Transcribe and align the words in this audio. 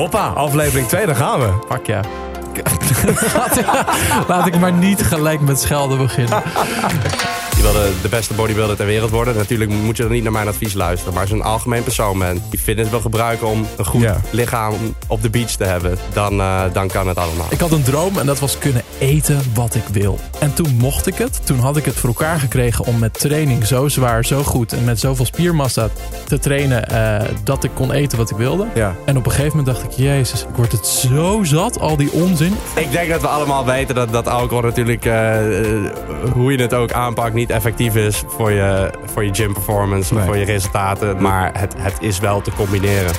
Hoppa, 0.00 0.28
aflevering 0.28 0.88
2, 0.88 1.06
daar 1.06 1.16
gaan 1.16 1.40
we. 1.40 1.52
Fuck 1.68 1.86
ja. 1.86 2.00
laat 4.28 4.46
ik 4.46 4.58
maar 4.58 4.72
niet 4.72 5.02
gelijk 5.02 5.40
met 5.40 5.60
schelden 5.60 5.98
beginnen. 5.98 6.42
Je 7.60 7.66
wilde 7.66 7.90
de 8.02 8.08
beste 8.08 8.34
bodybuilder 8.34 8.76
ter 8.76 8.86
wereld 8.86 9.10
worden. 9.10 9.36
Natuurlijk 9.36 9.70
moet 9.70 9.96
je 9.96 10.02
dan 10.02 10.12
niet 10.12 10.22
naar 10.22 10.32
mijn 10.32 10.48
advies 10.48 10.72
luisteren. 10.74 11.12
Maar 11.12 11.22
als 11.22 11.30
je 11.30 11.36
een 11.36 11.42
algemeen 11.42 11.82
persoon 11.82 12.18
bent 12.18 12.40
die 12.50 12.58
fitness 12.60 12.90
wil 12.90 13.00
gebruiken 13.00 13.46
om 13.46 13.66
een 13.76 13.84
goed 13.84 14.00
Ja. 14.02 14.20
lichaam 14.30 14.74
op 15.06 15.22
de 15.22 15.30
beach 15.30 15.50
te 15.50 15.64
hebben, 15.64 15.98
dan, 16.12 16.40
eh, 16.40 16.62
dan 16.72 16.88
kan 16.88 17.08
het 17.08 17.16
allemaal. 17.16 17.46
Ik 17.50 17.60
had 17.60 17.70
een 17.72 17.82
droom 17.82 18.18
en 18.18 18.26
dat 18.26 18.38
was 18.38 18.58
kunnen 18.58 18.82
eten 18.98 19.40
wat 19.54 19.74
ik 19.74 19.82
wil. 19.92 20.18
En 20.38 20.54
toen 20.54 20.74
mocht 20.78 21.06
ik 21.06 21.14
het. 21.14 21.46
Toen 21.46 21.58
had 21.58 21.76
ik 21.76 21.84
het 21.84 21.94
voor 21.94 22.08
elkaar 22.08 22.40
gekregen 22.40 22.84
om 22.84 22.98
met 22.98 23.18
training 23.20 23.66
zo 23.66 23.88
zwaar, 23.88 24.24
zo 24.24 24.42
goed 24.42 24.72
en 24.72 24.84
met 24.84 25.00
zoveel 25.00 25.24
spiermassa 25.24 25.88
te 26.26 26.38
trainen 26.38 26.88
eh, 26.88 27.28
dat 27.44 27.64
ik 27.64 27.70
kon 27.74 27.92
eten 27.92 28.18
wat 28.18 28.30
ik 28.30 28.36
wilde. 28.36 28.66
Ja. 28.74 28.94
En 29.04 29.16
op 29.16 29.24
een 29.26 29.32
gegeven 29.32 29.56
moment 29.56 29.76
dacht 29.76 29.92
ik, 29.92 30.04
jezus, 30.04 30.42
ik 30.42 30.56
word 30.56 30.72
het 30.72 30.86
zo 30.86 31.40
zat, 31.44 31.80
al 31.80 31.96
die 31.96 32.12
onzin. 32.12 32.54
Ik 32.74 32.92
denk 32.92 33.10
dat 33.10 33.20
we 33.20 33.28
allemaal 33.28 33.64
weten 33.64 33.94
dat, 33.94 34.12
dat 34.12 34.28
alcohol 34.28 34.62
natuurlijk, 34.62 35.04
eh, 35.04 35.12
hoe 36.32 36.52
je 36.52 36.62
het 36.62 36.74
ook 36.74 36.92
aanpakt, 36.92 37.34
niet 37.34 37.48
effectief 37.52 37.94
is 37.94 38.22
voor 38.26 38.50
je, 38.50 38.90
voor 39.12 39.24
je 39.24 39.34
gym 39.34 39.52
performance, 39.52 40.14
Nee. 40.14 40.24
voor 40.24 40.36
je 40.36 40.44
resultaten. 40.44 41.22
Maar 41.22 41.58
het, 41.58 41.74
het 41.76 41.94
is 42.00 42.18
wel 42.18 42.40
te 42.40 42.50
combineren. 42.56 43.12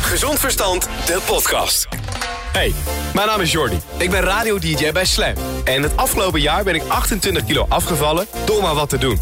Gezond 0.00 0.38
Verstand, 0.38 0.88
de 1.06 1.20
podcast. 1.26 1.88
Hey, 2.52 2.72
mijn 3.14 3.26
naam 3.26 3.40
is 3.40 3.52
Jordi. 3.52 3.78
Ik 3.96 4.10
ben 4.10 4.20
radio-dj 4.20 4.92
bij 4.92 5.04
Slam. 5.04 5.34
En 5.64 5.82
het 5.82 5.96
afgelopen 5.96 6.40
jaar 6.40 6.64
ben 6.64 6.74
ik 6.74 6.82
28 6.88 7.44
kilo 7.44 7.66
afgevallen 7.68 8.26
door 8.44 8.62
maar 8.62 8.74
wat 8.74 8.88
te 8.88 8.98
doen. 8.98 9.18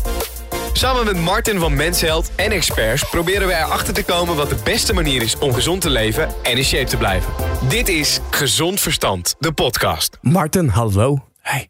Samen 0.73 1.05
met 1.05 1.20
Martin 1.20 1.59
van 1.59 1.75
Mensheld 1.75 2.30
en 2.37 2.50
experts 2.50 3.05
proberen 3.11 3.47
we 3.47 3.55
erachter 3.55 3.95
te 3.95 4.05
komen 4.05 4.37
wat 4.37 4.48
de 4.48 4.56
beste 4.64 4.95
manier 4.95 5.23
is 5.23 5.39
om 5.39 5.53
gezond 5.55 5.80
te 5.80 5.91
leven 5.91 6.28
en 6.42 6.56
in 6.56 6.64
shape 6.64 6.84
te 6.84 6.97
blijven. 6.97 7.33
Dit 7.69 7.89
is 7.89 8.20
Gezond 8.30 8.80
Verstand, 8.80 9.34
de 9.39 9.53
podcast. 9.53 10.19
Martin, 10.20 10.69
hallo. 10.69 11.19
Hey, 11.41 11.69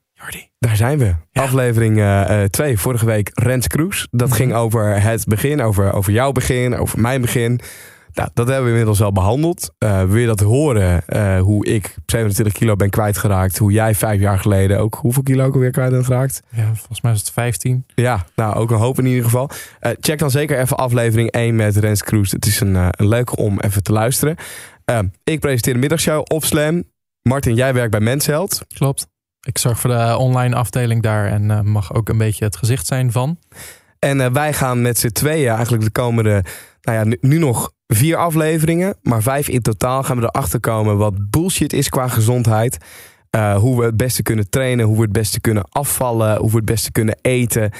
Daar 0.58 0.76
zijn 0.76 0.98
we. 0.98 1.14
Aflevering 1.32 2.02
2. 2.50 2.78
Vorige 2.78 3.06
week 3.06 3.30
Rens 3.34 3.66
Kroes. 3.66 4.08
Dat 4.10 4.32
ging 4.32 4.54
over 4.54 5.02
het 5.02 5.24
begin, 5.24 5.62
over, 5.62 5.92
over 5.92 6.12
jouw 6.12 6.32
begin, 6.32 6.76
over 6.76 7.00
mijn 7.00 7.20
begin. 7.20 7.60
Nou, 8.14 8.28
dat 8.34 8.46
hebben 8.46 8.64
we 8.64 8.70
inmiddels 8.70 9.02
al 9.02 9.12
behandeld. 9.12 9.74
Eh, 9.78 10.02
wil 10.02 10.16
je 10.16 10.26
dat 10.26 10.40
horen, 10.40 11.06
eh, 11.06 11.40
hoe 11.40 11.66
ik 11.66 11.94
27 12.06 12.54
kilo 12.54 12.76
ben 12.76 12.90
kwijtgeraakt. 12.90 13.58
Hoe 13.58 13.72
jij 13.72 13.94
vijf 13.94 14.20
jaar 14.20 14.38
geleden 14.38 14.78
ook 14.78 14.94
hoeveel 14.94 15.22
kilo 15.22 15.44
ook 15.44 15.54
alweer 15.54 15.70
kwijt 15.70 15.90
bent 15.90 16.04
geraakt? 16.04 16.42
Ja, 16.48 16.66
volgens 16.74 17.00
mij 17.00 17.12
is 17.12 17.18
het 17.18 17.30
15. 17.30 17.86
Ja, 17.94 18.26
nou 18.36 18.54
ook 18.54 18.70
een 18.70 18.78
hoop 18.78 18.98
in 18.98 19.06
ieder 19.06 19.24
geval. 19.24 19.50
Eh, 19.80 19.92
check 20.00 20.18
dan 20.18 20.30
zeker 20.30 20.58
even 20.58 20.76
aflevering 20.76 21.30
1 21.30 21.56
met 21.56 21.76
Rens 21.76 22.02
Kroes. 22.02 22.30
Het 22.30 22.46
is 22.46 22.60
een, 22.60 22.76
eh, 22.76 22.88
een 22.90 23.08
leuke 23.08 23.36
om 23.36 23.60
even 23.60 23.82
te 23.82 23.92
luisteren. 23.92 24.36
Eh, 24.84 24.98
ik 25.24 25.40
presenteer 25.40 25.72
de 25.72 25.78
middagshow 25.78 26.24
op 26.32 26.44
Slam. 26.44 26.84
Martin, 27.22 27.54
jij 27.54 27.74
werkt 27.74 27.90
bij 27.90 28.00
Mensheld. 28.00 28.64
Klopt. 28.74 29.11
Ik 29.42 29.58
zorg 29.58 29.80
voor 29.80 29.90
de 29.90 30.16
online 30.18 30.54
afdeling 30.54 31.02
daar 31.02 31.26
en 31.26 31.50
eh, 31.50 31.60
mag 31.60 31.94
ook 31.94 32.08
een 32.08 32.18
beetje 32.18 32.44
het 32.44 32.56
gezicht 32.56 32.86
zijn 32.86 33.12
van. 33.12 33.38
En 33.98 34.20
eh, 34.20 34.32
wij 34.32 34.52
gaan 34.52 34.82
met 34.82 34.98
z'n 34.98 35.08
tweeën 35.08 35.54
eigenlijk 35.54 35.84
de 35.84 35.90
komende, 35.90 36.44
nou 36.82 36.98
ja, 36.98 37.16
nu, 37.20 37.38
nog 37.38 37.72
vier 37.86 38.16
afleveringen, 38.16 38.94
maar 39.02 39.22
vijf 39.22 39.48
in 39.48 39.62
totaal 39.62 40.02
gaan 40.02 40.16
we 40.16 40.22
erachter 40.22 40.60
komen 40.60 40.96
wat 40.96 41.30
bullshit 41.30 41.72
is 41.72 41.88
qua 41.88 42.08
gezondheid. 42.08 42.78
Eh, 43.30 43.56
hoe 43.56 43.78
we 43.78 43.84
het 43.84 43.96
beste 43.96 44.22
kunnen 44.22 44.50
trainen, 44.50 44.86
hoe 44.86 44.96
we 44.96 45.02
het 45.02 45.12
beste 45.12 45.40
kunnen 45.40 45.64
afvallen, 45.68 46.38
hoe 46.38 46.50
we 46.50 46.56
het 46.56 46.64
beste 46.64 46.92
kunnen 46.92 47.18
eten. 47.22 47.70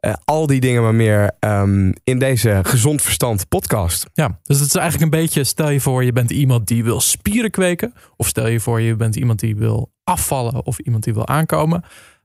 Eh, 0.00 0.12
al 0.24 0.46
die 0.46 0.60
dingen 0.60 0.82
maar 0.82 0.94
meer 0.94 1.30
ehm, 1.38 1.92
in 2.04 2.18
deze 2.18 2.60
Gezond 2.62 3.02
Verstand 3.02 3.48
podcast. 3.48 4.06
Ja, 4.12 4.38
dus 4.42 4.58
het 4.58 4.68
is 4.68 4.74
eigenlijk 4.74 5.12
een 5.12 5.20
beetje, 5.20 5.44
stel 5.44 5.68
je 5.70 5.80
voor 5.80 6.04
je 6.04 6.12
bent 6.12 6.30
iemand 6.30 6.66
die 6.66 6.84
wil 6.84 7.00
spieren 7.00 7.50
kweken. 7.50 7.94
Of 8.16 8.26
stel 8.28 8.46
je 8.46 8.60
voor 8.60 8.80
je 8.80 8.96
bent 8.96 9.16
iemand 9.16 9.40
die 9.40 9.56
wil 9.56 9.92
afvallen 10.04 10.66
of 10.66 10.78
iemand 10.78 11.04
die 11.04 11.14
wil 11.14 11.26
aankomen. 11.26 11.84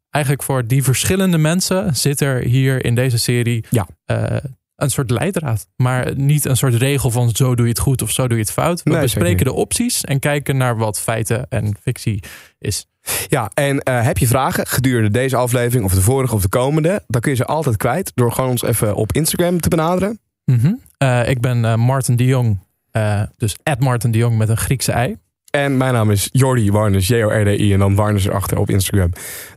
Eigenlijk 0.09 0.43
voor 0.43 0.67
die 0.67 0.83
verschillende 0.83 1.37
mensen 1.37 1.95
zit 1.95 2.21
er 2.21 2.41
hier 2.41 2.85
in 2.85 2.95
deze 2.95 3.17
serie 3.17 3.65
Ja. 3.69 3.87
eh, 4.05 4.37
een 4.81 4.89
soort 4.89 5.09
leidraad. 5.09 5.67
Maar 5.75 6.15
niet 6.15 6.45
een 6.45 6.57
soort 6.57 6.73
regel 6.73 7.11
van 7.11 7.29
zo 7.29 7.55
doe 7.55 7.65
je 7.65 7.71
het 7.71 7.81
goed 7.81 8.01
of 8.01 8.11
zo 8.11 8.27
doe 8.27 8.37
je 8.37 8.43
het 8.43 8.51
fout. 8.51 8.83
We 8.83 8.91
Nee, 8.91 9.01
bespreken 9.01 9.45
de 9.45 9.53
opties 9.53 10.03
en 10.03 10.19
kijken 10.19 10.57
naar 10.57 10.77
wat 10.77 10.99
feiten 10.99 11.45
en 11.49 11.75
fictie 11.81 12.23
is. 12.59 12.85
Ja, 13.27 13.51
en 13.53 13.79
eh, 13.79 14.03
heb 14.03 14.17
je 14.17 14.27
vragen 14.27 14.67
gedurende 14.67 15.09
deze 15.09 15.35
aflevering 15.35 15.85
of 15.85 15.93
de 15.93 16.01
vorige 16.01 16.35
of 16.35 16.41
de 16.41 16.49
komende, 16.49 17.03
dan 17.07 17.21
kun 17.21 17.31
je 17.31 17.37
ze 17.37 17.45
altijd 17.45 17.77
kwijt 17.77 18.11
door 18.15 18.31
gewoon 18.31 18.49
ons 18.49 18.63
even 18.63 18.95
op 18.95 19.11
Instagram 19.11 19.59
te 19.59 19.69
benaderen. 19.69 20.19
Mhm. 20.45 20.73
Eh, 20.97 21.29
ik 21.29 21.41
ben 21.41 21.65
eh, 21.65 21.75
Martin 21.75 22.15
de 22.15 22.25
Jong. 22.25 22.59
dus 23.37 23.55
Martin 23.79 24.11
de 24.11 24.17
Jong 24.17 24.37
met 24.37 24.49
een 24.49 24.57
Griekse 24.57 24.91
ei. 24.91 25.17
En 25.51 25.77
mijn 25.77 25.93
naam 25.93 26.11
is 26.11 26.29
Jordi 26.31 26.71
Warnes, 26.71 27.07
J-O-R-D-I 27.07 27.73
en 27.73 27.79
dan 27.79 27.95
Warnes 27.95 28.25
erachter 28.25 28.57
op 28.57 28.69
Instagram. 28.69 29.11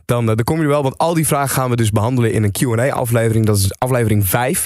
Dan, 0.05 0.25
dan 0.25 0.43
kom 0.43 0.61
je 0.61 0.67
wel, 0.67 0.83
want 0.83 0.97
al 0.97 1.13
die 1.13 1.27
vragen 1.27 1.49
gaan 1.49 1.69
we 1.69 1.75
dus 1.75 1.91
behandelen 1.91 2.33
in 2.33 2.43
een 2.43 2.51
Q&A-aflevering. 2.51 3.45
Dat 3.45 3.57
is 3.57 3.79
aflevering 3.79 4.27
5, 4.27 4.65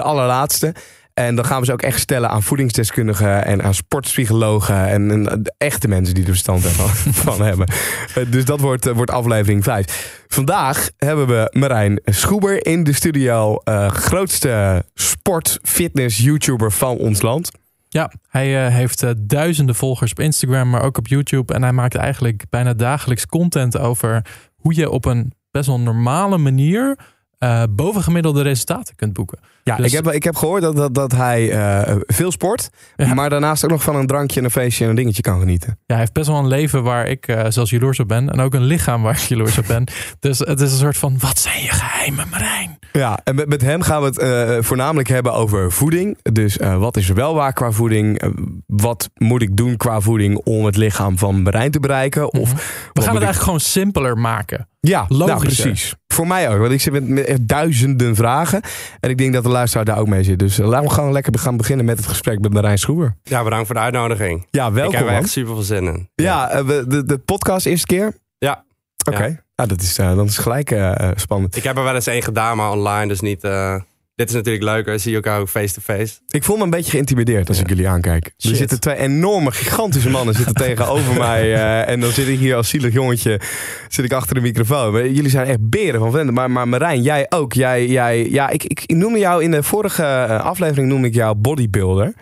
de 0.00 0.06
allerlaatste. 0.06 0.74
En 1.14 1.34
dan 1.34 1.44
gaan 1.44 1.60
we 1.60 1.66
ze 1.66 1.72
ook 1.72 1.82
echt 1.82 2.00
stellen 2.00 2.30
aan 2.30 2.42
voedingsdeskundigen 2.42 3.44
en 3.44 3.62
aan 3.62 3.74
sportpsychologen 3.74 4.88
en, 4.88 5.10
en 5.10 5.42
de 5.42 5.54
echte 5.58 5.88
mensen 5.88 6.14
die 6.14 6.22
er 6.24 6.30
verstand 6.30 6.62
hebben, 6.62 6.88
van 7.24 7.42
hebben. 7.42 7.66
Eh, 8.14 8.22
Dus 8.30 8.44
dat 8.44 8.60
wordt, 8.60 8.86
eh, 8.86 8.94
wordt 8.94 9.10
aflevering 9.10 9.64
5. 9.64 10.24
Vandaag 10.28 10.90
hebben 10.96 11.26
we 11.26 11.48
Marijn 11.58 12.00
Schoeber 12.04 12.66
in 12.66 12.84
de 12.84 12.92
studio. 12.92 13.56
eh, 13.56 13.88
grootste 13.90 14.84
sport, 14.94 15.58
fitness, 15.62 16.18
YouTuber 16.18 16.72
van 16.72 16.96
ons 16.96 17.22
land. 17.22 17.50
Ja, 17.88 18.12
hij 18.28 18.70
heeft 18.72 19.04
duizenden 19.28 19.74
volgers 19.74 20.10
op 20.10 20.20
Instagram, 20.20 20.70
maar 20.70 20.82
ook 20.82 20.98
op 20.98 21.06
YouTube. 21.06 21.54
En 21.54 21.62
hij 21.62 21.72
maakt 21.72 21.94
eigenlijk 21.94 22.44
bijna 22.50 22.74
dagelijks 22.74 23.26
content 23.26 23.78
over 23.78 24.24
hoe 24.56 24.74
je 24.74 24.90
op 24.90 25.04
een 25.04 25.32
best 25.50 25.66
wel 25.66 25.80
normale 25.80 26.38
manier 26.38 26.98
eh, 27.40 27.62
bovengemiddelde 27.70 28.42
resultaten 28.42 28.96
kunt 28.96 29.12
boeken. 29.12 29.38
Ja, 29.64 29.76
Dus- 29.76 29.86
ik, 29.86 29.92
heb, 29.92 30.12
ik 30.14 30.22
heb 30.24 30.36
gehoord 30.36 30.62
dat, 30.62 30.76
dat, 30.76 30.94
dat 30.94 31.12
hij 31.12 31.50
eh, 31.50 31.96
veel 32.06 32.30
sport, 32.32 32.68
Ja. 32.96 33.14
maar 33.14 33.30
daarnaast 33.30 33.64
ook 33.64 33.70
nog 33.70 33.82
van 33.82 33.96
een 33.96 34.06
drankje 34.06 34.38
en 34.38 34.44
een 34.44 34.50
feestje 34.50 34.84
en 34.84 34.90
een 34.90 34.96
dingetje 34.96 35.22
kan 35.22 35.38
genieten. 35.40 35.68
Ja, 35.68 35.76
hij 35.86 35.98
heeft 35.98 36.12
best 36.12 36.26
wel 36.28 36.38
een 36.38 36.46
leven 36.48 36.82
waar 36.82 37.06
ik 37.06 37.26
eh, 37.28 37.44
zelfs 37.48 37.70
jaloers 37.70 38.00
op 38.00 38.08
ben. 38.08 38.30
En 38.30 38.40
ook 38.40 38.54
een 38.54 38.62
lichaam 38.64 39.02
waar 39.02 39.14
ik 39.14 39.20
jaloers 39.32 39.58
op 39.58 39.66
ben. 39.66 39.84
Dus 40.18 40.38
het 40.38 40.60
is 40.60 40.72
een 40.72 40.78
soort 40.78 40.96
van, 40.96 41.18
wat 41.18 41.38
zijn 41.38 41.62
je 41.62 41.68
geheimen, 41.68 42.28
Marijn? 42.30 42.78
Ja, 42.92 43.20
en 43.24 43.34
met, 43.34 43.48
met 43.48 43.60
hem 43.62 43.82
gaan 43.82 44.00
we 44.00 44.06
het 44.06 44.18
eh, 44.18 44.56
voornamelijk 44.60 45.08
hebben 45.08 45.32
over 45.32 45.72
voeding. 45.72 46.18
Dus 46.32 46.58
eh, 46.58 46.76
wat 46.78 46.96
is 46.96 47.08
er 47.08 47.14
wel 47.14 47.34
waar 47.34 47.52
qua 47.52 47.70
voeding? 47.70 48.18
Eh, 48.18 48.28
wat 48.66 49.10
moet 49.14 49.42
ik 49.42 49.56
doen 49.56 49.76
qua 49.76 50.00
voeding 50.00 50.36
om 50.44 50.64
het 50.64 50.76
lichaam 50.76 51.18
van 51.18 51.42
Marijn 51.42 51.70
te 51.70 51.80
bereiken? 51.80 52.32
Of 52.32 52.48
Mhm. 52.52 52.56
We 52.56 52.62
gaan 52.62 52.94
het 52.94 53.02
ik- 53.04 53.06
eigenlijk 53.06 53.42
gewoon 53.42 53.60
simpeler 53.60 54.18
maken. 54.18 54.68
Ja, 54.80 55.04
nou, 55.08 55.18
logischer. 55.30 55.66
precies. 55.66 55.94
Voor 56.06 56.26
mij 56.26 56.50
ook, 56.50 56.58
want 56.58 56.72
ik 56.72 56.80
zit 56.80 56.92
met, 56.92 57.08
met 57.08 57.24
echt 57.24 57.48
duizenden 57.48 58.14
vragen. 58.16 58.60
En 59.00 59.10
ik 59.10 59.18
denk 59.18 59.32
dat 59.32 59.42
de 59.42 59.48
luisteraar 59.48 59.84
daar 59.84 59.98
ook 59.98 60.08
mee 60.08 60.22
zit. 60.22 60.38
Dus 60.38 60.56
laten 60.56 60.88
we 60.88 60.94
gewoon 60.94 61.12
lekker 61.12 61.38
gaan 61.38 61.56
beginnen 61.56 61.86
met 61.86 61.96
het 61.96 62.06
gesprek 62.06 62.40
met 62.40 62.52
Marijn 62.52 62.78
Schroever. 62.78 63.16
Ja, 63.22 63.42
bedankt 63.44 63.66
voor 63.66 63.74
de 63.74 63.80
uitnodiging. 63.80 64.46
Ja, 64.50 64.66
ik 64.66 64.72
welkom 64.72 64.94
heb 64.94 65.04
er 65.06 65.12
man. 65.12 65.20
echt 65.20 65.30
super 65.30 65.54
veel 65.54 65.62
zin 65.62 65.84
in. 65.86 66.08
Ja, 66.14 66.64
we- 66.64 66.84
de, 66.88 67.04
de 67.04 67.18
podcast 67.18 67.66
eerste 67.66 67.86
keer? 67.86 68.12
Ja. 68.38 68.64
Oké, 69.08 69.24
Ja. 69.24 69.36
Nou, 69.60 69.68
dat 69.68 69.82
is, 69.82 69.98
eh, 69.98 70.16
dat 70.16 70.28
is 70.28 70.38
gelijk 70.38 70.70
eh, 70.70 71.00
eh, 71.00 71.10
spannend. 71.16 71.56
Ik 71.56 71.62
heb 71.64 71.76
er 71.76 71.82
wel 71.84 71.94
eens 71.94 72.06
één 72.06 72.22
gedaan, 72.22 72.56
maar 72.56 72.70
online, 72.70 73.08
dus 73.08 73.20
niet... 73.20 73.44
eh, 73.44 73.74
dit 74.14 74.28
is 74.28 74.34
natuurlijk 74.34 74.64
leuker, 74.64 75.00
zie 75.00 75.10
je 75.10 75.16
elkaar 75.16 75.40
ook 75.40 75.48
face-to-face. 75.48 76.14
Ik 76.28 76.44
voel 76.44 76.56
me 76.56 76.62
een 76.62 76.70
beetje 76.70 76.90
geïntimideerd 76.90 77.48
als 77.48 77.60
ik 77.60 77.68
jullie 77.68 77.88
aankijk. 77.88 78.24
Er 78.24 78.56
zitten 78.56 78.80
twee 78.80 78.96
enorme, 78.96 79.50
gigantische 79.52 80.10
mannen 80.10 80.34
zitten 80.34 80.54
tegenover 80.66 81.18
mij. 81.18 81.54
eh, 81.54 81.88
en 81.88 82.00
dan 82.00 82.10
zit 82.10 82.28
ik 82.28 82.38
hier 82.38 82.56
als 82.56 82.68
zielig 82.68 82.92
jongetje 82.92 83.40
zit 83.88 84.04
ik 84.04 84.12
achter 84.12 84.34
de 84.34 84.40
microfoon. 84.40 84.92
Maar 84.92 85.08
Jullie 85.08 85.30
zijn 85.30 85.46
echt 85.46 85.68
beren 85.70 86.00
van 86.00 86.10
venten. 86.12 86.34
Maar, 86.34 86.50
maar 86.50 86.68
Marijn, 86.68 87.02
jij 87.02 87.26
ook. 87.28 87.52
Jij, 87.52 87.86
jij, 87.86 88.30
ja, 88.30 88.48
ik, 88.48 88.64
ik, 88.64 88.82
ik 88.86 88.96
noemde 88.96 89.18
jou 89.18 89.42
in 89.42 89.50
de 89.50 89.62
vorige 89.62 90.04
aflevering 90.42 90.88
noemde 90.88 91.08
ik 91.08 91.14
jou 91.14 91.34
bodybuilder. 91.34 92.12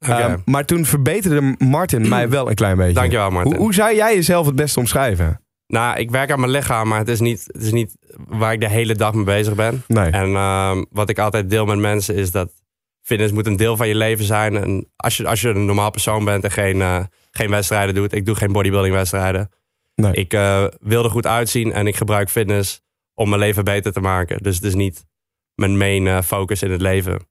Oké. 0.00 0.12
Eh, 0.12 0.34
maar 0.44 0.64
toen 0.64 0.84
verbeterde 0.84 1.54
Martin 1.58 2.08
mij 2.14 2.28
wel 2.28 2.48
een 2.48 2.54
klein 2.54 2.76
beetje. 2.76 2.94
Dankjewel, 2.94 3.30
Martin. 3.30 3.52
Hoe, 3.52 3.60
hoe 3.62 3.74
zou 3.74 3.94
jij 3.94 4.14
jezelf 4.14 4.46
het 4.46 4.56
beste 4.56 4.78
omschrijven? 4.78 5.40
Nou, 5.70 5.98
ik 5.98 6.10
werk 6.10 6.30
aan 6.30 6.40
mijn 6.40 6.52
lichaam, 6.52 6.88
maar 6.88 6.98
het 6.98 7.08
is 7.08 7.20
niet, 7.20 7.44
het 7.46 7.62
is 7.62 7.72
niet 7.72 7.96
waar 8.28 8.52
ik 8.52 8.60
de 8.60 8.68
hele 8.68 8.94
dag 8.94 9.14
mee 9.14 9.24
bezig 9.24 9.54
ben. 9.54 9.82
Nee. 9.86 10.10
En 10.10 10.34
ehm, 10.34 10.84
wat 10.90 11.08
ik 11.08 11.18
altijd 11.18 11.50
deel 11.50 11.66
met 11.66 11.78
mensen 11.78 12.14
is 12.14 12.30
dat 12.30 12.52
fitness 13.02 13.32
moet 13.32 13.46
een 13.46 13.56
deel 13.56 13.76
van 13.76 13.88
je 13.88 13.94
leven 13.94 14.24
zijn. 14.24 14.56
En 14.56 14.90
als 14.96 15.16
je, 15.16 15.26
als 15.26 15.40
je 15.40 15.48
een 15.48 15.64
normaal 15.64 15.90
persoon 15.90 16.24
bent 16.24 16.44
en 16.44 16.50
geen, 16.50 16.80
eh, 16.80 17.04
geen 17.30 17.50
wedstrijden 17.50 17.94
doet. 17.94 18.12
Ik 18.12 18.26
doe 18.26 18.34
geen 18.34 18.52
bodybuilding 18.52 18.94
wedstrijden. 18.94 19.50
Nee. 19.94 20.12
Ik 20.12 20.32
eh, 20.32 20.64
wil 20.80 21.04
er 21.04 21.10
goed 21.10 21.26
uitzien 21.26 21.72
en 21.72 21.86
ik 21.86 21.96
gebruik 21.96 22.30
fitness 22.30 22.82
om 23.14 23.28
mijn 23.28 23.40
leven 23.40 23.64
beter 23.64 23.92
te 23.92 24.00
maken. 24.00 24.42
Dus 24.42 24.54
het 24.54 24.64
is 24.64 24.74
niet 24.74 25.06
mijn 25.54 25.76
main 25.76 26.06
eh, 26.06 26.22
focus 26.22 26.62
in 26.62 26.70
het 26.70 26.80
leven. 26.80 27.28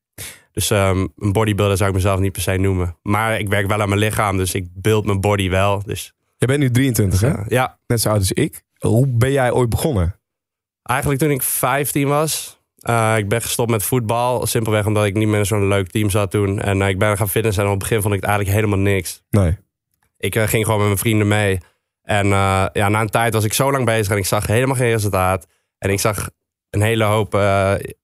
Dus 0.52 0.72
ehm, 0.72 1.08
een 1.16 1.32
bodybuilder 1.32 1.78
zou 1.78 1.90
ik 1.90 1.96
mezelf 1.96 2.20
niet 2.20 2.32
per 2.32 2.42
se 2.42 2.58
noemen. 2.58 2.98
Maar 3.02 3.40
ik 3.40 3.50
werk 3.50 3.68
wel 3.68 3.82
aan 3.82 3.90
mijn 3.90 4.02
lichaam, 4.02 4.38
dus 4.38 4.54
ik 4.54 4.68
beeld 4.74 5.06
mijn 5.06 5.22
body 5.22 5.50
wel. 5.50 5.84
Dus 5.86 6.14
Jij 6.40 6.48
bent 6.48 6.60
nu 6.60 6.72
23, 6.72 7.20
hè? 7.22 7.34
ja, 7.48 7.80
Net 7.88 8.02
zo 8.02 8.10
oud 8.10 8.20
als 8.20 8.32
ik. 8.32 8.64
Hoe 8.78 9.08
ben 9.08 9.32
jij 9.32 9.52
ooit 9.52 9.70
begonnen? 9.70 10.20
Eigenlijk 10.84 11.20
toen 11.22 11.32
ik 11.32 11.42
15 11.42 12.08
was. 12.08 12.60
eh, 12.76 13.14
ik 13.18 13.30
ben 13.30 13.42
gestopt 13.42 13.70
met 13.72 13.84
voetbal. 13.84 14.46
Simpelweg 14.48 14.86
omdat 14.86 15.06
ik 15.06 15.14
niet 15.16 15.28
meer 15.28 15.40
in 15.40 15.46
zo'n 15.46 15.68
leuk 15.68 15.90
team 15.90 16.10
zat 16.10 16.32
toen. 16.32 16.60
En 16.60 16.82
eh, 16.82 16.88
ik 16.88 17.00
ben 17.00 17.18
gaan 17.18 17.30
fitnessen. 17.30 17.64
En 17.64 17.70
op 17.70 17.76
het 17.80 17.88
begin 17.88 18.02
vond 18.02 18.14
ik 18.14 18.20
het 18.20 18.30
eigenlijk 18.30 18.60
helemaal 18.60 18.80
niks. 18.84 19.24
Nee. 19.30 19.58
Ik 20.18 20.36
eh, 20.36 20.48
ging 20.48 20.64
gewoon 20.66 20.80
met 20.80 20.88
mijn 20.88 21.00
vrienden 21.00 21.28
mee. 21.28 21.60
En 22.02 22.28
ja, 22.28 22.90
na 22.90 23.02
een 23.02 23.10
tijd 23.10 23.34
was 23.34 23.44
ik 23.44 23.54
zo 23.54 23.72
lang 23.72 23.86
bezig 23.86 24.12
en 24.12 24.18
ik 24.18 24.26
zag 24.26 24.48
helemaal 24.48 24.76
geen 24.76 24.92
resultaat. 24.92 25.48
En 25.78 25.90
ik 25.90 26.00
zag 26.00 26.30
een 26.70 26.82
hele 26.82 27.04
hoop 27.04 27.34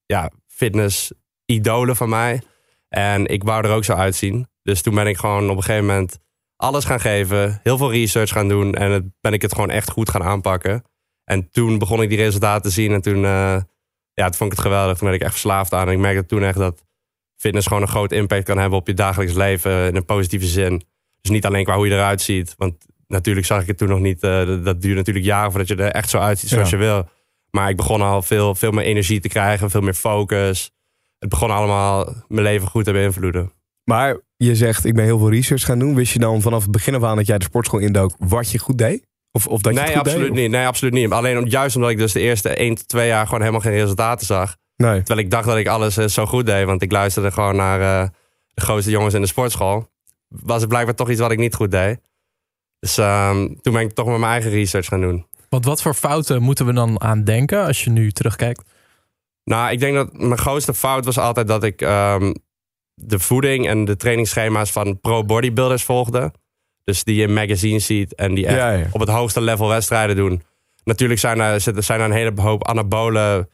ja, 0.06 0.32
fitness-idolen 0.48 1.96
van 1.96 2.10
mij. 2.10 2.42
En 2.90 3.26
ik 3.26 3.44
wou 3.44 3.66
er 3.66 3.72
ook 3.76 3.84
zo 3.84 3.94
uitzien. 3.94 4.48
Dus 4.62 4.82
toen 4.82 4.96
ben 4.96 5.08
ik 5.08 5.18
gewoon 5.18 5.50
op 5.50 5.58
een 5.58 5.64
gegeven 5.64 5.86
moment 5.86 6.20
alles 6.56 6.86
gaan 6.86 7.00
geven. 7.00 7.60
Heel 7.64 7.78
veel 7.78 7.92
research 7.92 8.30
gaan 8.32 8.48
doen. 8.48 8.74
En 8.74 8.92
het, 8.92 9.04
ben 9.22 9.34
ik 9.34 9.42
het 9.42 9.54
gewoon 9.54 9.70
echt 9.70 9.90
goed 9.90 10.10
gaan 10.10 10.24
aanpakken. 10.24 10.84
En 11.24 11.50
toen 11.50 11.78
begon 11.78 12.02
ik 12.02 12.10
die 12.10 12.18
resultaten 12.18 12.62
te 12.62 12.70
zien. 12.70 12.92
En 12.92 13.02
toen, 13.02 13.26
eh, 13.26 13.58
ja, 14.14 14.24
toen 14.26 14.34
vond 14.34 14.52
ik 14.52 14.58
het 14.58 14.66
geweldig. 14.66 14.98
Toen 14.98 15.08
werd 15.08 15.20
ik 15.20 15.26
echt 15.26 15.32
verslaafd 15.32 15.74
aan. 15.74 15.88
En 15.88 15.94
ik 15.94 16.00
merkte 16.00 16.26
toen 16.26 16.44
echt 16.44 16.58
dat 16.58 16.84
fitness 17.36 17.68
gewoon 17.68 17.82
een 17.82 17.88
groot 17.90 18.12
impact 18.12 18.44
kan 18.46 18.58
hebben 18.58 18.80
op 18.80 18.88
je 18.88 18.94
dagelijks 18.94 19.34
leven. 19.34 19.88
In 19.88 19.96
een 19.96 20.06
positieve 20.06 20.46
zin. 20.46 20.84
Dus 21.22 21.32
niet 21.32 21.46
alleen 21.46 21.64
qua 21.64 21.76
hoe 21.76 21.88
je 21.88 21.94
eruit 21.94 22.22
ziet. 22.22 22.54
Want 22.58 22.76
natuurlijk 23.08 23.46
zag 23.46 23.62
ik 23.62 23.68
het 23.68 23.78
toen 23.78 23.90
nog 23.90 24.00
niet. 24.00 24.24
eh, 24.24 24.46
dat- 24.46 24.66
dat 24.66 24.82
duurt 24.82 24.96
natuurlijk 24.96 25.26
jaren 25.26 25.50
voordat 25.50 25.68
je 25.68 25.76
er 25.76 25.92
echt 25.92 26.10
zo 26.10 26.18
uitziet 26.18 26.50
zoals 26.50 26.70
Ja. 26.70 26.78
je 26.78 26.84
wil. 26.84 27.10
Maar 27.50 27.70
ik 27.70 27.76
begon 27.76 28.02
al 28.02 28.22
veel, 28.22 28.56
veel 28.56 28.72
meer 28.72 28.84
energie 28.86 29.20
te 29.20 29.28
krijgen. 29.28 29.70
Veel 29.70 29.82
meer 29.82 29.94
focus. 29.94 30.72
Het 31.20 31.30
begon 31.30 31.52
allemaal 31.52 32.06
mijn 32.28 32.44
leven 32.46 32.68
goed 32.68 32.86
te 32.86 32.92
beïnvloeden. 32.92 33.52
Maar 33.84 34.22
je 34.38 34.56
zegt, 34.56 34.86
ik 34.86 34.94
ben 34.96 35.04
heel 35.06 35.18
veel 35.18 35.30
research 35.32 35.64
gaan 35.66 35.80
doen. 35.80 35.96
Wist 35.96 36.14
je 36.14 36.20
dan 36.20 36.42
vanaf 36.42 36.62
het 36.62 36.72
begin 36.72 36.96
af 36.96 37.04
aan 37.04 37.16
dat 37.16 37.28
jij 37.28 37.38
de 37.38 37.44
sportschool 37.46 37.80
indook 37.80 38.16
wat 38.18 38.52
je 38.52 38.60
goed 38.60 38.78
deed? 38.78 39.06
Of, 39.32 39.48
of 39.48 39.62
dat 39.62 39.74
je 39.74 39.80
nee, 39.80 39.88
het 39.90 39.98
goed 39.98 40.08
absoluut 40.08 40.34
deed? 40.34 40.42
niet. 40.42 40.52
Nee, 40.52 40.66
absoluut 40.68 40.94
niet. 40.94 41.12
Alleen 41.12 41.38
om- 41.38 41.48
juist 41.48 41.76
omdat 41.76 41.92
ik 41.92 41.98
dus 41.98 42.12
de 42.12 42.20
eerste 42.20 42.50
1 42.50 42.76
tot 42.76 42.88
2 42.88 43.08
jaar 43.08 43.26
gewoon 43.26 43.40
helemaal 43.40 43.62
geen 43.62 43.72
resultaten 43.74 44.26
zag. 44.26 44.56
Nee. 44.76 44.98
Terwijl 44.98 45.20
ik 45.26 45.32
dacht 45.32 45.46
dat 45.46 45.58
ik 45.58 45.68
alles 45.68 45.98
eh, 45.98 46.08
zo 46.08 46.26
goed 46.26 46.46
deed. 46.46 46.66
Want 46.66 46.82
ik 46.82 46.92
luisterde 46.92 47.32
gewoon 47.32 47.56
naar 47.56 47.82
eh, 48.04 48.10
de 48.54 48.62
grootste 48.62 48.92
jongens 48.92 49.14
in 49.14 49.22
de 49.22 49.28
sportschool. 49.28 49.88
Was 50.28 50.60
het 50.60 50.70
blijkbaar 50.70 50.96
toch 50.96 51.10
iets 51.10 51.20
wat 51.20 51.32
ik 51.32 51.38
niet 51.38 51.56
goed 51.56 51.72
deed. 51.72 52.00
Dus 52.80 52.98
ehm, 52.98 53.48
toen 53.62 53.74
ben 53.74 53.82
ik 53.82 53.94
toch 53.94 54.08
met 54.08 54.18
mijn 54.18 54.32
eigen 54.32 54.52
research 54.52 54.86
gaan 54.86 55.02
doen. 55.02 55.26
Want 55.50 55.66
wat 55.66 55.82
voor 55.82 55.94
fouten 55.94 56.42
moeten 56.42 56.66
we 56.66 56.74
dan 56.74 57.02
aan 57.02 57.24
denken 57.24 57.66
als 57.66 57.84
je 57.84 57.90
nu 57.90 58.12
terugkijkt? 58.12 58.64
Nou, 59.44 59.72
ik 59.72 59.80
denk 59.80 59.96
dat 59.96 60.14
mijn 60.14 60.38
grootste 60.38 60.74
fout 60.74 61.06
was 61.06 61.18
altijd 61.18 61.48
dat 61.48 61.64
ik 61.64 61.82
ehm, 61.82 62.34
de 62.96 63.20
voeding 63.20 63.68
en 63.68 63.86
de 63.86 63.96
trainingsschema's 63.96 64.72
van 64.72 65.00
pro-bodybuilders 65.00 65.84
volgde. 65.84 66.32
Dus 66.84 67.04
die 67.04 67.16
je 67.16 67.24
in 67.24 67.34
magazines 67.34 67.86
ziet 67.86 68.16
en 68.16 68.34
die 68.34 68.46
echt 68.46 68.56
Ja, 68.58 68.72
ja. 68.72 68.88
op 68.92 69.00
het 69.00 69.10
hoogste 69.10 69.42
level 69.42 69.68
wedstrijden 69.68 70.16
doen. 70.16 70.44
Natuurlijk 70.84 71.20
zijn 71.20 71.40
er, 71.40 71.62
zijn 71.62 72.00
er 72.00 72.06
een 72.06 72.12
hele 72.12 72.42
hoop 72.42 72.68
anabolen 72.68 73.50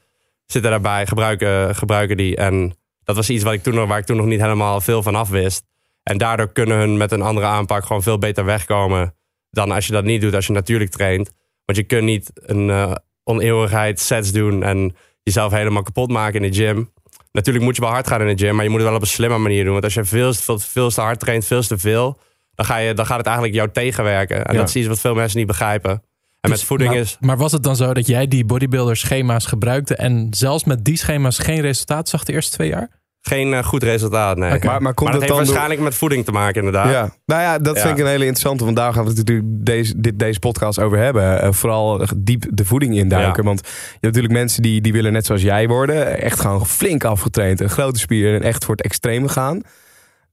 zitten 0.46 0.72
daarbij, 0.72 1.08
gebruiken, 1.08 1.76
gebruiken 1.76 2.18
die. 2.18 2.36
En 2.36 2.74
dat 3.04 3.16
was 3.16 3.30
iets 3.30 3.44
wat 3.44 3.54
ik 3.54 3.64
toen, 3.64 3.74
nog- 3.76 3.88
waar 3.88 3.98
ik 4.00 4.06
toen 4.06 4.18
nog 4.18 4.26
niet 4.26 4.42
helemaal 4.42 4.82
veel 4.82 5.04
van 5.04 5.16
af 5.16 5.30
wist. 5.30 5.64
En 6.04 6.18
daardoor 6.18 6.52
kunnen 6.52 6.78
hun 6.78 6.98
met 6.98 7.12
een 7.12 7.22
andere 7.22 7.46
aanpak 7.46 7.86
gewoon 7.86 8.04
veel 8.04 8.18
beter 8.18 8.46
wegkomen 8.46 9.16
dan 9.50 9.72
als 9.72 9.86
je 9.88 9.94
dat 9.94 10.04
niet 10.04 10.22
doet, 10.22 10.34
als 10.36 10.48
je 10.48 10.54
natuurlijk 10.54 10.92
traint. 10.92 11.32
Want 11.66 11.78
je 11.78 11.84
kunt 11.84 12.04
niet 12.04 12.32
een 12.36 12.70
eh, 12.70 12.92
oneeuwigheid 13.24 14.00
sets 14.00 14.32
doen 14.32 14.64
en 14.64 14.96
jezelf 15.24 15.52
helemaal 15.52 15.84
kapot 15.84 16.10
maken 16.12 16.44
in 16.44 16.52
de 16.52 16.58
gym. 16.58 16.92
Natuurlijk 17.32 17.66
moet 17.66 17.76
je 17.76 17.82
wel 17.82 17.92
hard 17.92 18.08
gaan 18.08 18.22
in 18.22 18.36
de 18.36 18.44
gym, 18.46 18.56
maar 18.56 18.64
je 18.64 18.70
moet 18.70 18.80
het 18.80 18.88
wel 18.88 18.98
op 18.98 19.02
een 19.04 19.08
slimme 19.08 19.38
manier 19.38 19.64
doen. 19.64 19.72
Want 19.74 19.84
als 19.84 19.94
je 19.94 20.04
veel, 20.06 20.34
veel, 20.34 20.60
veel 20.60 20.90
te 20.90 21.02
hard 21.02 21.20
traint, 21.20 21.46
veel 21.46 21.62
te 21.62 21.78
veel, 21.78 22.20
dan, 22.56 22.66
ga 22.66 22.78
je, 22.78 22.94
dan 22.94 23.06
gaat 23.06 23.18
het 23.18 23.26
eigenlijk 23.26 23.56
jou 23.56 23.70
tegenwerken. 23.72 24.46
En 24.46 24.54
Ja. 24.54 24.60
dat 24.60 24.68
is 24.70 24.76
iets 24.76 24.88
wat 24.88 25.00
veel 25.00 25.14
mensen 25.16 25.38
niet 25.38 25.48
begrijpen. 25.48 25.92
En 25.92 26.50
met 26.50 26.52
Dus- 26.60 26.64
voeding 26.68 26.90
maar, 26.90 27.00
is. 27.00 27.18
Maar 27.20 27.38
was 27.38 27.52
het 27.52 27.64
dan 27.64 27.76
zo 27.76 27.94
dat 27.94 28.08
jij 28.08 28.28
die 28.28 28.46
bodybuilder 28.46 28.98
schema's 28.98 29.46
gebruikte 29.46 29.96
en 29.96 30.28
zelfs 30.32 30.64
met 30.64 30.86
die 30.86 30.98
schema's 30.98 31.38
geen 31.38 31.62
resultaat 31.62 32.10
zag 32.10 32.24
de 32.24 32.34
eerste 32.34 32.52
twee 32.52 32.70
jaar? 32.70 32.90
Geen 33.22 33.54
eh, 33.54 33.64
goed 33.64 33.84
resultaat, 33.84 34.38
nee. 34.38 34.50
Maar, 34.50 34.60
maar 34.60 34.80
komt 34.80 34.80
Maar 34.80 34.94
dat 34.96 34.96
het 35.04 35.12
heeft 35.12 35.28
dan 35.28 35.38
door- 35.38 35.46
waarschijnlijk 35.46 35.82
met 35.82 35.96
voeding 35.96 36.26
te 36.26 36.32
maken, 36.32 36.56
inderdaad. 36.56 36.92
Ja, 36.92 37.14
nou 37.26 37.42
ja, 37.42 37.58
dat 37.60 37.76
Ja. 37.76 37.82
vind 37.82 37.98
ik 37.98 38.04
een 38.04 38.10
hele 38.10 38.26
interessante. 38.26 38.64
Want 38.64 38.76
daar 38.76 38.94
gaan 38.94 39.04
we 39.04 39.10
het 39.10 39.18
natuurlijk 39.18 39.48
deze, 39.50 39.94
dit, 40.00 40.20
deze 40.20 40.40
podcast 40.40 40.80
over 40.80 40.98
hebben. 40.98 41.42
Eh, 41.42 41.52
vooral 41.52 42.06
diep 42.18 42.46
de 42.50 42.66
voeding 42.66 42.96
induiken. 42.96 43.44
Ja. 43.44 43.48
Want 43.48 43.60
je 43.66 43.74
hebt 43.92 44.02
natuurlijk 44.02 44.34
mensen 44.34 44.62
die, 44.62 44.82
die 44.82 44.94
willen 44.94 45.12
net 45.14 45.26
zoals 45.26 45.42
jij 45.42 45.68
worden. 45.68 46.22
Echt 46.22 46.40
gewoon 46.40 46.66
flink 46.66 47.04
afgetraind. 47.04 47.60
Een 47.60 47.70
grote 47.70 48.00
spier 48.00 48.36
en 48.36 48.42
echt 48.42 48.66
voor 48.66 48.76
het 48.76 48.86
extreme 48.86 49.30
gaan. 49.30 49.62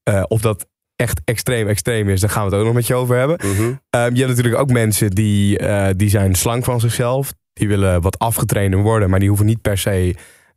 Eh, 0.03 0.23
of 0.29 0.41
dat 0.41 0.67
echt 0.97 1.21
extreem 1.25 1.69
extreem 1.69 2.09
is, 2.09 2.21
daar 2.21 2.31
gaan 2.31 2.45
we 2.45 2.51
het 2.51 2.59
ook 2.59 2.67
nog 2.67 2.75
met 2.75 2.87
je 2.87 2.95
over 2.95 3.17
hebben. 3.17 3.39
Mhm. 3.43 3.73
Ehm, 3.91 4.15
je 4.15 4.19
hebt 4.19 4.29
natuurlijk 4.37 4.57
ook 4.63 4.71
mensen 4.71 5.11
die, 5.11 5.59
eh, 5.59 5.87
die 5.97 6.09
zijn 6.09 6.35
slank 6.35 6.65
van 6.65 6.81
zichzelf. 6.81 7.33
Die 7.53 7.69
willen 7.69 8.01
wat 8.01 8.19
afgetrainder 8.19 8.81
worden, 8.81 9.11
maar 9.11 9.19
die 9.19 9.29
hoeven 9.29 9.47
niet 9.47 9.61
per 9.63 9.79
se 9.79 10.15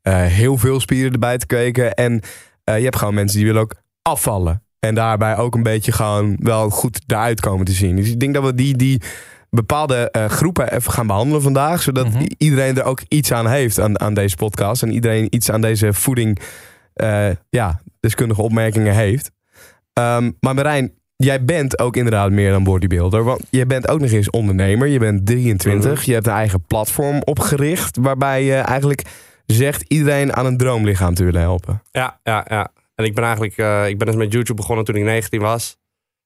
heel 0.10 0.58
veel 0.58 0.80
spieren 0.80 1.12
erbij 1.12 1.38
te 1.38 1.46
kweken. 1.46 1.94
En 1.94 2.22
eh, 2.64 2.78
je 2.78 2.84
hebt 2.84 2.96
gewoon 2.96 3.14
mensen 3.14 3.38
die 3.38 3.46
willen 3.48 3.62
ook 3.62 3.76
afvallen. 4.02 4.64
En 4.80 4.96
daarbij 4.96 5.38
ook 5.38 5.56
een 5.56 5.64
beetje 5.64 5.92
gewoon 5.92 6.38
wel 6.40 6.70
goed 6.70 7.00
eruit 7.08 7.40
komen 7.40 7.66
te 7.66 7.72
zien. 7.72 7.96
Dus 7.96 8.10
ik 8.10 8.20
denk 8.20 8.34
dat 8.34 8.44
we 8.44 8.56
die, 8.56 8.76
die 8.78 9.02
bepaalde 9.50 10.12
eh, 10.12 10.26
groepen 10.26 10.74
even 10.74 10.92
gaan 10.92 11.08
behandelen 11.08 11.42
vandaag. 11.42 11.82
Zodat 11.82 12.08
Mhm. 12.10 12.26
iedereen 12.38 12.78
er 12.78 12.84
ook 12.84 13.02
iets 13.08 13.32
aan 13.32 13.48
heeft 13.48 13.80
aan, 13.80 14.00
aan 14.00 14.14
deze 14.14 14.36
podcast. 14.36 14.84
En 14.84 14.92
iedereen 14.92 15.28
iets 15.30 15.52
aan 15.52 15.62
deze 15.62 15.94
voeding, 15.94 16.40
eh, 16.94 17.30
ja, 17.50 17.82
deskundige 18.00 18.42
opmerkingen 18.42 18.94
heeft. 18.94 19.32
Ehm, 19.94 20.32
maar 20.40 20.56
Marijn, 20.56 20.94
jij 21.16 21.46
bent 21.46 21.80
ook 21.80 21.96
inderdaad 21.96 22.32
meer 22.32 22.52
dan 22.52 22.64
bodybuilder. 22.64 23.24
Want 23.24 23.42
je 23.50 23.66
bent 23.66 23.88
ook 23.88 24.00
nog 24.00 24.12
eens 24.12 24.30
ondernemer. 24.30 24.88
Je 24.88 25.00
bent 25.00 25.26
23. 25.26 25.92
Mhm. 26.00 26.04
Je 26.06 26.14
hebt 26.14 26.28
een 26.28 26.34
eigen 26.34 26.62
platform 26.68 27.22
opgericht. 27.24 27.98
Waarbij 28.02 28.44
je 28.44 28.56
eigenlijk 28.56 29.04
zegt 29.46 29.84
iedereen 29.88 30.34
aan 30.34 30.46
een 30.46 30.58
droomlichaam 30.58 31.14
te 31.14 31.24
willen 31.24 31.42
helpen. 31.42 31.84
Ja, 31.92 32.20
ja, 32.24 32.46
ja. 32.50 32.72
En 32.96 33.06
ik 33.06 33.16
ben 33.16 33.24
eigenlijk, 33.24 33.58
eh, 33.58 33.88
ik 33.88 33.98
ben 33.98 34.08
dus 34.08 34.16
met 34.16 34.32
YouTube 34.32 34.60
begonnen 34.60 34.86
toen 34.86 34.96
ik 34.96 35.04
19 35.04 35.42
was. 35.42 35.78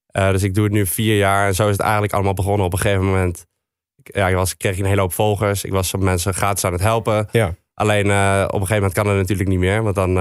Eh, 0.05 0.29
dus 0.29 0.43
ik 0.43 0.53
doe 0.53 0.63
het 0.63 0.73
nu 0.73 0.85
vier 0.85 1.17
jaar. 1.17 1.47
En 1.47 1.55
zo 1.55 1.65
is 1.65 1.71
het 1.71 1.81
eigenlijk 1.81 2.13
allemaal 2.13 2.33
begonnen 2.33 2.65
op 2.65 2.73
een 2.73 2.79
gegeven 2.79 3.05
moment. 3.05 3.45
Ja, 4.03 4.27
ik 4.27 4.35
was, 4.35 4.57
kreeg 4.57 4.73
ik 4.73 4.79
een 4.79 4.85
hele 4.85 5.01
hoop 5.01 5.13
volgers. 5.13 5.63
Ik 5.63 5.71
was 5.71 5.95
mensen 5.95 6.33
gratis 6.33 6.63
aan 6.63 6.71
het 6.71 6.81
helpen. 6.81 7.27
Ja. 7.31 7.55
Alleen 7.73 8.09
eh, 8.09 8.43
op 8.47 8.61
een 8.61 8.67
gegeven 8.67 8.75
moment 8.75 8.93
kan 8.93 9.07
het 9.07 9.17
natuurlijk 9.17 9.49
niet 9.49 9.59
meer. 9.59 9.83
Want 9.83 9.95
dan 9.95 10.13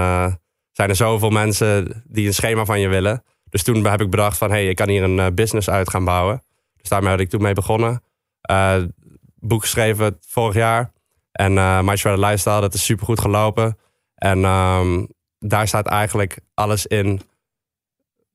zijn 0.71 0.89
er 0.89 0.95
zoveel 0.95 1.29
mensen 1.29 2.03
die 2.07 2.27
een 2.27 2.33
schema 2.33 2.65
van 2.65 2.79
je 2.79 2.87
willen. 2.87 3.23
Dus 3.49 3.63
toen 3.63 3.85
heb 3.85 4.01
ik 4.01 4.09
bedacht 4.09 4.37
van, 4.37 4.49
hé, 4.49 4.55
hey, 4.55 4.69
ik 4.69 4.75
kan 4.75 4.89
hier 4.89 5.03
een 5.03 5.35
business 5.35 5.69
uit 5.69 5.89
gaan 5.89 6.05
bouwen. 6.05 6.43
Dus 6.77 6.89
daarmee 6.89 7.09
had 7.09 7.19
ik 7.19 7.29
toen 7.29 7.41
mee 7.41 7.53
begonnen. 7.53 8.03
Boek 9.35 9.61
geschreven 9.61 10.17
vorig 10.27 10.55
jaar. 10.55 10.91
En 11.35 11.57
eh 11.57 11.81
My 11.81 11.95
Shredded 11.95 12.25
Lifestyle, 12.25 12.61
dat 12.61 12.73
is 12.73 12.85
supergoed 12.85 13.19
gelopen. 13.19 13.77
En 14.15 14.43
ehm, 14.43 15.05
daar 15.39 15.67
staat 15.67 15.85
eigenlijk 15.85 16.39
alles 16.53 16.85
in 16.85 17.21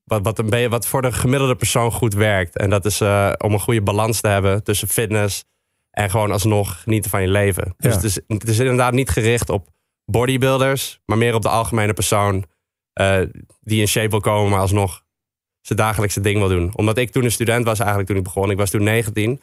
wat, 0.03 0.21
wat, 0.23 0.39
een 0.39 0.69
wat 0.69 0.87
voor 0.87 1.01
de 1.01 1.11
gemiddelde 1.11 1.55
persoon 1.55 1.91
goed 1.91 2.13
werkt. 2.13 2.57
En 2.57 2.69
dat 2.69 2.85
is 2.85 3.01
eh, 3.01 3.31
om 3.37 3.53
een 3.53 3.59
goede 3.59 3.81
balans 3.81 4.21
te 4.21 4.27
hebben 4.27 4.63
tussen 4.63 4.87
fitness 4.87 5.43
en 5.91 6.09
gewoon 6.09 6.31
alsnog 6.31 6.81
genieten 6.81 7.09
van 7.09 7.21
je 7.21 7.27
leven. 7.27 7.73
Dus 7.77 7.93
het, 7.95 8.03
is, 8.03 8.19
het 8.27 8.47
is 8.47 8.59
inderdaad 8.59 8.93
niet 8.93 9.09
gericht 9.09 9.49
op 9.49 9.67
bodybuilders, 10.05 10.99
maar 11.05 11.17
meer 11.17 11.35
op 11.35 11.41
de 11.41 11.49
algemene 11.49 11.93
persoon 11.93 12.45
eh, 12.93 13.21
die 13.61 13.79
in 13.79 13.87
shape 13.87 14.09
wil 14.09 14.19
komen, 14.19 14.51
maar 14.51 14.59
alsnog 14.59 15.03
zijn 15.61 15.79
dagelijkse 15.79 16.21
ding 16.21 16.37
wil 16.37 16.47
doen. 16.47 16.71
Omdat 16.75 16.97
ik 16.97 17.11
toen 17.11 17.23
een 17.23 17.31
student 17.31 17.65
was 17.65 17.79
eigenlijk 17.79 18.09
toen 18.09 18.17
ik 18.17 18.23
begon. 18.23 18.51
Ik 18.51 18.57
was 18.57 18.69
toen 18.69 18.83
19. 18.83 19.41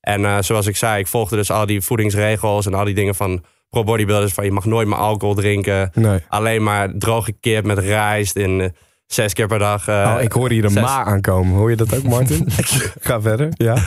En 0.00 0.24
eh, 0.24 0.36
zoals 0.40 0.66
ik 0.66 0.76
zei, 0.76 0.98
ik 1.00 1.06
volgde 1.06 1.36
dus 1.36 1.50
al 1.50 1.66
die 1.66 1.80
voedingsregels 1.80 2.66
en 2.66 2.74
al 2.74 2.84
die 2.84 2.94
dingen 2.94 3.14
van 3.14 3.44
pro 3.70 3.84
bodybuilders. 3.84 4.32
Van 4.32 4.44
je 4.44 4.52
mag 4.52 4.64
nooit 4.64 4.88
meer 4.88 4.96
alcohol 4.98 5.34
drinken. 5.34 5.90
Nee. 5.94 6.18
Alleen 6.28 6.62
maar 6.62 6.88
droge 6.98 7.32
kip 7.40 7.64
met 7.64 7.78
rijst 7.78 8.36
in 8.36 8.60
eh, 8.60 8.68
zes 9.06 9.32
keer 9.32 9.46
per 9.46 9.58
dag. 9.58 9.88
eh, 9.88 10.12
oh, 10.16 10.22
ik 10.22 10.32
hoor 10.32 10.50
hier 10.50 10.64
een 10.64 10.70
zes- 10.70 10.82
ma 10.82 11.04
aankomen. 11.04 11.56
Hoor 11.56 11.70
je 11.70 11.76
dat 11.76 11.96
ook, 11.96 12.02
Martin? 12.02 12.46
Ga 13.00 13.20
verder. 13.20 13.48
Ja. 13.50 13.76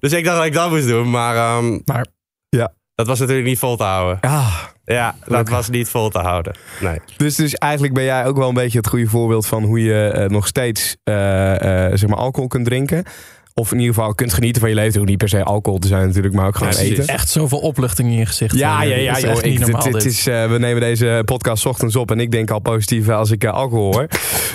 Dus 0.00 0.12
ik 0.12 0.24
dacht 0.24 0.36
dat 0.36 0.46
ik 0.46 0.52
dat 0.52 0.70
moest 0.70 0.86
doen. 0.86 1.10
Maar, 1.10 1.36
ehm, 1.36 1.78
Maar- 1.84 2.06
Ja. 2.48 2.72
dat 2.94 3.06
was 3.06 3.18
natuurlijk 3.18 3.46
niet 3.48 3.58
vol 3.58 3.76
te 3.76 3.82
houden. 3.82 4.18
Ah, 4.20 4.54
Ja, 4.84 5.14
dat 5.26 5.48
was 5.48 5.68
niet 5.68 5.88
vol 5.88 6.08
te 6.10 6.18
houden. 6.18 6.54
Nee. 6.80 6.98
Dus, 7.16 7.34
dus 7.36 7.54
eigenlijk 7.54 7.94
ben 7.94 8.04
jij 8.04 8.26
ook 8.26 8.36
wel 8.36 8.48
een 8.48 8.54
beetje 8.54 8.78
het 8.78 8.86
goede 8.88 9.06
voorbeeld 9.06 9.46
van 9.46 9.62
hoe 9.64 9.82
je 9.82 10.24
nog 10.28 10.46
steeds 10.46 10.96
zeg 11.04 12.06
maar 12.06 12.18
alcohol 12.18 12.48
kunt 12.48 12.64
drinken. 12.66 13.04
Of 13.54 13.72
in 13.72 13.78
ieder 13.78 13.94
geval 13.94 14.14
kunt 14.14 14.32
genieten 14.32 14.60
van 14.60 14.70
je 14.70 14.74
leven. 14.76 14.88
Het 14.90 14.98
hoeft 14.98 15.08
niet 15.08 15.18
per 15.18 15.28
se 15.28 15.44
alcohol 15.44 15.78
te 15.78 15.86
zijn 15.86 16.06
natuurlijk, 16.06 16.34
maar 16.34 16.46
ook 16.46 16.56
gewoon 16.56 16.72
Ja, 16.72 16.78
precies. 16.78 16.98
eten. 16.98 17.14
Echt 17.14 17.28
zoveel 17.28 17.58
opluchting 17.58 18.08
in 18.08 18.16
je 18.18 18.26
gezicht. 18.26 18.54
Ja, 18.56 18.82
eh, 18.82 18.88
ja, 18.88 18.96
ja, 18.96 19.16
is 19.16 19.20
joh. 19.22 19.30
echt 19.30 19.44
Ik, 19.44 19.50
dit- 19.50 19.60
normaal, 19.60 19.82
dit 19.82 19.92
dit. 19.92 20.04
is, 20.04 20.26
eh, 20.26 20.50
we 20.50 20.58
nemen 20.58 20.80
deze 20.80 21.22
podcast 21.24 21.62
's 21.62 21.66
ochtends 21.66 21.96
op 21.96 22.10
en 22.10 22.20
ik 22.20 22.30
denk 22.30 22.50
al 22.50 22.58
positief 22.60 23.08
als 23.08 23.30
ik 23.30 23.44
eh, 23.44 23.52
alcohol 23.52 23.92
hoor. 23.92 24.06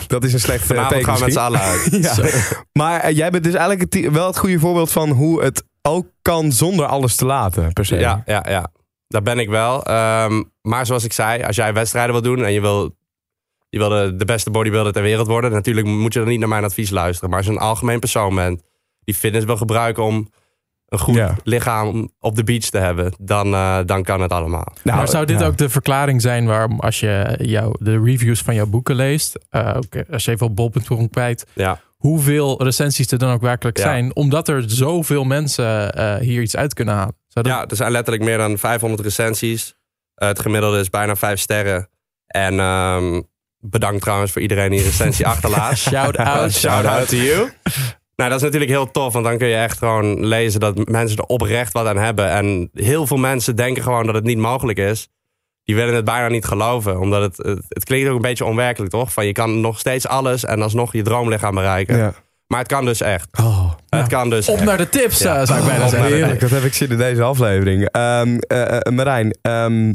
Dat 0.08 0.24
is 0.24 0.34
een 0.34 0.40
slecht 0.40 0.62
eh, 0.62 0.68
Vanavond 0.68 0.90
teken 0.92 1.06
gaan 1.06 1.18
we 1.18 1.24
met 1.24 1.34
z'n 1.34 1.40
allen 1.40 1.60
uit. 1.60 1.88
Ja. 2.06 2.16
Maar 2.74 3.00
eh, 3.00 3.16
jij 3.16 3.30
bent 3.30 3.44
dus 3.44 3.54
eigenlijk 3.54 3.94
het, 3.94 4.12
wel 4.12 4.28
het 4.28 4.38
goede 4.38 4.60
voorbeeld 4.60 4.92
van 4.92 5.10
hoe 5.10 5.44
het 5.44 5.64
ook 5.82 6.06
kan 6.22 6.52
zonder 6.52 6.86
alles 6.86 7.16
te 7.16 7.26
laten, 7.26 7.74
per 7.74 7.86
se. 7.86 7.96
Ja, 7.96 8.24
ja, 8.26 8.46
ja. 8.50 8.72
Daar 9.08 9.22
ben 9.22 9.40
ik 9.40 9.50
wel. 9.50 9.84
Ehm, 9.86 10.44
maar 10.62 10.86
zoals 10.86 11.04
ik 11.04 11.14
zei, 11.14 11.44
als 11.44 11.56
jij 11.56 11.74
wedstrijden 11.74 12.12
wil 12.12 12.22
doen 12.22 12.44
en 12.46 12.52
je 12.54 12.62
wil, 12.62 12.96
je 13.70 13.78
wil 13.78 13.90
de, 13.90 14.16
de 14.16 14.26
beste 14.26 14.50
bodybuilder 14.50 14.94
ter 14.94 15.02
wereld 15.02 15.28
worden, 15.28 15.52
natuurlijk 15.52 15.88
moet 15.88 16.14
je 16.14 16.20
dan 16.20 16.28
niet 16.28 16.40
naar 16.40 16.50
mijn 16.50 16.64
advies 16.64 16.90
luisteren. 16.90 17.30
Maar 17.30 17.38
als 17.38 17.48
je 17.48 17.54
een 17.54 17.60
algemeen 17.60 18.00
persoon 18.00 18.36
bent 18.36 18.62
die 19.06 19.16
fitness 19.16 19.46
wil 19.46 19.58
gebruiken 19.58 20.04
om 20.04 20.30
een 20.86 21.00
goed 21.00 21.16
Ja. 21.16 21.36
lichaam 21.44 22.10
op 22.20 22.36
de 22.36 22.44
beach 22.44 22.64
te 22.70 22.78
hebben, 22.78 23.14
dan, 23.20 23.54
eh, 23.54 23.80
dan 23.86 24.04
kan 24.04 24.22
het 24.22 24.32
allemaal. 24.32 24.68
Nou, 24.84 24.98
maar 24.98 25.08
zou 25.08 25.26
dit 25.26 25.40
ja. 25.40 25.46
ook 25.46 25.58
de 25.58 25.70
verklaring 25.70 26.22
zijn 26.22 26.46
waarom 26.46 26.80
als 26.80 27.00
je 27.00 27.38
jou, 27.42 27.76
de 27.80 28.02
reviews 28.04 28.42
van 28.42 28.56
jouw 28.56 28.66
boeken 28.66 28.96
leest, 28.96 29.40
eh, 29.50 29.74
ook 29.78 30.12
als 30.12 30.26
je 30.26 30.32
even 30.32 30.46
op 30.48 30.56
bol.com 30.56 31.10
kwijt, 31.10 31.46
Ja. 31.54 31.80
hoeveel 31.98 32.64
recensies 32.64 33.12
er 33.12 33.18
dan 33.18 33.32
ook 33.32 33.42
werkelijk 33.42 33.78
Ja. 33.78 33.84
zijn. 33.84 34.16
Omdat 34.16 34.48
er 34.48 34.64
zoveel 34.68 35.24
mensen 35.24 35.94
eh, 35.94 36.16
hier 36.16 36.42
iets 36.42 36.56
uit 36.56 36.74
kunnen 36.74 36.94
halen. 36.96 37.16
Dat- 37.30 37.46
Ja, 37.46 37.66
er 37.68 37.76
zijn 37.76 37.92
letterlijk 37.92 38.26
meer 38.26 38.38
dan 38.38 38.58
500 38.58 39.02
recensies. 39.04 39.76
Eh, 40.16 40.28
het 40.28 40.40
gemiddelde 40.40 40.80
is 40.80 40.90
bijna 40.90 41.16
5 41.16 41.40
sterren. 41.40 41.90
En 42.28 42.60
ehm, 42.60 43.22
bedankt 43.60 44.02
trouwens 44.02 44.32
voor 44.32 44.42
iedereen 44.42 44.70
die 44.70 44.80
een 44.80 44.86
recensie 44.86 45.28
achterlaat. 45.34 45.78
Shout 45.78 46.18
out. 46.18 46.52
Shout 46.54 46.86
out 46.86 47.08
to 47.10 47.16
you. 47.18 47.50
Nou, 48.16 48.30
dat 48.30 48.38
is 48.40 48.46
natuurlijk 48.46 48.72
heel 48.72 48.92
tof, 48.92 49.14
want 49.14 49.26
dan 49.26 49.38
kun 49.38 49.48
je 49.48 49.56
echt 49.56 49.78
gewoon 49.78 50.26
lezen 50.26 50.60
dat 50.60 50.90
mensen 50.90 51.18
er 51.18 51.24
oprecht 51.24 51.74
wat 51.74 51.86
aan 51.88 51.98
hebben. 51.98 52.30
En 52.30 52.70
heel 52.74 53.08
veel 53.08 53.18
mensen 53.18 53.56
denken 53.56 53.84
gewoon 53.84 54.06
dat 54.06 54.16
het 54.16 54.24
niet 54.24 54.38
mogelijk 54.38 54.78
is. 54.78 55.08
Die 55.64 55.76
willen 55.76 55.96
het 55.96 56.06
bijna 56.06 56.28
niet 56.28 56.46
geloven, 56.46 57.00
omdat 57.00 57.22
het, 57.22 57.38
het, 57.48 57.66
het 57.70 57.84
klinkt 57.84 58.10
ook 58.10 58.16
een 58.16 58.22
beetje 58.22 58.46
onwerkelijk, 58.46 58.92
toch? 58.92 59.14
Van 59.14 59.26
je 59.26 59.32
kan 59.32 59.62
nog 59.62 59.80
steeds 59.80 60.08
alles 60.08 60.46
en 60.46 60.62
alsnog 60.62 60.94
je 60.94 61.02
droomlichaam 61.02 61.56
bereiken. 61.56 61.98
Ja. 61.98 62.14
Maar 62.48 62.60
het 62.60 62.68
kan 62.68 62.86
dus 62.86 63.02
echt. 63.02 63.28
Oh, 63.40 63.72
Het 63.90 64.08
kan 64.08 64.30
dus 64.30 64.50
Op 64.50 64.56
echt. 64.56 64.66
naar 64.66 64.78
de 64.78 64.90
tips, 64.90 65.20
Ja. 65.20 65.40
eh, 65.40 65.46
zou 65.48 65.60
ik 65.60 65.66
bijna 65.66 65.88
zeggen. 65.88 66.14
heerlijk. 66.14 66.40
Dat 66.40 66.50
heb 66.50 66.64
ik 66.64 66.74
zin 66.74 66.90
in 66.90 66.98
deze 66.98 67.22
aflevering. 67.24 67.90
Ehm 67.92 68.38
eh, 68.40 68.76
eh, 68.76 68.94
Marijn, 68.94 69.38
ehm, 69.42 69.94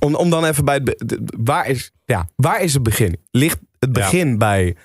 om, 0.00 0.14
om 0.14 0.30
dan 0.30 0.44
even 0.44 0.64
bij 0.64 0.80
het... 0.84 1.18
waar, 1.44 1.66
is, 1.68 1.92
ja, 2.04 2.28
waar 2.36 2.62
is 2.62 2.74
het 2.74 2.82
begin? 2.82 3.16
Ligt 3.30 3.58
het 3.78 3.96
Ja. 3.96 4.02
begin 4.02 4.38
bij 4.38 4.76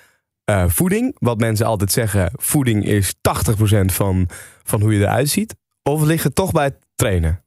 eh, 0.44 0.64
voeding? 0.68 1.16
Wat 1.18 1.38
mensen 1.38 1.66
altijd 1.66 1.92
zeggen, 1.92 2.30
voeding 2.36 2.84
is 2.84 3.14
80% 3.14 3.92
van, 3.92 4.28
van 4.62 4.80
hoe 4.80 4.94
je 4.94 5.00
eruit 5.00 5.28
ziet. 5.28 5.56
Of 5.82 6.02
ligt 6.02 6.24
het 6.24 6.34
toch 6.34 6.52
bij 6.52 6.64
het 6.64 6.76
trainen? 6.94 7.44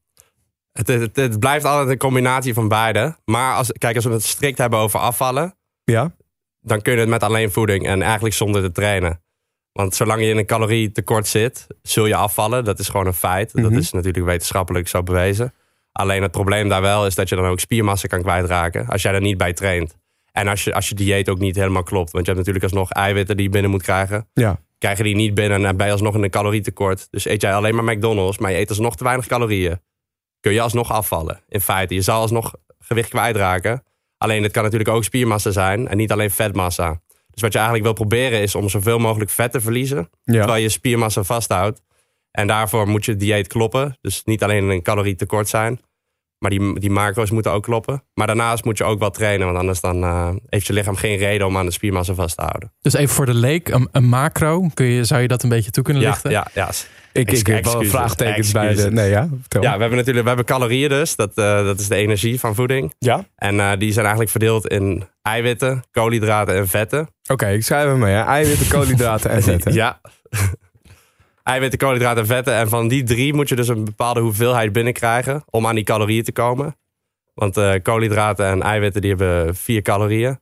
Het, 0.72 0.88
het, 0.88 1.16
het 1.16 1.39
blijft 1.39 1.66
altijd 1.66 1.89
een 1.89 1.98
combinatie 1.98 2.54
van 2.54 2.68
beide. 2.68 3.18
Maar 3.25 3.56
als, 3.56 3.72
kijk, 3.72 3.96
als 3.96 4.06
we 4.06 4.12
het 4.12 4.24
strikt 4.24 4.58
hebben 4.58 4.80
over 4.80 5.00
afvallen, 5.00 5.56
Ja? 5.84 6.16
dan 6.62 6.82
kun 6.82 6.94
je 6.94 7.00
het 7.00 7.10
met 7.10 7.24
alleen 7.24 7.51
voeding 7.51 7.88
en 7.88 8.01
eigenlijk 8.01 8.36
zonder 8.36 8.62
te 8.62 8.72
trainen. 8.72 9.22
Want 9.72 9.96
zolang 9.96 10.22
je 10.22 10.27
in 10.30 10.38
een 10.38 10.46
calorietekort 10.46 11.27
zit, 11.27 11.68
zul 11.82 12.06
je 12.06 12.16
afvallen. 12.16 12.63
Dat 12.63 12.80
is 12.80 12.89
gewoon 12.89 13.06
een 13.08 13.13
feit. 13.13 13.54
Mhm. 13.54 13.63
Dat 13.63 13.72
is 13.72 13.92
natuurlijk 13.92 14.25
wetenschappelijk 14.25 14.88
zo 14.88 15.04
bewezen. 15.04 15.54
Alleen 15.92 16.22
het 16.22 16.32
probleem 16.32 16.70
daar 16.70 16.82
wel 16.82 17.06
is 17.06 17.16
dat 17.16 17.30
je 17.30 17.36
dan 17.36 17.46
ook 17.46 17.60
spiermassa 17.60 18.08
kan 18.08 18.22
kwijtraken 18.22 18.88
als 18.88 19.01
jij 19.01 19.13
er 19.13 19.22
niet 19.22 19.38
bij 19.38 19.54
traint. 19.54 19.98
En 20.38 20.48
als 20.48 20.63
je, 20.63 20.74
als 20.74 20.89
je 20.89 20.96
dieet 20.96 21.29
ook 21.29 21.39
niet 21.39 21.56
helemaal 21.56 21.84
klopt. 21.84 22.12
Want 22.12 22.25
je 22.25 22.32
hebt 22.32 22.46
natuurlijk 22.46 22.74
alsnog 22.74 22.91
eiwitten 22.91 23.36
die 23.36 23.46
je 23.46 23.51
binnen 23.51 23.72
moet 23.72 23.82
krijgen. 23.82 24.29
Ja. 24.34 24.60
Krijg 24.77 24.98
je 24.98 25.03
die 25.03 25.15
niet 25.15 25.34
binnen 25.34 25.65
en 25.65 25.77
ben 25.77 25.86
je 25.86 25.91
alsnog 25.91 26.15
in 26.15 26.24
een 26.24 26.29
calorietekort. 26.29 27.08
Dus 27.10 27.25
eet 27.25 27.41
jij 27.41 27.53
alleen 27.53 27.75
maar 27.75 27.96
McDonald's, 27.96 28.38
maar 28.38 28.51
je 28.51 28.58
eet 28.58 28.70
alsnog 28.70 28.96
te 28.96 29.03
weinig 29.03 29.27
calorieën. 29.27 29.79
Kun 30.39 30.53
je 30.53 30.62
alsnog 30.62 30.91
afvallen. 30.91 31.44
In 31.48 31.62
feite, 31.62 31.94
je 31.94 32.01
zal 32.01 32.22
alsnog 32.22 32.53
gewicht 32.79 33.10
kwijtraken. 33.10 33.84
Alleen 34.17 34.44
het 34.44 34.51
kan 34.51 34.63
natuurlijk 34.63 34.89
ook 34.89 35.03
spiermassa 35.03 35.51
zijn 35.51 35.88
en 35.88 35.98
niet 35.98 36.12
alleen 36.12 36.32
vetmassa. 36.32 37.01
Dus 37.29 37.41
wat 37.41 37.51
je 37.51 37.58
eigenlijk 37.58 37.84
wil 37.84 38.06
proberen 38.06 38.41
is 38.41 38.56
om 38.56 38.70
zoveel 38.70 39.00
mogelijk 39.00 39.29
vet 39.29 39.51
te 39.51 39.62
verliezen. 39.62 40.10
Ja. 40.24 40.34
Terwijl 40.34 40.62
je 40.62 40.70
spiermassa 40.70 41.24
vasthoudt. 41.24 41.82
En 42.32 42.48
daarvoor 42.48 42.88
moet 42.88 43.06
je 43.06 43.15
dieet 43.15 43.48
kloppen. 43.48 43.98
Dus 44.01 44.24
niet 44.24 44.44
alleen 44.44 44.63
in 44.63 44.70
een 44.70 44.82
calorietekort 44.82 45.48
zijn. 45.48 45.79
Maar 46.39 46.50
die, 46.50 46.79
die 46.79 46.89
macro's 46.89 47.32
moeten 47.32 47.51
ook 47.51 47.63
kloppen. 47.63 48.03
Maar 48.13 48.27
daarnaast 48.27 48.63
moet 48.63 48.77
je 48.77 48.84
ook 48.84 49.00
wel 49.00 49.10
trainen. 49.12 49.46
Want 49.46 49.58
anders 49.60 49.82
dan, 49.82 50.03
eh, 50.03 50.29
heeft 50.50 50.67
je 50.67 50.74
lichaam 50.74 50.96
geen 50.96 51.17
reden 51.17 51.48
om 51.48 51.58
aan 51.58 51.65
de 51.65 51.72
spiermassa 51.72 52.13
vast 52.13 52.38
te 52.38 52.41
houden. 52.44 52.74
Dus 52.82 52.94
even 52.94 53.15
voor 53.15 53.25
de 53.25 53.34
leek, 53.34 53.70
een, 53.70 53.89
een 53.91 54.06
macro. 54.06 54.70
Kun 54.74 54.86
je, 54.86 55.03
zou 55.03 55.22
je 55.22 55.27
dat 55.27 55.44
een 55.44 55.50
beetje 55.50 55.72
toe 55.72 55.84
kunnen 55.84 56.03
Ja, 56.03 56.10
lichten? 56.10 56.32
ja, 56.32 56.48
ja. 56.53 56.70
Ik, 57.12 57.32
ik 57.32 57.48
heb 57.48 57.63
wel 57.63 57.74
Excuses, 57.74 57.91
vraagtekens 57.91 58.51
bij 58.51 58.74
de... 58.74 58.91
Nee, 58.91 59.10
ja? 59.10 59.27
Vertel. 59.41 59.62
ja, 59.62 59.74
we 59.74 59.79
hebben 59.79 59.98
natuurlijk 59.98 60.22
we 60.22 60.27
hebben 60.27 60.46
calorieën 60.46 60.89
dus. 60.89 61.15
Dat, 61.15 61.32
eh, 61.36 61.63
dat 61.63 61.79
is 61.79 61.88
de 61.88 61.96
energie 61.96 62.39
van 62.39 62.56
voeding. 62.56 62.94
Ja? 63.00 63.25
En 63.36 63.60
eh, 63.60 63.72
die 63.77 63.91
zijn 63.91 64.01
eigenlijk 64.06 64.32
verdeeld 64.32 64.67
in 64.67 65.03
eiwitten, 65.22 65.84
koolhydraten 65.91 66.56
en 66.56 66.67
vetten. 66.67 67.08
Oké, 67.32 67.48
ik 67.48 67.63
schrijf 67.63 67.88
hem 67.88 68.00
mee. 68.00 68.13
Hè. 68.13 68.22
Eiwitten, 68.22 68.67
koolhydraten 68.67 69.29
en 69.29 69.44
vetten. 69.51 69.74
Ja. 69.74 70.00
Eiwitten, 71.48 71.80
koolhydraten 71.80 72.22
en 72.22 72.27
vetten. 72.27 72.54
En 72.54 72.70
van 72.70 72.88
die 72.88 73.04
drie 73.04 73.34
moet 73.34 73.50
je 73.50 73.56
dus 73.56 73.68
een 73.68 73.86
bepaalde 73.86 74.20
hoeveelheid 74.20 74.72
binnenkrijgen 74.72 75.44
om 75.50 75.68
aan 75.68 75.75
die 75.75 75.84
calorieën 75.84 76.24
te 76.24 76.32
komen. 76.32 76.75
Want 77.34 77.58
eh, 77.58 77.74
koolhydraten 77.82 78.46
en 78.46 78.62
eiwitten 78.62 79.01
die 79.01 79.10
hebben 79.16 79.56
vier 79.56 79.82
calorieën. 79.82 80.39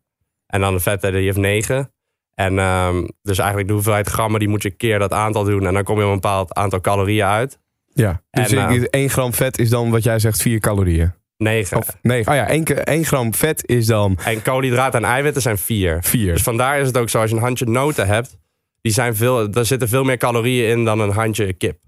En 0.48 0.62
dan 0.62 0.74
de 0.74 0.80
vetten 0.80 1.12
die 1.12 1.24
heeft 1.24 1.38
negen. 1.38 1.92
En 2.34 2.60
ehm, 2.60 3.08
dus 3.22 3.38
eigenlijk 3.38 3.68
de 3.68 3.74
hoeveelheid 3.74 4.08
grammen 4.08 4.40
die 4.40 4.50
moet 4.50 4.64
je 4.64 4.72
keer 4.72 5.00
dat 5.00 5.12
aantal 5.12 5.44
doen. 5.44 5.66
En 5.66 5.74
dan 5.74 5.84
kom 5.84 5.98
je 5.98 6.04
op 6.04 6.10
een 6.10 6.16
bepaald 6.16 6.54
aantal 6.54 6.82
calorieën 6.82 7.26
uit. 7.26 7.60
Ja. 7.94 8.22
Dus 8.32 8.52
En, 8.52 8.70
eh, 8.70 8.84
1 8.90 9.10
gram 9.10 9.34
vet 9.34 9.58
is 9.58 9.70
dan 9.70 9.90
wat 9.92 10.04
jij 10.04 10.20
zegt 10.20 10.42
4 10.42 10.60
calorieën. 10.60 11.14
Negen. 11.38 11.78
Of 11.78 11.88
nee, 12.02 12.28
oh 12.28 12.34
ja, 12.34 12.50
1, 12.84 13.06
gram 13.06 13.34
vet 13.34 13.68
is 13.68 13.86
dan 13.86 14.18
En 14.24 14.42
koolhydraten 14.42 15.04
en 15.04 15.10
eiwitten 15.10 15.42
zijn 15.42 15.58
vier. 15.58 15.98
4. 16.02 16.34
Dus 16.34 16.42
vandaar 16.42 16.80
is 16.80 16.88
het 16.88 16.98
ook 16.98 17.10
zo, 17.10 17.20
als 17.20 17.30
je 17.30 17.36
een 17.36 17.42
handje 17.42 17.66
noten 17.66 18.08
hebt, 18.08 18.38
die 18.86 18.94
zijn 18.94 19.15
veel, 19.15 19.51
daar 19.51 19.65
zitten 19.65 19.88
veel 19.89 20.04
meer 20.04 20.18
calorieën 20.18 20.70
in 20.70 20.86
dan 20.86 21.00
een 21.00 21.12
handje 21.12 21.54
kip. 21.54 21.80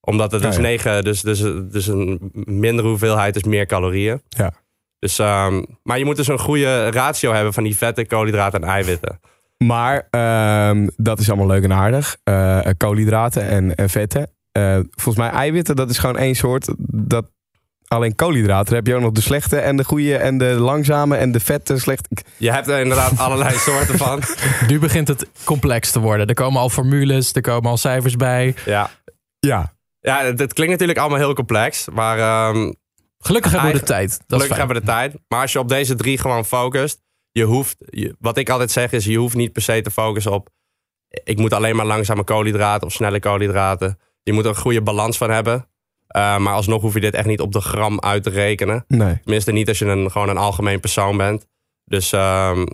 Omdat 0.00 0.32
het 0.32 0.42
Ja, 0.42 0.50
ja. 0.50 0.58
negen, 0.58 1.04
dus, 1.04 1.20
dus, 1.20 1.38
dus 1.70 1.86
een 1.86 2.32
mindere 2.44 2.88
hoeveelheid 2.88 3.36
is 3.36 3.44
meer 3.44 3.66
calorieën. 3.66 4.22
Ja. 4.28 4.52
Dus, 4.98 5.18
ehm, 5.18 5.62
maar 5.82 5.98
je 5.98 6.04
moet 6.04 6.16
dus 6.16 6.28
een 6.28 6.38
goede 6.38 6.90
ratio 6.90 7.32
hebben 7.32 7.52
van 7.52 7.62
die 7.62 7.76
vetten, 7.76 8.06
koolhydraten 8.06 8.62
en 8.62 8.68
eiwitten. 8.68 9.20
Maar 9.64 10.08
ehm, 10.10 10.88
dat 10.96 11.18
is 11.18 11.28
allemaal 11.28 11.46
leuk 11.46 11.64
en 11.64 11.72
aardig. 11.72 12.16
Eh, 12.24 12.60
koolhydraten 12.76 13.42
en, 13.48 13.74
en 13.74 13.88
vetten. 13.88 14.30
Eh, 14.52 14.78
volgens 14.90 15.16
mij 15.16 15.30
eiwitten, 15.30 15.76
dat 15.76 15.90
is 15.90 15.98
gewoon 15.98 16.16
één 16.16 16.34
soort. 16.34 16.68
Dat, 16.88 17.26
alleen 17.88 18.14
koolhydraten, 18.14 18.74
heb 18.74 18.86
je 18.86 18.94
ook 18.94 19.00
nog 19.00 19.12
de 19.12 19.20
slechte 19.20 19.56
en 19.58 19.76
de 19.76 19.84
goede 19.84 20.16
en 20.16 20.38
de 20.38 20.44
langzame 20.44 21.16
en 21.16 21.32
de 21.32 21.40
vette 21.40 21.78
slechte. 21.78 22.08
Je 22.36 22.52
hebt 22.52 22.68
er 22.68 22.80
inderdaad 22.80 23.18
allerlei 23.24 23.56
soorten 23.56 23.98
van. 23.98 24.22
Nu 24.66 24.78
begint 24.78 25.08
het 25.08 25.26
complex 25.44 25.90
te 25.90 26.00
worden. 26.00 26.26
Er 26.26 26.34
komen 26.34 26.60
al 26.60 26.68
formules, 26.70 27.32
er 27.32 27.40
komen 27.40 27.70
al 27.70 27.76
cijfers 27.76 28.16
bij. 28.16 28.54
Ja, 28.64 28.90
Ja, 29.38 29.72
ja 30.00 30.24
het, 30.24 30.38
het 30.38 30.52
klinkt 30.52 30.72
natuurlijk 30.72 30.98
allemaal 30.98 31.18
heel 31.18 31.34
complex, 31.34 31.88
maar 31.92 32.18
ehm, 32.18 32.72
Gelukkig 33.18 33.52
hebben 33.52 33.72
we 33.72 33.78
de 33.78 33.84
tijd. 33.84 34.10
Dat 34.10 34.24
Gelukkig 34.28 34.56
hebben 34.56 34.74
we 34.76 34.80
de 34.82 34.86
tijd. 34.88 35.14
Maar 35.28 35.40
als 35.40 35.52
je 35.52 35.58
op 35.58 35.68
deze 35.68 35.94
drie 35.94 36.18
gewoon 36.18 36.44
focust. 36.44 37.02
Je 37.32 37.44
hoeft, 37.44 37.76
je- 37.78 38.16
wat 38.18 38.36
ik 38.36 38.50
altijd 38.50 38.70
zeg 38.70 38.92
is, 38.92 39.04
je 39.04 39.16
hoeft 39.18 39.34
niet 39.34 39.52
per 39.52 39.62
se 39.62 39.80
te 39.82 39.90
focussen 39.90 40.32
op. 40.32 40.48
Ik 41.24 41.38
moet 41.38 41.52
alleen 41.52 41.76
maar 41.76 41.86
langzame 41.86 42.24
koolhydraten 42.24 42.86
of 42.86 42.92
snelle 42.92 43.18
koolhydraten. 43.20 43.98
Je 44.22 44.32
moet 44.32 44.44
er 44.44 44.50
een 44.50 44.56
goede 44.56 44.82
balans 44.82 45.16
van 45.16 45.30
hebben. 45.30 45.68
Uh, 46.16 46.38
maar 46.38 46.54
alsnog 46.54 46.82
hoef 46.82 46.94
je 46.94 47.00
dit 47.00 47.14
echt 47.14 47.26
niet 47.26 47.40
op 47.40 47.52
de 47.52 47.60
gram 47.60 48.00
uit 48.00 48.22
te 48.22 48.30
rekenen. 48.30 48.84
nee. 48.88 49.20
Tenminste 49.22 49.52
niet 49.52 49.68
als 49.68 49.78
je 49.78 49.84
een, 49.84 50.10
gewoon 50.10 50.28
een 50.28 50.36
algemeen 50.36 50.80
persoon 50.80 51.16
bent. 51.16 51.46
Dus 51.84 52.12
um, 52.12 52.66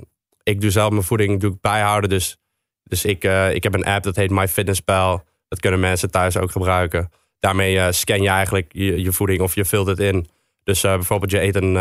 ik 0.42 0.60
doe 0.60 0.70
zelf 0.70 0.90
mijn 0.90 1.02
voeding 1.02 1.40
doe 1.40 1.52
ik 1.52 1.60
bijhouden. 1.60 2.10
Dus, 2.10 2.36
dus 2.82 3.04
ik, 3.04 3.24
uh, 3.24 3.54
ik 3.54 3.62
heb 3.62 3.74
een 3.74 3.84
app 3.84 4.04
dat 4.04 4.16
heet 4.16 4.30
MyFitnessPal. 4.30 5.24
Dat 5.48 5.60
kunnen 5.60 5.80
mensen 5.80 6.10
thuis 6.10 6.36
ook 6.36 6.50
gebruiken. 6.50 7.10
Daarmee 7.38 7.74
uh, 7.74 7.86
scan 7.90 8.22
je 8.22 8.28
eigenlijk 8.28 8.70
je, 8.72 9.02
je, 9.02 9.12
voeding 9.12 9.40
of 9.40 9.54
je 9.54 9.64
vult 9.64 9.86
het 9.86 9.98
in. 9.98 10.26
Dus 10.64 10.80
bijvoorbeeld 10.80 11.30
je 11.30 11.40
eet 11.40 11.56
een, 11.56 11.72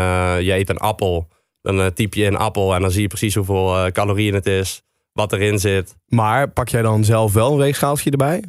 je 0.44 0.54
eet 0.54 0.68
een 0.68 0.78
appel. 0.78 1.28
Dan 1.60 1.92
typ 1.92 2.14
je 2.14 2.24
in 2.24 2.36
appel 2.36 2.74
en 2.74 2.80
dan 2.80 2.90
zie 2.90 3.02
je 3.02 3.08
precies 3.08 3.34
hoeveel 3.34 3.92
calorieën 3.92 4.34
het 4.34 4.46
is. 4.46 4.82
Wat 5.12 5.32
erin 5.32 5.58
zit. 5.58 5.96
Maar 6.06 6.48
pak 6.50 6.68
jij 6.68 6.82
dan 6.82 7.04
zelf 7.04 7.32
wel 7.32 7.52
een 7.52 7.58
weegschaaltje 7.58 8.10
erbij? 8.10 8.42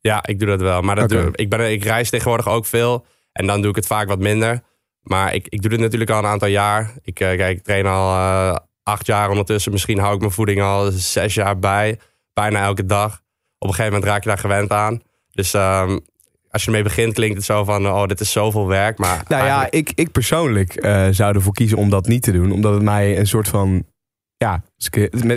Ja, 0.00 0.26
ik 0.26 0.38
doe 0.38 0.48
dat 0.48 0.60
wel. 0.60 0.82
Maar 0.82 0.96
dat 0.96 1.08
doe, 1.08 1.28
ik, 1.32 1.48
ben, 1.48 1.72
ik 1.72 1.84
reis 1.84 2.10
tegenwoordig 2.10 2.48
ook 2.48 2.66
veel. 2.66 3.06
En 3.32 3.46
dan 3.46 3.60
doe 3.60 3.70
ik 3.70 3.76
het 3.76 3.86
vaak 3.86 4.08
wat 4.08 4.18
minder. 4.18 4.62
Maar 5.00 5.34
ik, 5.34 5.46
ik 5.48 5.60
doe 5.60 5.70
dit 5.70 5.80
natuurlijk 5.80 6.10
al 6.10 6.18
een 6.18 6.26
aantal 6.26 6.48
jaar. 6.48 6.94
Ik, 7.02 7.20
eh, 7.20 7.36
kijk, 7.36 7.56
ik 7.56 7.64
train 7.64 7.86
al 7.86 8.14
eh, 8.14 8.56
acht 8.82 9.06
jaar 9.06 9.30
ondertussen. 9.30 9.72
Misschien 9.72 9.98
hou 9.98 10.14
ik 10.14 10.20
mijn 10.20 10.32
voeding 10.32 10.62
al 10.62 10.90
zes 10.90 11.34
jaar 11.34 11.58
bij. 11.58 11.98
Bijna 12.32 12.62
elke 12.62 12.86
dag. 12.86 13.22
Op 13.58 13.68
een 13.68 13.74
gegeven 13.74 13.92
moment 13.92 14.10
raak 14.10 14.22
je 14.22 14.28
daar 14.28 14.38
gewend 14.38 14.70
aan. 14.70 15.02
Dus 15.30 15.54
ehm, 15.54 15.98
als 16.50 16.62
je 16.62 16.66
ermee 16.66 16.82
begint, 16.82 17.14
klinkt 17.14 17.36
het 17.36 17.44
zo 17.44 17.64
van... 17.64 17.86
oh, 17.86 18.06
dit 18.06 18.20
is 18.20 18.32
zoveel 18.32 18.66
werk. 18.66 18.98
Maar 18.98 19.24
Nou 19.28 19.44
ja, 19.44 19.70
ik, 19.70 19.92
ik 19.94 20.12
persoonlijk 20.12 20.74
eh, 20.74 21.08
zou 21.10 21.34
ervoor 21.34 21.52
kiezen 21.52 21.78
om 21.78 21.90
dat 21.90 22.06
niet 22.06 22.22
te 22.22 22.32
doen. 22.32 22.52
Omdat 22.52 22.74
het 22.74 22.82
mij 22.82 23.18
een 23.18 23.26
soort 23.26 23.48
van... 23.48 23.84
Ja, 24.36 24.62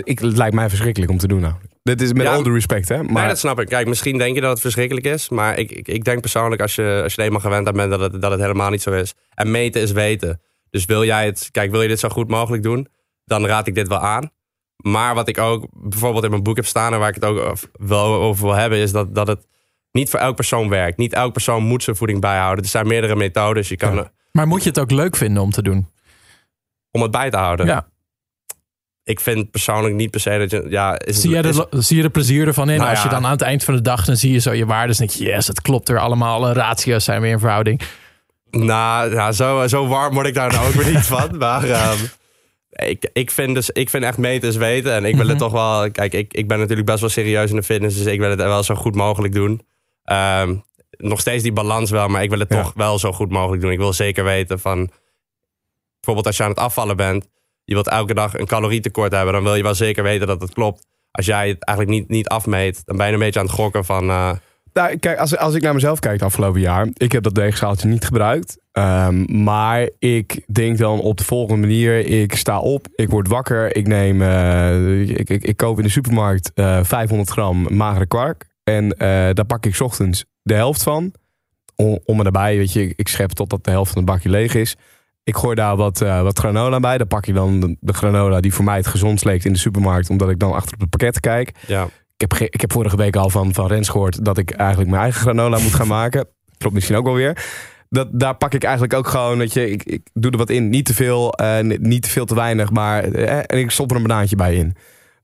ik, 0.02 0.18
het 0.18 0.36
lijkt 0.36 0.54
mij 0.54 0.68
verschrikkelijk 0.68 1.12
om 1.12 1.18
te 1.18 1.26
doen 1.26 1.40
nou. 1.40 1.54
Dit 1.84 2.00
is 2.00 2.12
met 2.12 2.26
Ja, 2.26 2.32
all 2.34 2.42
the 2.42 2.52
respect, 2.52 2.88
hè. 2.88 3.02
Maar 3.02 3.12
Nee, 3.12 3.28
dat 3.28 3.38
snap 3.38 3.60
ik. 3.60 3.68
Kijk, 3.68 3.86
misschien 3.86 4.18
denk 4.18 4.34
je 4.34 4.40
dat 4.40 4.50
het 4.50 4.60
verschrikkelijk 4.60 5.06
is. 5.06 5.28
Maar 5.28 5.58
ik, 5.58 5.70
ik, 5.70 5.88
ik 5.88 6.04
denk 6.04 6.20
persoonlijk, 6.20 6.62
als 6.62 6.74
je, 6.74 7.00
als 7.02 7.14
je 7.14 7.20
er 7.20 7.26
eenmaal 7.26 7.40
gewend 7.40 7.66
aan 7.66 7.74
bent, 7.74 7.90
dat 7.90 8.00
het, 8.00 8.22
dat 8.22 8.30
het 8.30 8.40
helemaal 8.40 8.70
niet 8.70 8.82
zo 8.82 8.92
is. 8.92 9.14
En 9.34 9.50
meten 9.50 9.80
is 9.82 9.92
weten. 9.92 10.40
Dus 10.70 10.84
wil 10.84 11.04
jij 11.04 11.26
het, 11.26 11.48
kijk, 11.50 11.70
wil 11.70 11.82
je 11.82 11.88
dit 11.88 11.98
zo 11.98 12.08
goed 12.08 12.28
mogelijk 12.28 12.62
doen, 12.62 12.88
dan 13.24 13.46
raad 13.46 13.66
ik 13.66 13.74
dit 13.74 13.88
wel 13.88 13.98
aan. 13.98 14.30
Maar 14.76 15.14
wat 15.14 15.28
ik 15.28 15.38
ook 15.38 15.66
bijvoorbeeld 15.72 16.24
in 16.24 16.30
mijn 16.30 16.42
boek 16.42 16.56
heb 16.56 16.66
staan 16.66 16.92
en 16.92 16.98
waar 16.98 17.08
ik 17.08 17.14
het 17.14 17.24
ook 17.24 17.56
wel 17.72 18.14
over 18.14 18.44
wil 18.44 18.54
hebben, 18.54 18.78
is 18.78 18.92
dat, 18.92 19.14
dat 19.14 19.26
het 19.26 19.46
niet 19.90 20.10
voor 20.10 20.20
elk 20.20 20.36
persoon 20.36 20.68
werkt. 20.68 20.98
Niet 20.98 21.12
elk 21.12 21.32
persoon 21.32 21.62
moet 21.62 21.82
zijn 21.82 21.96
voeding 21.96 22.20
bijhouden. 22.20 22.64
Er 22.64 22.70
zijn 22.70 22.86
meerdere 22.86 23.16
methodes. 23.16 23.68
Je 23.68 23.76
kan 23.76 23.94
Ja. 23.94 24.12
Maar 24.32 24.46
moet 24.46 24.62
je 24.62 24.68
het 24.68 24.78
ook 24.78 24.90
leuk 24.90 25.16
vinden 25.16 25.42
om 25.42 25.50
te 25.50 25.62
doen? 25.62 25.92
om 26.94 27.02
het 27.02 27.10
bij 27.10 27.30
te 27.30 27.36
houden. 27.36 27.66
Ja. 27.66 27.86
Ik 29.04 29.20
vind 29.20 29.50
persoonlijk 29.50 29.94
niet 29.94 30.10
per 30.10 30.20
se 30.20 30.38
dat 30.38 30.50
je. 30.50 30.66
Ja, 30.68 30.98
is 30.98 31.20
Zie, 31.20 31.36
het, 31.36 31.54
de, 31.70 31.82
zie 31.82 31.96
je 31.96 32.02
er 32.02 32.10
plezier 32.10 32.46
ervan 32.46 32.70
in? 32.70 32.78
Nou 32.78 32.90
Als 32.90 33.02
je 33.02 33.08
dan 33.08 33.24
aan 33.24 33.30
het 33.30 33.40
eind 33.42 33.64
van 33.64 33.74
de 33.74 33.80
dag, 33.80 34.04
dan 34.04 34.16
zie 34.16 34.32
je 34.32 34.38
zo 34.38 34.52
je 34.52 34.66
waardes. 34.66 34.98
En 35.00 35.06
denk 35.06 35.18
je, 35.18 35.24
yes, 35.24 35.46
het 35.46 35.60
klopt 35.62 35.88
er 35.88 35.98
allemaal. 35.98 36.34
Alle 36.34 36.52
ratio's 36.52 37.04
zijn 37.04 37.20
weer 37.20 37.30
in 37.30 37.38
verhouding. 37.38 37.80
Nou, 38.50 39.12
ja, 39.14 39.32
zo, 39.32 39.66
zo 39.66 39.86
warm 39.86 40.14
word 40.14 40.26
ik 40.26 40.34
daar 40.34 40.52
nou 40.52 40.66
ook 40.66 40.72
weer 40.72 40.92
niet 40.94 41.06
van. 41.06 41.36
Maar 41.38 41.64
ehm, 41.64 41.98
ik, 42.70 43.10
ik, 43.12 43.30
vind 43.30 43.54
dus, 43.54 43.70
ik 43.70 43.90
vind 43.90 44.04
echt 44.04 44.18
meten 44.18 44.48
is 44.48 44.56
weten. 44.56 44.92
En 44.92 45.04
ik 45.04 45.16
wil 45.16 45.28
het 45.28 45.36
Mhm. 45.38 45.44
toch 45.44 45.52
wel... 45.52 45.90
Kijk, 45.90 46.12
ik, 46.12 46.32
ik 46.34 46.48
ben 46.48 46.58
natuurlijk 46.58 46.86
best 46.86 47.00
wel 47.00 47.08
serieus 47.08 47.50
in 47.50 47.56
de 47.56 47.62
fitness. 47.62 47.96
Dus 47.96 48.06
ik 48.06 48.18
wil 48.20 48.30
het 48.30 48.38
wel 48.38 48.62
zo 48.62 48.74
goed 48.74 48.94
mogelijk 48.94 49.34
doen. 49.34 49.62
Ehm, 50.04 50.54
nog 50.90 51.20
steeds 51.20 51.42
die 51.42 51.52
balans 51.52 51.90
wel. 51.90 52.08
Maar 52.08 52.22
ik 52.22 52.30
wil 52.30 52.38
het 52.38 52.52
Ja. 52.52 52.62
toch 52.62 52.72
wel 52.74 52.98
zo 52.98 53.12
goed 53.12 53.30
mogelijk 53.30 53.62
doen. 53.62 53.70
Ik 53.72 53.78
wil 53.78 53.92
zeker 53.92 54.24
weten 54.24 54.60
van... 54.60 54.90
Bijvoorbeeld 55.94 56.26
als 56.26 56.36
je 56.36 56.42
aan 56.42 56.48
het 56.48 56.58
afvallen 56.58 56.96
bent. 56.96 57.28
Je 57.64 57.74
wilt 57.74 57.88
elke 57.88 58.14
dag 58.14 58.38
een 58.38 58.46
calorietekort 58.46 59.12
hebben. 59.12 59.32
Dan 59.34 59.42
wil 59.42 59.54
je 59.54 59.62
wel 59.62 59.74
zeker 59.74 60.02
weten 60.02 60.26
dat 60.26 60.40
het 60.40 60.52
klopt. 60.52 60.86
Als 61.10 61.26
jij 61.26 61.48
het 61.48 61.64
eigenlijk 61.64 61.98
niet, 61.98 62.08
niet 62.08 62.28
afmeet. 62.28 62.82
Dan 62.84 62.96
ben 62.96 63.06
je 63.06 63.12
een 63.12 63.18
beetje 63.18 63.40
aan 63.40 63.46
het 63.46 63.54
gokken 63.54 63.84
van... 63.84 64.08
eh, 64.10 64.30
Nou, 64.72 64.96
kijk, 64.96 65.18
als, 65.18 65.36
als 65.36 65.54
ik 65.54 65.62
naar 65.62 65.74
mezelf 65.74 65.98
kijk 65.98 66.14
het 66.14 66.22
afgelopen 66.22 66.60
jaar. 66.60 66.88
Ik 66.94 67.12
heb 67.12 67.22
dat 67.22 67.36
weegschaaltje 67.36 67.88
niet 67.88 68.04
gebruikt. 68.04 68.58
Ehm, 68.72 69.42
maar 69.42 69.90
ik 69.98 70.44
denk 70.52 70.78
dan 70.78 71.00
op 71.00 71.16
de 71.18 71.24
volgende 71.24 71.60
manier. 71.66 71.98
Ik 72.06 72.34
sta 72.34 72.60
op, 72.60 72.86
ik 72.94 73.08
word 73.10 73.28
wakker. 73.28 73.76
Ik 73.76 73.86
neem, 73.86 74.22
eh, 74.22 75.00
ik, 75.00 75.30
ik, 75.30 75.44
ik 75.44 75.56
koop 75.56 75.76
in 75.78 75.84
de 75.84 75.90
supermarkt 75.90 76.50
eh 76.54 76.78
500 76.82 77.30
gram 77.30 77.76
magere 77.76 78.06
kwark. 78.06 78.46
En 78.64 78.92
eh, 78.92 79.08
daar 79.08 79.44
pak 79.46 79.66
ik 79.66 79.80
ochtends 79.80 80.24
de 80.42 80.54
helft 80.54 80.82
van. 80.82 81.12
Om, 81.76 81.98
om 82.04 82.22
weet 82.32 82.72
je, 82.72 82.92
ik 82.96 83.08
schep 83.08 83.30
totdat 83.30 83.64
de 83.64 83.70
helft 83.70 83.92
van 83.92 84.02
het 84.02 84.10
bakje 84.10 84.28
leeg 84.28 84.54
is. 84.54 84.76
Ik 85.24 85.36
gooi 85.36 85.54
daar 85.54 85.76
wat, 85.76 86.00
eh, 86.00 86.22
wat 86.22 86.38
granola 86.38 86.80
bij. 86.80 86.98
Dan 86.98 87.06
pak 87.06 87.24
je 87.24 87.32
dan 87.32 87.60
de, 87.60 87.76
de 87.80 87.92
granola 87.92 88.40
die 88.40 88.54
voor 88.54 88.64
mij 88.64 88.76
het 88.76 88.86
gezondst 88.86 89.24
leek 89.24 89.44
in 89.44 89.52
de 89.52 89.58
supermarkt. 89.58 90.10
Omdat 90.10 90.30
ik 90.30 90.38
dan 90.38 90.52
achter 90.52 90.74
op 90.74 90.80
het 90.80 90.90
pakket 90.90 91.20
kijk. 91.20 91.50
ja. 91.66 91.88
Ik 92.16 92.30
heb, 92.30 92.38
ik 92.52 92.60
heb 92.60 92.72
vorige 92.72 92.96
week 92.96 93.16
al 93.16 93.30
van, 93.30 93.54
van 93.54 93.66
Rens 93.66 93.88
gehoord 93.88 94.24
dat 94.24 94.38
ik 94.38 94.50
eigenlijk 94.50 94.90
mijn 94.90 95.02
eigen 95.02 95.20
granola 95.20 95.58
moet 95.58 95.74
gaan 95.74 95.86
maken. 95.86 96.26
Klopt 96.58 96.74
misschien 96.74 96.96
ook 96.96 97.04
wel 97.04 97.14
weer. 97.14 97.44
Dat, 97.88 98.08
daar 98.12 98.34
pak 98.36 98.54
ik 98.54 98.62
eigenlijk 98.64 98.94
ook 98.94 99.06
gewoon, 99.06 99.38
dat 99.38 99.52
je, 99.52 99.70
ik, 99.70 99.82
ik 99.82 100.08
doe 100.12 100.30
er 100.30 100.38
wat 100.38 100.50
in. 100.50 100.68
Niet 100.68 100.84
te 100.84 100.94
veel, 100.94 101.32
eh, 101.32 101.58
ni- 101.62 101.76
niet 101.80 102.02
te 102.02 102.08
veel 102.10 102.24
te 102.24 102.34
weinig, 102.34 102.70
maar 102.70 103.04
eh, 103.04 103.36
en 103.38 103.58
ik 103.58 103.70
stop 103.70 103.90
er 103.90 103.96
een 103.96 104.02
banaantje 104.02 104.36
bij 104.36 104.54
in. 104.54 104.74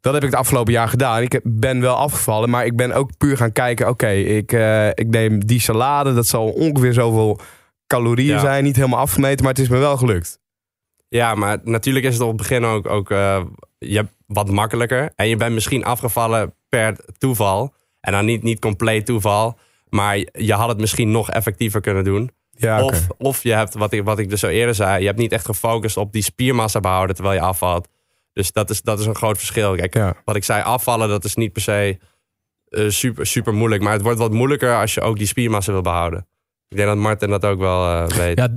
Dat 0.00 0.12
heb 0.14 0.23
ik 0.25 0.30
het 0.30 0.38
afgelopen 0.38 0.73
jaar 0.73 0.88
gedaan. 0.88 1.23
Ik 1.23 1.40
ben 1.45 1.80
wel 1.80 1.95
afgevallen, 1.97 2.50
maar 2.50 2.64
ik 2.66 2.76
ben 2.76 2.92
ook 2.92 3.16
puur 3.19 3.37
gaan 3.37 3.52
kijken. 3.52 3.88
Oké, 3.88 4.09
ik, 4.11 4.52
eh, 4.52 4.88
ik 4.88 5.07
neem 5.09 5.47
die 5.47 5.61
salade, 5.61 6.14
dat 6.14 6.26
zal 6.26 6.49
ongeveer 6.49 6.92
zoveel 6.92 7.40
calorieën 7.91 8.35
Ja. 8.35 8.41
zijn. 8.41 8.65
Niet 8.65 8.77
helemaal 8.77 8.99
afgemeten, 8.99 9.45
maar 9.45 9.53
het 9.55 9.63
is 9.63 9.69
me 9.69 9.79
wel 9.79 9.97
gelukt. 9.97 10.39
Ja, 11.09 11.35
maar 11.35 11.59
natuurlijk 11.65 12.05
is 12.05 12.13
het 12.13 12.23
op 12.23 12.29
het 12.29 12.37
begin 12.37 12.65
ook, 12.65 12.89
ook 12.89 13.11
eh, 13.11 13.43
je 13.79 13.97
hebt 13.97 14.13
wat 14.27 14.51
makkelijker. 14.51 15.13
En 15.17 15.29
je 15.29 15.37
bent 15.37 15.55
misschien 15.55 15.85
afgevallen 15.85 16.55
per 16.69 16.97
toeval. 17.19 17.75
En 18.01 18.13
dan 18.13 18.25
niet, 18.25 18.43
niet 18.43 18.61
compleet 18.61 19.07
toeval. 19.07 19.59
Maar 19.89 20.17
je 20.33 20.53
had 20.53 20.69
het 20.69 20.79
misschien 20.79 21.11
nog 21.11 21.31
effectiever 21.31 21.81
kunnen 21.81 22.05
doen. 22.05 22.31
Ja. 22.51 22.83
Of, 22.85 23.07
of 23.19 23.43
je 23.43 23.53
hebt, 23.53 23.75
wat 23.75 23.93
ik, 23.93 24.05
wat 24.05 24.19
ik 24.19 24.31
dus 24.31 24.41
zo 24.41 24.47
eerder 24.47 24.75
zei, 24.75 25.01
je 25.01 25.07
hebt 25.07 25.19
niet 25.19 25.33
echt 25.33 25.45
gefocust 25.45 25.97
op 25.97 26.13
die 26.13 26.23
spiermassa 26.23 26.81
behouden 26.81 27.15
terwijl 27.15 27.37
je 27.37 27.47
afvalt. 27.47 27.89
Dus 28.33 28.53
dat 28.53 28.71
is, 28.71 28.83
dat 28.83 28.99
is 29.01 29.07
een 29.07 29.15
groot 29.15 29.39
verschil. 29.39 29.75
Kijk, 29.77 29.95
Ja. 29.95 30.15
wat 30.25 30.37
ik 30.37 30.45
zei, 30.45 30.63
afvallen, 30.63 31.09
dat 31.09 31.25
is 31.25 31.35
niet 31.35 31.53
per 31.53 31.63
se 31.63 31.99
eh, 32.69 32.89
super, 32.89 33.27
super 33.27 33.55
moeilijk. 33.55 33.83
Maar 33.83 33.93
het 33.93 34.03
wordt 34.03 34.19
wat 34.19 34.33
moeilijker 34.33 34.77
als 34.77 34.95
je 34.95 35.01
ook 35.01 35.19
die 35.19 35.27
spiermassa 35.27 35.73
wil 35.73 35.83
behouden. 35.83 36.27
Ik 36.71 36.77
denk 36.77 36.89
dat 36.89 36.99
Martin 36.99 37.31
dat 37.31 37.45
ook 37.45 37.59
wel 37.59 37.85
eh, 37.85 38.17
weet. 38.17 38.39
Ja, 38.39 38.49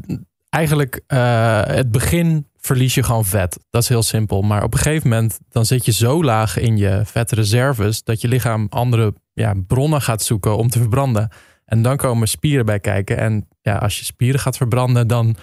eigenlijk 0.49 1.01
eh, 1.07 1.61
het 1.65 1.91
begin 1.91 2.47
verlies 2.57 2.95
je 2.95 3.03
gewoon 3.03 3.25
vet. 3.25 3.59
Dat 3.69 3.81
is 3.81 3.89
heel 3.89 4.03
simpel. 4.03 4.41
Maar 4.41 4.63
op 4.63 4.73
een 4.73 4.79
gegeven 4.79 5.09
moment 5.09 5.39
dan 5.49 5.65
zit 5.65 5.85
je 5.85 5.91
zo 5.91 6.23
laag 6.23 6.57
in 6.57 6.77
je 6.77 7.01
vetreserves 7.05 8.03
dat 8.03 8.21
je 8.21 8.27
lichaam 8.27 8.67
andere 8.69 9.13
ja, 9.33 9.53
bronnen 9.67 10.01
gaat 10.01 10.23
zoeken 10.23 10.57
om 10.57 10.69
te 10.69 10.79
verbranden. 10.79 11.31
En 11.65 11.81
dan 11.81 11.97
komen 11.97 12.27
spieren 12.27 12.65
bij 12.65 12.79
kijken. 12.79 13.17
En 13.17 13.47
ja, 13.61 13.77
als 13.77 13.99
je 13.99 14.05
spieren 14.05 14.39
gaat 14.39 14.57
verbranden, 14.57 15.07
dan, 15.07 15.35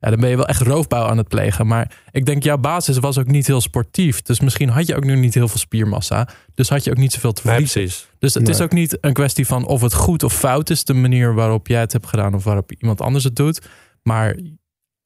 ja, 0.00 0.10
dan 0.10 0.20
ben 0.20 0.28
je 0.30 0.36
wel 0.36 0.46
echt 0.46 0.60
roofbouw 0.60 1.04
aan 1.06 1.16
het 1.18 1.28
plegen. 1.28 1.66
Maar 1.66 1.92
ik 2.10 2.26
denk, 2.26 2.42
jouw 2.42 2.58
basis 2.58 2.98
was 2.98 3.18
ook 3.18 3.26
niet 3.26 3.46
heel 3.46 3.60
sportief. 3.60 4.22
Dus 4.22 4.40
misschien 4.40 4.68
had 4.68 4.86
je 4.86 4.96
ook 4.96 5.04
nu 5.04 5.16
niet 5.16 5.34
heel 5.34 5.48
veel 5.48 5.58
spiermassa. 5.58 6.28
Dus 6.54 6.68
had 6.68 6.84
je 6.84 6.90
ook 6.90 6.96
niet 6.96 7.12
zoveel 7.12 7.32
te 7.32 7.42
Nee, 7.44 7.52
verliezen. 7.52 7.80
precies. 7.82 8.08
Dus 8.18 8.34
het 8.34 8.48
is 8.48 8.56
Nee. 8.58 8.66
ook 8.66 8.72
niet 8.72 8.98
een 9.00 9.12
kwestie 9.12 9.46
van 9.46 9.66
of 9.66 9.80
het 9.80 9.94
goed 9.94 10.22
of 10.22 10.32
fout 10.34 10.70
is, 10.70 10.84
de 10.84 10.94
manier 10.94 11.34
waarop 11.34 11.66
jij 11.66 11.80
het 11.80 11.92
hebt 11.92 12.06
gedaan 12.06 12.34
of 12.34 12.44
waarop 12.44 12.72
iemand 12.72 13.00
anders 13.00 13.24
het 13.24 13.36
doet. 13.36 13.66
Maar 14.02 14.36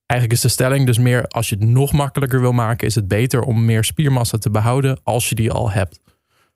eigenlijk 0.06 0.32
is 0.32 0.40
de 0.40 0.48
stelling 0.48 0.86
dus 0.86 0.98
meer, 0.98 1.26
als 1.26 1.48
je 1.48 1.54
het 1.54 1.64
nog 1.68 1.92
makkelijker 1.92 2.40
wil 2.40 2.52
maken, 2.52 2.86
is 2.86 2.94
het 2.94 3.08
beter 3.08 3.42
om 3.42 3.64
meer 3.64 3.84
spiermassa 3.84 4.38
te 4.38 4.50
behouden 4.50 5.00
als 5.02 5.28
je 5.28 5.34
die 5.34 5.52
al 5.52 5.70
hebt. 5.70 6.00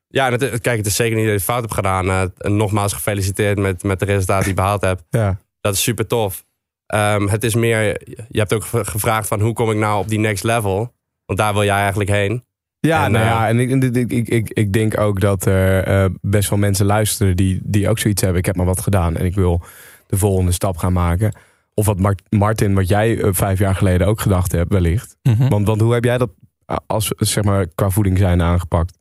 Ja, 0.09 0.31
het, 0.31 0.61
kijk, 0.61 0.77
het 0.77 0.87
is 0.87 0.97
zeker 0.97 1.15
niet 1.17 1.25
dat 1.25 1.33
je 1.33 1.39
het 1.39 1.49
fout 1.49 1.61
hebt 1.61 1.75
gedaan. 1.75 2.09
Eh, 2.09 2.23
en 2.39 2.57
nogmaals 2.57 2.93
gefeliciteerd 2.93 3.59
met, 3.59 3.83
met 3.83 3.99
de 3.99 4.05
resultaten 4.05 4.43
die 4.45 4.49
je 4.55 4.61
behaald 4.61 4.81
hebt. 4.81 5.03
Ja. 5.11 5.39
Dat 5.61 5.75
is 5.75 5.83
super 5.83 6.07
tof. 6.07 6.45
Ehm, 6.87 7.27
het 7.29 7.45
is 7.45 7.55
meer, 7.55 7.85
je 8.29 8.39
hebt 8.39 8.53
ook 8.53 8.65
ge- 8.65 8.85
gevraagd 8.85 9.29
van 9.29 9.41
hoe 9.41 9.53
kom 9.53 9.71
ik 9.71 9.77
nou 9.77 9.99
op 10.01 10.09
die 10.09 10.19
next 10.19 10.45
level? 10.45 10.95
Want 11.27 11.39
daar 11.39 11.53
wil 11.53 11.65
jij 11.65 11.79
eigenlijk 11.79 12.11
heen. 12.11 12.45
Ja, 12.81 13.05
En, 13.05 13.13
nou 13.13 13.25
eh, 13.25 13.31
ja, 13.31 13.49
en 13.49 13.59
ik, 13.59 13.71
ik, 13.97 14.11
ik, 14.13 14.29
ik, 14.29 14.51
ik 14.51 14.73
denk 14.73 14.99
ook 15.01 15.21
dat 15.21 15.45
er 15.47 15.85
eh, 15.85 16.05
best 16.21 16.49
wel 16.51 16.59
mensen 16.59 16.87
luisteren 16.87 17.37
die, 17.37 17.61
die 17.63 17.89
ook 17.89 17.99
zoiets 17.99 18.21
hebben. 18.23 18.39
Ik 18.41 18.47
heb 18.47 18.57
maar 18.57 18.67
wat 18.67 18.81
gedaan 18.81 19.17
en 19.17 19.25
ik 19.25 19.35
wil 19.35 19.63
de 20.07 20.17
volgende 20.17 20.53
stap 20.53 20.77
gaan 20.77 20.93
maken. 20.93 21.35
Of 21.75 21.87
wat 21.87 21.99
Mar- 21.99 22.19
Martin, 22.31 22.75
wat 22.75 22.89
jij 22.89 23.21
eh, 23.21 23.29
vijf 23.33 23.59
jaar 23.59 23.75
geleden 23.75 24.07
ook 24.07 24.21
gedacht 24.21 24.53
hebt, 24.53 24.73
wellicht. 24.73 25.17
Want, 25.49 25.67
want 25.67 25.81
hoe 25.81 25.93
heb 25.95 26.05
jij 26.05 26.19
dat 26.19 26.31
eh, 26.67 26.77
als 26.87 27.09
zeg 27.17 27.45
maar 27.45 27.67
qua 27.75 27.91
voeding 27.91 28.19
zijn 28.19 28.43
aangepakt? 28.43 28.99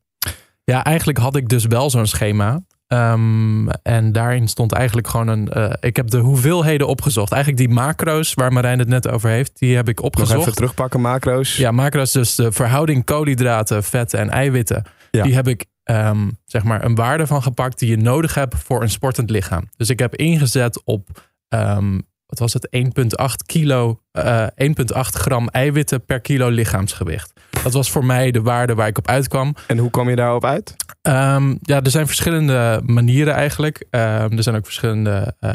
Ja, 0.64 0.84
eigenlijk 0.84 1.18
had 1.18 1.36
ik 1.36 1.48
dus 1.48 1.64
wel 1.66 1.90
zo'n 1.90 2.06
schema. 2.06 2.60
Ehm, 2.86 3.68
en 3.68 4.12
daarin 4.12 4.48
stond 4.48 4.72
eigenlijk 4.72 5.08
gewoon 5.08 5.28
een. 5.28 5.48
eh, 5.48 5.72
ik 5.80 5.96
heb 5.96 6.10
de 6.10 6.18
hoeveelheden 6.18 6.86
opgezocht. 6.88 7.32
Eigenlijk 7.32 7.66
die 7.66 7.74
macro's 7.74 8.34
waar 8.34 8.52
Marijn 8.52 8.78
het 8.78 8.88
net 8.88 9.08
over 9.08 9.30
heeft, 9.30 9.58
die 9.58 9.76
heb 9.76 9.88
ik 9.88 9.96
Nog 9.96 10.06
opgezocht. 10.06 10.40
even 10.40 10.54
terugpakken, 10.54 11.00
macro's. 11.00 11.56
Ja, 11.56 11.70
macro's, 11.70 12.12
dus 12.12 12.34
de 12.34 12.52
verhouding 12.52 13.04
koolhydraten, 13.04 13.82
vetten 13.84 14.18
en 14.18 14.30
eiwitten. 14.30 14.84
Ja. 15.10 15.22
Die 15.22 15.34
heb 15.34 15.48
ik 15.48 15.64
ehm, 15.82 16.30
zeg 16.44 16.64
maar 16.64 16.84
een 16.84 16.94
waarde 16.94 17.26
van 17.26 17.42
gepakt 17.42 17.78
die 17.78 17.88
je 17.90 17.96
nodig 17.96 18.34
hebt 18.34 18.54
voor 18.54 18.82
een 18.82 18.90
sportend 18.90 19.30
lichaam. 19.30 19.68
Dus 19.76 19.90
ik 19.90 19.98
heb 19.98 20.14
ingezet 20.16 20.82
op, 20.84 21.08
ehm, 21.48 21.98
wat 22.38 22.52
was 22.52 22.62
het, 22.62 22.68
1,8 23.30 23.46
kilo, 23.46 24.00
eh 24.12 24.46
1,8 24.56 24.96
gram 24.96 25.48
eiwitten 25.48 26.04
per 26.04 26.20
kilo 26.20 26.48
lichaamsgewicht. 26.48 27.32
Dat 27.62 27.72
was 27.72 27.90
voor 27.90 28.04
mij 28.04 28.30
de 28.30 28.42
waarde 28.42 28.74
waar 28.74 28.88
ik 28.88 28.98
op 28.98 29.08
uitkwam. 29.08 29.54
En 29.66 29.78
hoe 29.78 29.90
kwam 29.90 30.08
je 30.08 30.16
daarop 30.16 30.44
uit? 30.44 30.76
Ehm, 31.02 31.54
ja, 31.60 31.82
er 31.82 31.90
zijn 31.90 32.06
verschillende 32.06 32.80
manieren 32.84 33.34
eigenlijk. 33.34 33.86
Ehm, 33.90 34.36
er 34.36 34.42
zijn 34.42 34.56
ook 34.56 34.64
verschillende 34.64 35.34
eh, 35.40 35.50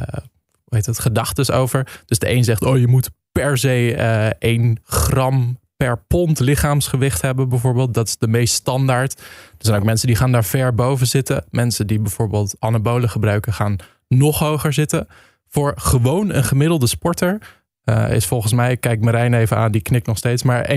hoe 0.64 0.78
heet 0.78 0.86
het, 0.86 1.00
gedachten 1.00 1.56
over. 1.56 2.02
Dus 2.06 2.20
de 2.20 2.30
een 2.30 2.44
zegt, 2.44 2.64
oh 2.64 2.78
je 2.78 2.88
moet 2.88 3.10
per 3.32 3.58
se 3.58 3.96
eh 3.96 4.52
1 4.52 4.80
gram 4.84 5.58
per 5.78 6.04
pond 6.08 6.40
lichaamsgewicht 6.40 7.22
hebben 7.22 7.50
bijvoorbeeld. 7.50 7.94
Dat 7.94 8.08
is 8.08 8.18
de 8.18 8.28
meest 8.28 8.54
standaard. 8.54 9.20
Er 9.20 9.66
zijn 9.66 9.78
ook 9.78 9.86
mensen 9.86 10.08
die 10.08 10.16
gaan 10.16 10.32
daar 10.32 10.46
ver 10.46 10.76
boven 10.76 11.08
zitten. 11.08 11.46
Mensen 11.50 11.88
die 11.88 12.00
bijvoorbeeld 12.00 12.56
anabolen 12.60 13.10
gebruiken 13.10 13.54
gaan 13.54 13.76
nog 14.08 14.40
hoger 14.40 14.74
zitten. 14.74 15.08
Voor 15.50 15.74
gewoon 15.76 16.34
een 16.34 16.44
gemiddelde 16.44 16.88
sporter 16.88 17.38
eh, 17.84 18.12
is 18.14 18.26
volgens 18.26 18.54
mij, 18.54 18.78
kijk 18.78 19.02
Marijn 19.02 19.34
even 19.34 19.58
aan, 19.58 19.72
die 19.72 19.82
knikt 19.82 20.08
nog 20.08 20.18
steeds. 20.18 20.44
Maar 20.44 20.70
1,8 20.70 20.76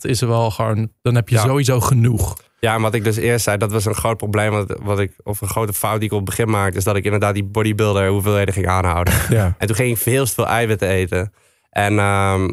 is 0.00 0.20
er 0.20 0.28
wel 0.28 0.50
gewoon, 0.50 0.88
dan 1.02 1.14
heb 1.14 1.28
je 1.28 1.34
Ja. 1.34 1.42
sowieso 1.42 1.80
genoeg. 1.80 2.36
Ja, 2.60 2.74
en 2.74 2.80
wat 2.82 2.94
ik 2.94 3.04
dus 3.04 3.16
eerst 3.16 3.44
zei, 3.44 3.56
dat 3.56 3.72
was 3.72 3.84
een 3.84 3.94
groot 3.94 4.16
probleem. 4.16 4.50
Wat, 4.50 4.78
wat 4.82 4.98
ik, 5.00 5.12
of 5.22 5.40
een 5.40 5.48
grote 5.48 5.72
fout 5.72 5.96
die 6.00 6.08
ik 6.08 6.12
op 6.12 6.26
het 6.26 6.28
begin 6.36 6.50
maakte. 6.50 6.78
Is 6.78 6.84
dat 6.84 6.96
ik 6.96 7.04
inderdaad 7.04 7.34
die 7.34 7.44
bodybuilder 7.44 8.08
hoeveelheden 8.08 8.54
ging 8.54 8.66
aanhouden. 8.68 9.14
Ja. 9.28 9.54
En 9.58 9.66
toen 9.66 9.76
ging 9.76 9.90
ik 9.90 9.96
veel 9.96 10.24
te 10.24 10.32
veel 10.32 10.46
eiwitten 10.46 10.88
eten. 10.88 11.32
En 11.70 11.98
ehm, 11.98 12.48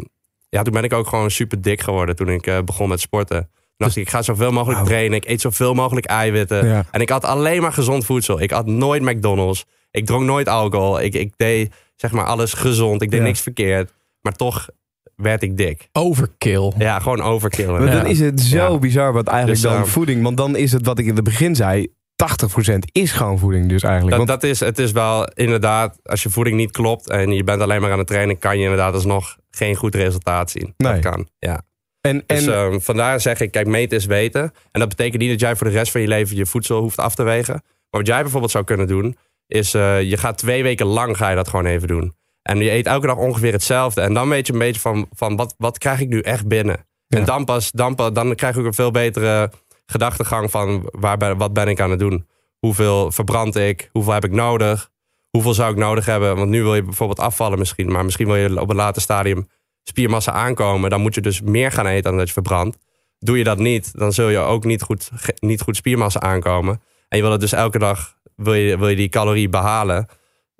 ja, 0.49 0.61
toen 0.63 0.73
ben 0.73 0.83
ik 0.83 0.93
ook 0.93 1.07
gewoon 1.07 1.31
super 1.31 1.61
dik 1.61 1.81
geworden 1.81 2.15
toen 2.15 2.29
ik 2.29 2.47
eh, 2.47 2.57
begon 2.65 2.89
met 2.89 2.99
sporten. 2.99 3.39
Toen 3.39 3.51
dacht 3.77 3.95
ik, 3.95 4.01
ik 4.01 4.09
ga 4.09 4.21
zoveel 4.21 4.51
mogelijk 4.51 4.85
trainen. 4.85 5.17
Ik 5.17 5.25
eet 5.27 5.41
zoveel 5.41 5.73
mogelijk 5.73 6.05
eiwitten. 6.05 6.67
Ja. 6.67 6.85
En 6.91 7.01
ik 7.01 7.09
had 7.09 7.25
alleen 7.25 7.61
maar 7.61 7.73
gezond 7.73 8.05
voedsel. 8.05 8.41
Ik 8.41 8.51
had 8.51 8.65
nooit 8.65 9.01
McDonald's. 9.01 9.65
Ik 9.93 10.05
dronk 10.05 10.23
nooit 10.25 10.47
alcohol. 10.47 11.01
Ik, 11.01 11.13
ik 11.13 11.33
deed 11.37 11.73
zeg 11.95 12.11
maar 12.11 12.25
alles 12.25 12.53
gezond. 12.53 13.01
Ik 13.01 13.09
deed 13.11 13.19
Ja. 13.19 13.25
niks 13.25 13.41
verkeerd. 13.41 13.93
Maar 14.21 14.33
toch 14.33 14.67
werd 15.15 15.43
ik 15.43 15.57
dik. 15.57 15.87
Overkill. 15.91 16.71
Ja, 16.77 16.99
gewoon 16.99 17.21
overkillen. 17.21 17.79
Maar 17.83 17.93
Ja. 17.93 18.01
dan 18.01 18.05
is 18.11 18.19
het 18.19 18.39
zo 18.41 18.71
Ja. 18.71 18.77
bizar 18.79 19.13
wat 19.13 19.27
eigenlijk 19.27 19.61
Dus, 19.61 19.71
dan 19.71 19.81
ehm, 19.81 19.89
voeding. 19.89 20.23
Want 20.23 20.37
dan 20.37 20.55
is 20.55 20.71
het 20.71 20.85
wat 20.85 20.99
ik 20.99 21.05
in 21.05 21.15
het 21.15 21.23
begin 21.23 21.55
zei. 21.55 21.87
80% 22.15 22.85
is 22.91 23.11
gewoon 23.11 23.39
voeding 23.39 23.69
dus 23.69 23.83
eigenlijk. 23.83 24.17
Dat, 24.17 24.27
Want, 24.27 24.41
dat 24.41 24.49
is, 24.51 24.59
het 24.59 24.79
is 24.79 24.91
wel 24.91 25.27
inderdaad, 25.33 25.99
als 26.03 26.23
je 26.23 26.29
voeding 26.29 26.55
niet 26.57 26.71
klopt 26.71 27.09
en 27.09 27.31
je 27.31 27.43
bent 27.43 27.61
alleen 27.61 27.81
maar 27.81 27.91
aan 27.91 27.97
het 27.97 28.07
trainen, 28.07 28.37
kan 28.39 28.57
je 28.57 28.61
inderdaad 28.63 28.93
alsnog 28.93 29.37
geen 29.51 29.75
goed 29.75 29.95
resultaat 29.95 30.51
zien. 30.51 30.73
Nee. 30.77 30.91
Dat 30.93 31.01
kan, 31.11 31.27
ja. 31.39 31.61
en, 32.01 32.23
Dus 32.27 32.45
en, 32.45 32.53
ehm, 32.53 32.79
vandaar 32.79 33.21
zeg 33.21 33.39
ik, 33.39 33.51
kijk, 33.51 33.67
meten 33.67 33.97
is 33.97 34.05
weten. 34.05 34.41
En 34.71 34.79
dat 34.79 34.89
betekent 34.89 35.21
niet 35.21 35.29
dat 35.31 35.39
jij 35.39 35.55
voor 35.55 35.67
de 35.67 35.73
rest 35.73 35.91
van 35.91 36.01
je 36.01 36.07
leven 36.07 36.35
je 36.35 36.45
voedsel 36.45 36.81
hoeft 36.81 36.97
af 36.97 37.15
te 37.15 37.23
wegen. 37.23 37.53
Maar 37.53 38.01
wat 38.01 38.07
jij 38.07 38.21
bijvoorbeeld 38.21 38.51
zou 38.51 38.63
kunnen 38.63 38.87
doen, 38.87 39.17
is 39.53 39.73
eh, 39.73 40.01
je 40.01 40.17
gaat 40.17 40.37
twee 40.37 40.63
weken 40.63 40.85
lang 40.85 41.17
ga 41.17 41.29
je 41.29 41.35
dat 41.35 41.47
gewoon 41.47 41.65
even 41.65 41.87
doen. 41.87 42.15
En 42.41 42.57
je 42.57 42.71
eet 42.71 42.85
elke 42.85 43.07
dag 43.07 43.15
ongeveer 43.15 43.51
hetzelfde. 43.51 44.01
En 44.01 44.13
dan 44.13 44.29
weet 44.29 44.47
je 44.47 44.53
een 44.53 44.59
beetje 44.59 44.81
van, 44.81 45.07
van 45.11 45.35
wat, 45.35 45.55
wat 45.57 45.77
krijg 45.77 45.99
ik 45.99 46.07
nu 46.07 46.19
echt 46.19 46.47
binnen. 46.47 46.85
Ja. 47.07 47.17
En 47.17 47.25
dan 47.25 47.45
pas, 47.45 47.71
dan 47.71 47.95
pas, 47.95 48.13
dan 48.13 48.35
krijg 48.35 48.57
ik 48.57 48.65
een 48.65 48.73
veel 48.73 48.91
betere 48.91 49.51
gedachtegang 49.85 50.51
van 50.51 50.89
waar 50.91 51.17
ben, 51.17 51.37
wat 51.37 51.53
ben 51.53 51.67
ik 51.67 51.79
aan 51.79 51.89
het 51.89 51.99
doen. 51.99 52.27
Hoeveel 52.59 53.11
verbrand 53.11 53.55
ik? 53.55 53.89
Hoeveel 53.91 54.13
heb 54.13 54.23
ik 54.23 54.31
nodig? 54.31 54.89
Hoeveel 55.29 55.53
zou 55.53 55.71
ik 55.71 55.77
nodig 55.77 56.05
hebben? 56.05 56.35
Want 56.35 56.49
nu 56.49 56.63
wil 56.63 56.75
je 56.75 56.83
bijvoorbeeld 56.83 57.19
afvallen 57.19 57.59
misschien. 57.59 57.91
Maar 57.91 58.05
misschien 58.05 58.27
wil 58.27 58.35
je 58.35 58.61
op 58.61 58.69
een 58.69 58.75
later 58.75 59.01
stadium 59.01 59.47
spiermassa 59.83 60.31
aankomen. 60.31 60.89
Dan 60.89 61.01
moet 61.01 61.15
je 61.15 61.21
dus 61.21 61.41
meer 61.41 61.71
gaan 61.71 61.87
eten 61.87 62.03
dan 62.03 62.17
dat 62.17 62.27
je 62.27 62.33
verbrandt. 62.33 62.77
doe 63.19 63.37
je 63.37 63.43
dat 63.43 63.57
niet, 63.57 63.91
dan 63.97 64.13
zul 64.13 64.29
je 64.29 64.37
ook 64.37 64.63
niet 64.63 64.81
goed, 64.81 65.09
niet 65.39 65.61
goed 65.61 65.75
spiermassa 65.75 66.19
aankomen. 66.19 66.81
En 67.07 67.17
je 67.17 67.23
wil 67.23 67.31
het 67.31 67.41
dus 67.41 67.51
elke 67.51 67.79
dag, 67.79 68.17
wil 68.43 68.53
je, 68.53 68.77
wil 68.77 68.87
je 68.89 68.95
die 68.95 69.09
calorie 69.09 69.49
behalen. 69.49 70.07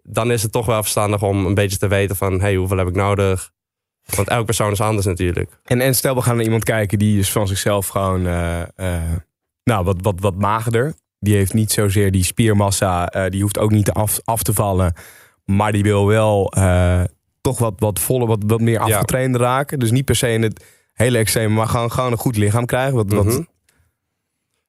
Dan 0.04 0.32
is 0.32 0.44
het 0.44 0.52
toch 0.52 0.66
wel 0.66 0.82
verstandig 0.82 1.22
om 1.24 1.46
een 1.46 1.54
beetje 1.54 1.78
te 1.78 1.88
weten 1.88 2.16
van, 2.16 2.42
hey, 2.42 2.56
hoeveel 2.56 2.78
heb 2.78 2.88
ik 2.88 2.96
nodig? 2.96 3.52
Want 4.16 4.28
elke 4.28 4.46
persoon 4.46 4.72
is 4.72 4.82
anders 4.82 5.06
natuurlijk. 5.06 5.60
En, 5.64 5.82
en 5.82 5.96
stel, 5.96 6.16
we 6.16 6.22
gaan 6.22 6.36
naar 6.36 6.44
iemand 6.46 6.64
kijken 6.64 7.00
die 7.00 7.20
is 7.20 7.32
van 7.32 7.48
zichzelf 7.48 7.88
gewoon 7.88 8.28
eh, 8.28 8.62
eh, 8.62 9.02
nou, 9.64 9.84
wat, 9.86 9.98
wat, 10.02 10.20
wat 10.20 10.36
magerder. 10.36 10.94
Die 11.20 11.36
heeft 11.36 11.54
niet 11.54 11.72
zozeer 11.72 12.12
die 12.12 12.24
spiermassa, 12.24 13.10
eh, 13.10 13.30
die 13.32 13.42
hoeft 13.42 13.58
ook 13.60 13.72
niet 13.72 13.92
af, 13.92 14.20
af 14.24 14.44
te 14.44 14.54
vallen. 14.54 14.94
Maar 15.46 15.72
die 15.72 15.84
wil 15.84 16.08
wel 16.08 16.54
toch 17.42 17.58
wat, 17.58 17.74
wat 17.78 18.00
voller, 18.00 18.28
wat, 18.28 18.44
wat 18.46 18.62
meer 18.62 18.74
Ja. 18.74 18.80
afgetraind 18.80 19.36
raken. 19.36 19.80
Dus 19.80 19.92
niet 19.92 20.06
per 20.06 20.16
se 20.16 20.32
in 20.32 20.42
het 20.42 20.64
hele 20.94 21.18
extreme, 21.18 21.54
maar 21.56 21.68
gewoon, 21.68 21.92
gewoon 21.92 22.12
een 22.12 22.18
goed 22.18 22.38
lichaam 22.38 22.66
krijgen. 22.66 22.96
Wat, 22.96 23.14
wat, 23.14 23.26
Mhm. 23.26 23.42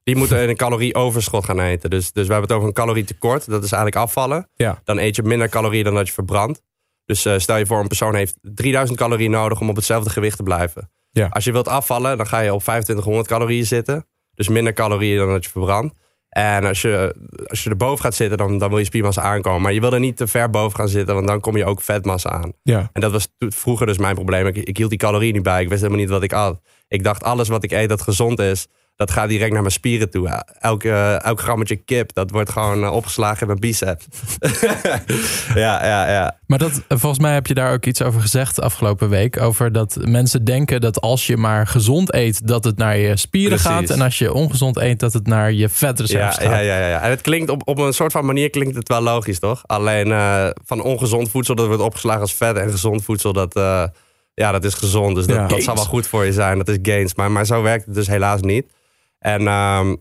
Die 0.05 0.17
moeten 0.17 0.49
een 0.49 0.57
calorieoverschot 0.57 1.45
gaan 1.45 1.61
eten. 1.61 1.91
Dus, 1.91 2.13
dus 2.13 2.27
we 2.27 2.33
hebben 2.33 2.49
het 2.49 2.59
over 2.59 2.69
een 2.69 2.75
calorietekort. 2.75 3.47
Dat 3.51 3.65
is 3.65 3.73
eigenlijk 3.73 4.03
afvallen. 4.03 4.49
Ja. 4.55 4.81
Dan 4.85 4.99
eet 4.99 5.17
je 5.17 5.23
minder 5.23 5.49
calorieën 5.49 5.85
dan 5.85 5.95
dat 5.95 6.07
je 6.07 6.13
verbrandt. 6.13 6.63
Dus 7.05 7.25
eh, 7.25 7.39
stel 7.39 7.57
je 7.57 7.67
voor, 7.67 7.81
een 7.81 7.89
persoon 7.89 8.15
heeft 8.15 8.39
3000 8.43 8.99
calorieën 8.99 9.31
nodig 9.31 9.61
om 9.61 9.69
op 9.69 9.77
hetzelfde 9.77 10.11
gewicht 10.11 10.37
te 10.37 10.43
blijven. 10.43 10.91
Ja. 11.11 11.27
Als 11.31 11.45
je 11.45 11.53
wilt 11.53 11.69
afvallen, 11.69 12.17
dan 12.17 12.27
ga 12.27 12.41
je 12.41 12.55
op 12.55 12.61
2500 12.61 13.29
calorieën 13.29 13.67
zitten. 13.67 14.07
Dus 14.35 14.49
minder 14.49 14.73
calorieën 14.73 15.19
dan 15.19 15.29
dat 15.29 15.45
je 15.45 15.51
verbrandt. 15.51 15.95
En 16.29 16.65
als 16.65 16.83
je, 16.83 17.15
als 17.47 17.65
je 17.65 17.71
erboven 17.71 18.05
gaat 18.05 18.15
zitten, 18.15 18.39
dan, 18.39 18.59
dan 18.59 18.69
wil 18.69 18.79
je 18.79 18.85
spiermassa 18.85 19.23
aankomen. 19.23 19.63
Maar 19.63 19.73
je 19.73 19.81
wil 19.81 19.93
er 19.93 20.01
niet 20.01 20.17
te 20.17 20.27
ver 20.27 20.51
boven 20.51 20.77
gaan 20.77 20.89
zitten, 20.89 21.15
want 21.15 21.27
dan 21.27 21.41
kom 21.41 21.57
je 21.57 21.65
ook 21.65 21.81
vetmassa 21.81 22.31
aan. 22.31 22.53
ja. 22.63 22.91
En 22.93 23.01
dat 23.01 23.13
was 23.13 23.29
vroeger 23.39 23.87
dus 23.87 23.99
mijn 23.99 24.15
probleem. 24.15 24.47
Ik, 24.47 24.57
ik 24.57 24.77
hield 24.77 24.91
die 24.91 24.99
calorieën 24.99 25.33
niet 25.33 25.43
bij. 25.43 25.63
Ik 25.63 25.69
wist 25.69 25.81
helemaal 25.81 26.03
niet 26.03 26.13
wat 26.13 26.23
ik 26.23 26.33
at. 26.33 26.61
Ik 26.89 27.05
dacht, 27.05 27.23
alles 27.23 27.49
wat 27.49 27.65
ik 27.65 27.73
eet 27.73 27.89
dat 27.89 28.03
gezond 28.03 28.39
is, 28.39 28.67
dat 28.97 29.11
gaat 29.11 29.29
direct 29.29 29.53
naar 29.53 29.61
mijn 29.61 29.73
spieren 29.73 30.11
toe. 30.11 30.43
Elk, 30.59 30.85
eh, 30.85 31.25
elk 31.25 31.41
grammetje 31.41 31.77
kip, 31.77 32.13
dat 32.13 32.31
wordt 32.31 32.51
gewoon 32.51 32.85
eh, 32.85 32.93
opgeslagen 32.93 33.41
in 33.41 33.47
mijn 33.47 33.59
biceps. 33.61 34.07
ja, 35.55 35.87
ja, 35.87 36.11
ja. 36.11 36.39
Maar 36.47 36.59
dat, 36.59 36.83
volgens 36.89 37.19
mij 37.19 37.33
heb 37.35 37.47
je 37.47 37.55
daar 37.55 37.73
ook 37.73 37.87
iets 37.87 38.03
over 38.03 38.21
gezegd 38.21 38.61
afgelopen 38.61 39.09
week. 39.09 39.41
Over 39.41 39.73
dat 39.73 39.97
mensen 40.01 40.45
denken 40.45 40.81
dat 40.81 41.01
als 41.01 41.27
je 41.27 41.37
maar 41.37 41.67
gezond 41.67 42.15
eet, 42.15 42.47
dat 42.47 42.65
het 42.65 42.77
naar 42.77 42.97
je 42.99 43.17
spieren 43.17 43.59
Precies. 43.59 43.67
gaat. 43.67 43.91
En 43.91 44.01
als 44.01 44.19
je 44.19 44.33
ongezond 44.33 44.77
eet, 44.77 45.01
dat 45.01 45.13
het 45.13 45.27
naar 45.27 45.53
je 45.53 45.69
vetreserves 45.69 46.37
Ja, 46.37 46.43
gaat. 46.43 46.51
ja, 46.51 46.59
ja, 46.59 46.79
ja, 46.79 46.89
ja. 46.89 47.01
En 47.01 47.11
het 47.11 47.21
klinkt 47.21 47.51
op, 47.51 47.63
op 47.69 47.79
een 47.79 47.93
soort 47.93 48.13
van 48.13 48.25
manier 48.27 48.51
klinkt 48.51 48.77
het 48.77 48.89
wel 48.89 49.01
logisch, 49.03 49.39
toch? 49.39 49.63
Alleen 49.67 50.13
eh, 50.13 50.47
van 50.65 50.83
ongezond 50.83 51.31
voedsel, 51.31 51.55
dat 51.55 51.67
wordt 51.67 51.83
opgeslagen 51.83 52.21
als 52.21 52.35
vet. 52.35 52.57
En 52.57 52.71
gezond 52.71 53.05
voedsel, 53.05 53.33
dat, 53.33 53.55
eh, 53.57 53.85
ja, 54.35 54.53
dat 54.53 54.65
is 54.65 54.75
gezond. 54.75 55.15
Dus 55.15 55.27
dat, 55.27 55.37
Ja. 55.37 55.47
dat 55.47 55.63
zal 55.63 55.75
wel 55.75 55.85
goed 55.85 56.07
voor 56.07 56.25
je 56.25 56.33
zijn. 56.33 56.59
Dat 56.59 56.69
is 56.69 56.79
gains. 56.83 57.15
Maar, 57.15 57.31
maar 57.31 57.47
zo 57.47 57.63
werkt 57.63 57.85
het 57.87 57.95
dus 57.95 58.07
helaas 58.07 58.41
niet. 58.41 58.67
En 59.25 59.47
ehm, 59.47 59.95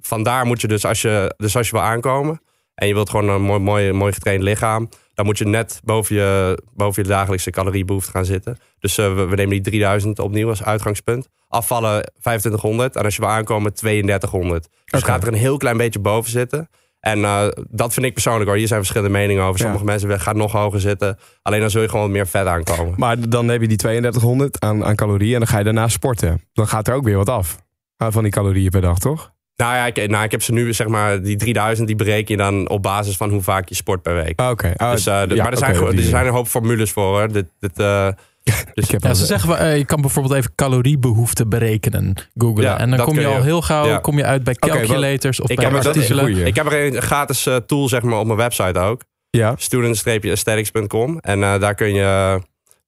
vandaar 0.00 0.46
moet 0.46 0.60
je 0.60 0.68
dus 0.68 0.84
als 0.84 1.02
je, 1.02 1.34
dus 1.36 1.56
als 1.56 1.66
je 1.66 1.72
wil 1.72 1.82
aankomen... 1.82 2.40
en 2.74 2.86
je 2.86 2.94
wilt 2.94 3.10
gewoon 3.10 3.28
een 3.28 3.42
mooi, 3.42 3.60
mooi, 3.60 3.92
mooi 3.92 4.12
getraind 4.12 4.42
lichaam... 4.42 4.88
dan 5.14 5.24
moet 5.24 5.38
je 5.38 5.46
net 5.46 5.80
boven 5.84 6.16
je, 6.16 6.58
boven 6.74 7.02
je 7.02 7.08
dagelijkse 7.08 7.50
caloriebehoefte 7.50 8.10
gaan 8.10 8.24
zitten. 8.24 8.56
Dus 8.78 8.98
eh, 8.98 9.14
we, 9.14 9.24
we 9.24 9.36
nemen 9.36 9.48
die 9.48 9.60
3000 9.60 10.18
opnieuw 10.18 10.48
als 10.48 10.62
uitgangspunt. 10.62 11.28
Afvallen 11.48 12.02
2500 12.20 12.96
en 12.96 13.04
als 13.04 13.14
je 13.14 13.20
wil 13.20 13.30
aankomen 13.30 13.74
3200. 13.74 14.68
Dus 14.84 15.00
je 15.00 15.06
gaat 15.06 15.22
er 15.22 15.28
een 15.28 15.34
heel 15.34 15.56
klein 15.56 15.76
beetje 15.76 16.00
boven 16.00 16.30
zitten... 16.30 16.68
En 17.00 17.24
eh, 17.24 17.46
dat 17.70 17.92
vind 17.92 18.06
ik 18.06 18.12
persoonlijk 18.12 18.48
hoor. 18.48 18.58
Hier 18.58 18.66
zijn 18.66 18.80
verschillende 18.80 19.18
meningen 19.18 19.44
over. 19.44 19.60
Sommige 19.60 19.84
mensen 19.84 20.20
gaan 20.20 20.36
nog 20.36 20.52
hoger 20.52 20.80
zitten. 20.80 21.18
Alleen 21.42 21.60
dan 21.60 21.70
zul 21.70 21.82
je 21.82 21.88
gewoon 21.88 22.04
wat 22.04 22.12
meer 22.12 22.26
vet 22.26 22.46
aankomen. 22.46 22.94
Maar 22.96 23.28
dan 23.28 23.48
heb 23.48 23.60
je 23.60 23.68
die 23.68 23.76
3200 23.76 24.60
aan, 24.60 24.84
aan 24.84 24.94
calorieën 24.94 25.32
en 25.32 25.38
dan 25.38 25.48
ga 25.48 25.58
je 25.58 25.64
daarna 25.64 25.88
sporten. 25.88 26.42
Dan 26.52 26.68
gaat 26.68 26.88
er 26.88 26.94
ook 26.94 27.04
weer 27.04 27.16
wat 27.16 27.28
af 27.28 27.63
van 27.96 28.22
die 28.22 28.32
calorieën 28.32 28.70
per 28.70 28.80
dag, 28.80 28.98
toch? 28.98 29.32
Nou 29.56 29.74
ja, 29.74 29.86
ik, 29.86 30.08
nou, 30.10 30.24
ik 30.24 30.30
heb 30.30 30.42
ze 30.42 30.52
nu, 30.52 30.72
zeg 30.72 30.86
maar, 30.86 31.22
die 31.22 31.36
3000 31.36 31.86
die 31.86 31.96
bereken 31.96 32.36
je 32.36 32.42
dan 32.42 32.68
op 32.68 32.82
basis 32.82 33.16
van 33.16 33.30
hoe 33.30 33.42
vaak 33.42 33.68
je 33.68 33.74
sport 33.74 34.02
per 34.02 34.14
week. 34.14 34.40
Ah, 34.40 34.50
Oké. 34.50 34.72
Ah, 34.76 34.90
Dus, 34.90 35.06
eh, 35.06 35.12
ja, 35.12 35.42
maar 35.42 35.52
er 35.52 35.58
zijn, 35.58 35.72
die 35.72 35.86
er 35.86 35.92
zijn 35.98 36.12
manier. 36.12 36.26
een 36.28 36.34
hoop 36.34 36.46
formules 36.48 36.90
voor 36.92 37.04
hoor. 37.04 37.32
Dit, 37.32 37.46
dit, 37.60 37.78
eh, 37.78 38.08
dus, 38.74 38.88
Ja, 38.98 39.14
ze 39.14 39.26
zeggen, 39.26 39.58
eh, 39.58 39.76
je 39.76 39.84
kan 39.84 40.00
bijvoorbeeld 40.00 40.34
even 40.34 40.54
caloriebehoefte 40.54 41.46
berekenen, 41.46 42.14
googlen. 42.34 42.64
Ja, 42.64 42.78
en 42.78 42.90
dan 42.90 43.04
kom 43.04 43.18
je, 43.20 43.26
al 43.26 43.42
heel 43.42 43.62
gauw 43.62 43.86
Ja. 43.86 43.98
kom 43.98 44.16
je 44.16 44.24
uit 44.24 44.44
bij 44.44 44.54
calculators 44.54 45.40
of 45.40 45.50
Ik 45.50 45.56
bij 45.56 45.66
artikelen. 45.72 46.46
ik 46.46 46.54
heb 46.54 46.66
er 46.72 46.86
een 46.86 47.02
gratis 47.02 47.46
eh, 47.46 47.56
tool 47.56 47.88
zeg 47.88 48.02
maar, 48.02 48.18
op 48.18 48.26
mijn 48.26 48.38
website 48.38 48.78
ook. 48.78 49.02
Ja. 49.30 49.54
student-aesthetics.com. 49.56 51.18
En 51.18 51.42
eh, 51.42 51.60
daar 51.60 51.74
kun 51.74 51.94
je... 51.94 52.40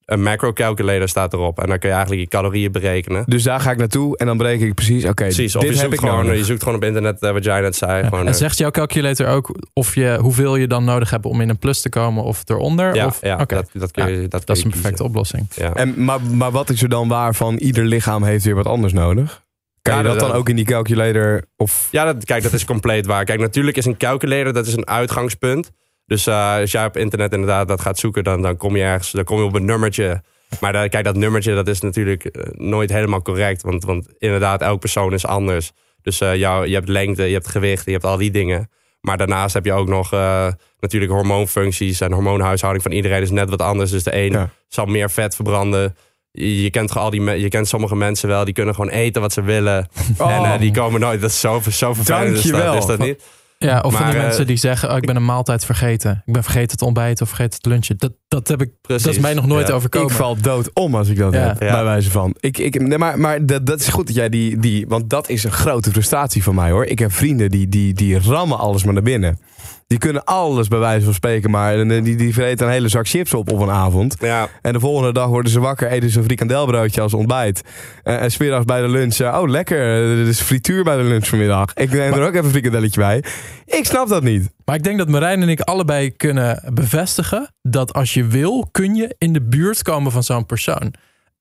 Een 0.07 0.23
macro 0.23 0.53
calculator 0.53 1.09
staat 1.09 1.33
erop. 1.33 1.59
En 1.61 1.69
dan 1.69 1.79
kun 1.79 1.89
je 1.89 1.95
eigenlijk 1.95 2.25
je 2.31 2.37
calorieën 2.37 2.73
berekenen. 2.73 3.25
Dus 3.27 3.43
daar 3.43 3.61
ga 3.61 3.71
ik 3.71 3.77
naartoe 3.79 4.17
en 4.17 4.27
dan 4.27 4.37
bereken 4.37 4.67
ik 4.67 4.75
precies, 4.75 5.05
oké, 5.05 5.13
Precies. 5.15 5.57
Of 5.57 5.63
dit 5.63 5.71
je 5.75 5.77
heb 5.79 5.85
zoekt, 5.91 6.03
ik 6.03 6.09
gewoon, 6.09 6.25
nodig. 6.25 6.39
je 6.39 6.45
zoekt 6.45 6.63
gewoon 6.63 6.79
op 6.79 6.85
internet 6.85 7.21
eh, 7.23 7.33
wat 7.33 7.45
jij 7.45 7.61
net 7.61 7.77
zei. 7.77 8.03
Ja. 8.03 8.09
Gewoon, 8.09 8.21
En 8.21 8.27
eh, 8.33 8.35
zegt 8.39 8.59
jouw 8.59 8.71
calculator 8.71 9.27
ook 9.29 9.55
of 9.73 9.95
je, 9.95 10.19
hoeveel 10.21 10.57
je 10.57 10.67
dan 10.67 10.85
nodig 10.85 11.11
hebt 11.11 11.25
om 11.25 11.41
in 11.41 11.49
een 11.49 11.59
plus 11.59 11.81
te 11.81 11.89
komen 11.89 12.25
of 12.25 12.43
eronder? 12.49 12.95
ja, 12.95 13.07
of, 13.07 13.19
ja 13.21 13.37
dat, 13.37 13.49
dat, 13.73 13.91
kun 13.91 14.09
je, 14.11 14.29
dat, 14.29 14.31
kun 14.31 14.41
dat 14.45 14.57
is 14.57 14.65
een 14.65 14.71
perfecte 14.71 14.89
kiezen. 14.89 15.05
oplossing. 15.07 15.47
Ja. 15.55 15.75
En, 15.75 16.05
maar, 16.05 16.21
maar 16.23 16.51
wat 16.51 16.71
is 16.71 16.83
er 16.83 16.89
dan 16.89 17.09
waar 17.09 17.35
van 17.35 17.57
ieder 17.57 17.85
lichaam 17.85 18.23
heeft 18.25 18.45
weer 18.45 18.55
wat 18.55 18.67
anders 18.67 18.93
nodig? 18.93 19.43
Kan 19.83 19.95
Ja, 19.95 20.01
je 20.01 20.07
dat 20.07 20.19
dat- 20.19 20.29
dan 20.29 20.39
ook 20.39 20.49
in 20.49 20.57
die 20.57 20.65
calculator? 20.65 21.43
Of, 21.57 21.89
Ja, 21.91 22.05
dat, 22.05 22.25
kijk, 22.25 22.43
dat 22.43 22.53
is 22.53 22.65
compleet 22.65 23.07
waar. 23.07 23.25
Kijk, 23.25 23.41
natuurlijk 23.41 23.77
is 23.77 23.85
een 23.87 23.97
calculator 23.97 24.53
dat 24.53 24.67
is 24.67 24.77
een 24.77 24.87
uitgangspunt. 24.89 25.71
Dus 26.07 26.27
eh, 26.27 26.57
als 26.61 26.71
jij 26.71 26.85
op 26.85 26.97
internet 26.97 27.33
inderdaad 27.33 27.69
dat 27.69 27.81
gaat 27.81 27.99
zoeken, 27.99 28.25
dan, 28.25 28.43
dan 28.43 28.57
kom 28.57 28.77
je 28.77 28.83
ergens, 28.83 29.11
dan 29.11 29.25
kom 29.25 29.39
je 29.39 29.45
op 29.45 29.55
een 29.55 29.65
nummertje. 29.65 30.23
Maar 30.61 30.89
kijk, 30.89 31.05
dat 31.05 31.17
nummertje 31.17 31.55
dat 31.55 31.69
is 31.69 31.81
natuurlijk 31.81 32.25
eh, 32.25 32.43
nooit 32.53 32.91
helemaal 32.93 33.23
correct. 33.23 33.63
Want, 33.63 33.85
want 33.85 34.07
inderdaad, 34.19 34.61
elke 34.61 34.79
persoon 34.79 35.13
is 35.13 35.27
anders. 35.27 35.73
Dus 36.03 36.21
eh, 36.21 36.35
jou, 36.35 36.67
je 36.67 36.75
hebt 36.75 36.89
lengte, 36.89 37.23
je 37.23 37.33
hebt 37.33 37.49
gewicht, 37.49 37.85
je 37.85 37.93
hebt 37.93 38.05
al 38.05 38.17
die 38.17 38.31
dingen. 38.31 38.71
Maar 39.01 39.17
daarnaast 39.17 39.55
heb 39.55 39.65
je 39.65 39.73
ook 39.73 39.89
nog 39.89 40.11
natuurlijk 40.81 41.13
hormoonfuncties 41.13 42.01
en 42.01 42.13
hormoonhuishouding 42.13 42.83
van 42.85 42.93
iedereen 42.93 43.23
is 43.23 43.31
net 43.31 43.51
wat 43.51 43.63
anders. 43.63 43.91
Dus 43.91 44.03
de 44.03 44.17
een 44.17 44.33
Ja. 44.33 44.51
zal 44.69 44.87
meer 44.87 45.11
vet 45.11 45.35
verbranden. 45.35 45.97
Je, 46.31 46.63
je 46.63 46.71
kent 46.71 46.97
al 46.97 47.11
die, 47.11 47.23
je 47.23 47.49
kent 47.49 47.69
sommige 47.69 47.97
mensen 47.97 48.29
wel, 48.29 48.45
die 48.45 48.55
kunnen 48.55 48.75
gewoon 48.75 48.91
eten 48.91 49.21
wat 49.23 49.33
ze 49.33 49.43
willen. 49.43 49.89
Oh. 50.19 50.53
En 50.53 50.61
die 50.61 50.71
komen 50.73 51.01
nooit. 51.01 51.21
Dat 51.21 51.31
is 51.31 51.41
zo, 51.41 51.61
zo 51.71 51.95
vervelend. 51.95 52.37
Is 52.37 52.43
dat, 52.43 52.53
Dankjewel. 52.53 52.79
is 52.79 52.87
dat 52.87 52.99
niet? 52.99 53.23
Ja, 53.59 53.81
of 53.81 53.93
van 53.93 54.03
Maar, 54.03 54.11
die 54.11 54.21
eh, 54.21 54.27
mensen 54.27 54.47
die 54.47 54.57
zeggen, 54.57 54.91
oh, 54.91 54.97
ik 54.97 55.07
ben 55.07 55.17
een 55.17 55.25
maaltijd 55.25 55.65
vergeten. 55.65 56.23
Ik 56.27 56.33
ben 56.33 56.43
vergeten 56.43 56.77
te 56.77 56.85
ontbijten 56.85 57.23
of 57.23 57.29
vergeten 57.29 57.61
te 57.61 57.69
lunchen. 57.69 57.97
Dat, 57.99 58.13
dat, 58.29 58.49
heb 58.49 58.63
ik, 58.63 58.71
dat 58.83 59.07
is 59.07 59.19
mij 59.19 59.35
nog 59.35 59.47
nooit 59.47 59.69
Ja. 59.69 59.75
overkomen. 59.75 60.09
ik 60.09 60.15
val 60.15 60.37
dood 60.41 60.71
om 60.73 60.95
als 60.95 61.09
ik 61.09 61.17
dat 61.19 61.33
Ja. 61.33 61.41
heb, 61.41 61.63
Ja. 61.63 61.73
bij 61.73 61.85
wijze 61.85 62.11
van. 62.11 62.35
Ik, 62.41 62.59
ik, 62.59 62.81
nee, 62.81 62.99
maar 62.99 63.19
maar 63.19 63.47
dat, 63.47 63.67
dat 63.67 63.81
is 63.81 63.89
goed 63.89 64.07
dat 64.07 64.17
jij 64.17 64.29
die, 64.29 64.59
die... 64.59 64.87
Want 64.89 65.11
dat 65.11 65.29
is 65.29 65.45
een 65.45 65.51
grote 65.53 65.91
frustratie 65.91 66.43
van 66.43 66.55
mij 66.55 66.71
hoor. 66.71 66.85
Ik 66.85 66.99
heb 66.99 67.13
vrienden 67.13 67.51
die, 67.51 67.69
die, 67.69 67.95
die 67.95 68.19
rammen 68.21 68.59
alles 68.59 68.85
maar 68.85 68.95
naar 68.95 69.03
binnen. 69.03 69.39
Die 69.89 69.99
kunnen 69.99 70.25
alles 70.25 70.69
bij 70.69 70.79
wijze 70.79 71.05
van 71.05 71.15
spreken, 71.15 71.51
maar 71.51 71.81
eh, 71.81 72.05
die, 72.05 72.17
die 72.17 72.35
vreten 72.35 72.67
een 72.67 72.73
hele 72.73 72.89
zak 72.89 73.09
chips 73.09 73.35
op 73.35 73.53
op 73.53 73.61
een 73.61 73.71
avond. 73.71 74.17
Ja, 74.21 74.49
En 74.63 74.73
de 74.73 74.81
volgende 74.81 75.13
dag 75.13 75.29
worden 75.29 75.51
ze 75.51 75.61
wakker, 75.61 75.89
eten 75.89 76.11
ze 76.11 76.19
een 76.19 76.25
frikandelbroodje 76.25 77.01
als 77.01 77.15
ontbijt. 77.15 77.63
Eh, 78.03 78.23
en 78.23 78.31
smiddags 78.31 78.65
bij 78.65 78.81
de 78.81 78.89
lunch, 78.89 79.17
eh, 79.17 79.39
oh 79.41 79.49
lekker, 79.49 79.79
er 79.79 80.27
is 80.27 80.41
frituur 80.41 80.85
bij 80.85 80.97
de 80.97 81.03
lunch 81.03 81.27
vanmiddag. 81.27 81.75
Ik 81.75 81.91
neem 81.93 82.13
er 82.13 82.23
ook 82.23 82.33
even 82.33 82.45
een 82.45 82.51
frikandelletje 82.51 83.01
bij. 83.01 83.25
Ik 83.65 83.85
snap 83.85 84.09
dat 84.09 84.23
niet. 84.23 84.51
Maar 84.65 84.75
ik 84.75 84.83
denk 84.83 84.99
dat 84.99 85.09
Marijn 85.09 85.43
en 85.43 85.49
ik 85.49 85.61
allebei 85.61 86.11
kunnen 86.11 86.71
bevestigen 86.73 87.51
dat 87.63 87.93
als 87.93 88.15
je 88.15 88.27
wil, 88.27 88.69
kun 88.71 88.95
je 88.95 89.15
in 89.19 89.33
de 89.33 89.43
buurt 89.43 89.83
komen 89.83 90.13
van 90.13 90.23
zo'n 90.23 90.47
persoon. 90.47 90.95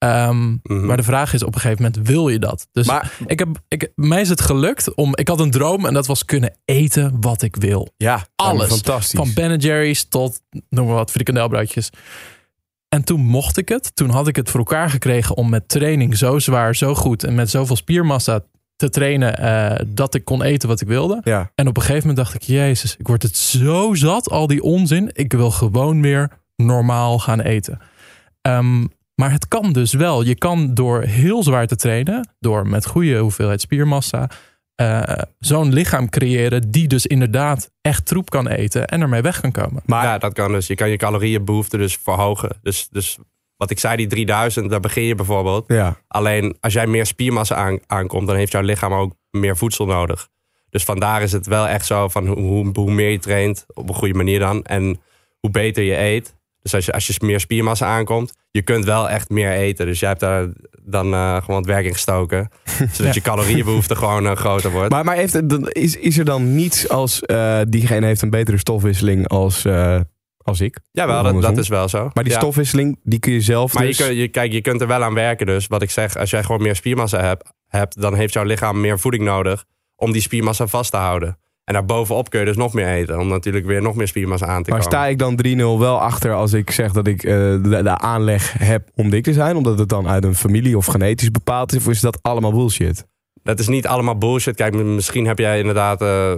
Ehm, 0.06 0.56
Mhm. 0.63 0.86
Maar 0.86 0.98
de 0.98 1.04
vraag 1.04 1.34
is 1.34 1.44
op 1.44 1.56
een 1.56 1.62
gegeven 1.62 1.84
moment, 1.84 2.08
wil 2.08 2.30
je 2.30 2.39
dat? 2.39 2.68
Dus 2.72 2.88
Maar 2.88 3.12
ik 3.26 3.39
heb, 3.39 3.48
ik, 3.68 3.91
mij 3.96 4.22
is 4.22 4.30
het 4.30 4.41
gelukt 4.41 4.94
om, 4.96 5.15
ik 5.15 5.28
had 5.28 5.39
een 5.39 5.52
droom 5.52 5.86
en 5.86 5.94
dat 5.94 6.06
was 6.08 6.26
kunnen 6.26 6.56
eten 6.65 7.18
wat 7.22 7.41
ik 7.41 7.56
wil. 7.56 7.88
ja, 7.98 8.26
Alles. 8.36 8.68
fantastisch. 8.68 9.20
Van 9.20 9.32
Ben 9.34 9.58
Jerry's 9.60 10.08
tot, 10.10 10.41
noem 10.70 10.86
maar 10.86 10.96
wat, 10.96 11.12
frikandelbroodjes. 11.12 11.89
En 12.89 13.04
toen 13.04 13.22
mocht 13.22 13.58
ik 13.58 13.70
het. 13.70 13.96
Toen 13.96 14.10
had 14.10 14.28
ik 14.28 14.36
het 14.36 14.50
voor 14.50 14.60
elkaar 14.60 14.89
gekregen 14.89 15.36
om 15.38 15.50
met 15.50 15.68
training 15.70 16.18
zo 16.18 16.39
zwaar, 16.39 16.76
zo 16.76 16.96
goed 16.96 17.24
en 17.24 17.36
met 17.36 17.50
zoveel 17.50 17.76
spiermassa 17.76 18.44
te 18.76 18.89
trainen 18.89 19.38
eh, 19.38 19.86
dat 19.88 20.15
ik 20.15 20.26
kon 20.26 20.44
eten 20.44 20.70
wat 20.70 20.82
ik 20.82 20.88
wilde. 20.88 21.22
ja. 21.24 21.52
En 21.56 21.68
op 21.68 21.76
een 21.78 21.82
gegeven 21.84 22.08
moment 22.08 22.26
dacht 22.26 22.36
ik, 22.36 22.41
jezus, 22.44 22.96
ik 22.98 23.08
word 23.08 23.24
het 23.24 23.38
zo 23.38 23.94
zat, 23.94 24.30
al 24.30 24.48
die 24.48 24.62
onzin. 24.63 25.10
Ik 25.13 25.34
wil 25.34 25.52
gewoon 25.52 26.02
weer 26.02 26.30
normaal 26.56 27.20
gaan 27.20 27.39
eten. 27.41 27.80
Ehm, 28.41 28.86
maar 29.15 29.32
het 29.32 29.47
kan 29.47 29.73
dus 29.73 29.93
wel. 29.93 30.21
Je 30.21 30.36
kan 30.36 30.73
door 30.73 31.01
heel 31.01 31.43
zwaar 31.43 31.67
te 31.67 31.75
trainen, 31.75 32.36
door 32.39 32.67
met 32.67 32.86
goede 32.86 33.17
hoeveelheid 33.17 33.62
spiermassa, 33.62 34.30
eh, 34.75 35.01
zo'n 35.39 35.73
lichaam 35.73 36.10
creëren 36.10 36.71
die 36.71 36.88
dus 36.88 37.06
inderdaad 37.06 37.71
echt 37.82 38.06
troep 38.06 38.30
kan 38.30 38.47
eten 38.47 38.88
en 38.88 39.01
ermee 39.01 39.21
weg 39.21 39.39
kan 39.39 39.51
komen. 39.51 39.82
Maar 39.86 40.04
ja, 40.04 40.17
dat 40.17 40.34
kan 40.34 40.51
dus. 40.51 40.67
Je 40.67 40.75
kan 40.75 40.89
je 40.89 40.97
calorieënbehoefte 40.97 41.78
dus 41.78 41.97
verhogen. 42.04 42.49
Dus, 42.62 42.88
dus 42.89 43.17
wat 43.58 43.69
ik 43.69 43.80
zei, 43.80 43.95
die 43.95 44.08
3000, 44.08 44.69
daar 44.69 44.80
begin 44.80 45.04
je 45.04 45.15
bijvoorbeeld. 45.15 45.63
ja. 45.67 45.97
Alleen 46.08 46.58
als 46.60 46.73
jij 46.73 46.88
meer 46.88 47.06
spiermassa 47.06 47.56
aan, 47.56 47.80
aankomt, 47.88 48.28
dan 48.28 48.36
heeft 48.36 48.51
jouw 48.51 48.62
lichaam 48.62 48.93
ook 48.93 49.13
meer 49.32 49.58
voedsel 49.58 49.86
nodig. 49.86 50.28
Dus 50.69 50.84
vandaar 50.84 51.21
is 51.21 51.32
het 51.32 51.47
wel 51.47 51.67
echt 51.67 51.86
zo 51.86 52.08
van 52.08 52.28
hoe, 52.28 52.39
hoe, 52.39 52.69
hoe 52.73 52.91
meer 52.91 53.10
je 53.10 53.19
traint, 53.19 53.65
op 53.73 53.89
een 53.89 53.95
goede 53.95 54.13
manier 54.13 54.39
dan. 54.39 54.63
En 54.63 55.01
hoe 55.39 55.51
beter 55.51 55.84
je 55.84 55.97
eet. 55.97 56.36
Dus 56.62 56.73
als 56.73 56.86
je, 56.86 56.91
als 56.93 57.08
je 57.08 57.15
meer 57.19 57.39
spiermassa 57.39 57.86
aankomt, 57.86 58.34
je 58.56 58.62
kunt 58.62 58.86
wel 58.86 59.10
echt 59.10 59.30
meer 59.30 59.52
eten. 59.52 59.86
Dus 59.86 60.00
jij 60.00 60.10
hebt 60.10 60.22
daar 60.22 60.48
dan 60.82 61.13
eh, 61.13 61.41
gewoon 61.41 61.56
het 61.56 61.65
werk 61.65 61.86
in 61.86 61.94
gestoken. 61.94 62.50
zodat 62.91 63.13
je 63.13 63.22
calorieënbehoefte 63.22 63.96
gewoon 63.96 64.28
eh, 64.28 64.36
groter 64.36 64.72
wordt. 64.72 64.91
Maar, 64.91 65.04
maar 65.06 65.15
heeft, 65.15 65.41
is, 65.74 65.96
is 65.96 66.18
er 66.18 66.26
dan 66.26 66.56
niets 66.56 66.89
als 66.89 67.22
eh, 67.22 67.62
diegene 67.68 68.06
heeft 68.06 68.22
een 68.22 68.30
betere 68.30 68.58
stofwisseling 68.58 69.28
als, 69.28 69.65
als 70.38 70.62
ik? 70.62 70.80
ja, 70.91 71.08
wel, 71.08 71.39
dat, 71.39 71.58
is 71.58 71.68
wel 71.68 71.89
zo. 71.89 72.10
Maar 72.13 72.24
die 72.24 72.34
Ja. 72.34 72.39
stofwisseling, 72.39 73.00
die 73.04 73.20
kun 73.20 73.34
je 73.34 73.41
zelf 73.41 73.74
Maar 73.74 73.86
dus... 73.86 73.98
je, 73.98 74.04
kun, 74.04 74.15
je, 74.15 74.28
kijk, 74.28 74.52
je 74.52 74.62
kunt 74.62 74.82
er 74.82 74.88
wel 74.88 75.04
aan 75.04 75.13
werken. 75.13 75.46
Dus 75.46 75.68
wat 75.68 75.82
ik 75.82 75.91
zeg, 75.91 76.18
als 76.18 76.30
jij 76.30 76.44
gewoon 76.44 76.62
meer 76.62 76.76
spiermassa 76.76 77.22
hebt, 77.22 77.50
hebt, 77.68 78.02
dan 78.02 78.15
heeft 78.15 78.34
jouw 78.34 78.44
lichaam 78.44 78.82
meer 78.82 79.00
voeding 79.00 79.24
nodig 79.24 79.65
om 79.96 80.12
die 80.12 80.22
spiermassa 80.22 80.68
vast 80.68 80.91
te 80.91 80.98
houden. 80.98 81.38
En 81.65 81.73
daarbovenop 81.73 82.30
kun 82.30 82.39
je 82.39 82.45
dus 82.45 82.56
nog 82.56 82.73
meer 82.73 82.88
eten, 82.88 83.19
om 83.19 83.28
natuurlijk 83.28 83.65
weer 83.65 83.82
nog 83.82 83.95
meer 83.95 84.08
spiermassa 84.08 84.45
aan 84.45 84.63
te 84.63 84.69
Maar 84.69 84.80
komen. 84.80 84.93
sta 84.97 85.06
ik 85.08 85.19
dan 85.19 85.39
3-0 85.78 85.80
wel 85.80 85.99
achter 86.01 86.34
als 86.34 86.54
ik 86.54 86.71
zeg 86.71 86.91
dat 86.91 87.08
ik 87.08 87.23
eh, 87.23 87.32
de, 87.34 87.60
de 87.84 87.97
aanleg 87.97 88.54
heb 88.58 88.89
om 88.95 89.10
dik 89.10 89.23
te 89.23 89.34
zijn? 89.34 89.56
Omdat 89.56 89.80
het 89.80 89.89
dan 89.89 90.08
uit 90.08 90.23
een 90.23 90.36
familie 90.36 90.78
of 90.78 90.86
genetisch 90.86 91.32
bepaald 91.32 91.73
is? 91.73 91.86
Of 91.86 91.88
is 91.91 91.99
dat 92.01 92.19
allemaal 92.21 92.51
bullshit? 92.51 93.08
Dat 93.43 93.60
is 93.60 93.67
niet 93.67 93.88
allemaal 93.88 94.17
bullshit. 94.17 94.56
Kijk, 94.56 94.73
misschien 94.73 95.25
heb 95.25 95.38
jij 95.39 95.60
inderdaad 95.60 96.01
eh, 96.01 96.34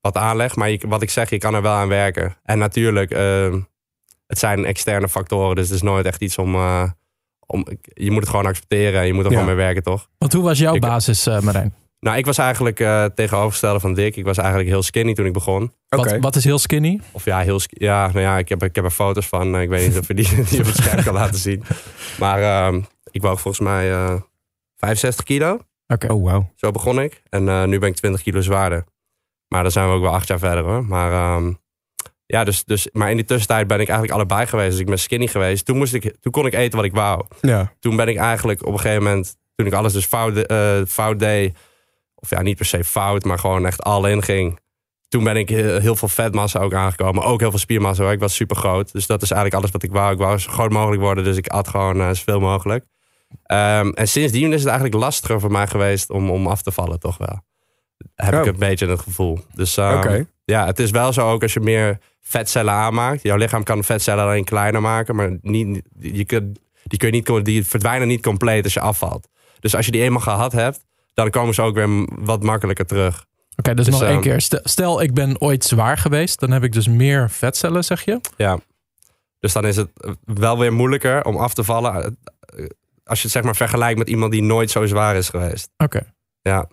wat 0.00 0.16
aanleg, 0.16 0.56
maar 0.56 0.70
je, 0.70 0.80
wat 0.88 1.02
ik 1.02 1.10
zeg, 1.10 1.30
je 1.30 1.38
kan 1.38 1.54
er 1.54 1.62
wel 1.62 1.72
aan 1.72 1.88
werken. 1.88 2.36
En 2.44 2.58
natuurlijk, 2.58 3.10
eh, 3.10 3.54
het 4.26 4.38
zijn 4.38 4.64
externe 4.64 5.08
factoren, 5.08 5.56
dus 5.56 5.66
het 5.66 5.74
is 5.76 5.82
nooit 5.82 6.06
echt 6.06 6.22
iets 6.22 6.38
om... 6.38 6.54
eh, 6.54 6.82
om 7.46 7.66
je 7.94 8.10
moet 8.10 8.20
het 8.20 8.28
gewoon 8.30 8.46
accepteren 8.46 9.00
en 9.00 9.06
je 9.06 9.12
moet 9.12 9.24
er 9.24 9.30
Ja. 9.30 9.38
gewoon 9.38 9.54
mee 9.56 9.64
werken, 9.64 9.82
toch? 9.82 10.08
Want 10.18 10.32
hoe 10.32 10.42
was 10.42 10.58
jouw 10.58 10.74
Ik- 10.74 10.80
basis, 10.80 11.26
eh 11.26 11.40
Marijn? 11.40 11.74
Nou, 12.00 12.18
ik 12.18 12.26
was 12.26 12.38
eigenlijk 12.38 12.80
eh 12.80 13.04
tegenovergestelde 13.04 13.80
van 13.80 13.94
Dick. 13.94 14.16
Ik 14.16 14.24
was 14.24 14.38
eigenlijk 14.38 14.68
heel 14.68 14.82
skinny 14.82 15.14
toen 15.14 15.26
ik 15.26 15.32
begon. 15.32 15.72
Oké. 15.88 16.10
Wat, 16.10 16.20
wat 16.20 16.36
is 16.36 16.44
heel 16.44 16.58
skinny? 16.58 17.00
Of 17.12 17.24
ja, 17.24 17.40
heel 17.40 17.60
ja, 17.68 18.06
nou 18.06 18.20
ja, 18.20 18.38
ik 18.38 18.48
heb, 18.48 18.62
ik 18.62 18.74
heb 18.74 18.84
er 18.84 18.90
foto's 18.90 19.26
van. 19.26 19.60
Ik 19.60 19.68
weet 19.68 19.88
niet 19.88 19.98
of 19.98 20.08
je 20.08 20.14
die, 20.14 20.26
die 20.50 20.58
op 20.58 20.66
het 20.66 20.76
scherm 20.76 21.02
kan 21.02 21.14
laten 21.14 21.38
zien. 21.38 21.62
Maar 22.18 22.42
ehm, 22.42 22.80
ik 23.10 23.22
woog 23.22 23.40
volgens 23.40 23.64
mij 23.64 23.92
eh 23.92 24.14
65 24.76 25.24
kilo. 25.24 25.58
Oké. 25.86 26.12
Oh, 26.12 26.24
wauw. 26.24 26.52
Zo 26.56 26.70
begon 26.70 27.00
ik. 27.00 27.22
En 27.28 27.48
eh, 27.48 27.64
nu 27.64 27.78
ben 27.78 27.88
ik 27.88 27.96
20 27.96 28.22
kilo 28.22 28.40
zwaarder. 28.40 28.84
Maar 29.48 29.62
dan 29.62 29.72
zijn 29.72 29.88
we 29.88 29.94
ook 29.94 30.02
wel 30.02 30.14
acht 30.14 30.28
jaar 30.28 30.38
verder 30.38 30.64
hoor. 30.64 30.84
Maar, 30.84 31.12
ehm, 31.12 31.52
ja, 32.26 32.44
dus, 32.44 32.64
dus, 32.64 32.88
maar 32.92 33.10
in 33.10 33.16
die 33.16 33.24
tussentijd 33.24 33.66
ben 33.66 33.80
ik 33.80 33.88
eigenlijk 33.88 34.18
allebei 34.18 34.46
geweest. 34.46 34.70
Dus 34.70 34.80
ik 34.80 34.86
ben 34.86 34.98
skinny 34.98 35.26
geweest. 35.26 35.64
Toen, 35.64 35.76
moest 35.76 35.94
ik, 35.94 36.16
toen 36.20 36.32
kon 36.32 36.46
ik 36.46 36.54
eten 36.54 36.76
wat 36.76 36.86
ik 36.86 36.92
wou. 36.92 37.24
Ja. 37.40 37.72
Toen 37.78 37.96
ben 37.96 38.08
ik 38.08 38.16
eigenlijk 38.16 38.66
op 38.66 38.72
een 38.72 38.80
gegeven 38.80 39.02
moment, 39.02 39.36
toen 39.54 39.66
ik 39.66 39.72
alles 39.72 39.92
dus 39.92 40.04
fout, 40.06 40.36
eh, 40.36 40.80
fout 40.86 41.18
deed. 41.18 41.56
Of 42.20 42.30
ja, 42.30 42.42
niet 42.42 42.56
per 42.56 42.66
se 42.66 42.84
fout, 42.84 43.24
maar 43.24 43.38
gewoon 43.38 43.66
echt 43.66 43.82
al 43.82 44.06
in 44.06 44.22
ging. 44.22 44.58
Toen 45.08 45.24
ben 45.24 45.36
ik 45.36 45.48
heel, 45.48 45.96
veel 45.96 46.08
vetmassa 46.08 46.60
ook 46.60 46.74
aangekomen. 46.74 47.22
Ook 47.22 47.40
heel 47.40 47.50
veel 47.50 47.58
spiermassa. 47.58 48.10
Ik 48.10 48.20
was 48.20 48.34
super 48.34 48.56
groot. 48.56 48.92
Dus 48.92 49.06
dat 49.06 49.22
is 49.22 49.30
eigenlijk 49.30 49.60
alles 49.60 49.72
wat 49.72 49.82
ik 49.82 49.92
wou. 49.92 50.12
Ik 50.12 50.18
wou 50.18 50.38
zo 50.38 50.50
groot 50.50 50.70
mogelijk 50.70 51.02
worden. 51.02 51.24
Dus 51.24 51.36
ik 51.36 51.46
at 51.48 51.68
gewoon 51.68 52.00
eh, 52.00 52.08
zoveel 52.08 52.40
mogelijk. 52.40 52.84
Ehm, 53.42 53.88
en 53.88 54.08
sindsdien 54.08 54.52
is 54.52 54.60
het 54.60 54.68
eigenlijk 54.68 55.02
lastiger 55.02 55.40
voor 55.40 55.50
mij 55.50 55.66
geweest 55.66 56.10
om, 56.10 56.30
om 56.30 56.46
af 56.46 56.62
te 56.62 56.72
vallen, 56.72 57.00
toch 57.00 57.18
wel. 57.18 57.44
Heb 58.14 58.34
Oh. 58.34 58.40
ik 58.40 58.46
een 58.46 58.58
beetje 58.58 58.86
het 58.86 59.00
gevoel. 59.00 59.38
Dus 59.54 59.76
ehm, 59.76 60.22
ja, 60.44 60.66
het 60.66 60.78
is 60.78 60.90
wel 60.90 61.12
zo 61.12 61.30
ook 61.30 61.42
als 61.42 61.52
je 61.52 61.60
meer 61.60 61.98
vetcellen 62.20 62.72
aanmaakt. 62.74 63.22
Jouw 63.22 63.36
lichaam 63.36 63.62
kan 63.62 63.84
vetcellen 63.84 64.24
alleen 64.24 64.44
kleiner 64.44 64.80
maken, 64.80 65.16
maar 65.16 65.38
niet, 65.40 65.82
je 65.98 66.24
kunt, 66.24 66.58
die, 66.84 66.98
kun 66.98 67.08
je 67.08 67.14
niet, 67.14 67.44
die 67.44 67.66
verdwijnen 67.66 68.08
niet 68.08 68.22
compleet 68.22 68.64
als 68.64 68.72
je 68.74 68.80
afvalt. 68.80 69.28
Dus 69.60 69.76
als 69.76 69.86
je 69.86 69.92
die 69.92 70.02
eenmaal 70.02 70.20
gehad 70.20 70.52
hebt, 70.52 70.84
dan 71.14 71.30
komen 71.30 71.54
ze 71.54 71.62
ook 71.62 71.74
weer 71.74 71.88
wat 72.24 72.42
makkelijker 72.42 72.86
terug. 72.86 73.24
Oké, 73.56 73.74
dus, 73.74 73.84
Dus, 73.84 73.94
nog 73.94 74.02
ehm, 74.02 74.12
één 74.12 74.20
keer. 74.20 74.40
Stel, 74.64 75.02
ik 75.02 75.14
ben 75.14 75.40
ooit 75.40 75.64
zwaar 75.64 75.98
geweest. 75.98 76.40
Dan 76.40 76.50
heb 76.50 76.64
ik 76.64 76.72
dus 76.72 76.88
meer 76.88 77.30
vetcellen, 77.30 77.84
zeg 77.84 78.04
je? 78.04 78.20
Ja. 78.36 78.58
Dus 79.38 79.52
dan 79.52 79.66
is 79.66 79.76
het 79.76 79.88
wel 80.24 80.58
weer 80.58 80.72
moeilijker 80.72 81.24
om 81.24 81.36
af 81.36 81.54
te 81.54 81.64
vallen. 81.64 82.18
eh, 82.40 82.66
Als 83.04 83.18
je 83.18 83.24
het 83.24 83.32
zeg 83.32 83.42
maar 83.42 83.56
vergelijkt 83.56 83.98
met 83.98 84.08
iemand 84.08 84.32
die 84.32 84.42
nooit 84.42 84.70
zo 84.70 84.86
zwaar 84.86 85.16
is 85.16 85.28
geweest. 85.28 85.70
Oké. 85.76 86.12
Ja. 86.42 86.68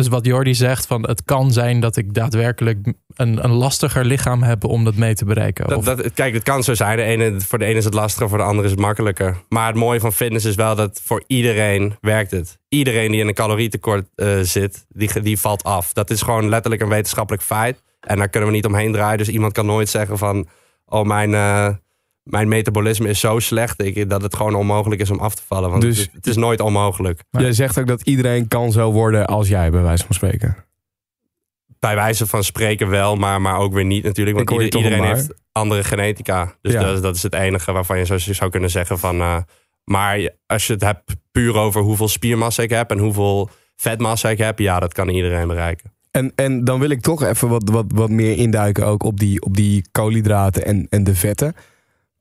Dus 0.00 0.08
wat 0.08 0.26
Jordi 0.26 0.54
zegt, 0.54 0.86
van 0.86 1.02
het 1.02 1.24
kan 1.24 1.52
zijn 1.52 1.80
dat 1.80 1.96
ik 1.96 2.14
daadwerkelijk 2.14 2.92
een, 3.14 3.44
een 3.44 3.50
lastiger 3.50 4.04
lichaam 4.04 4.42
heb 4.42 4.64
om 4.64 4.84
dat 4.84 4.94
mee 4.94 5.14
te 5.14 5.24
bereiken. 5.24 5.68
Dat, 5.68 5.78
Of- 5.78 5.84
dat, 5.84 6.12
kijk, 6.12 6.34
het 6.34 6.42
kan 6.42 6.62
zo 6.62 6.74
zijn. 6.74 6.96
De 6.96 7.02
ene, 7.02 7.40
voor 7.40 7.58
de 7.58 7.64
ene 7.64 7.78
is 7.78 7.84
het 7.84 7.94
lastiger, 7.94 8.28
voor 8.28 8.38
de 8.38 8.44
andere 8.44 8.64
is 8.64 8.70
het 8.70 8.80
makkelijker. 8.80 9.36
Maar 9.48 9.66
het 9.66 9.76
mooie 9.76 10.00
van 10.00 10.12
fitness 10.12 10.44
is 10.44 10.54
wel 10.54 10.74
dat 10.74 11.00
voor 11.04 11.24
iedereen 11.26 11.96
werkt 12.00 12.30
het. 12.30 12.58
Iedereen 12.68 13.10
die 13.10 13.20
in 13.20 13.28
een 13.28 13.34
calorietekort 13.34 14.08
eh, 14.14 14.38
zit, 14.40 14.86
die, 14.88 15.20
die 15.22 15.40
valt 15.40 15.64
af. 15.64 15.92
Dat 15.92 16.10
is 16.10 16.22
gewoon 16.22 16.48
letterlijk 16.48 16.82
een 16.82 16.88
wetenschappelijk 16.88 17.42
feit. 17.42 17.82
En 18.00 18.16
daar 18.16 18.28
kunnen 18.28 18.48
we 18.48 18.54
niet 18.54 18.66
omheen 18.66 18.92
draaien. 18.92 19.18
Dus 19.18 19.28
iemand 19.28 19.52
kan 19.52 19.66
nooit 19.66 19.88
zeggen 19.88 20.18
van... 20.18 20.48
oh, 20.86 21.06
mijn, 21.06 21.34
eh, 21.34 21.68
mijn 22.22 22.48
metabolisme 22.48 23.08
is 23.08 23.20
zo 23.20 23.38
slecht 23.38 23.82
ik, 23.82 24.10
dat 24.10 24.22
het 24.22 24.36
gewoon 24.36 24.54
onmogelijk 24.54 25.00
is 25.00 25.10
om 25.10 25.18
af 25.18 25.34
te 25.34 25.42
vallen. 25.46 25.70
Want 25.70 25.82
Dus- 25.82 25.98
het, 25.98 26.06
is, 26.08 26.14
het 26.14 26.26
is 26.26 26.36
nooit 26.36 26.60
onmogelijk. 26.60 27.20
Maar- 27.30 27.42
Jij 27.42 27.52
zegt 27.52 27.78
ook 27.78 27.86
dat 27.86 28.02
iedereen 28.02 28.48
kan 28.48 28.72
zo 28.72 28.92
worden 28.92 29.26
als 29.26 29.48
jij, 29.48 29.70
bij 29.70 29.82
wijze 29.82 30.04
van 30.04 30.14
spreken. 30.14 30.56
Bij 31.78 31.94
wijze 31.94 32.26
van 32.26 32.44
spreken 32.44 32.88
wel, 32.88 33.16
maar, 33.16 33.40
maar 33.40 33.58
ook 33.58 33.72
weer 33.72 33.84
niet 33.84 34.04
natuurlijk. 34.04 34.36
Want 34.36 34.50
ieder- 34.50 34.76
iedereen 34.76 34.98
een 35.02 35.14
heeft 35.14 35.34
andere 35.52 35.84
genetica. 35.84 36.54
Dus 36.62 36.72
Ja. 36.72 36.82
dat, 36.82 37.02
dat 37.02 37.16
is 37.16 37.22
het 37.22 37.34
enige 37.34 37.72
waarvan 37.72 37.98
je 37.98 38.04
zo 38.04 38.18
zou 38.18 38.50
kunnen 38.50 38.70
zeggen 38.70 38.98
van... 38.98 39.20
eh, 39.20 39.36
maar 39.84 40.30
als 40.46 40.66
je 40.66 40.72
het 40.72 40.82
hebt 40.82 41.16
puur 41.32 41.54
over 41.56 41.80
hoeveel 41.82 42.08
spiermassa 42.08 42.62
ik 42.62 42.70
heb... 42.70 42.90
en 42.90 42.98
hoeveel 42.98 43.50
vetmassa 43.76 44.28
ik 44.28 44.38
heb, 44.38 44.58
ja, 44.58 44.80
dat 44.80 44.92
kan 44.92 45.08
iedereen 45.08 45.46
bereiken. 45.48 45.92
En, 46.10 46.32
en 46.34 46.64
dan 46.64 46.80
wil 46.80 46.90
ik 46.90 47.00
toch 47.00 47.22
even 47.22 47.48
wat, 47.48 47.68
wat, 47.68 47.84
wat 47.94 48.10
meer 48.10 48.36
induiken 48.36 48.86
ook 48.86 49.02
op 49.02 49.18
die, 49.20 49.42
op 49.42 49.56
die 49.56 49.88
koolhydraten 49.92 50.64
en, 50.64 50.86
en 50.90 51.04
de 51.04 51.14
vetten. 51.14 51.54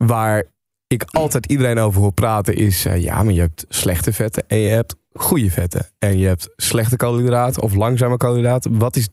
Waar 0.05 0.43
ik 0.87 1.03
altijd 1.03 1.45
iedereen 1.45 1.77
over 1.79 2.01
hoor 2.01 2.11
praten 2.13 2.55
is... 2.55 2.85
eh, 2.85 3.01
ja, 3.01 3.23
maar 3.23 3.33
je 3.33 3.39
hebt 3.39 3.65
slechte 3.69 4.13
vetten 4.13 4.43
en 4.47 4.57
je 4.57 4.69
hebt 4.69 4.95
goede 5.13 5.51
vetten. 5.51 5.85
En 5.99 6.17
je 6.17 6.27
hebt 6.27 6.49
slechte 6.55 6.95
koolhydraten 6.95 7.61
of 7.61 7.73
langzame 7.75 8.17
koolhydraten. 8.17 8.77
Wat 8.77 8.95
is... 8.95 9.03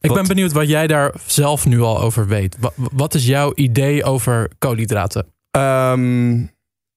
ik 0.00 0.08
wat- 0.10 0.14
ben 0.18 0.26
benieuwd 0.26 0.52
wat 0.52 0.68
jij 0.68 0.86
daar 0.86 1.14
zelf 1.26 1.66
nu 1.66 1.80
al 1.80 2.00
over 2.00 2.26
weet. 2.26 2.56
Wa- 2.60 2.72
Wat, 2.76 3.14
is 3.14 3.26
jouw 3.26 3.52
idee 3.54 4.04
over 4.04 4.50
koolhydraten? 4.58 5.26
ehm, 5.50 6.42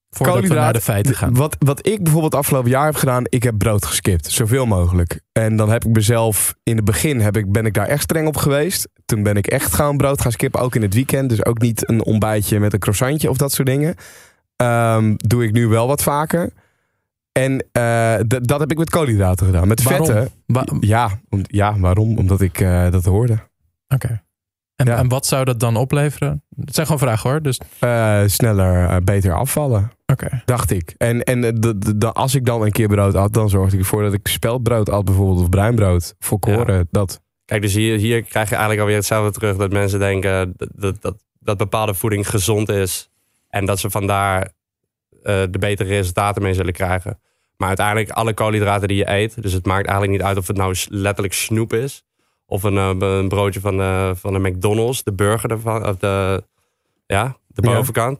Voordat 0.09 0.47
we 0.47 0.53
naar 0.53 0.73
de 0.73 0.81
feiten 0.81 1.15
gaan. 1.15 1.33
Wat, 1.35 1.55
wat 1.59 1.87
ik 1.87 2.03
bijvoorbeeld 2.03 2.35
afgelopen 2.35 2.69
jaar 2.69 2.85
heb 2.85 2.95
gedaan, 2.95 3.23
ik 3.29 3.43
heb 3.43 3.57
brood 3.57 3.85
geskipt. 3.85 4.31
Zoveel 4.31 4.65
mogelijk. 4.65 5.19
En 5.31 5.55
dan 5.55 5.69
heb 5.69 5.85
ik 5.85 5.91
mezelf, 5.91 6.55
in 6.63 6.75
het 6.75 6.85
begin 6.85 7.19
heb 7.19 7.37
ik, 7.37 7.51
ben 7.51 7.65
ik 7.65 7.73
daar 7.73 7.87
echt 7.87 8.03
streng 8.03 8.27
op 8.27 8.37
geweest. 8.37 8.87
Toen 9.07 9.23
ben 9.23 9.35
ik 9.35 9.47
echt 9.47 9.73
gewoon 9.73 9.97
brood 9.97 10.21
gaan 10.21 10.31
skippen, 10.31 10.59
ook 10.61 10.75
in 10.75 10.81
het 10.81 10.93
weekend. 10.93 11.29
Dus 11.29 11.45
ook 11.45 11.59
niet 11.61 11.89
een 11.89 12.03
ontbijtje 12.05 12.59
met 12.59 12.73
een 12.73 12.79
croissantje 12.79 13.29
of 13.29 13.37
dat 13.37 13.51
soort 13.51 13.67
dingen. 13.67 13.95
Ehm, 14.55 15.13
doe 15.17 15.43
ik 15.43 15.51
nu 15.51 15.67
wel 15.67 15.87
wat 15.87 16.03
vaker. 16.03 16.49
En 17.31 17.65
eh, 17.71 18.15
dat 18.41 18.59
heb 18.59 18.71
ik 18.71 18.77
met 18.77 18.89
koolhydraten 18.89 19.45
gedaan. 19.45 19.67
Met 19.67 19.83
Waarom? 19.83 20.05
vetten. 20.05 20.29
Wa- 20.45 20.65
Ja, 20.79 21.19
om- 21.29 21.43
ja, 21.47 21.79
waarom? 21.79 22.17
Omdat 22.17 22.41
ik 22.41 22.59
eh, 22.59 22.91
dat 22.91 23.05
hoorde. 23.05 23.37
Oké. 23.87 24.21
En, 24.75 24.85
Ja. 24.85 24.97
en 24.97 25.07
wat 25.07 25.25
zou 25.25 25.45
dat 25.45 25.59
dan 25.59 25.75
opleveren? 25.75 26.43
Het 26.59 26.73
zijn 26.75 26.85
gewoon 26.87 27.01
vragen 27.01 27.29
hoor. 27.29 27.41
Dus 27.41 27.59
Eh, 27.79 28.21
sneller, 28.25 29.03
beter 29.03 29.33
afvallen. 29.33 29.91
oké. 30.05 30.41
Dacht 30.45 30.71
ik. 30.71 30.93
En, 30.97 31.23
en 31.23 31.41
de, 31.41 31.59
de, 31.59 31.97
de- 31.97 32.11
als 32.11 32.35
ik 32.35 32.45
dan 32.45 32.61
een 32.61 32.71
keer 32.71 32.87
brood 32.87 33.15
at, 33.15 33.33
dan 33.33 33.49
zorgde 33.49 33.73
ik 33.75 33.81
ervoor 33.81 34.03
dat 34.03 34.13
ik 34.13 34.27
speldbrood 34.27 34.89
at, 34.89 35.05
bijvoorbeeld, 35.05 35.39
of 35.41 35.49
bruinbrood. 35.49 36.15
Volkoren, 36.19 36.87
dat. 36.91 37.21
Kijk, 37.47 37.61
dus 37.61 37.73
hier, 37.73 37.97
hier 37.97 38.23
krijg 38.23 38.45
je 38.49 38.55
eigenlijk 38.55 38.81
alweer 38.81 38.95
hetzelfde 38.95 39.31
terug... 39.39 39.57
dat 39.57 39.71
mensen 39.71 39.99
denken 39.99 40.53
dat, 40.57 40.69
dat, 40.73 41.01
dat, 41.01 41.15
dat 41.39 41.57
bepaalde 41.57 41.93
voeding 41.93 42.29
gezond 42.29 42.69
is... 42.69 43.09
en 43.49 43.65
dat 43.65 43.79
ze 43.79 43.89
vandaar 43.89 44.41
eh, 45.23 45.43
de 45.49 45.59
betere 45.59 45.89
resultaten 45.89 46.41
mee 46.41 46.53
zullen 46.53 46.73
krijgen. 46.73 47.19
Maar 47.57 47.67
uiteindelijk, 47.67 48.09
alle 48.09 48.33
koolhydraten 48.33 48.87
die 48.87 48.97
je 48.97 49.09
eet... 49.11 49.41
dus 49.41 49.53
het 49.53 49.65
maakt 49.65 49.87
eigenlijk 49.87 50.17
niet 50.17 50.27
uit 50.27 50.37
of 50.37 50.47
het 50.47 50.57
nou 50.57 50.75
letterlijk 50.89 51.33
snoep 51.33 51.73
is... 51.73 52.03
of 52.45 52.63
een, 52.63 52.77
eh, 52.77 52.95
een 53.17 53.27
broodje 53.27 53.59
van 53.59 53.77
de, 53.77 54.13
van 54.15 54.33
de 54.33 54.39
McDonald's, 54.49 55.03
de 55.03 55.13
burger 55.13 55.51
ervan... 55.51 55.87
of 55.87 55.97
de, 55.97 56.43
ja, 57.05 57.37
de 57.47 57.67
Ja. 57.69 57.75
bovenkant. 57.75 58.19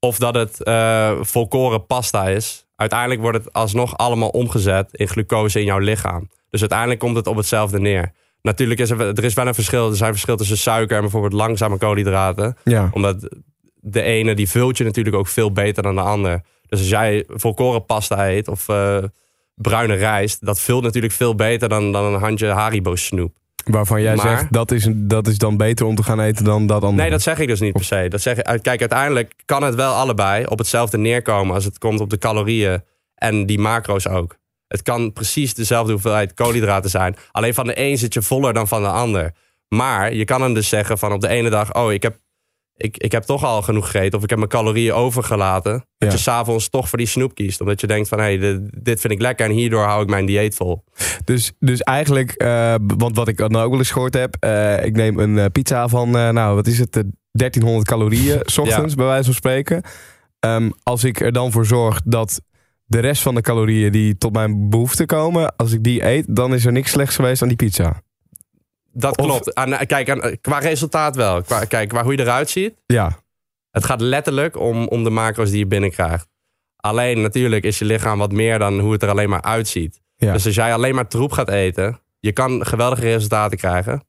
Of 0.00 0.18
dat 0.18 0.34
het 0.34 0.62
eh, 0.62 1.12
volkoren 1.20 1.86
pasta 1.86 2.28
is. 2.28 2.66
Uiteindelijk 2.76 3.20
wordt 3.20 3.38
het 3.38 3.52
alsnog 3.52 3.96
allemaal 3.96 4.28
omgezet 4.28 4.88
in 4.92 5.08
glucose 5.08 5.58
in 5.58 5.64
jouw 5.64 5.78
lichaam. 5.78 6.28
Dus 6.50 6.60
uiteindelijk 6.60 7.00
komt 7.00 7.16
het 7.16 7.26
op 7.26 7.36
hetzelfde 7.36 7.80
neer. 7.80 8.12
Natuurlijk 8.42 8.80
is 8.80 8.90
er, 8.90 9.00
er 9.00 9.24
is 9.24 9.34
wel 9.34 9.46
een 9.46 9.54
verschil. 9.54 9.90
Er 9.90 9.96
zijn 9.96 10.12
verschil 10.12 10.36
tussen 10.36 10.58
suiker 10.58 10.94
en 10.96 11.02
bijvoorbeeld 11.02 11.32
langzame 11.32 11.76
koolhydraten. 11.78 12.56
Ja. 12.64 12.88
Omdat 12.92 13.28
de 13.74 14.02
ene 14.02 14.34
die 14.34 14.48
vult 14.48 14.76
je 14.76 14.84
natuurlijk 14.84 15.16
ook 15.16 15.26
veel 15.28 15.52
beter 15.52 15.82
dan 15.82 15.94
de 15.94 16.00
ander. 16.00 16.40
Dus 16.68 16.78
als 16.78 16.88
jij 16.88 17.24
volkoren 17.28 17.84
pasta 17.84 18.28
eet 18.30 18.48
of 18.48 18.68
eh, 18.68 18.98
bruine 19.54 19.94
rijst, 19.94 20.46
dat 20.46 20.60
vult 20.60 20.82
natuurlijk 20.82 21.12
veel 21.12 21.34
beter 21.34 21.68
dan, 21.68 21.92
dan 21.92 22.04
een 22.14 22.20
handje 22.20 22.46
Haribo 22.46 22.96
snoep. 22.96 23.36
Waarvan 23.64 24.02
jij 24.02 24.14
Maar- 24.16 24.28
zegt, 24.38 24.52
dat 24.52 24.70
is, 24.70 24.88
dat 24.94 25.26
is 25.26 25.38
dan 25.38 25.56
beter 25.56 25.86
om 25.86 25.94
te 25.94 26.02
gaan 26.02 26.20
eten 26.20 26.44
dan 26.44 26.66
dat 26.66 26.82
andere. 26.82 27.02
Nee, 27.02 27.10
dat 27.10 27.22
zeg 27.22 27.38
ik 27.38 27.48
dus 27.48 27.60
niet 27.60 27.72
per 27.72 27.84
se. 27.84 28.06
Dat 28.08 28.20
zeg, 28.20 28.36
ik- 28.36 28.62
kijk, 28.62 28.80
uiteindelijk 28.80 29.32
kan 29.44 29.62
het 29.62 29.74
wel 29.74 29.92
allebei 29.94 30.44
op 30.46 30.58
hetzelfde 30.58 30.98
neerkomen 30.98 31.54
als 31.54 31.64
het 31.64 31.78
komt 31.78 32.00
op 32.00 32.10
de 32.10 32.18
calorieën 32.18 32.82
en 33.14 33.46
die 33.46 33.58
macro's 33.58 34.06
ook. 34.08 34.36
Het 34.68 34.82
kan 34.82 35.12
precies 35.12 35.54
dezelfde 35.54 35.92
hoeveelheid 35.92 36.34
koolhydraten 36.34 36.90
zijn. 36.90 37.16
Alleen 37.30 37.54
van 37.54 37.66
de 37.66 37.80
een 37.80 37.98
zit 37.98 38.14
je 38.14 38.22
voller 38.22 38.52
dan 38.52 38.68
van 38.68 38.82
de 38.82 38.88
ander. 38.88 39.32
Maar 39.68 40.14
je 40.14 40.24
kan 40.24 40.42
hem 40.42 40.54
dus 40.54 40.68
zeggen 40.68 40.98
van 40.98 41.12
op 41.12 41.20
de 41.20 41.28
ene 41.28 41.50
dag, 41.50 41.74
oh, 41.74 41.92
ik 41.92 42.02
heb, 42.02 42.16
ik, 42.76 42.96
ik 42.96 43.12
heb 43.12 43.22
toch 43.22 43.44
al 43.44 43.62
genoeg 43.62 43.90
gegeten. 43.90 44.18
Of 44.18 44.24
ik 44.24 44.30
heb 44.30 44.38
mijn 44.38 44.50
calorieën 44.50 44.92
overgelaten. 44.92 45.72
Ja. 45.72 45.82
Dat 45.96 46.12
je 46.12 46.18
s'avonds 46.18 46.68
toch 46.68 46.88
voor 46.88 46.98
die 46.98 47.06
snoep 47.06 47.34
kiest. 47.34 47.60
Omdat 47.60 47.80
je 47.80 47.86
denkt 47.86 48.08
van, 48.08 48.18
hé, 48.18 48.36
hey, 48.36 48.58
dit 48.70 49.00
vind 49.00 49.12
ik 49.12 49.20
lekker. 49.20 49.46
En 49.46 49.52
hierdoor 49.52 49.84
hou 49.84 50.02
ik 50.02 50.08
mijn 50.08 50.26
dieet 50.26 50.54
vol. 50.54 50.84
Dus, 51.24 51.52
dus 51.58 51.80
eigenlijk, 51.80 52.30
eh, 52.32 52.74
want 52.96 53.16
wat 53.16 53.28
ik 53.28 53.36
dan 53.36 53.56
ook 53.56 53.70
wel 53.70 53.78
eens 53.78 53.90
gehoord 53.90 54.14
heb, 54.14 54.36
eh, 54.40 54.84
ik 54.84 54.96
neem 54.96 55.18
een 55.18 55.38
eh, 55.38 55.44
pizza 55.52 55.88
van, 55.88 56.10
nou 56.10 56.54
wat 56.54 56.66
is 56.66 56.78
het, 56.78 56.96
eh, 56.96 57.02
1300 57.32 57.88
calorieën, 57.88 58.40
s 58.54 58.58
ochtends 58.58 58.94
bij 58.94 59.06
wijze 59.06 59.24
van 59.24 59.34
spreken. 59.34 59.82
Ehm, 60.38 60.70
als 60.82 61.04
ik 61.04 61.20
er 61.20 61.32
dan 61.32 61.52
voor 61.52 61.66
zorg 61.66 62.00
dat 62.04 62.40
de 62.88 62.98
rest 63.00 63.22
van 63.22 63.34
de 63.34 63.40
calorieën 63.40 63.92
die 63.92 64.18
tot 64.18 64.32
mijn 64.32 64.70
behoefte 64.70 65.06
komen, 65.06 65.56
als 65.56 65.72
ik 65.72 65.82
die 65.84 66.04
eet, 66.04 66.24
dan 66.36 66.54
is 66.54 66.64
er 66.64 66.72
niks 66.72 66.90
slechts 66.90 67.16
geweest 67.16 67.42
aan 67.42 67.48
die 67.48 67.56
pizza. 67.56 68.02
Dat 68.92 69.18
Of- 69.18 69.26
klopt. 69.26 69.54
Aan, 69.54 69.86
kijk, 69.86 70.10
aan, 70.10 70.40
qua 70.40 70.58
resultaat 70.58 71.16
wel. 71.16 71.42
Qua, 71.42 71.64
kijk, 71.64 71.88
qua 71.88 72.02
hoe 72.02 72.12
je 72.12 72.20
eruit 72.20 72.50
ziet. 72.50 72.74
Ja, 72.86 73.18
Het 73.70 73.84
gaat 73.84 74.00
letterlijk 74.00 74.56
om, 74.60 74.86
om 74.86 75.04
de 75.04 75.10
macro's 75.10 75.50
die 75.50 75.58
je 75.58 75.66
binnenkrijgt. 75.66 76.26
Alleen 76.76 77.20
natuurlijk 77.20 77.64
is 77.64 77.78
je 77.78 77.84
lichaam 77.84 78.18
wat 78.18 78.32
meer 78.32 78.58
dan 78.58 78.78
hoe 78.80 78.92
het 78.92 79.02
er 79.02 79.08
alleen 79.08 79.28
maar 79.28 79.42
uitziet. 79.42 80.00
ja. 80.16 80.32
Dus 80.32 80.46
als 80.46 80.54
jij 80.54 80.72
alleen 80.74 80.94
maar 80.94 81.08
troep 81.08 81.32
gaat 81.32 81.48
eten, 81.50 82.00
je 82.20 82.32
kan 82.32 82.66
geweldige 82.66 83.02
resultaten 83.02 83.58
krijgen. 83.58 84.02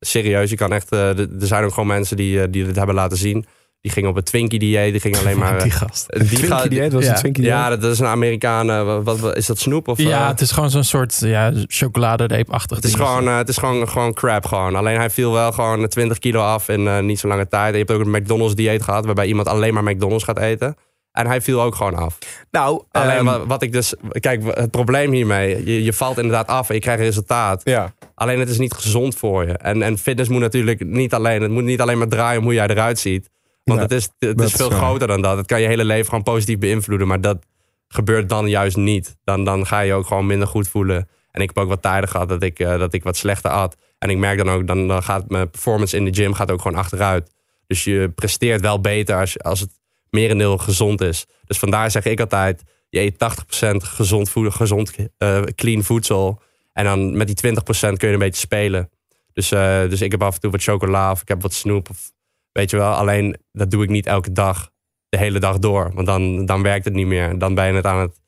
Serieus, 0.00 0.50
je 0.50 0.56
kan 0.56 0.72
echt. 0.72 0.92
eh, 0.92 1.18
er 1.18 1.28
zijn 1.46 1.64
ook 1.64 1.70
gewoon 1.72 1.88
mensen 1.88 2.16
die, 2.16 2.42
eh, 2.42 2.46
die 2.50 2.64
dit 2.64 2.76
hebben 2.76 2.94
laten 2.94 3.16
zien. 3.18 3.46
Die 3.80 3.92
gingen 3.92 4.10
op 4.10 4.16
een 4.16 4.22
Twinkie 4.22 4.58
dieet, 4.58 4.90
die 4.92 5.00
gingen 5.00 5.18
alleen 5.18 5.38
maar. 5.44 5.56
eh, 5.56 5.62
die 5.62 5.70
gast. 5.70 6.06
die 6.12 6.24
Twinkie 6.26 6.48
ga- 6.48 6.66
dieet, 6.66 6.92
was 6.92 7.02
ja. 7.04 7.08
het 7.10 7.18
Twinkie 7.18 7.42
dieet? 7.42 7.54
Ja, 7.56 7.76
dat 7.76 7.92
is 7.92 7.98
een 7.98 8.06
Amerikaan. 8.06 8.70
eh, 8.70 8.84
wat, 8.84 9.04
wat- 9.04 9.18
wat- 9.18 9.36
is 9.36 9.46
dat 9.46 9.58
snoep? 9.58 9.88
Of, 9.88 9.98
Ja, 9.98 10.20
eh, 10.22 10.28
het 10.28 10.40
is 10.40 10.50
gewoon 10.50 10.70
zo'n 10.70 10.84
soort 10.84 11.18
ja, 11.20 11.52
chocoladereepachtig 11.66 12.76
het 12.76 12.84
is 12.84 12.92
ding. 12.92 13.04
gewoon, 13.06 13.28
eh, 13.28 13.36
het 13.36 13.48
is 13.48 13.56
gewoon, 13.56 13.88
gewoon 13.88 14.12
crap 14.14 14.46
gewoon. 14.46 14.74
Alleen 14.76 14.96
hij 14.96 15.10
viel 15.10 15.32
wel 15.32 15.52
gewoon 15.52 15.88
20 15.88 16.18
kilo 16.18 16.40
af 16.42 16.68
in 16.68 16.86
eh, 16.88 16.98
niet 17.00 17.18
zo 17.18 17.28
lange 17.28 17.48
tijd. 17.48 17.72
Je 17.72 17.78
hebt 17.78 17.90
ook 17.90 18.00
een 18.00 18.10
McDonald's 18.10 18.54
dieet 18.54 18.82
gehad, 18.82 19.04
waarbij 19.04 19.26
iemand 19.26 19.48
alleen 19.48 19.74
maar 19.74 19.82
McDonald's 19.84 20.24
gaat 20.24 20.38
eten. 20.38 20.76
En 21.12 21.26
hij 21.26 21.40
viel 21.40 21.62
ook 21.62 21.74
gewoon 21.74 21.94
af. 21.94 22.18
Nou, 22.50 22.82
Alleen 22.90 23.16
ehm, 23.16 23.24
wat, 23.24 23.42
wat 23.46 23.62
ik 23.62 23.72
dus... 23.72 23.94
Kijk, 24.10 24.42
het 24.54 24.70
probleem 24.70 25.12
hiermee... 25.12 25.64
Je, 25.64 25.84
je 25.84 25.92
valt 25.92 26.16
inderdaad 26.16 26.46
af 26.46 26.68
en 26.68 26.74
je 26.74 26.80
krijgt 26.80 27.00
resultaat. 27.02 27.60
ja. 27.64 27.92
Alleen 28.14 28.38
het 28.38 28.48
is 28.48 28.58
niet 28.58 28.72
gezond 28.72 29.14
voor 29.14 29.46
je. 29.46 29.52
En, 29.52 29.82
en 29.82 29.98
fitness 29.98 30.28
moet 30.30 30.40
natuurlijk 30.40 30.84
niet 30.84 31.14
alleen... 31.14 31.42
Het 31.42 31.50
moet 31.50 31.64
niet 31.64 31.80
alleen 31.80 31.98
maar 31.98 32.08
draaien 32.08 32.38
om 32.38 32.44
hoe 32.44 32.54
jij 32.54 32.66
eruit 32.66 32.98
ziet. 32.98 33.28
Want 33.68 33.80
Ja, 33.80 33.86
het 33.86 33.92
is, 33.92 34.08
het 34.18 34.38
dat 34.38 34.46
is 34.46 34.52
veel 34.52 34.70
groter 34.70 35.06
dan 35.06 35.22
dat. 35.22 35.36
Het 35.36 35.46
kan 35.46 35.60
je 35.60 35.66
hele 35.66 35.84
leven 35.84 36.08
gewoon 36.08 36.22
positief 36.22 36.58
beïnvloeden. 36.58 37.06
Maar 37.06 37.20
dat 37.20 37.46
gebeurt 37.88 38.28
dan 38.28 38.48
juist 38.48 38.76
niet. 38.76 39.16
Dan, 39.24 39.44
dan 39.44 39.66
ga 39.66 39.80
je 39.80 39.92
ook 39.92 40.06
gewoon 40.06 40.26
minder 40.26 40.48
goed 40.48 40.68
voelen. 40.68 41.08
En 41.30 41.42
ik 41.42 41.48
heb 41.54 41.58
ook 41.58 41.68
wat 41.68 41.82
tijden 41.82 42.08
gehad 42.08 42.28
dat 42.28 42.42
ik, 42.42 42.58
eh, 42.58 42.78
dat 42.78 42.92
ik 42.92 43.02
wat 43.02 43.16
slechter 43.16 43.50
at. 43.50 43.76
En 43.98 44.10
ik 44.10 44.16
merk 44.16 44.38
dan 44.38 44.50
ook... 44.50 44.66
Dan, 44.66 44.88
dan 44.88 45.02
gaat 45.02 45.28
mijn 45.28 45.50
performance 45.50 45.96
in 45.96 46.04
de 46.04 46.14
gym 46.14 46.34
gaat 46.34 46.50
ook 46.50 46.62
gewoon 46.62 46.78
achteruit. 46.78 47.30
Dus 47.66 47.84
je 47.84 48.12
presteert 48.14 48.60
wel 48.60 48.80
beter 48.80 49.16
als, 49.16 49.42
als 49.42 49.60
het 49.60 49.70
merendeel 50.10 50.58
gezond 50.58 51.00
is. 51.00 51.26
Dus 51.44 51.58
vandaar 51.58 51.90
zeg 51.90 52.04
ik 52.04 52.20
altijd... 52.20 52.62
Je 52.90 53.00
eet 53.00 53.14
80% 53.14 53.76
gezond, 53.76 54.30
voeden, 54.30 54.52
gezond 54.52 54.94
eh, 55.18 55.42
clean 55.42 55.82
voedsel. 55.82 56.42
En 56.72 56.84
dan 56.84 57.16
met 57.16 57.26
die 57.26 57.52
20% 57.54 57.96
kun 57.96 58.08
je 58.08 58.14
een 58.14 58.18
beetje 58.18 58.40
spelen. 58.40 58.90
Dus, 59.32 59.52
eh, 59.52 59.88
dus 59.88 60.00
ik 60.00 60.10
heb 60.10 60.22
af 60.22 60.34
en 60.34 60.40
toe 60.40 60.50
wat 60.50 60.62
chocola 60.62 61.10
of 61.10 61.20
ik 61.20 61.28
heb 61.28 61.42
wat 61.42 61.52
snoep. 61.52 61.90
Of, 61.90 62.10
weet 62.58 62.70
je 62.70 62.76
wel, 62.76 62.92
alleen 62.92 63.36
dat 63.52 63.70
doe 63.70 63.82
ik 63.82 63.88
niet 63.88 64.06
elke 64.06 64.32
dag, 64.32 64.70
de 65.08 65.18
hele 65.18 65.40
dag 65.40 65.58
door. 65.58 65.90
Want 65.94 66.06
dan, 66.06 66.46
dan 66.46 66.62
werkt 66.62 66.84
het 66.84 66.94
niet 66.94 67.06
meer. 67.06 67.38
Dan 67.38 67.54
ben 67.54 67.66
je 67.66 67.72
het 67.72 67.86
aan 67.86 68.00
het, 68.00 68.20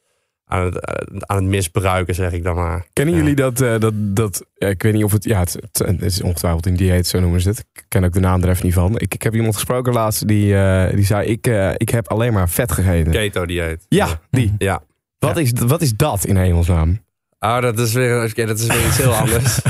aan 0.45 0.65
het, 0.65 0.87
aan 1.27 1.37
het 1.37 1.45
misbruiken, 1.45 2.15
zeg 2.15 2.33
ik 2.33 2.43
dan 2.43 2.55
maar. 2.55 2.87
Kennen 2.93 3.15
Ja. 3.15 3.21
jullie 3.21 3.37
dat, 3.37 3.61
eh, 3.61 3.79
dat, 3.79 3.93
dat 3.97 4.45
ja, 4.55 4.69
ik 4.69 4.83
weet 4.83 4.93
niet 4.93 5.05
of 5.05 5.13
het, 5.13 5.25
ja, 5.25 5.39
het, 5.41 6.03
is 6.03 6.23
ongetwijfeld 6.23 6.67
een 6.67 6.77
dieet, 6.77 7.07
zo 7.07 7.21
noemen 7.21 7.41
ze 7.41 7.49
het. 7.49 7.59
Ik 7.59 7.85
ken 7.89 8.05
ook 8.05 8.13
de 8.13 8.21
naam 8.21 8.43
er 8.43 8.49
even 8.49 8.65
niet 8.65 8.75
van. 8.75 8.99
Ik, 8.99 9.15
ik 9.15 9.23
heb 9.23 9.35
iemand 9.35 9.55
gesproken 9.55 9.93
laatst 9.93 10.29
die, 10.29 10.57
eh, 10.57 10.95
die 10.95 11.05
zei, 11.05 11.27
ik, 11.29 11.47
eh, 11.47 11.71
ik 11.77 11.89
heb 11.89 12.09
alleen 12.09 12.33
maar 12.33 12.49
vet 12.49 12.73
gegeten. 12.73 13.13
Keto-dieet. 13.13 13.87
Ja, 13.89 14.21
die. 14.31 14.55
Ja. 14.59 14.83
Wat, 15.19 15.37
is, 15.37 15.53
wat 15.67 15.81
is 15.83 15.93
dat 15.97 16.25
in 16.25 16.37
hemelsnaam? 16.37 17.05
Oh, 17.39 17.61
dat 17.61 17.79
is 17.79 17.93
weer, 17.93 18.25
oké, 18.25 18.47
dat 18.47 18.59
is 18.59 18.67
weer 18.67 18.87
iets 18.87 18.97
heel 18.97 19.15
anders. 19.23 19.61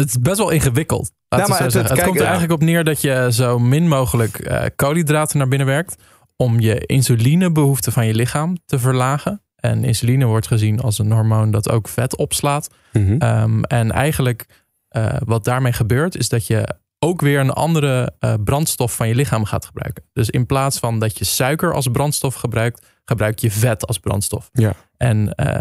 Het 0.00 0.08
is 0.08 0.18
best 0.18 0.38
wel 0.38 0.50
ingewikkeld. 0.50 1.06
We 1.28 1.36
maar 1.36 1.38
het- 1.40 1.46
zeggen. 1.56 1.80
het- 1.80 1.90
Het, 1.90 2.00
komt 2.02 2.14
er 2.16 2.22
ja. 2.22 2.28
eigenlijk 2.28 2.60
op 2.60 2.66
neer 2.66 2.84
dat 2.84 3.00
je 3.00 3.28
zo 3.32 3.58
min 3.58 3.88
mogelijk 3.88 4.38
eh, 4.38 4.64
koolhydraten 4.76 5.38
naar 5.38 5.48
binnen 5.48 5.66
werkt. 5.66 6.02
Om 6.36 6.60
je 6.60 6.86
insulinebehoefte 6.86 7.92
van 7.92 8.06
je 8.06 8.14
lichaam 8.14 8.56
te 8.66 8.78
verlagen. 8.78 9.42
En 9.56 9.84
insuline 9.84 10.24
wordt 10.24 10.46
gezien 10.46 10.80
als 10.80 10.98
een 10.98 11.12
hormoon 11.12 11.50
dat 11.50 11.70
ook 11.70 11.88
vet 11.88 12.16
opslaat. 12.16 12.68
Mhm. 12.92 13.16
Ehm, 13.18 13.62
en 13.62 13.90
eigenlijk 13.92 14.46
eh, 14.88 15.16
wat 15.24 15.44
daarmee 15.44 15.72
gebeurt, 15.72 16.16
is 16.16 16.28
dat 16.28 16.46
je 16.46 16.68
ook 16.98 17.20
weer 17.20 17.40
een 17.40 17.50
andere 17.50 18.12
eh, 18.18 18.34
brandstof 18.44 18.94
van 18.94 19.08
je 19.08 19.14
lichaam 19.14 19.44
gaat 19.44 19.64
gebruiken. 19.64 20.04
Dus 20.12 20.30
in 20.30 20.46
plaats 20.46 20.78
van 20.78 20.98
dat 20.98 21.18
je 21.18 21.24
suiker 21.24 21.74
als 21.74 21.88
brandstof 21.88 22.34
gebruikt, 22.34 22.86
gebruik 23.04 23.38
je 23.38 23.50
vet 23.50 23.86
als 23.86 23.98
brandstof. 23.98 24.48
Ja. 24.52 24.72
En 24.96 25.34
eh, 25.34 25.54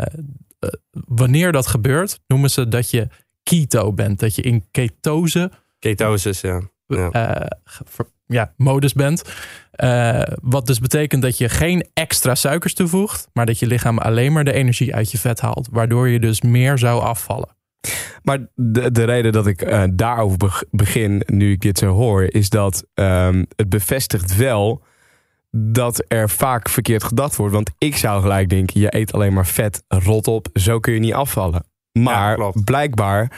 eh, 0.60 0.70
wanneer 0.92 1.52
dat 1.52 1.68
gebeurt, 1.68 2.20
noemen 2.28 2.50
ze 2.50 2.68
dat 2.68 2.90
je 2.90 3.08
keto 3.44 3.94
bent. 3.94 4.20
Dat 4.20 4.36
je 4.36 4.42
in 4.42 4.66
ketose 4.72 5.52
Ketosis, 5.80 6.42
ja. 6.42 6.62
Ja. 6.88 7.10
eh, 7.12 7.48
ja, 8.26 8.54
modus 8.58 8.94
bent. 8.94 9.24
Eh, 9.72 10.22
wat 10.42 10.66
dus 10.68 10.80
betekent 10.80 11.22
dat 11.22 11.38
je 11.38 11.50
geen 11.50 11.88
extra 11.94 12.36
suikers 12.36 12.74
toevoegt, 12.74 13.28
maar 13.34 13.46
dat 13.46 13.60
je 13.60 13.68
lichaam 13.68 13.98
alleen 13.98 14.34
maar 14.34 14.44
de 14.44 14.54
energie 14.54 14.96
uit 14.96 15.12
je 15.12 15.18
vet 15.18 15.40
haalt, 15.40 15.68
waardoor 15.72 16.08
je 16.10 16.20
dus 16.20 16.42
meer 16.42 16.78
zou 16.78 17.02
afvallen. 17.02 17.50
Maar 18.24 18.40
de, 18.56 18.92
de 18.92 19.04
reden 19.04 19.32
dat 19.32 19.48
ik 19.48 19.62
eh, 19.62 19.84
daarover 19.94 20.38
beg- 20.38 20.64
begin, 20.72 21.24
nu 21.26 21.52
ik 21.52 21.62
dit 21.62 21.78
zo 21.78 21.88
hoor, 21.88 22.24
is 22.24 22.50
dat 22.50 22.86
ehm, 22.94 23.44
het 23.56 23.70
bevestigt 23.70 24.36
wel 24.36 24.84
dat 25.52 26.04
er 26.08 26.30
vaak 26.30 26.70
verkeerd 26.70 27.04
gedacht 27.04 27.36
wordt. 27.36 27.54
Want 27.54 27.72
ik 27.78 27.96
zou 27.96 28.22
gelijk 28.22 28.50
denken, 28.50 28.80
je 28.82 28.96
eet 28.96 29.14
alleen 29.14 29.34
maar 29.34 29.48
vet, 29.48 29.84
rot 29.88 30.28
op, 30.28 30.48
zo 30.54 30.80
kun 30.80 30.94
je 30.94 31.00
niet 31.00 31.14
afvallen. 31.14 31.64
Maar 32.04 32.38
blijkbaar 32.64 33.32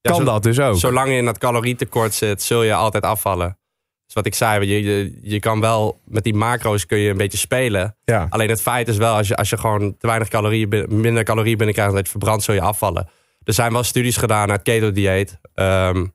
kan 0.00 0.14
zo- 0.16 0.24
dat 0.24 0.42
dus 0.42 0.60
ook. 0.60 0.76
Zolang 0.78 1.08
je 1.08 1.16
in 1.16 1.24
dat 1.24 1.38
calorietekort 1.38 2.14
zit, 2.14 2.42
zul 2.42 2.62
je 2.62 2.74
altijd 2.74 3.04
afvallen. 3.04 3.58
Dus 4.04 4.14
wat 4.14 4.26
ik 4.26 4.34
zei, 4.34 4.66
je, 4.66 4.82
je, 4.82 5.18
je 5.22 5.38
kan 5.40 5.60
wel 5.60 6.00
met 6.04 6.24
die 6.24 6.34
macro's 6.34 6.86
kun 6.86 6.98
je 6.98 7.10
een 7.10 7.16
beetje 7.16 7.38
spelen. 7.38 7.96
ja. 8.04 8.26
Alleen 8.30 8.48
het 8.48 8.62
feit 8.62 8.88
is 8.88 8.96
wel, 8.96 9.14
als 9.16 9.28
je, 9.28 9.36
als 9.36 9.50
je 9.50 9.58
gewoon 9.58 9.96
te 9.96 10.06
weinig 10.06 10.28
calorieën, 10.28 10.86
minder 10.88 11.22
calorieën 11.24 11.56
binnenkrijgt 11.56 11.92
dan 11.92 12.02
je 12.02 12.10
verbrandt, 12.10 12.44
zul 12.44 12.54
je 12.54 12.60
afvallen. 12.60 13.08
Er 13.44 13.52
zijn 13.52 13.72
wel 13.72 13.82
studies 13.82 14.16
gedaan 14.16 14.46
naar 14.46 14.56
het 14.56 14.64
keto-dieet, 14.66 15.38
ehm, 15.54 16.06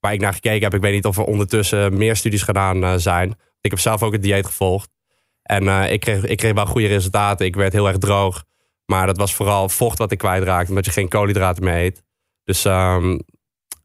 waar 0.00 0.12
ik 0.12 0.20
naar 0.20 0.32
gekeken 0.34 0.62
heb. 0.62 0.74
Ik 0.74 0.80
weet 0.80 0.92
niet 0.92 1.04
of 1.06 1.16
er 1.16 1.24
ondertussen 1.24 1.96
meer 1.96 2.16
studies 2.16 2.42
gedaan 2.42 2.84
eh, 2.84 2.94
zijn. 2.96 3.34
Ik 3.60 3.70
heb 3.70 3.80
zelf 3.80 4.02
ook 4.02 4.12
het 4.12 4.22
dieet 4.22 4.46
gevolgd. 4.46 4.88
En 5.42 5.68
eh, 5.68 5.92
ik, 5.92 6.00
kreeg, 6.00 6.24
ik 6.24 6.36
kreeg 6.36 6.52
wel 6.52 6.66
goede 6.66 6.86
resultaten. 6.86 7.46
Ik 7.46 7.54
werd 7.56 7.72
heel 7.72 7.88
erg 7.88 7.98
droog. 7.98 8.44
Maar 8.84 9.06
dat 9.06 9.16
was 9.16 9.34
vooral 9.34 9.68
vocht 9.68 9.98
wat 9.98 10.12
ik 10.12 10.18
kwijtraakte, 10.18 10.68
omdat 10.68 10.84
je 10.84 10.90
geen 10.90 11.08
koolhydraten 11.08 11.64
meer 11.64 11.76
eet. 11.76 12.02
Dus, 12.44 12.64
ehm, 12.64 13.18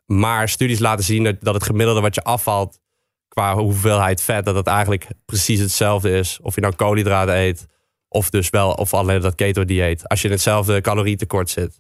maar 0.06 0.50
studies 0.50 0.80
laten 0.80 1.06
zien 1.06 1.24
dat, 1.24 1.36
dat 1.40 1.54
het 1.54 1.64
gemiddelde 1.64 2.02
wat 2.02 2.16
je 2.16 2.24
afvalt 2.24 2.80
qua 3.28 3.56
hoeveelheid 3.56 4.22
vet, 4.22 4.46
dat 4.46 4.56
het 4.56 4.68
eigenlijk 4.68 5.08
precies 5.26 5.60
hetzelfde 5.60 6.12
is. 6.12 6.40
Of 6.42 6.56
je 6.56 6.62
nou 6.62 6.76
koolhydraten 6.76 7.36
eet, 7.36 7.66
of 8.08 8.30
dus 8.30 8.50
wel, 8.50 8.72
of 8.72 8.94
alleen 8.94 9.22
dat 9.22 9.36
keto-dieet. 9.36 10.08
Als 10.08 10.22
je 10.22 10.28
in 10.28 10.34
hetzelfde 10.34 10.82
calorietekort 10.82 11.50
zit. 11.50 11.80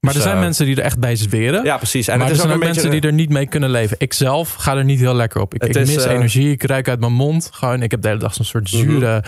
Maar 0.00 0.12
er 0.12 0.18
Dus, 0.18 0.22
zijn 0.28 0.36
eh, 0.36 0.42
mensen 0.42 0.66
die 0.66 0.76
er 0.76 0.82
echt 0.82 0.98
bij 0.98 1.16
zweren. 1.16 1.64
Ja, 1.64 1.76
precies. 1.76 2.08
En 2.08 2.18
maar 2.18 2.26
het 2.26 2.36
er 2.36 2.42
is 2.42 2.48
zijn 2.50 2.58
ook 2.60 2.64
mensen 2.64 2.90
die 2.90 3.00
er 3.00 3.12
niet 3.12 3.30
mee 3.30 3.46
kunnen 3.46 3.70
leven. 3.70 3.96
Ik 3.98 4.12
zelf 4.12 4.52
ga 4.54 4.76
er 4.76 4.84
niet 4.84 4.98
heel 5.00 5.14
lekker 5.14 5.40
op. 5.40 5.54
Ik, 5.54 5.64
ik 5.64 5.74
is, 5.76 5.94
mis 5.94 6.04
eh, 6.04 6.12
energie, 6.12 6.50
ik 6.50 6.62
ruik 6.62 6.88
uit 6.88 7.00
mijn 7.00 7.12
mond. 7.12 7.48
Gewoon, 7.52 7.82
ik 7.82 7.90
heb 7.90 8.02
de 8.02 8.08
hele 8.08 8.20
dag 8.20 8.34
zo'n 8.34 8.44
soort 8.44 8.72
Mhm. 8.72 8.82
zure, 8.82 9.24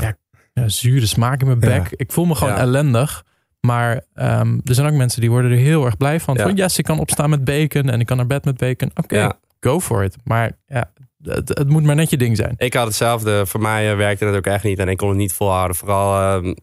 ja, 0.00 0.16
ja, 0.60 0.68
zure 0.68 1.06
smaak 1.06 1.40
in 1.40 1.46
mijn 1.46 1.60
Ja. 1.60 1.66
bek. 1.82 1.92
Ik 2.00 2.12
voel 2.12 2.24
me 2.24 2.34
gewoon 2.34 2.54
Ja. 2.54 2.60
ellendig. 2.60 3.24
Maar 3.60 4.04
ehm, 4.14 4.58
er 4.64 4.74
zijn 4.74 4.86
ook 4.86 4.94
mensen 4.96 5.20
die 5.20 5.30
worden 5.30 5.50
er 5.50 5.56
heel 5.56 5.84
erg 5.84 5.96
blij 5.96 6.20
van. 6.20 6.34
Ja. 6.34 6.42
Van 6.42 6.54
yes, 6.54 6.78
ik 6.78 6.84
kan 6.84 6.98
opstaan 6.98 7.30
met 7.30 7.44
bacon 7.44 7.90
en 7.90 8.00
ik 8.00 8.06
kan 8.06 8.16
naar 8.16 8.26
bed 8.26 8.44
met 8.44 8.56
bacon. 8.56 8.90
Oké, 8.94 9.16
Ja. 9.16 9.38
go 9.60 9.80
for 9.80 10.04
it. 10.04 10.16
Maar 10.24 10.52
ja, 10.66 10.92
het, 11.22 11.48
het 11.48 11.68
moet 11.68 11.82
maar 11.82 11.94
net 11.94 12.10
je 12.10 12.16
ding 12.16 12.36
zijn. 12.36 12.54
Ik 12.56 12.74
had 12.74 12.86
hetzelfde. 12.86 13.46
Voor 13.46 13.60
mij 13.60 13.90
eh, 13.90 13.96
werkte 13.96 14.24
het 14.24 14.36
ook 14.36 14.46
echt 14.46 14.64
niet. 14.64 14.78
En 14.78 14.88
ik 14.88 14.96
kon 14.96 15.08
het 15.08 15.16
niet 15.18 15.32
volhouden. 15.32 15.76
Vooral 15.76 16.20
ehm, 16.20 16.54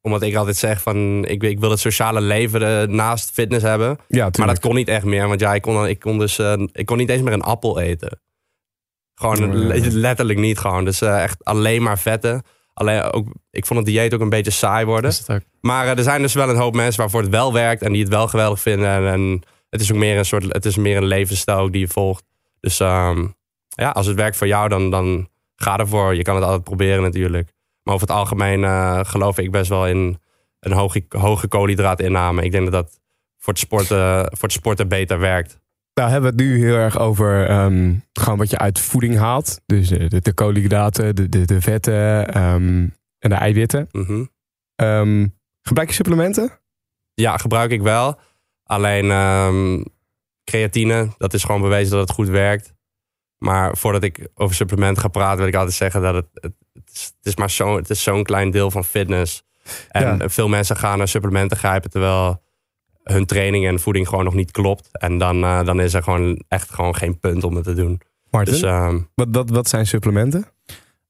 omdat 0.00 0.22
ik 0.22 0.34
altijd 0.34 0.56
zeg 0.56 0.82
van... 0.82 1.24
Ik, 1.24 1.42
ik 1.42 1.60
wil 1.60 1.70
het 1.70 1.80
sociale 1.80 2.20
leven 2.20 2.80
eh, 2.82 2.88
naast 2.88 3.30
fitness 3.30 3.64
hebben. 3.64 3.98
Ja, 4.08 4.28
Maar 4.38 4.46
dat 4.46 4.60
kon 4.60 4.74
niet 4.74 4.88
echt 4.88 5.04
meer. 5.04 5.28
Want 5.28 5.40
ja, 5.40 5.54
ik 5.54 5.62
kon, 5.62 5.86
ik 5.88 5.98
kon 6.00 6.18
dus... 6.18 6.38
eh, 6.38 6.52
ik 6.72 6.86
kon 6.86 6.96
niet 6.96 7.08
eens 7.08 7.22
meer 7.22 7.32
een 7.32 7.42
appel 7.42 7.80
eten. 7.80 8.20
Gewoon 9.14 9.54
letterlijk 9.92 10.38
niet 10.38 10.58
gewoon. 10.58 10.84
Dus 10.84 11.00
echt 11.00 11.44
alleen 11.44 11.82
maar 11.82 11.98
vetten. 11.98 12.42
Alleen 12.80 13.02
ook... 13.02 13.26
Ik 13.50 13.66
vond 13.66 13.78
het 13.78 13.88
dieet 13.88 14.14
ook 14.14 14.20
een 14.20 14.28
beetje 14.28 14.50
saai 14.50 14.84
worden. 14.84 15.12
Maar 15.60 15.86
eh, 15.86 15.96
er 15.96 16.02
zijn 16.02 16.22
dus 16.22 16.34
wel 16.34 16.48
een 16.48 16.56
hoop 16.56 16.74
mensen 16.74 17.00
waarvoor 17.00 17.20
het 17.20 17.30
wel 17.30 17.52
werkt. 17.52 17.82
En 17.82 17.92
die 17.92 18.02
het 18.02 18.10
wel 18.10 18.28
geweldig 18.28 18.60
vinden. 18.60 18.88
En, 18.88 19.06
en 19.06 19.42
het 19.70 19.80
is 19.80 19.92
ook 19.92 19.98
meer 19.98 20.18
een 20.18 20.24
soort... 20.24 20.42
Het 20.42 20.64
is 20.64 20.76
meer 20.76 20.96
een 20.96 21.06
levensstijl 21.06 21.70
die 21.70 21.80
je 21.80 21.88
volgt. 21.88 22.24
Dus 22.60 22.80
ehm, 22.80 23.26
ja, 23.68 23.90
als 23.90 24.06
het 24.06 24.16
werkt 24.16 24.36
voor 24.36 24.46
jou, 24.46 24.68
dan, 24.68 24.90
dan 24.90 25.28
ga 25.56 25.78
ervoor. 25.78 26.14
Je 26.14 26.22
kan 26.22 26.34
het 26.34 26.44
altijd 26.44 26.64
proberen 26.64 27.02
natuurlijk. 27.02 27.52
Maar 27.82 27.94
over 27.94 28.06
het 28.06 28.16
algemeen 28.16 28.64
eh, 28.64 29.00
geloof 29.02 29.38
ik 29.38 29.50
best 29.50 29.68
wel 29.68 29.86
in 29.86 30.18
een 30.60 30.72
hoge, 30.72 31.04
hoge 31.08 31.48
koolhydraatinname. 31.48 32.42
Ik 32.42 32.52
denk 32.52 32.70
dat 32.70 32.84
dat 32.84 33.00
voor 33.38 33.52
het 33.52 33.62
sporten, 33.62 34.24
voor 34.24 34.48
het 34.48 34.52
sporten 34.52 34.88
beter 34.88 35.18
werkt. 35.18 35.60
Nou 36.00 36.12
hebben 36.12 36.36
we 36.36 36.42
het 36.42 36.46
nu 36.46 36.64
heel 36.66 36.76
erg 36.76 36.98
over 36.98 37.46
ehm, 37.46 37.94
gewoon 38.12 38.38
wat 38.38 38.50
je 38.50 38.58
uit 38.58 38.78
voeding 38.80 39.16
haalt. 39.16 39.60
Dus 39.66 39.90
eh, 39.90 40.08
de, 40.08 40.20
de 40.20 40.32
koolhydraten, 40.32 41.16
de, 41.16 41.28
de, 41.28 41.44
de 41.44 41.60
vetten 41.60 42.28
ehm, 42.28 42.88
en 43.18 43.30
de 43.30 43.34
eiwitten. 43.34 43.88
Mhm. 43.92 44.24
Ehm, 44.74 45.26
gebruik 45.62 45.88
je 45.88 45.94
supplementen? 45.94 46.50
Ja, 47.14 47.36
gebruik 47.36 47.70
ik 47.70 47.82
wel. 47.82 48.18
Alleen 48.64 49.06
creatine, 50.44 51.08
dat 51.18 51.34
is 51.34 51.44
gewoon 51.44 51.60
bewezen 51.60 51.90
dat 51.90 52.00
het 52.08 52.16
goed 52.16 52.28
werkt. 52.28 52.74
Maar 53.38 53.76
voordat 53.76 54.02
ik 54.02 54.28
over 54.34 54.54
supplementen 54.54 55.02
ga 55.02 55.08
praten, 55.08 55.38
wil 55.38 55.46
ik 55.48 55.54
altijd 55.54 55.74
zeggen 55.76 56.02
dat 56.02 56.14
het, 56.14 56.26
het, 56.32 56.54
is, 56.92 57.12
het 57.16 57.26
is 57.26 57.36
maar 57.36 57.50
zo, 57.50 57.76
het 57.76 57.90
is 57.90 58.02
zo'n 58.02 58.24
klein 58.24 58.50
deel 58.50 58.70
van 58.70 58.84
fitness. 58.84 59.42
En 59.88 60.18
Ja. 60.18 60.28
veel 60.28 60.48
mensen 60.48 60.76
gaan 60.76 60.98
naar 60.98 61.08
supplementen 61.08 61.56
grijpen 61.56 61.90
terwijl 61.90 62.42
hun 63.02 63.26
training 63.26 63.66
en 63.66 63.80
voeding 63.80 64.08
gewoon 64.08 64.24
nog 64.24 64.34
niet 64.34 64.50
klopt. 64.50 64.88
En 64.92 65.18
dan, 65.18 65.44
eh, 65.44 65.64
dan 65.64 65.80
is 65.80 65.94
er 65.94 66.02
gewoon 66.02 66.44
echt 66.48 66.70
gewoon 66.70 66.96
geen 66.96 67.18
punt 67.18 67.44
om 67.44 67.54
het 67.54 67.64
te 67.64 67.74
doen. 67.74 68.00
Martin, 68.30 68.52
Dus 68.52 68.62
ehm, 68.62 68.98
wat, 69.14 69.28
wat, 69.30 69.50
wat 69.50 69.68
zijn 69.68 69.86
supplementen? 69.86 70.46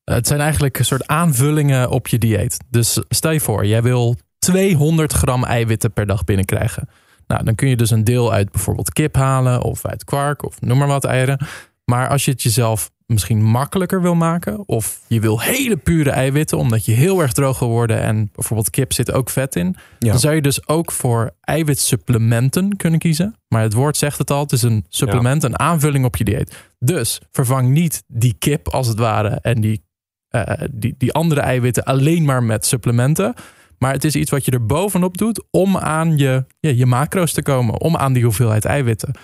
Het 0.05 0.27
zijn 0.27 0.41
eigenlijk 0.41 0.79
een 0.79 0.85
soort 0.85 1.07
aanvullingen 1.07 1.91
op 1.91 2.09
je 2.09 2.19
dieet. 2.19 2.59
Dus 2.71 3.03
stel 3.09 3.31
je 3.31 3.41
voor, 3.41 3.67
jij 3.67 3.83
wil 3.83 4.17
200 4.39 5.13
gram 5.13 5.45
eiwitten 5.45 5.93
per 5.93 6.07
dag 6.07 6.25
binnenkrijgen. 6.25 6.89
Nou, 7.27 7.45
dan 7.45 7.55
kun 7.55 7.69
je 7.69 7.77
dus 7.77 7.91
een 7.91 8.05
deel 8.05 8.33
uit 8.33 8.51
bijvoorbeeld 8.51 8.93
kip 8.93 9.15
halen 9.15 9.63
of 9.63 9.87
uit 9.87 10.05
kwark 10.05 10.45
of 10.45 10.61
noem 10.61 10.79
maar 10.79 10.87
wat 10.87 11.05
eieren. 11.05 11.47
Maar 11.85 12.09
als 12.09 12.25
je 12.25 12.31
het 12.31 12.43
jezelf 12.43 12.91
misschien 13.11 13.43
makkelijker 13.43 14.03
wil 14.03 14.15
maken 14.15 14.69
of 14.69 15.01
je 15.07 15.21
wil 15.21 15.41
hele 15.41 15.77
pure 15.77 16.11
eiwitten 16.11 16.59
omdat 16.59 16.85
je 16.85 16.93
heel 16.93 17.21
erg 17.21 17.33
droog 17.33 17.59
wil 17.59 17.69
worden 17.69 18.01
en 18.01 18.31
bijvoorbeeld 18.35 18.71
kip 18.71 18.93
zit 18.93 19.13
ook 19.13 19.31
vet 19.31 19.57
in, 19.57 19.77
Ja. 19.99 20.11
dan 20.11 20.21
zou 20.21 20.35
je 20.35 20.43
dus 20.43 20.69
ook 20.69 20.93
voor 20.93 21.31
eiwitsupplementen 21.41 22.77
kunnen 22.77 22.99
kiezen. 23.01 23.35
Maar 23.49 23.63
het 23.63 23.73
woord 23.73 23.97
zegt 23.97 24.19
het 24.19 24.31
al, 24.31 24.41
het 24.43 24.53
is 24.53 24.63
een 24.63 24.85
supplement, 24.89 25.43
een 25.43 25.59
aanvulling 25.59 26.05
op 26.05 26.17
je 26.17 26.25
dieet. 26.25 26.57
Dus 26.79 27.21
vervang 27.33 27.69
niet 27.69 28.03
die 28.07 28.35
kip 28.39 28.69
als 28.69 28.87
het 28.87 28.99
ware 28.99 29.39
en 29.43 29.61
die, 29.61 29.83
eh, 30.29 30.63
die, 30.73 30.95
die 30.99 31.13
andere 31.13 31.41
eiwitten 31.41 31.85
alleen 31.85 32.25
maar 32.25 32.43
met 32.43 32.67
supplementen. 32.67 33.35
Maar 33.79 33.93
het 33.93 34.05
is 34.05 34.15
iets 34.15 34.31
wat 34.31 34.45
je 34.45 34.51
er 34.51 34.67
bovenop 34.67 35.19
doet 35.19 35.45
om 35.51 35.77
aan 35.77 36.17
je, 36.17 36.45
ja, 36.61 36.71
je 36.71 36.87
macro's 36.87 37.33
te 37.33 37.43
komen, 37.43 37.81
om 37.81 37.97
aan 37.97 38.13
die 38.13 38.25
hoeveelheid 38.25 38.65
eiwitten. 38.65 39.15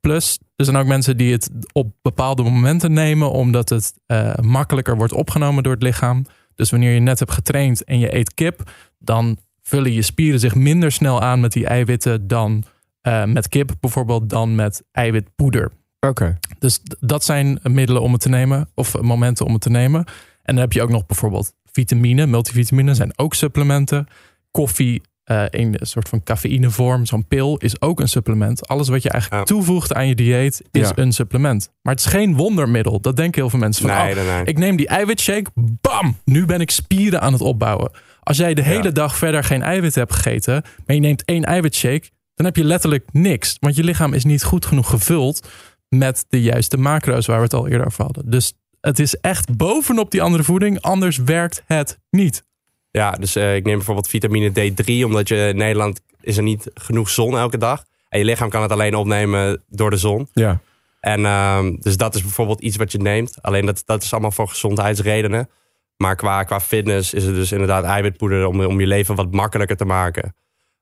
Plus, 0.00 0.38
er 0.56 0.64
zijn 0.64 0.76
ook 0.76 0.86
mensen 0.86 1.16
die 1.16 1.32
het 1.32 1.50
op 1.72 1.92
bepaalde 2.02 2.42
momenten 2.42 2.92
nemen, 2.92 3.30
omdat 3.30 3.68
het 3.68 3.94
eh, 4.06 4.34
makkelijker 4.34 4.96
wordt 4.96 5.12
opgenomen 5.12 5.62
door 5.62 5.72
het 5.72 5.82
lichaam. 5.82 6.24
Dus 6.54 6.70
wanneer 6.70 6.92
je 6.92 7.00
net 7.00 7.18
hebt 7.18 7.32
getraind 7.32 7.84
en 7.84 7.98
je 7.98 8.14
eet 8.14 8.34
kip, 8.34 8.70
dan 8.98 9.38
vullen 9.62 9.92
je 9.92 10.02
spieren 10.02 10.40
zich 10.40 10.54
minder 10.54 10.92
snel 10.92 11.22
aan 11.22 11.40
met 11.40 11.52
die 11.52 11.66
eiwitten 11.66 12.26
dan 12.26 12.64
eh, 13.00 13.24
met 13.24 13.48
kip, 13.48 13.74
bijvoorbeeld, 13.80 14.28
dan 14.28 14.54
met 14.54 14.82
eiwitpoeder. 14.92 15.72
Oké. 16.00 16.38
Dus 16.58 16.80
dat 17.00 17.24
zijn 17.24 17.58
middelen 17.62 18.02
om 18.02 18.12
het 18.12 18.20
te 18.20 18.28
nemen, 18.28 18.68
of 18.74 19.00
momenten 19.00 19.46
om 19.46 19.52
het 19.52 19.62
te 19.62 19.70
nemen. 19.70 20.04
En 20.42 20.54
dan 20.54 20.56
heb 20.56 20.72
je 20.72 20.82
ook 20.82 20.90
nog 20.90 21.06
bijvoorbeeld 21.06 21.52
vitamine, 21.64 22.26
multivitamine 22.26 22.94
zijn 22.94 23.18
ook 23.18 23.34
supplementen. 23.34 24.06
Koffie 24.50 25.02
eh, 25.26 25.44
in 25.50 25.74
een 25.78 25.86
soort 25.86 26.08
van 26.08 26.22
cafeïnevorm, 26.22 27.06
zo'n 27.06 27.26
pil, 27.26 27.56
is 27.56 27.80
ook 27.80 28.00
een 28.00 28.08
supplement. 28.08 28.68
Alles 28.68 28.88
wat 28.88 29.02
je 29.02 29.10
eigenlijk 29.10 29.40
Ja. 29.48 29.54
toevoegt 29.54 29.94
aan 29.94 30.08
je 30.08 30.14
dieet 30.14 30.62
is 30.70 30.80
Ja. 30.88 30.92
een 30.94 31.12
supplement. 31.12 31.70
Maar 31.82 31.94
het 31.94 32.04
is 32.04 32.10
geen 32.10 32.36
wondermiddel. 32.36 33.00
Dat 33.00 33.16
denken 33.16 33.40
heel 33.40 33.50
veel 33.50 33.58
mensen 33.58 33.88
van. 33.88 33.96
nee, 33.96 34.10
oh, 34.10 34.16
nee, 34.24 34.34
nee. 34.34 34.44
ik 34.44 34.58
neem 34.58 34.76
die 34.76 34.88
eiwitshake, 34.88 35.50
bam, 35.54 36.16
nu 36.24 36.44
ben 36.46 36.60
ik 36.60 36.70
spieren 36.70 37.20
aan 37.20 37.32
het 37.32 37.40
opbouwen. 37.42 37.90
Als 38.22 38.36
jij 38.36 38.54
de 38.54 38.62
hele 38.62 38.82
Ja. 38.82 38.90
dag 38.90 39.16
verder 39.16 39.44
geen 39.44 39.62
eiwit 39.62 39.94
hebt 39.94 40.12
gegeten, 40.14 40.62
maar 40.86 40.94
je 40.96 41.02
neemt 41.02 41.24
één 41.24 41.44
eiwitshake, 41.44 42.10
dan 42.34 42.46
heb 42.46 42.56
je 42.56 42.64
letterlijk 42.64 43.04
niks. 43.12 43.56
Want 43.60 43.76
je 43.76 43.84
lichaam 43.84 44.12
is 44.12 44.24
niet 44.24 44.44
goed 44.44 44.66
genoeg 44.66 44.90
gevuld 44.90 45.48
met 45.88 46.24
de 46.28 46.42
juiste 46.42 46.76
macro's 46.76 47.26
waar 47.26 47.36
we 47.36 47.42
het 47.44 47.54
al 47.54 47.68
eerder 47.68 47.86
over 47.86 48.04
hadden. 48.04 48.30
Dus 48.30 48.52
het 48.80 48.98
is 48.98 49.16
echt 49.20 49.56
bovenop 49.56 50.10
die 50.10 50.22
andere 50.22 50.42
voeding, 50.42 50.80
anders 50.80 51.16
werkt 51.16 51.62
het 51.66 51.98
niet. 52.10 52.44
Ja, 52.96 53.10
dus 53.10 53.36
eh, 53.36 53.54
ik 53.56 53.64
neem 53.64 53.76
bijvoorbeeld 53.76 54.08
vitamine 54.08 54.50
D3, 54.50 55.04
omdat 55.04 55.28
je 55.28 55.48
in 55.48 55.56
Nederland 55.56 56.00
is 56.20 56.36
er 56.36 56.42
niet 56.42 56.70
genoeg 56.74 57.10
zon 57.10 57.38
elke 57.38 57.58
dag. 57.58 57.84
En 58.08 58.18
je 58.18 58.24
lichaam 58.24 58.48
kan 58.48 58.62
het 58.62 58.70
alleen 58.72 58.94
opnemen 58.94 59.62
door 59.68 59.90
de 59.90 59.96
zon. 59.96 60.28
Ja. 60.32 60.60
En 61.00 61.24
ehm, 61.26 61.74
dus 61.80 61.96
dat 61.96 62.14
is 62.14 62.22
bijvoorbeeld 62.22 62.60
iets 62.60 62.76
wat 62.76 62.92
je 62.92 62.98
neemt. 62.98 63.38
Alleen 63.42 63.66
dat, 63.66 63.82
dat 63.84 64.02
is 64.02 64.12
allemaal 64.12 64.30
voor 64.30 64.48
gezondheidsredenen. 64.48 65.48
Maar 65.96 66.16
qua, 66.16 66.42
qua 66.42 66.60
fitness 66.60 67.14
is 67.14 67.24
het 67.24 67.34
dus 67.34 67.52
inderdaad 67.52 67.84
eiwitpoeder 67.84 68.46
om, 68.46 68.60
om 68.64 68.80
je 68.80 68.86
leven 68.86 69.14
wat 69.14 69.32
makkelijker 69.32 69.76
te 69.76 69.84
maken. 69.84 70.34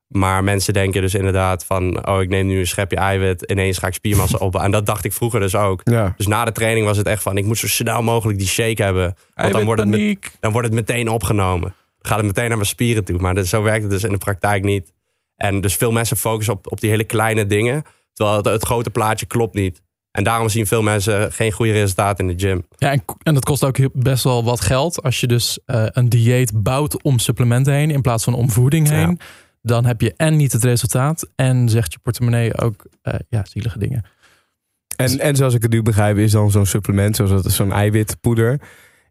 Maar 0.07 0.43
mensen 0.43 0.73
denken 0.73 1.01
dus 1.01 1.13
inderdaad 1.13 1.65
van, 1.65 2.07
oh 2.07 2.21
ik 2.21 2.29
neem 2.29 2.47
nu 2.47 2.59
een 2.59 2.67
schepje 2.67 2.97
eiwit, 2.97 3.41
ineens 3.51 3.77
ga 3.77 3.87
ik 3.87 3.93
spiermassa 3.93 4.37
op. 4.37 4.55
En 4.55 4.71
dat 4.71 4.85
dacht 4.85 5.05
ik 5.05 5.13
vroeger 5.13 5.39
dus 5.39 5.55
ook. 5.55 5.81
Ja. 5.83 6.13
Dus 6.17 6.27
na 6.27 6.45
de 6.45 6.51
training 6.51 6.85
was 6.85 6.97
het 6.97 7.07
echt 7.07 7.21
van, 7.23 7.37
ik 7.37 7.45
moet 7.45 7.57
zo 7.57 7.67
snel 7.67 8.01
mogelijk 8.03 8.37
die 8.39 8.47
shake 8.47 8.83
hebben. 8.83 9.15
Want 9.35 9.51
dan 9.53 9.65
wordt, 9.65 9.81
het 9.81 9.89
met- 9.89 9.99
dan 10.39 10.51
wordt 10.51 10.67
het 10.67 10.75
meteen 10.75 11.09
opgenomen. 11.09 11.75
Gaat 12.05 12.17
het 12.17 12.25
meteen 12.25 12.47
naar 12.47 12.57
mijn 12.57 12.69
spieren 12.69 13.03
toe. 13.03 13.19
Maar 13.19 13.33
dat, 13.35 13.47
zo 13.47 13.61
werkt 13.61 13.81
het 13.81 13.91
dus 13.91 14.03
in 14.03 14.11
de 14.11 14.17
praktijk 14.17 14.63
niet. 14.63 14.93
En 15.35 15.61
dus 15.61 15.75
veel 15.75 15.91
mensen 15.91 16.17
focussen 16.17 16.53
op, 16.53 16.71
op 16.71 16.79
die 16.81 16.89
hele 16.89 17.03
kleine 17.03 17.45
dingen. 17.45 17.83
Terwijl 18.13 18.37
het, 18.37 18.45
het 18.45 18.63
grote 18.65 18.89
plaatje 18.89 19.25
klopt 19.25 19.53
niet. 19.55 19.81
En 20.11 20.23
daarom 20.23 20.49
zien 20.49 20.67
veel 20.67 20.81
mensen 20.81 21.31
geen 21.31 21.51
goede 21.51 21.71
resultaten 21.71 22.29
in 22.29 22.37
de 22.37 22.47
gym. 22.47 22.65
Ja, 22.77 22.91
en, 22.91 23.03
en 23.23 23.33
dat 23.33 23.45
kost 23.45 23.63
ook 23.63 23.77
best 23.93 24.23
wel 24.23 24.43
wat 24.43 24.61
geld. 24.61 25.03
Als 25.03 25.19
je 25.19 25.27
dus 25.27 25.59
eh, 25.65 25.85
een 25.87 26.09
dieet 26.09 26.63
bouwt 26.63 27.03
om 27.03 27.19
supplementen 27.19 27.73
heen 27.73 27.91
in 27.91 28.01
plaats 28.01 28.23
van 28.23 28.33
om 28.33 28.49
voeding 28.49 28.89
heen. 28.89 29.09
Ja. 29.09 29.25
Dan 29.61 29.85
heb 29.85 30.01
je 30.01 30.13
en 30.17 30.35
niet 30.35 30.51
het 30.51 30.63
resultaat 30.63 31.27
en 31.35 31.69
zegt 31.69 31.93
je 31.93 31.99
portemonnee 31.99 32.57
ook 32.57 32.85
eh, 33.01 33.13
ja, 33.29 33.45
zielige 33.49 33.79
dingen. 33.79 34.05
En, 34.95 35.19
en 35.19 35.35
zoals 35.35 35.53
ik 35.53 35.61
het 35.61 35.71
nu 35.71 35.81
begrijp, 35.81 36.17
is 36.17 36.31
dan 36.31 36.51
zo'n 36.51 36.65
supplement, 36.65 37.15
zoals 37.15 37.31
dat- 37.31 37.51
zo'n 37.51 37.71
eiwitpoeder, 37.71 38.59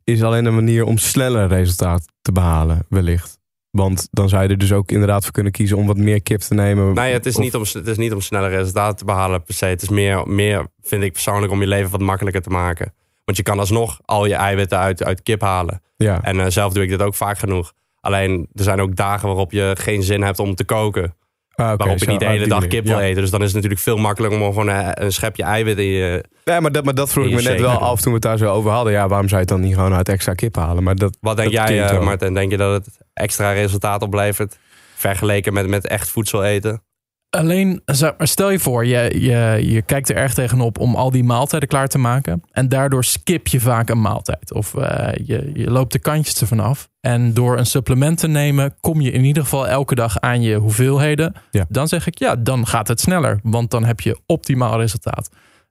is 0.04 0.22
alleen 0.22 0.44
een 0.44 0.54
manier 0.54 0.84
om 0.84 0.98
sneller 0.98 1.48
resultaat 1.48 2.04
te 2.22 2.32
behalen, 2.32 2.86
wellicht. 2.88 3.38
Want 3.70 4.08
dan 4.10 4.28
zou 4.28 4.42
je 4.42 4.48
er 4.48 4.58
dus 4.58 4.72
ook 4.72 4.90
inderdaad 4.90 5.22
voor 5.22 5.32
kunnen 5.32 5.52
kiezen 5.52 5.76
om 5.76 5.86
wat 5.86 5.96
meer 5.96 6.22
kip 6.22 6.40
te 6.40 6.54
nemen. 6.54 6.94
Nee, 6.94 7.12
het 7.12 7.26
is, 7.26 7.36
Of- 7.36 7.42
niet 7.42 7.54
om, 7.54 7.62
het 7.72 7.86
is 7.86 7.96
niet 7.96 8.12
om 8.12 8.20
snelle 8.20 8.48
resultaten 8.48 8.96
te 8.96 9.04
behalen 9.04 9.42
per 9.42 9.54
se. 9.54 9.66
Het 9.66 9.82
is 9.82 9.88
meer, 9.88 10.28
meer, 10.28 10.66
vind 10.82 11.02
ik 11.02 11.12
persoonlijk, 11.12 11.52
om 11.52 11.60
je 11.60 11.66
leven 11.66 11.90
wat 11.90 12.00
makkelijker 12.00 12.42
te 12.42 12.50
maken. 12.50 12.94
Want 13.24 13.36
je 13.36 13.42
kan 13.42 13.58
alsnog 13.58 14.00
al 14.04 14.26
je 14.26 14.34
eiwitten 14.34 14.78
uit, 14.78 15.04
uit 15.04 15.22
kip 15.22 15.40
halen. 15.40 15.82
Ja. 15.96 16.22
En 16.22 16.40
eh, 16.40 16.46
zelf 16.48 16.72
doe 16.72 16.82
ik 16.82 16.88
dit 16.88 17.02
ook 17.02 17.14
vaak 17.14 17.38
genoeg. 17.38 17.72
Alleen, 18.00 18.48
er 18.52 18.64
zijn 18.64 18.80
ook 18.80 18.96
dagen 18.96 19.28
waarop 19.28 19.52
je 19.52 19.76
geen 19.80 20.02
zin 20.02 20.22
hebt 20.22 20.38
om 20.38 20.54
te 20.54 20.64
koken. 20.64 21.14
Ah, 21.54 21.66
oké, 21.72 21.76
waarop 21.76 22.02
ik 22.02 22.08
niet 22.08 22.20
de 22.20 22.26
hele 22.26 22.46
dag 22.46 22.66
kip 22.66 22.84
wil 22.84 22.98
Ja. 22.98 23.04
eten. 23.04 23.20
Dus 23.22 23.30
dan 23.30 23.40
is 23.40 23.46
het 23.46 23.54
natuurlijk 23.54 23.82
veel 23.82 23.96
makkelijker 23.96 24.40
om 24.40 24.46
gewoon 24.46 24.68
eh, 24.68 24.88
een 24.94 25.12
schepje 25.12 25.42
eiwit 25.42 25.78
in 25.78 25.84
je... 25.84 26.24
Ja, 26.44 26.60
maar 26.60 26.72
dat, 26.72 26.84
maar 26.84 26.94
dat 26.94 27.10
vroeg 27.10 27.24
ik 27.24 27.30
me 27.34 27.42
je 27.42 27.48
net 27.48 27.60
wel 27.60 27.78
af 27.78 28.00
toen 28.00 28.12
we 28.12 28.18
het 28.18 28.22
daar 28.22 28.38
zo 28.38 28.46
over 28.52 28.70
hadden. 28.70 28.92
Ja, 28.92 29.08
waarom 29.08 29.28
zou 29.28 29.40
je 29.40 29.46
het 29.46 29.56
dan 29.56 29.60
niet 29.68 29.74
gewoon 29.74 29.94
uit 29.94 30.08
extra 30.08 30.34
kip 30.34 30.56
halen? 30.56 30.82
Maar 30.82 30.94
dat, 30.96 31.16
Wat 31.20 31.36
denk 31.36 31.52
Dat 31.52 31.68
jij, 31.68 31.82
eh. 31.88 32.00
Martin? 32.00 32.34
Denk 32.34 32.50
je 32.50 32.56
dat 32.56 32.72
het 32.84 32.98
extra 33.12 33.52
resultaat 33.52 34.02
oplevert? 34.02 34.58
Vergeleken 34.94 35.52
met, 35.52 35.66
met 35.68 35.86
echt 35.86 36.08
voedsel 36.08 36.44
eten? 36.44 36.82
Alleen, 37.34 37.82
maar 38.18 38.28
stel 38.28 38.50
je 38.50 38.58
voor, 38.58 38.86
je, 38.86 39.20
je, 39.20 39.72
je 39.72 39.82
kijkt 39.82 40.08
er 40.08 40.16
erg 40.16 40.34
tegenop 40.34 40.78
om 40.78 40.94
al 40.94 41.10
die 41.10 41.24
maaltijden 41.24 41.68
klaar 41.68 41.88
te 41.88 41.98
maken. 41.98 42.42
En 42.50 42.68
daardoor 42.68 43.04
skip 43.04 43.46
je 43.46 43.60
vaak 43.60 43.88
een 43.88 44.00
maaltijd. 44.00 44.52
Of 44.52 44.74
eh, 44.74 45.26
je, 45.26 45.50
je 45.54 45.70
loopt 45.70 45.92
de 45.92 45.98
kantjes 45.98 46.40
ervan 46.40 46.60
af. 46.60 46.90
En 47.00 47.34
door 47.34 47.58
een 47.58 47.66
supplement 47.66 48.18
te 48.18 48.28
nemen, 48.28 48.74
kom 48.80 49.00
je 49.00 49.10
in 49.10 49.24
ieder 49.24 49.42
geval 49.42 49.68
elke 49.68 49.94
dag 49.94 50.20
aan 50.20 50.42
je 50.42 50.56
hoeveelheden. 50.56 51.34
Ja. 51.50 51.64
Dan 51.68 51.88
zeg 51.88 52.06
ik, 52.06 52.18
ja, 52.18 52.36
dan 52.36 52.66
gaat 52.66 52.88
het 52.88 53.00
sneller. 53.00 53.38
Want 53.42 53.70
dan 53.70 53.84
heb 53.84 54.00
je 54.00 54.18
optimaal 54.26 54.80
resultaat. 54.80 55.28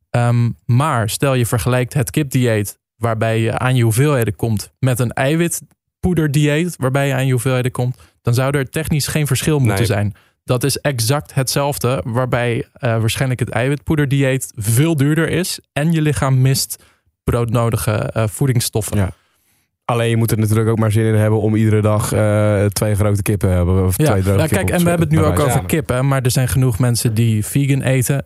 Ehm, 0.09 0.49
maar 0.65 1.09
stel 1.09 1.33
je 1.33 1.45
vergelijkt 1.45 1.93
het 1.93 2.09
kipdieet, 2.11 2.79
waarbij 2.95 3.39
je 3.39 3.57
aan 3.57 3.75
je 3.75 3.83
hoeveelheden 3.83 4.35
komt, 4.35 4.71
met 4.79 4.99
een 4.99 5.11
eiwitpoederdieet, 5.11 6.75
waarbij 6.77 7.07
je 7.07 7.13
aan 7.13 7.25
je 7.25 7.31
hoeveelheden 7.31 7.71
komt. 7.71 7.97
Dan 8.21 8.33
zou 8.33 8.57
er 8.57 8.69
technisch 8.69 9.07
geen 9.07 9.27
verschil 9.27 9.59
moeten 9.59 9.77
Nee. 9.77 9.85
zijn. 9.85 10.13
Dat 10.43 10.63
is 10.63 10.77
exact 10.77 11.33
hetzelfde, 11.33 12.01
waarbij 12.05 12.65
eh, 12.73 12.99
waarschijnlijk 12.99 13.39
het 13.39 13.49
eiwitpoederdieet 13.49 14.51
veel 14.55 14.95
duurder 14.95 15.29
is 15.29 15.59
en 15.73 15.91
je 15.91 16.01
lichaam 16.01 16.41
mist 16.41 16.83
broodnodige 17.23 17.91
eh, 17.91 18.27
voedingsstoffen. 18.27 18.97
Ja. 18.97 19.09
Alleen 19.85 20.09
je 20.09 20.17
moet 20.17 20.31
er 20.31 20.37
natuurlijk 20.37 20.69
ook 20.69 20.77
maar 20.77 20.91
zin 20.91 21.05
in 21.05 21.15
hebben 21.15 21.39
om 21.41 21.55
iedere 21.55 21.81
dag 21.81 22.11
eh, 22.11 22.65
twee 22.65 22.95
grote 22.95 23.21
kippen 23.21 23.49
te 23.49 23.55
hebben. 23.55 23.85
Of 23.85 23.97
Ja, 23.97 24.05
twee 24.05 24.21
droge 24.21 24.37
ja, 24.37 24.47
kippen 24.47 24.65
kijk, 24.65 24.77
en 24.77 24.83
we 24.83 24.89
hebben 24.89 25.07
het 25.07 25.17
nu 25.17 25.23
ook 25.23 25.39
over 25.39 25.51
van. 25.51 25.65
kip, 25.65 25.89
hè, 25.89 26.03
maar 26.03 26.21
er 26.21 26.31
zijn 26.31 26.47
genoeg 26.47 26.79
mensen 26.79 27.13
die 27.13 27.45
vegan 27.45 27.81
eten, 27.81 28.25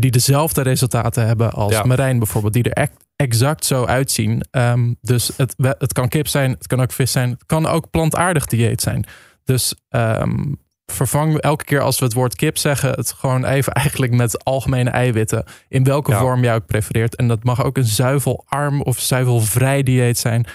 die 0.00 0.10
dezelfde 0.10 0.62
resultaten 0.62 1.26
hebben 1.26 1.50
als 1.52 1.72
Ja. 1.72 1.84
Marijn 1.84 2.18
bijvoorbeeld, 2.18 2.52
die 2.52 2.62
er 2.62 2.82
echt 2.82 2.92
exact 3.16 3.64
zo 3.64 3.84
uitzien. 3.84 4.42
Ehm, 4.50 4.92
dus 5.00 5.30
het, 5.36 5.54
het 5.58 5.92
kan 5.92 6.08
kip 6.08 6.28
zijn, 6.28 6.50
het 6.50 6.66
kan 6.66 6.80
ook 6.80 6.92
vis 6.92 7.12
zijn, 7.12 7.30
het 7.30 7.46
kan 7.46 7.66
ook 7.66 7.90
plantaardig 7.90 8.46
dieet 8.46 8.80
zijn. 8.80 9.04
Dus 9.44 9.74
ehm, 9.88 10.52
vervang 10.92 11.38
elke 11.40 11.64
keer 11.64 11.80
als 11.80 11.98
we 11.98 12.04
het 12.04 12.14
woord 12.14 12.34
kip 12.36 12.58
zeggen, 12.58 12.90
het 12.90 13.12
gewoon 13.12 13.44
even 13.44 13.72
eigenlijk 13.82 14.12
met 14.12 14.44
algemene 14.44 14.90
eiwitten, 14.90 15.44
in 15.68 15.84
welke 15.84 16.10
Ja. 16.10 16.18
vorm 16.18 16.42
jij 16.42 16.54
ook 16.54 16.66
prefereert. 16.66 17.16
En 17.16 17.28
dat 17.28 17.44
mag 17.44 17.64
ook 17.64 17.76
een 17.76 17.84
zuivelarm 17.84 18.82
of 18.82 18.98
zuivelvrij 18.98 19.82
dieet 19.82 20.18
zijn. 20.18 20.46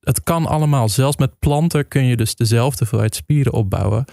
Het 0.00 0.22
kan 0.22 0.46
allemaal. 0.46 0.88
Zelfs 0.88 1.16
met 1.16 1.38
planten 1.38 1.88
kun 1.88 2.04
je 2.04 2.16
dus 2.16 2.34
dezelfde 2.34 2.78
hoeveelheid 2.78 3.14
spieren 3.14 3.52
opbouwen 3.52 4.04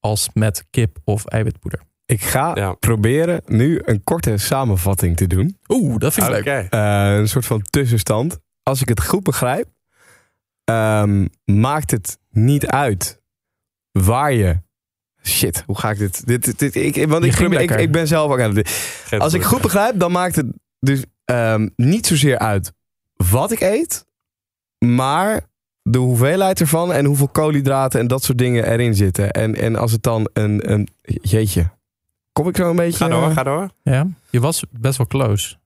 als 0.00 0.28
met 0.34 0.66
kip 0.70 0.98
of 1.04 1.24
eiwitpoeder. 1.24 1.80
Ik 2.06 2.22
ga 2.22 2.50
Ja. 2.54 2.72
proberen 2.72 3.42
nu 3.46 3.80
een 3.84 4.04
korte 4.04 4.36
samenvatting 4.36 5.16
te 5.16 5.26
doen. 5.26 5.58
Oeh, 5.68 5.96
dat 5.98 6.14
vind 6.14 6.26
ik 6.26 6.44
leuk. 6.44 6.66
Eh, 6.70 7.14
een 7.16 7.28
soort 7.28 7.46
van 7.46 7.62
tussenstand. 7.62 8.38
Als 8.62 8.80
ik 8.80 8.88
het 8.88 9.04
goed 9.04 9.22
begrijp, 9.22 9.66
ehm, 10.64 11.26
maakt 11.44 11.90
het 11.90 12.18
niet 12.30 12.66
uit 12.66 13.20
waar 13.92 14.32
je. 14.32 14.60
Shit, 15.22 15.62
hoe 15.66 15.78
ga 15.78 15.90
ik 15.90 15.98
dit? 15.98 16.26
dit, 16.26 16.44
dit, 16.44 16.58
dit- 16.58 16.74
ik, 16.74 17.08
want 17.08 17.24
ik, 17.24 17.38
ik, 17.38 17.70
ik 17.70 17.92
ben 17.92 18.06
zelf 18.06 18.32
ook 18.32 18.40
aan 18.40 18.56
het. 18.56 18.68
Geen 19.04 19.20
Als 19.20 19.34
ik 19.34 19.42
goed 19.42 19.60
begrijp, 19.60 19.98
dan 19.98 20.12
maakt 20.12 20.36
het 20.36 20.46
dus 20.80 21.02
ehm, 21.24 21.68
niet 21.76 22.06
zozeer 22.06 22.38
uit 22.38 22.72
wat 23.16 23.50
ik 23.50 23.60
eet, 23.60 24.04
maar 24.78 25.40
de 25.82 25.98
hoeveelheid 25.98 26.60
ervan 26.60 26.92
en 26.92 27.04
hoeveel 27.04 27.28
koolhydraten 27.28 28.00
en 28.00 28.06
dat 28.06 28.22
soort 28.24 28.38
dingen 28.38 28.70
erin 28.70 28.94
zitten. 28.94 29.30
En, 29.30 29.54
en 29.54 29.76
als 29.76 29.92
het 29.92 30.02
dan 30.02 30.28
een, 30.32 30.72
een. 30.72 30.88
Jeetje. 31.02 31.70
Kom 32.32 32.48
ik 32.48 32.56
zo 32.56 32.70
een 32.70 32.76
beetje. 32.76 33.04
Ga 33.04 33.08
door, 33.08 33.28
eh, 33.28 33.32
ga 33.32 33.42
door. 33.42 33.70
Ja, 33.82 34.06
je 34.30 34.40
was 34.40 34.62
best 34.70 34.96
wel 34.96 35.06
close. 35.06 35.56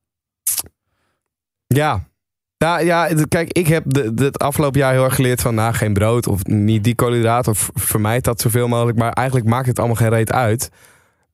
Ja. 1.66 2.11
Ja, 2.63 2.79
ja, 2.79 3.07
het- 3.07 3.29
kijk, 3.29 3.53
ik 3.53 3.67
heb 3.67 3.85
het 4.15 4.39
afgelopen 4.39 4.81
jaar 4.81 4.93
heel 4.93 5.05
erg 5.05 5.15
geleerd 5.15 5.41
van 5.41 5.55
nou, 5.55 5.75
geen 5.75 5.93
brood 5.93 6.27
of 6.27 6.45
niet 6.45 6.85
die 6.85 6.95
koolhydraten 6.95 7.53
of 7.53 7.71
vermijd 7.75 8.25
dat 8.25 8.41
zoveel 8.41 8.69
mogelijk. 8.69 8.99
Maar 8.99 9.13
eigenlijk 9.13 9.47
maakt 9.49 9.67
het 9.67 9.79
allemaal 9.79 9.97
geen 9.97 10.09
reet 10.09 10.33
uit. 10.33 10.71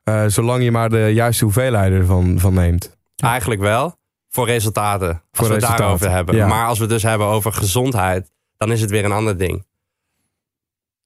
eh, 0.05 0.25
zolang 0.27 0.63
je 0.63 0.71
maar 0.71 0.89
de 0.89 1.11
juiste 1.15 1.45
hoeveelheid 1.45 1.93
ervan 1.93 2.39
van 2.39 2.55
neemt. 2.55 2.97
Eigenlijk 3.17 3.61
wel. 3.61 3.97
Voor 4.29 4.47
resultaten. 4.47 5.09
Als 5.09 5.17
Voor 5.33 5.47
we 5.47 5.53
het 5.53 5.63
resultaten, 5.63 5.85
daarover 5.85 6.11
hebben. 6.11 6.35
ja. 6.37 6.47
Maar 6.47 6.67
als 6.67 6.77
we 6.79 6.85
het 6.85 6.93
dus 6.93 7.03
hebben 7.03 7.27
over 7.27 7.53
gezondheid, 7.53 8.31
dan 8.57 8.73
is 8.73 8.81
het 8.81 8.91
weer 8.91 9.05
een 9.05 9.13
ander 9.13 9.39
ding. 9.39 9.67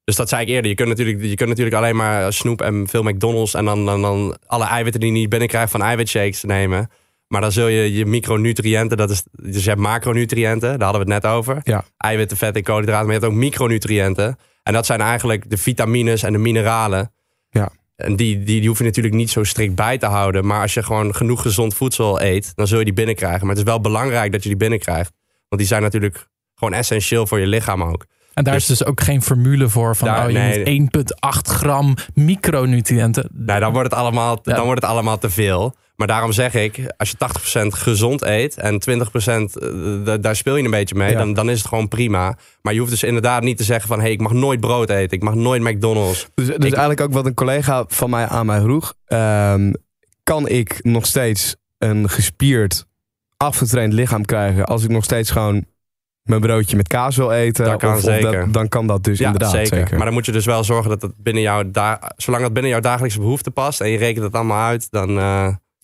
Dus 0.05 0.17
dat 0.17 0.29
zei 0.29 0.43
ik 0.43 0.49
eerder. 0.49 0.71
Je 0.71 0.77
kunt 0.77 0.89
natuurlijk, 0.89 1.23
je 1.23 1.35
kunt 1.35 1.49
natuurlijk 1.49 1.77
alleen 1.77 1.97
maar 1.97 2.33
snoep 2.33 2.61
en 2.61 2.89
veel 2.89 3.03
McDonald's 3.03 3.55
en 3.55 3.65
dan, 3.65 3.85
dan, 3.87 4.03
dan 4.03 4.37
alle 4.47 4.65
eiwitten 4.65 5.01
die 5.01 5.13
je 5.13 5.19
niet 5.19 5.29
binnenkrijgt 5.29 5.71
van 5.71 5.83
eiwitshakes 5.83 6.43
nemen. 6.43 6.91
Maar 7.33 7.41
dan 7.41 7.53
zul 7.53 7.67
je 7.69 7.93
je 7.93 8.07
micronutriënten, 8.07 8.97
dat 8.97 9.11
is, 9.11 9.23
dus 9.33 9.63
je 9.63 9.69
hebt 9.69 9.81
macronutriënten, 9.83 10.79
daar 10.79 10.89
hadden 10.89 11.07
we 11.07 11.13
het 11.13 11.23
net 11.23 11.33
over. 11.33 11.61
Ja. 11.65 11.85
Eiwitten, 11.97 12.37
vet 12.37 12.57
en 12.57 12.63
koolhydraten, 12.63 13.07
maar 13.07 13.15
je 13.15 13.21
hebt 13.21 13.33
ook 13.33 13.39
micronutriënten. 13.39 14.39
En 14.63 14.73
dat 14.73 14.87
zijn 14.87 15.01
eigenlijk 15.01 15.51
de 15.51 15.57
vitamines 15.57 16.23
en 16.23 16.33
de 16.33 16.39
mineralen. 16.39 17.13
Ja. 17.51 17.71
En 17.97 18.17
die, 18.17 18.43
die, 18.43 18.61
die 18.61 18.69
hoef 18.69 18.79
je 18.79 18.85
natuurlijk 18.85 19.15
niet 19.15 19.31
zo 19.31 19.45
strikt 19.45 19.75
bij 19.75 19.99
te 19.99 20.07
houden. 20.07 20.47
Maar 20.47 20.61
als 20.61 20.75
je 20.75 20.83
gewoon 20.83 21.15
genoeg 21.15 21.43
gezond 21.43 21.75
voedsel 21.75 22.21
eet, 22.23 22.53
dan 22.55 22.67
zul 22.67 22.79
je 22.79 22.85
die 22.85 22.95
binnenkrijgen. 22.95 23.41
Maar 23.41 23.57
het 23.57 23.59
is 23.67 23.71
wel 23.71 23.81
belangrijk 23.81 24.33
dat 24.33 24.43
je 24.43 24.49
die 24.49 24.59
binnenkrijgt. 24.59 25.13
Want 25.49 25.61
die 25.61 25.67
zijn 25.71 25.83
natuurlijk 25.83 26.29
gewoon 26.55 26.73
essentieel 26.75 27.27
voor 27.27 27.41
je 27.41 27.47
lichaam 27.47 27.83
ook. 27.83 28.05
En 28.35 28.45
daar 28.45 28.55
Dus- 28.55 28.71
is 28.71 28.79
dus 28.79 28.87
ook 28.87 29.01
geen 29.01 29.23
formule 29.23 29.69
voor 29.69 29.97
van 29.97 30.09
Daar- 30.09 30.25
oh, 30.25 30.31
je 30.31 30.39
nee. 30.39 30.81
moet 30.81 30.95
1,8 30.95 31.49
gram 31.49 31.95
micronutriënten. 32.15 33.29
Nee, 33.33 33.61
dan 33.61 33.73
wordt 33.73 33.91
het 33.91 33.99
allemaal, 34.01 34.39
Ja. 34.43 34.55
dan 34.55 34.65
wordt 34.65 34.83
het 34.83 34.91
allemaal 34.91 35.19
te 35.19 35.31
veel. 35.31 35.75
Maar 36.03 36.11
daarom 36.11 36.33
zeg 36.33 36.55
ik, 36.55 36.93
als 36.97 37.11
je 37.11 37.17
80% 37.65 37.67
gezond 37.67 38.23
eet 38.23 38.57
en 38.57 38.81
20% 38.91 38.93
eh, 39.25 40.15
daar 40.21 40.37
speel 40.37 40.57
je 40.57 40.65
een 40.65 40.71
beetje 40.71 40.95
mee, 40.95 41.11
Ja. 41.11 41.19
dan, 41.19 41.33
dan 41.35 41.51
is 41.51 41.59
het 41.59 41.69
gewoon 41.69 41.89
prima. 41.89 42.37
Maar 42.63 42.73
je 42.73 42.79
hoeft 42.79 42.91
dus 42.91 43.03
inderdaad 43.03 43.43
niet 43.43 43.57
te 43.57 43.65
zeggen 43.65 43.89
van, 43.89 43.97
hé, 43.99 44.03
hey, 44.05 44.13
ik 44.13 44.21
mag 44.21 44.33
nooit 44.33 44.61
brood 44.61 44.91
eten, 44.91 45.17
ik 45.17 45.23
mag 45.23 45.35
nooit 45.35 45.63
McDonald's. 45.63 46.27
Dus, 46.35 46.47
dus 46.47 46.57
eigenlijk 46.61 47.01
ook 47.01 47.13
wat 47.13 47.27
een 47.27 47.35
collega 47.35 47.85
van 47.89 48.11
mij 48.11 48.27
aan 48.27 48.47
mij 48.47 48.61
vroeg. 48.61 48.95
ehm, 49.07 49.73
kan 50.23 50.49
ik 50.49 50.79
nog 50.83 51.07
steeds 51.07 51.57
een 51.79 52.09
gespierd, 52.09 52.87
afgetraind 53.37 53.93
lichaam 53.93 54.25
krijgen 54.25 54.65
als 54.65 54.85
ik 54.85 54.91
nog 54.91 55.05
steeds 55.05 55.31
gewoon 55.31 55.65
mijn 56.23 56.41
broodje 56.41 56.77
met 56.77 56.89
kaas 56.89 57.17
wil 57.17 57.31
eten? 57.33 57.65
Dat 57.65 57.79
kan 57.81 57.91
Of- 57.91 57.97
of 57.97 58.03
zeker. 58.03 58.33
dat- 58.45 58.53
dan 58.53 58.69
kan 58.69 58.87
dat 58.87 59.05
dus 59.05 59.19
ja, 59.19 59.27
inderdaad. 59.27 59.67
zeker. 59.67 59.97
Maar 59.97 60.05
dan 60.05 60.15
moet 60.15 60.27
je 60.27 60.33
dus 60.33 60.45
wel 60.47 60.65
zorgen 60.65 60.91
dat 60.91 61.03
het 61.03 61.13
binnen 61.17 61.43
jouw, 61.43 61.63
zolang 62.17 62.43
dat 62.43 62.53
binnen 62.53 62.71
jouw 62.71 62.81
dagelijkse 62.81 63.19
behoeften 63.21 63.53
past 63.53 63.81
en 63.81 63.89
je 63.89 63.99
rekent 63.99 64.25
het 64.25 64.35
allemaal 64.35 64.67
uit, 64.67 64.91
dan... 64.91 65.19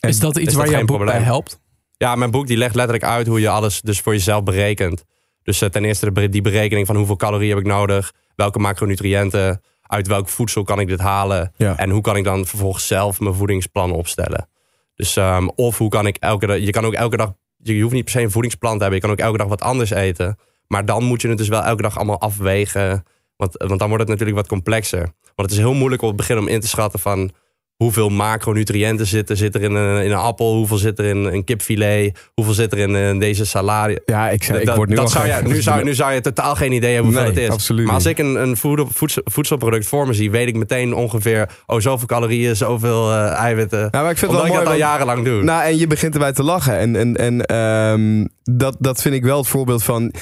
is 0.01 0.18
dat 0.18 0.36
iets 0.36 0.49
is 0.49 0.55
waar 0.55 0.66
jouw 0.66 0.76
geen 0.76 0.86
boek 0.86 0.96
bij 0.96 1.07
probleem. 1.07 1.26
helpt? 1.26 1.61
Ja, 1.96 2.14
mijn 2.14 2.30
boek 2.30 2.46
die 2.46 2.57
legt 2.57 2.74
letterlijk 2.74 3.05
uit 3.05 3.26
hoe 3.26 3.40
je 3.40 3.49
alles 3.49 3.80
dus 3.80 4.01
voor 4.01 4.12
jezelf 4.12 4.42
berekent. 4.42 5.05
Dus 5.42 5.61
eh, 5.61 5.68
ten 5.68 5.84
eerste 5.84 6.12
de 6.12 6.28
die 6.28 6.42
berekening 6.42 6.86
van 6.86 6.96
hoeveel 6.96 7.16
calorieën 7.16 7.51
heb 7.51 7.59
ik 7.59 7.66
nodig, 7.66 8.12
welke 8.34 8.59
macronutriënten, 8.59 9.62
uit 9.82 10.07
welk 10.07 10.28
voedsel 10.28 10.62
kan 10.62 10.80
ik 10.80 10.88
dit 10.88 11.01
halen 11.01 11.53
Ja. 11.57 11.76
en 11.76 11.90
hoe 11.90 12.01
kan 12.01 12.16
ik 12.16 12.24
dan 12.24 12.46
vervolgens 12.46 12.86
zelf 12.86 13.20
mijn 13.20 13.34
voedingsplan 13.34 13.92
opstellen. 13.92 14.49
Dus 14.94 15.16
ehm, 15.16 15.49
of 15.55 15.78
hoe 15.78 15.88
kan 15.88 16.07
ik 16.07 16.16
elke 16.16 16.46
dag, 16.46 16.59
je 16.59 16.70
kan 16.70 16.84
ook 16.84 16.94
elke 16.94 17.16
dag, 17.16 17.32
je 17.57 17.76
je 17.76 17.82
hoeft 17.82 17.94
niet 17.94 18.05
per 18.05 18.12
se 18.12 18.20
een 18.20 18.30
voedingsplan 18.30 18.72
te 18.76 18.78
hebben, 18.82 18.94
je 19.01 19.05
kan 19.05 19.11
ook 19.11 19.18
elke 19.26 19.38
dag 19.38 19.46
wat 19.46 19.62
anders 19.62 19.90
eten. 19.90 20.38
Maar 20.66 20.84
dan 20.84 21.05
moet 21.05 21.22
je 21.22 21.28
het 21.28 21.38
dus 21.38 21.49
wel 21.49 21.62
elke 21.62 21.82
dag 21.82 21.96
allemaal 21.96 22.20
afwegen, 22.20 23.05
want, 23.36 23.55
want 23.57 23.78
dan 23.78 23.88
wordt 23.88 24.03
het 24.03 24.12
natuurlijk 24.12 24.38
wat 24.38 24.49
complexer. 24.49 25.01
Want 25.22 25.51
het 25.51 25.51
is 25.51 25.59
heel 25.59 25.74
moeilijk 25.74 26.03
op 26.03 26.09
het 26.09 26.16
begin 26.16 26.38
om 26.38 26.49
in 26.49 26.61
te 26.61 26.68
schatten 26.68 27.01
van 27.01 27.30
hoeveel 27.78 28.08
macronutriënten 28.08 29.06
zitten, 29.06 29.36
zit 29.36 29.54
er 29.54 29.62
in 29.62 29.74
een, 29.74 30.04
in 30.04 30.10
een 30.10 30.16
appel, 30.16 30.54
hoeveel 30.54 30.76
zit 30.76 30.98
er 30.98 31.04
in 31.04 31.16
een 31.16 31.44
kipfilet, 31.44 32.18
hoeveel 32.34 32.54
zit 32.54 32.72
er 32.72 32.78
in, 32.78 32.96
eh, 32.96 33.18
deze 33.18 33.44
salade. 33.46 34.02
Ja, 34.06 34.30
ik, 34.30 34.42
zei, 34.44 34.58
ik 34.58 34.70
word 34.70 34.88
nu 34.88 34.94
dat 34.94 35.04
al 35.04 35.10
zou 35.10 35.26
je, 35.26 35.34
nu, 35.48 35.62
zou, 35.62 35.84
nu 35.84 35.94
zou 35.94 36.12
je 36.12 36.20
totaal 36.20 36.54
geen 36.54 36.72
idee 36.72 36.94
hebben 36.94 37.12
hoeveel 37.12 37.30
Nee, 37.32 37.40
het 37.40 37.48
is. 37.48 37.54
absoluut 37.54 37.86
maar 37.86 37.94
als 37.94 38.06
ik 38.06 38.18
een, 38.18 38.42
een 38.42 38.56
voedsel- 38.56 39.22
voedselproduct 39.24 39.86
voor 39.86 40.06
me 40.06 40.12
zie, 40.12 40.30
weet 40.30 40.48
ik 40.48 40.56
meteen 40.56 40.94
ongeveer... 40.94 41.48
oh, 41.66 41.80
zoveel 41.80 42.06
calorieën, 42.06 42.56
zoveel 42.56 43.12
eh, 43.12 43.32
eiwitten. 43.32 43.88
Ja, 43.90 44.02
maar 44.02 44.10
ik 44.10 44.18
vind 44.18 44.30
het 44.30 44.40
wel 44.40 44.46
ik 44.46 44.52
mooi. 44.52 44.64
dat 44.64 44.72
al 44.72 44.78
jarenlang 44.78 45.24
doe. 45.24 45.42
Nou, 45.42 45.62
en 45.64 45.78
je 45.78 45.86
begint 45.86 46.14
erbij 46.14 46.32
te 46.32 46.42
lachen. 46.42 46.78
En, 46.78 46.96
en, 46.96 47.16
en 47.16 47.44
ehm, 47.46 48.26
dat, 48.42 48.76
dat 48.78 49.02
vind 49.02 49.14
ik 49.14 49.22
wel 49.22 49.38
het 49.38 49.48
voorbeeld 49.48 49.82
van. 49.84 50.12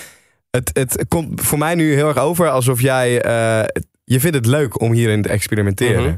Het, 0.50 0.70
het 0.72 1.04
komt 1.08 1.40
voor 1.40 1.58
mij 1.58 1.74
nu 1.74 1.94
heel 1.94 2.08
erg 2.08 2.18
over 2.18 2.50
alsof 2.50 2.80
jij. 2.80 3.22
eh, 3.22 3.64
je 4.04 4.20
vindt 4.20 4.36
het 4.36 4.46
leuk 4.46 4.80
om 4.80 4.92
hierin 4.92 5.22
te 5.22 5.28
experimenteren. 5.28 6.02
Mhm. 6.02 6.14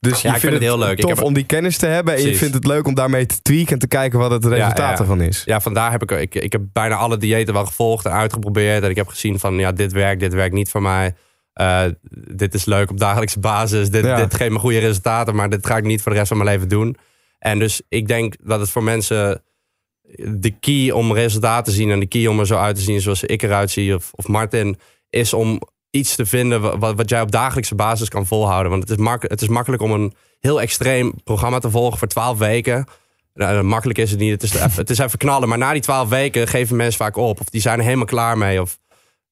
Dus 0.00 0.20
Ja, 0.22 0.32
je 0.34 0.40
vindt 0.40 0.40
vind 0.40 0.52
het 0.52 0.62
heel 0.62 0.78
leuk. 0.78 0.98
Ik 0.98 1.00
Tof 1.00 1.10
heb- 1.10 1.22
om 1.22 1.34
die 1.34 1.44
kennis 1.44 1.76
te 1.76 1.86
hebben. 1.86 2.14
En 2.14 2.22
je 2.22 2.36
vindt 2.36 2.54
het 2.54 2.66
leuk 2.66 2.86
om 2.86 2.94
daarmee 2.94 3.26
te 3.26 3.42
tweaken 3.42 3.72
en 3.72 3.78
te 3.78 3.88
kijken 3.88 4.18
wat 4.18 4.30
het 4.30 4.44
resultaat 4.44 4.98
ja. 4.98 4.98
ervan 4.98 5.20
is. 5.20 5.42
Ja, 5.44 5.60
vandaar 5.60 5.90
heb 5.90 6.02
ik, 6.02 6.10
ik... 6.10 6.34
Ik 6.34 6.52
heb 6.52 6.62
bijna 6.72 6.94
alle 6.94 7.16
diëten 7.16 7.54
wel 7.54 7.66
gevolgd 7.66 8.04
en 8.04 8.12
uitgeprobeerd. 8.12 8.82
En 8.82 8.90
ik 8.90 8.96
heb 8.96 9.08
gezien 9.08 9.38
van, 9.38 9.54
ja, 9.54 9.72
dit 9.72 9.92
werkt, 9.92 10.20
dit 10.20 10.34
werkt 10.34 10.54
niet 10.54 10.70
voor 10.70 10.82
mij. 10.82 11.14
Eh, 11.52 11.84
dit 12.34 12.54
is 12.54 12.64
leuk 12.64 12.90
op 12.90 12.98
dagelijkse 12.98 13.40
basis. 13.40 13.90
Dit, 13.90 14.16
dit 14.16 14.34
geeft 14.34 14.50
me 14.50 14.58
goede 14.58 14.78
resultaten, 14.78 15.34
maar 15.34 15.48
dit 15.48 15.66
ga 15.66 15.76
ik 15.76 15.84
niet 15.84 16.02
voor 16.02 16.12
de 16.12 16.18
rest 16.18 16.28
van 16.28 16.38
mijn 16.38 16.50
leven 16.50 16.68
doen. 16.68 16.96
En 17.38 17.58
dus 17.58 17.82
ik 17.88 18.08
denk 18.08 18.34
dat 18.42 18.60
het 18.60 18.70
voor 18.70 18.82
mensen 18.82 19.42
de 20.16 20.50
key 20.60 20.90
om 20.90 21.12
resultaten 21.12 21.72
te 21.72 21.78
zien 21.78 21.90
en 21.90 22.00
de 22.00 22.06
key 22.06 22.26
om 22.26 22.40
er 22.40 22.46
zo 22.46 22.56
uit 22.56 22.76
te 22.76 22.82
zien 22.82 23.00
zoals 23.00 23.24
ik 23.24 23.42
eruit 23.42 23.70
zie 23.70 23.94
of, 23.94 24.10
of 24.14 24.28
Martin, 24.28 24.78
is 25.10 25.32
om 25.32 25.60
iets 25.90 26.14
te 26.14 26.26
vinden 26.26 26.78
wa- 26.78 26.94
wat, 26.94 27.08
jij 27.08 27.20
op 27.20 27.30
dagelijkse 27.30 27.74
basis 27.74 28.08
kan 28.08 28.26
volhouden. 28.26 28.70
Want 28.70 28.88
het 28.88 28.98
is, 28.98 29.04
mak 29.04 29.22
het 29.22 29.42
is 29.42 29.48
makkelijk 29.48 29.82
om 29.82 29.92
een 29.92 30.14
heel 30.40 30.60
extreem 30.60 31.14
programma 31.24 31.58
te 31.58 31.70
volgen 31.70 31.98
voor 31.98 32.08
12 32.08 32.38
weken. 32.38 32.86
Nou, 33.34 33.62
makkelijk 33.62 33.98
is 33.98 34.10
het 34.10 34.20
niet. 34.20 34.30
Het 34.30 34.42
is, 34.42 34.54
even, 34.54 34.70
het 34.74 34.90
is 34.90 34.98
even 34.98 35.18
knallen. 35.18 35.48
Maar 35.48 35.58
na 35.58 35.72
die 35.72 35.82
12 35.82 36.08
weken 36.08 36.48
geven 36.48 36.76
mensen 36.76 36.98
vaak 36.98 37.16
op. 37.16 37.40
Of 37.40 37.48
die 37.48 37.60
zijn 37.60 37.78
er 37.78 37.84
helemaal 37.84 38.04
klaar 38.04 38.38
mee. 38.38 38.60
Of, 38.60 38.78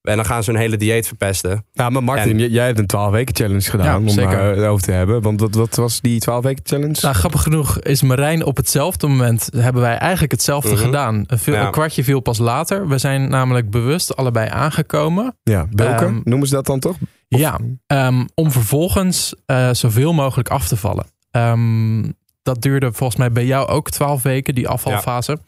en 0.01 0.15
dan 0.15 0.25
gaan 0.25 0.43
ze 0.43 0.51
hun 0.51 0.59
hele 0.59 0.77
dieet 0.77 1.07
verpesten. 1.07 1.65
Nou, 1.73 1.91
maar 1.91 2.03
Martin, 2.03 2.39
En- 2.39 2.49
jij 2.51 2.65
hebt 2.65 2.79
een 2.79 2.87
12 2.87 3.11
weken 3.11 3.35
challenge 3.35 3.61
gedaan 3.69 3.85
Ja, 4.05 4.11
om 4.11 4.17
eh, 4.31 4.71
over 4.71 4.83
te 4.85 4.91
hebben. 4.91 5.21
Want 5.21 5.39
wat, 5.39 5.55
wat 5.55 5.75
was 5.75 6.01
die 6.01 6.19
12 6.19 6.43
weken 6.43 6.63
challenge? 6.65 6.97
Nou, 7.01 7.15
grappig 7.15 7.41
genoeg 7.43 7.79
is 7.79 8.01
Marijn 8.01 8.45
op 8.45 8.57
hetzelfde 8.57 9.07
moment 9.07 9.49
hebben 9.57 9.81
wij 9.81 9.97
eigenlijk 9.97 10.31
hetzelfde 10.31 10.71
Mhm. 10.73 10.81
gedaan. 10.83 11.23
Een, 11.27 11.39
veel- 11.39 11.53
Ja. 11.53 11.65
een 11.65 11.71
kwartje 11.71 12.03
viel 12.03 12.19
pas 12.19 12.37
later. 12.37 12.87
We 12.87 12.97
zijn 12.97 13.29
namelijk 13.29 13.69
bewust 13.69 14.15
allebei 14.15 14.49
aangekomen. 14.49 15.37
ja, 15.43 15.67
welke? 15.71 16.05
ehm, 16.05 16.19
Noemen 16.23 16.47
ze 16.47 16.53
dat 16.53 16.65
dan 16.65 16.79
toch? 16.79 16.95
Ja, 17.27 17.59
ehm, 17.87 18.25
om 18.35 18.51
vervolgens 18.51 19.33
eh, 19.45 19.69
zoveel 19.71 20.13
mogelijk 20.13 20.49
af 20.49 20.67
te 20.67 20.75
vallen. 20.77 21.05
Ehm, 21.31 22.03
dat 22.43 22.61
duurde 22.61 22.91
volgens 22.93 23.19
mij 23.19 23.31
bij 23.31 23.45
jou 23.45 23.67
ook 23.67 23.89
12 23.89 24.21
weken, 24.23 24.55
die 24.55 24.67
afvalfase. 24.67 25.39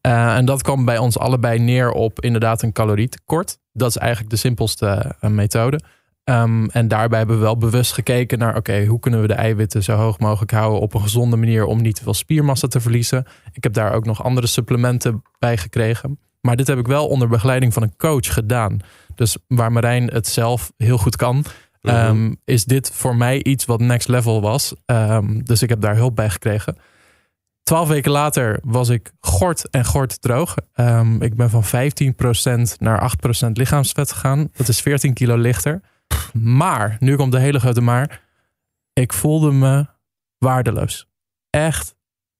Eh, 0.00 0.36
en 0.36 0.44
dat 0.44 0.62
kwam 0.62 0.84
bij 0.84 0.98
ons 0.98 1.18
allebei 1.18 1.58
neer 1.58 1.90
op 1.90 2.20
inderdaad 2.20 2.62
een 2.62 2.72
calorietekort. 2.72 3.58
Dat 3.72 3.88
is 3.88 3.96
eigenlijk 3.96 4.30
de 4.30 4.36
simpelste 4.36 5.14
eh, 5.20 5.30
methode. 5.30 5.80
Ehm, 6.24 6.66
en 6.66 6.88
daarbij 6.88 7.18
hebben 7.18 7.36
we 7.36 7.42
wel 7.42 7.56
bewust 7.56 7.92
gekeken 7.92 8.38
naar... 8.38 8.56
oké, 8.56 8.84
hoe 8.84 9.00
kunnen 9.00 9.20
we 9.20 9.26
de 9.26 9.34
eiwitten 9.34 9.82
zo 9.82 9.96
hoog 9.96 10.18
mogelijk 10.18 10.50
houden... 10.50 10.80
op 10.80 10.94
een 10.94 11.00
gezonde 11.00 11.36
manier 11.36 11.64
om 11.64 11.82
niet 11.82 11.96
te 11.96 12.02
veel 12.02 12.14
spiermassa 12.14 12.66
te 12.66 12.80
verliezen. 12.80 13.26
Ik 13.52 13.62
heb 13.62 13.72
daar 13.72 13.92
ook 13.92 14.04
nog 14.04 14.24
andere 14.24 14.46
supplementen 14.46 15.22
bij 15.38 15.56
gekregen. 15.56 16.18
Maar 16.40 16.56
dit 16.56 16.66
heb 16.66 16.78
ik 16.78 16.86
wel 16.86 17.08
onder 17.08 17.28
begeleiding 17.28 17.72
van 17.72 17.82
een 17.82 17.96
coach 17.96 18.34
gedaan. 18.34 18.78
Dus 19.14 19.36
waar 19.46 19.72
Marijn 19.72 20.06
het 20.06 20.26
zelf 20.26 20.72
heel 20.76 20.98
goed 20.98 21.16
kan... 21.16 21.44
Mhm. 21.82 21.94
Ehm, 21.94 22.34
is 22.44 22.64
dit 22.64 22.90
voor 22.94 23.16
mij 23.16 23.42
iets 23.42 23.64
wat 23.64 23.80
next 23.80 24.08
level 24.08 24.40
was. 24.40 24.74
Ehm, 24.86 25.40
dus 25.42 25.62
ik 25.62 25.68
heb 25.68 25.80
daar 25.80 25.96
hulp 25.96 26.16
bij 26.16 26.30
gekregen. 26.30 26.76
Twaalf 27.68 27.88
weken 27.88 28.10
later 28.10 28.58
was 28.62 28.88
ik 28.88 29.10
gort 29.20 29.70
en 29.70 29.84
gort 29.84 30.20
droog. 30.20 30.54
Ehm, 30.72 31.22
ik 31.22 31.34
ben 31.36 31.50
van 31.50 31.64
15% 31.64 32.76
naar 32.80 33.00
8% 33.00 33.56
lichaamsvet 33.56 34.12
gegaan. 34.12 34.48
Dat 34.56 34.68
is 34.68 34.80
14 34.80 35.12
kilo 35.12 35.36
lichter. 35.36 35.80
Maar, 36.32 36.96
nu 37.00 37.16
komt 37.16 37.32
de 37.32 37.38
hele 37.38 37.60
grote 37.60 37.80
maar. 37.80 38.20
Ik 38.92 39.12
voelde 39.12 39.50
me 39.52 39.86
waardeloos. 40.38 41.08
Echt 41.50 41.94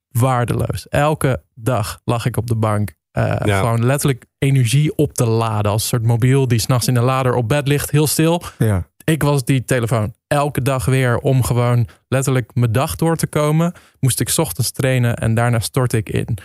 waardeloos. 0.08 0.88
Elke 0.88 1.42
dag 1.54 2.00
lag 2.04 2.26
ik 2.26 2.36
op 2.36 2.46
de 2.46 2.56
bank. 2.56 2.94
eh, 3.10 3.36
Ja. 3.44 3.58
Gewoon 3.58 3.84
letterlijk 3.84 4.24
energie 4.38 4.96
op 4.96 5.12
te 5.12 5.26
laden. 5.26 5.70
Als 5.72 5.82
een 5.82 5.88
soort 5.88 6.02
mobiel 6.02 6.48
die 6.48 6.58
s'nachts 6.58 6.88
in 6.88 6.94
de 6.94 7.00
lader 7.00 7.34
op 7.34 7.48
bed 7.48 7.68
ligt, 7.68 7.90
heel 7.90 8.06
stil. 8.06 8.42
Ja. 8.58 8.86
Ik 9.04 9.22
was 9.22 9.44
die 9.44 9.64
telefoon. 9.64 10.14
Elke 10.28 10.62
dag 10.62 10.84
weer 10.84 11.18
om 11.18 11.42
gewoon 11.42 11.88
letterlijk 12.08 12.50
mijn 12.54 12.72
dag 12.72 12.96
door 12.96 13.16
te 13.16 13.26
komen. 13.26 13.72
Moest 14.00 14.20
ik 14.20 14.32
ochtends 14.36 14.70
trainen 14.70 15.16
en 15.16 15.34
daarna 15.34 15.60
stort 15.60 15.92
ik 15.92 16.08
in. 16.08 16.38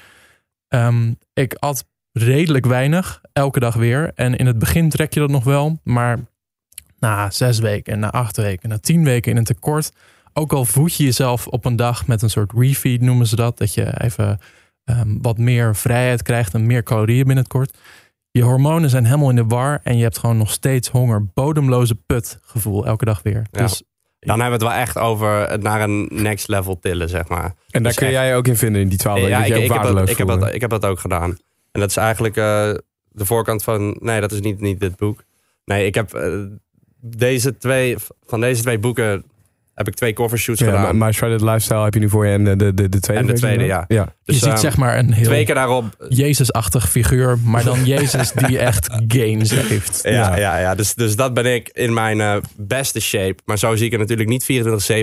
Ehm, 0.67 1.13
ik 1.33 1.53
at 1.53 1.85
redelijk 2.11 2.65
weinig, 2.65 3.21
elke 3.33 3.59
dag 3.59 3.75
weer. 3.75 4.11
En 4.15 4.35
in 4.35 4.45
het 4.45 4.59
begin 4.59 4.89
trek 4.89 5.13
je 5.13 5.19
dat 5.19 5.29
nog 5.29 5.43
wel, 5.43 5.79
maar 5.83 6.19
na 6.99 7.29
zes 7.29 7.59
weken, 7.59 7.99
na 7.99 8.11
acht 8.11 8.37
weken, 8.37 8.69
na 8.69 8.77
tien 8.77 9.03
weken 9.03 9.31
in 9.31 9.37
een 9.37 9.43
tekort. 9.43 9.91
Ook 10.33 10.53
al 10.53 10.65
voed 10.65 10.95
je 10.95 11.03
jezelf 11.03 11.47
op 11.47 11.65
een 11.65 11.75
dag 11.75 12.07
met 12.07 12.21
een 12.21 12.29
soort 12.29 12.51
refeed 12.55 13.01
noemen 13.01 13.27
ze 13.27 13.35
dat. 13.35 13.57
Dat 13.57 13.73
je 13.73 14.01
even 14.01 14.39
ehm, 14.83 15.17
wat 15.21 15.37
meer 15.37 15.75
vrijheid 15.75 16.21
krijgt 16.21 16.53
en 16.53 16.65
meer 16.65 16.83
calorieën 16.83 17.25
binnen 17.25 17.43
het 17.43 17.53
kort. 17.53 17.77
Je 18.35 18.41
hormonen 18.43 18.89
zijn 18.89 19.05
helemaal 19.05 19.29
in 19.29 19.35
de 19.35 19.45
war 19.45 19.79
en 19.83 19.97
je 19.97 20.03
hebt 20.03 20.17
gewoon 20.17 20.37
nog 20.37 20.51
steeds 20.51 20.89
honger. 20.89 21.25
Bodemloze 21.33 21.95
put 21.95 22.39
gevoel 22.41 22.85
elke 22.85 23.05
dag 23.05 23.21
weer. 23.21 23.45
Ja. 23.51 23.61
Dus 23.61 23.83
Dan 24.19 24.39
hebben 24.39 24.59
we 24.59 24.65
het 24.65 24.73
wel 24.75 24.81
echt 24.83 24.97
over 24.97 25.49
het 25.49 25.61
naar 25.63 25.81
een 25.81 26.07
next 26.11 26.47
level 26.47 26.79
tillen, 26.79 27.09
zeg 27.09 27.27
maar. 27.27 27.43
En 27.43 27.53
daar 27.69 27.81
Dus 27.81 27.95
kun 27.95 28.07
echt- 28.07 28.15
jij 28.15 28.29
je 28.29 28.35
ook 28.35 28.47
in 28.47 28.55
vinden 28.57 28.81
in 28.81 28.87
die 28.89 28.97
twaalf 28.97 29.19
weken. 29.19 29.31
ja, 29.31 29.37
dat 29.37 29.47
ik, 29.47 29.53
heb 29.71 29.81
dat, 29.83 30.09
ik, 30.09 30.17
heb 30.17 30.27
dat, 30.27 30.53
ik 30.53 30.61
heb 30.61 30.69
dat 30.69 30.85
ook 30.85 30.99
gedaan. 30.99 31.29
En 31.71 31.79
dat 31.79 31.89
is 31.89 31.97
eigenlijk 31.97 32.37
eh, 32.37 32.43
de 33.09 33.25
voorkant 33.25 33.63
van... 33.63 33.97
Nee, 33.99 34.21
dat 34.21 34.31
is 34.31 34.39
niet, 34.39 34.59
niet 34.59 34.79
dit 34.79 34.95
boek. 34.95 35.23
Nee, 35.65 35.85
ik 35.85 35.95
heb 35.95 36.13
eh, 36.13 36.43
deze 36.99 37.57
twee... 37.57 37.95
Van 38.25 38.39
deze 38.41 38.61
twee 38.61 38.79
boeken 38.79 39.23
heb 39.73 39.87
ik 39.87 39.93
twee 39.93 40.13
covershoots 40.13 40.59
Ja, 40.59 40.65
gedaan. 40.65 40.97
maar, 40.97 41.13
Shredded 41.13 41.41
Lifestyle 41.41 41.83
heb 41.83 41.93
je 41.93 41.99
nu 41.99 42.09
voor 42.09 42.25
je 42.25 42.33
en 42.33 42.43
de, 42.43 42.55
de, 42.55 42.73
de, 42.73 42.89
de 42.89 42.99
tweede. 42.99 43.21
En 43.23 43.27
de 43.29 43.33
tweede, 43.33 43.63
ja. 43.63 43.85
ja. 43.87 44.03
je 44.23 44.31
Dus, 44.31 44.39
ziet 44.39 44.49
ehm, 44.49 44.57
zeg 44.57 44.77
maar 44.77 44.97
een 44.97 45.13
heel 45.13 45.23
Twee 45.25 45.45
keer 45.45 45.55
daarop... 45.55 46.05
Jezus-achtig 46.09 46.89
figuur, 46.89 47.37
maar 47.43 47.63
dan 47.63 47.85
Jezus 47.95 48.31
die 48.31 48.59
echt 48.59 48.89
gains 49.07 49.51
heeft. 49.51 49.99
Ja, 50.03 50.11
Ja. 50.11 50.37
ja. 50.37 50.57
ja, 50.57 50.75
Dus, 50.75 50.93
dus 50.93 51.15
dat 51.15 51.33
ben 51.33 51.53
ik 51.53 51.69
in 51.69 51.93
mijn 51.93 52.21
eh, 52.21 52.35
beste 52.57 52.99
shape. 52.99 53.41
Maar 53.45 53.57
zo 53.57 53.75
zie 53.75 53.85
ik 53.85 53.93
er 53.93 53.99
natuurlijk 53.99 54.29
niet 54.29 54.43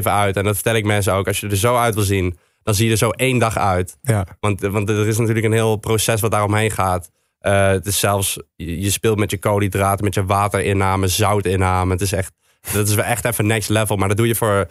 24-7 0.00 0.02
uit. 0.02 0.36
En 0.36 0.44
dat 0.44 0.54
vertel 0.54 0.74
ik 0.74 0.84
mensen 0.84 1.12
ook. 1.14 1.26
Als 1.26 1.40
je 1.40 1.48
er 1.48 1.56
zo 1.56 1.76
uit 1.76 1.94
wil 1.94 2.04
zien, 2.04 2.38
dan 2.62 2.74
zie 2.74 2.86
je 2.86 2.92
er 2.92 2.98
zo 2.98 3.10
één 3.10 3.38
dag 3.38 3.58
uit. 3.58 3.96
Ja. 4.02 4.26
Want, 4.40 4.60
want 4.60 4.88
er 4.88 5.06
is 5.08 5.18
natuurlijk 5.18 5.46
een 5.46 5.52
heel 5.52 5.76
proces 5.76 6.20
wat 6.20 6.30
daaromheen 6.30 6.70
gaat. 6.70 7.10
Eh, 7.38 7.68
het 7.68 7.86
is 7.86 7.98
zelfs, 7.98 8.38
je 8.56 8.80
je 8.80 8.90
speelt 8.90 9.18
met 9.18 9.30
je 9.30 9.38
koolhydraten, 9.38 10.04
met 10.04 10.14
je 10.14 10.24
waterinname, 10.24 11.08
zoutinname. 11.08 11.92
Het 11.92 12.00
is 12.00 12.12
echt, 12.12 12.32
dat 12.72 12.88
is 12.88 12.94
wel 12.94 13.04
echt 13.04 13.24
even 13.24 13.46
next 13.46 13.68
level. 13.68 13.96
Maar 13.96 14.08
dat 14.08 14.16
doe 14.16 14.26
je 14.26 14.34
voor, 14.34 14.70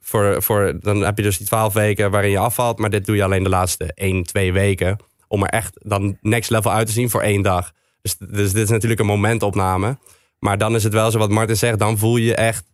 voor, 0.00 0.42
voor, 0.42 0.76
dan 0.80 1.00
heb 1.00 1.16
je 1.16 1.22
dus 1.22 1.38
die 1.38 1.46
12 1.46 1.72
weken 1.72 2.10
waarin 2.10 2.30
je 2.30 2.38
afvalt. 2.38 2.78
Maar 2.78 2.90
dit 2.90 3.06
doe 3.06 3.16
je 3.16 3.24
alleen 3.24 3.42
de 3.42 3.48
laatste 3.48 3.92
1, 3.94 4.22
2 4.22 4.52
weken. 4.52 4.96
Om 5.28 5.42
er 5.42 5.48
echt 5.48 5.78
dan 5.82 6.16
next 6.20 6.50
level 6.50 6.72
uit 6.72 6.86
te 6.86 6.92
zien 6.92 7.10
voor 7.10 7.22
één 7.22 7.42
dag. 7.42 7.72
Dus, 8.02 8.16
dus 8.16 8.52
dit 8.52 8.62
is 8.62 8.70
natuurlijk 8.70 9.00
een 9.00 9.06
momentopname. 9.06 9.98
Maar 10.38 10.58
dan 10.58 10.74
is 10.74 10.84
het 10.84 10.92
wel 10.92 11.10
zo 11.10 11.18
wat 11.18 11.30
Martin 11.30 11.56
zegt, 11.56 11.78
dan 11.78 11.98
voel 11.98 12.16
je 12.16 12.24
je 12.24 12.34
echt, 12.34 12.64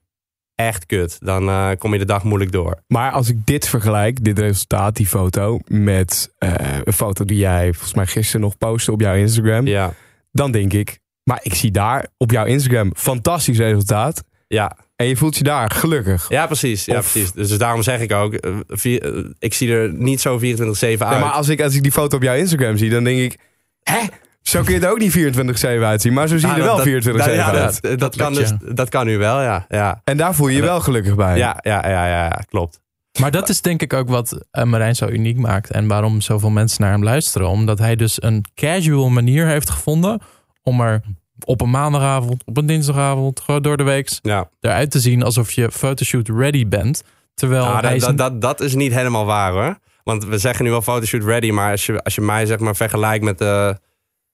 echt 0.55 0.87
kut. 0.87 1.17
Dan 1.21 1.49
eh, 1.49 1.71
kom 1.79 1.93
je 1.93 1.99
de 1.99 2.05
dag 2.05 2.25
moeilijk 2.25 2.53
door. 2.53 2.83
Maar 2.87 3.13
als 3.13 3.29
ik 3.29 3.47
dit 3.47 3.69
vergelijk, 3.69 4.25
dit 4.25 4.39
resultaat, 4.39 4.97
die 4.97 5.07
foto, 5.07 5.59
met 5.67 6.35
eh, 6.39 6.55
een 6.85 6.93
foto 6.93 7.25
die 7.25 7.37
jij 7.37 7.73
volgens 7.73 7.95
mij 7.95 8.07
gisteren 8.07 8.41
nog 8.41 8.59
postte 8.59 8.93
op 8.93 9.01
jouw 9.01 9.15
Instagram, 9.15 9.67
Ja, 9.67 9.95
dan 10.33 10.51
denk 10.51 10.73
ik, 10.73 10.99
maar 11.25 11.41
ik 11.43 11.55
zie 11.55 11.71
daar 11.71 12.07
op 12.17 12.31
jouw 12.31 12.45
Instagram 12.45 12.93
fantastisch 12.97 13.59
resultaat. 13.59 14.25
Ja. 14.55 14.77
En 14.97 15.07
je 15.07 15.17
voelt 15.17 15.37
je 15.37 15.45
daar 15.45 15.71
gelukkig. 15.71 16.29
Ja, 16.29 16.47
precies. 16.47 16.85
Ja, 16.85 16.99
Of- 16.99 17.13
precies. 17.13 17.33
Dus, 17.33 17.59
daarom 17.59 17.83
zeg 17.83 18.01
ik 18.01 18.13
ook, 18.13 18.35
eh, 18.35 18.53
vier- 18.69 19.17
eh, 19.17 19.25
ik 19.39 19.55
zie 19.55 19.73
er 19.73 19.93
niet 19.93 20.21
zo 20.21 20.39
24-7 20.39 21.07
uit. 21.07 21.15
Ja, 21.15 21.25
maar 21.25 21.31
als 21.35 21.49
ik, 21.49 21.61
als 21.63 21.75
ik 21.75 21.83
die 21.83 21.93
foto 21.93 22.17
op 22.17 22.23
jouw 22.23 22.35
Instagram 22.35 22.77
zie, 22.77 22.91
dan 22.91 23.05
denk 23.05 23.19
ik, 23.21 23.39
hè? 23.83 23.99
Zo 24.43 24.63
kun 24.63 24.75
je 24.75 24.81
er 24.81 24.91
ook 24.91 24.99
niet 24.99 25.13
24-7 25.13 25.87
uitzien, 25.87 26.13
maar 26.13 26.29
zo 26.29 26.37
zie 26.39 26.47
je 26.49 26.53
Ah, 26.53 26.59
er 26.59 26.65
wel 26.65 26.77
dat- 26.77 26.85
24-7 26.85 27.37
dat- 27.45 27.55
ja, 27.55 27.61
uit. 27.63 27.83
dat, 27.83 27.91
dat, 27.91 27.99
Dat 28.01 28.17
kan 28.17 28.35
dus, 28.35 28.53
dat 28.75 28.89
kan 28.89 29.07
nu 29.07 29.19
wel, 29.19 29.43
ja. 29.43 29.65
Ja, 29.69 30.01
En 30.05 30.17
daar 30.17 30.35
voel 30.35 30.49
je 30.49 30.57
je 30.57 30.63
wel 30.63 30.81
gelukkig 30.81 31.15
bij. 31.15 31.37
ja, 31.37 31.57
ja, 31.61 31.89
ja, 31.89 32.07
ja, 32.07 32.25
ja, 32.25 32.41
klopt. 32.49 32.81
Maar 33.21 33.31
dat 33.31 33.49
is 33.49 33.61
denk 33.61 33.83
ik 33.83 33.93
ook 33.93 34.09
wat 34.09 34.39
eh, 34.51 34.65
Marijn 34.65 34.97
zo 34.97 35.09
uniek 35.09 35.37
maakt. 35.37 35.71
En 35.71 35.87
waarom 35.87 36.21
zoveel 36.21 36.51
mensen 36.51 36.83
naar 36.83 36.93
hem 36.93 37.03
luisteren. 37.03 37.49
Omdat 37.49 37.79
hij 37.79 37.97
dus 37.97 38.23
een 38.23 38.45
casual 38.55 39.09
manier 39.11 39.47
heeft 39.47 39.71
gevonden. 39.71 40.21
om 40.65 40.81
er 40.81 41.01
op 41.45 41.61
een 41.61 41.71
maandagavond, 41.71 42.43
op 42.45 42.57
een 42.57 42.67
dinsdagavond, 42.67 43.41
gewoon 43.41 43.63
door 43.63 43.77
de 43.77 43.83
week. 43.83 44.11
Ja. 44.23 44.49
eruit 44.61 44.91
te 44.91 45.01
zien 45.01 45.23
alsof 45.23 45.53
je 45.53 45.71
fotoshoot 45.73 46.29
ready 46.29 46.69
bent. 46.69 47.03
Terwijl 47.35 47.73
hij 47.77 47.91
dat, 47.93 48.03
zijn- 48.03 48.17
dat, 48.17 48.31
dat, 48.31 48.41
dat 48.41 48.61
is 48.61 48.75
niet 48.75 48.93
helemaal 48.93 49.25
waar 49.25 49.53
hoor. 49.53 49.79
Want 50.05 50.25
we 50.25 50.39
zeggen 50.39 50.65
nu 50.65 50.71
wel 50.71 50.83
fotoshoot 50.83 51.25
ready, 51.25 51.51
maar 51.51 51.71
als 51.71 51.87
je, 51.87 52.03
als 52.03 52.15
je 52.15 52.21
mij 52.21 52.47
zeg 52.47 52.59
maar 52.59 52.77
vergelijkt 52.77 53.25
met 53.25 53.39
de, 53.39 53.79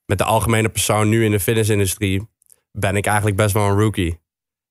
met 0.06 0.18
de 0.18 0.24
algemene 0.24 0.68
persoon 0.68 1.09
nu 1.09 1.24
in 1.24 1.30
de 1.30 1.40
fitnessindustrie, 1.40 2.28
ben 2.72 2.96
ik 2.96 3.06
eigenlijk 3.06 3.36
best 3.36 3.52
wel 3.54 3.66
een 3.66 3.78
rookie. 3.78 4.20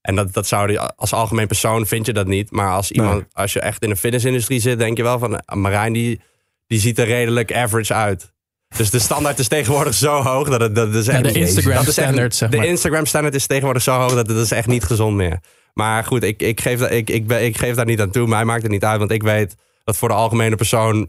En 0.01 0.15
dat, 0.15 0.33
dat 0.33 0.47
zou 0.47 0.77
als 0.95 1.13
algemeen 1.13 1.47
persoon 1.47 1.85
vind 1.85 2.05
je 2.05 2.13
dat 2.13 2.27
niet. 2.27 2.51
Maar 2.51 2.71
als 2.71 2.91
iemand, 2.91 3.13
Nee. 3.15 3.25
als 3.33 3.53
je 3.53 3.59
echt 3.59 3.83
in 3.83 3.89
de 3.89 3.95
fitnessindustrie 3.95 4.59
zit, 4.59 4.77
denk 4.79 4.97
je 4.97 5.03
wel 5.03 5.19
van 5.19 5.45
ah, 5.45 5.57
Marijn, 5.57 5.93
die, 5.93 6.21
die 6.67 6.79
ziet 6.79 6.99
er 6.99 7.05
redelijk 7.05 7.53
average 7.53 7.93
uit. 7.93 8.33
Dus 8.78 8.89
de 8.89 8.99
standaard 8.99 9.39
is 9.39 9.47
tegenwoordig 9.47 9.93
zo 9.93 10.22
hoog 10.22 10.49
dat 10.49 10.61
het 10.61 10.76
dat 10.76 10.93
is 10.93 11.07
echt 11.07 11.18
Ja, 11.18 11.22
de 11.24 11.28
niet- 11.28 11.38
Instagram 11.47 11.74
dat 11.74 11.82
is 11.82 11.88
echt- 11.88 11.97
standaard, 12.07 12.36
zeg 12.36 12.49
De. 12.49 12.65
Instagram 12.68 13.05
standaard 13.05 13.36
is 13.36 13.47
tegenwoordig 13.47 13.82
zo 13.84 13.91
hoog 13.99 14.13
dat 14.13 14.28
het 14.28 14.38
is 14.38 14.51
echt 14.51 14.68
niet 14.68 14.84
gezond 14.84 15.15
meer. 15.15 15.39
Maar 15.74 16.03
goed, 16.03 16.24
ik, 16.24 16.41
ik, 16.41 16.61
geef, 16.61 16.82
ik, 16.89 17.09
ik, 17.09 17.28
ben, 17.28 17.43
ik 17.45 17.57
geef 17.57 17.76
daar 17.76 17.86
niet 17.86 18.01
aan 18.01 18.11
toe. 18.11 18.28
Mij 18.28 18.45
maakt 18.45 18.61
het 18.61 18.72
niet 18.72 18.84
uit, 18.84 18.99
want 18.99 19.11
ik 19.11 19.24
weet 19.24 19.55
dat 19.84 19.97
voor 19.97 20.07
de 20.09 20.15
algemene 20.15 20.55
persoon 20.55 21.07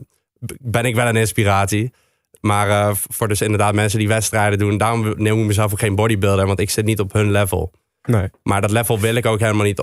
ben 0.61 0.85
ik 0.85 0.95
wel 0.95 1.07
een 1.07 1.17
inspiratie. 1.17 1.93
Maar 2.41 2.69
eh, 2.71 2.95
voor 3.09 3.29
dus 3.29 3.41
inderdaad 3.41 3.75
mensen 3.75 3.99
die 3.99 4.09
wedstrijden 4.09 4.59
doen, 4.59 4.77
daarom 4.79 5.15
neem 5.17 5.41
ik 5.41 5.47
mezelf 5.47 5.73
ook 5.73 5.79
geen 5.79 5.95
bodybuilder, 5.95 6.47
want 6.47 6.61
ik 6.61 6.71
zit 6.71 6.85
niet 6.85 7.01
op 7.01 7.13
hun 7.13 7.31
level. 7.31 7.73
Nee. 8.03 8.29
Maar 8.43 8.61
dat 8.61 8.71
level 8.71 9.01
wil 9.01 9.15
ik 9.15 9.27
ook 9.27 9.41
helemaal 9.41 9.65
niet 9.65 9.83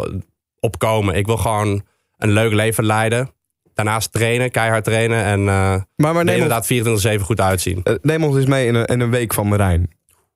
opkomen. 0.60 1.16
Ik 1.16 1.26
wil 1.26 1.38
gewoon 1.38 1.84
een 2.18 2.32
leuk 2.32 2.54
leven 2.54 2.84
leiden. 2.86 3.30
Daarnaast 3.76 4.12
trainen, 4.12 4.52
keihard 4.52 4.84
trainen 4.84 5.24
en 5.24 5.40
eh 5.40 5.46
Maar, 5.46 5.84
maar 5.96 6.16
er 6.16 6.24
neem, 6.24 6.42
ons, 6.44 6.70
inderdaad 6.70 7.18
24-7 7.20 7.22
goed 7.22 7.42
uitzien. 7.42 7.82
eh, 7.84 7.94
neem 8.02 8.24
ons 8.24 8.36
eens 8.36 8.46
mee 8.46 8.68
in 8.68 8.76
een, 8.76 8.86
in 8.86 9.00
een 9.00 9.10
week 9.10 9.34
van 9.34 9.48
Marijn. 9.48 9.90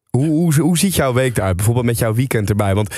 Hoe, 0.09 0.25
hoe, 0.25 0.53
hoe 0.59 0.77
ziet 0.77 0.95
jouw 0.95 1.13
week 1.13 1.37
eruit? 1.37 1.55
Bijvoorbeeld 1.55 1.85
met 1.85 1.97
jouw 1.97 2.13
weekend 2.13 2.49
erbij. 2.49 2.75
Want 2.75 2.95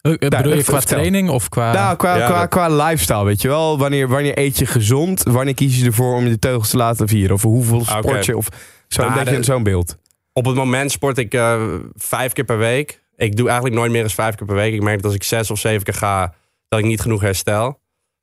Eh, 0.00 0.12
eh, 0.12 0.18
bedoel 0.28 0.54
je 0.54 0.62
qua 0.64 0.76
vertel. 0.78 0.98
training 0.98 1.28
of 1.30 1.48
qua... 1.48 1.72
nou, 1.72 1.96
qua, 1.96 2.16
ja, 2.16 2.26
qua, 2.26 2.40
dat- 2.40 2.48
qua 2.48 2.68
lifestyle, 2.86 3.24
weet 3.24 3.42
je 3.42 3.48
wel. 3.48 3.78
Wanneer, 3.78 4.08
wanneer 4.08 4.38
eet 4.38 4.58
je 4.58 4.66
gezond? 4.66 5.22
Wanneer 5.22 5.54
kies 5.54 5.78
je 5.78 5.84
ervoor 5.86 6.14
om 6.14 6.26
je 6.26 6.38
teugels 6.38 6.70
te 6.70 6.76
laten 6.76 7.08
vieren? 7.08 7.34
Of 7.34 7.42
hoeveel 7.42 7.82
Ah, 7.86 7.98
sport 7.98 8.24
je? 8.24 8.36
Of 8.36 8.48
zo, 8.88 9.02
Nou, 9.02 9.24
beetje 9.24 9.42
zo'n 9.42 9.62
beeld. 9.62 9.96
Op 10.32 10.44
het 10.44 10.54
moment 10.54 10.90
sport 10.90 11.18
ik 11.18 11.34
eh, 11.34 11.62
vijf 11.94 12.32
keer 12.32 12.44
per 12.44 12.58
week. 12.58 13.00
Ik 13.16 13.36
doe 13.36 13.46
eigenlijk 13.46 13.76
nooit 13.78 13.90
meer 13.90 14.00
dan 14.00 14.10
vijf 14.10 14.34
keer 14.34 14.46
per 14.46 14.54
week. 14.56 14.74
Ik 14.74 14.82
merk 14.82 14.96
dat 14.96 15.04
als 15.04 15.14
ik 15.14 15.22
zes 15.22 15.50
of 15.50 15.58
zeven 15.58 15.82
keer 15.82 15.94
ga, 15.94 16.34
dat 16.68 16.78
ik 16.78 16.84
niet 16.84 17.00
genoeg 17.00 17.20
herstel. 17.20 17.80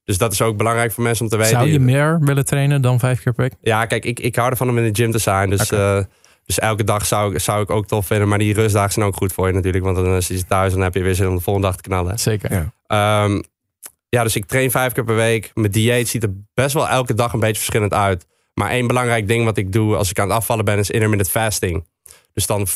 Dus 0.08 0.18
dat 0.18 0.32
is 0.32 0.42
ook 0.42 0.58
belangrijk 0.58 0.92
voor 0.92 1.04
mensen 1.04 1.24
om 1.26 1.32
te 1.32 1.38
weten. 1.38 1.52
Zou 1.52 1.68
je 1.72 1.80
meer 1.80 2.20
willen 2.20 2.46
trainen 2.46 2.82
dan 2.82 3.00
vijf 3.00 3.24
keer 3.24 3.34
per 3.34 3.44
week? 3.44 3.54
Ja, 3.62 3.86
kijk, 3.86 4.06
ik, 4.06 4.20
ik 4.20 4.36
hou 4.36 4.50
ervan 4.50 4.70
om 4.70 4.78
in 4.78 4.94
de 4.94 5.02
gym 5.02 5.12
te 5.12 5.18
zijn. 5.18 5.50
Dus, 5.50 5.72
eh, 5.72 6.00
dus 6.46 6.60
elke 6.60 6.84
dag 6.84 7.06
zou, 7.06 7.34
ik- 7.34 7.40
zou 7.40 7.62
ik 7.62 7.70
ook 7.70 7.88
tof 7.88 8.06
vinden. 8.08 8.28
Maar 8.28 8.38
die 8.38 8.54
rustdagen 8.54 8.92
zijn 8.92 9.06
ook 9.06 9.16
goed 9.16 9.34
voor 9.34 9.48
je 9.48 9.54
natuurlijk. 9.54 9.84
Want 9.84 9.96
dan 9.98 10.16
is 10.16 10.28
je 10.28 10.46
thuis 10.46 10.70
en 10.72 10.76
dan 10.78 10.84
heb 10.84 10.94
je 10.94 11.02
weer 11.04 11.16
zin 11.16 11.28
om 11.28 11.36
de 11.36 11.42
volgende 11.42 11.68
dag 11.68 11.76
te 11.78 11.82
knallen. 11.84 12.20
Zeker. 12.20 12.52
Ja. 12.54 12.72
Ehm, 13.24 13.42
ja, 14.10 14.24
dus 14.24 14.36
ik 14.36 14.46
train 14.46 14.72
vijf 14.72 14.94
keer 14.94 15.04
per 15.04 15.16
week. 15.16 15.52
Mijn 15.54 15.72
dieet 15.72 16.08
ziet 16.08 16.24
er 16.24 16.34
best 16.54 16.74
wel 16.74 16.88
elke 16.90 17.14
dag 17.14 17.34
een 17.34 17.40
beetje 17.40 17.56
verschillend 17.62 17.94
uit. 17.94 18.26
Maar 18.54 18.70
één 18.70 18.88
belangrijk 18.88 19.28
ding 19.28 19.46
wat 19.46 19.58
ik 19.58 19.72
doe 19.72 19.96
als 19.96 20.10
ik 20.10 20.20
aan 20.20 20.28
het 20.28 20.38
afvallen 20.38 20.66
ben, 20.66 20.78
is 20.78 20.90
intermittent 20.90 21.30
fasting. 21.32 21.86
Dus 22.34 22.46
dan 22.46 22.68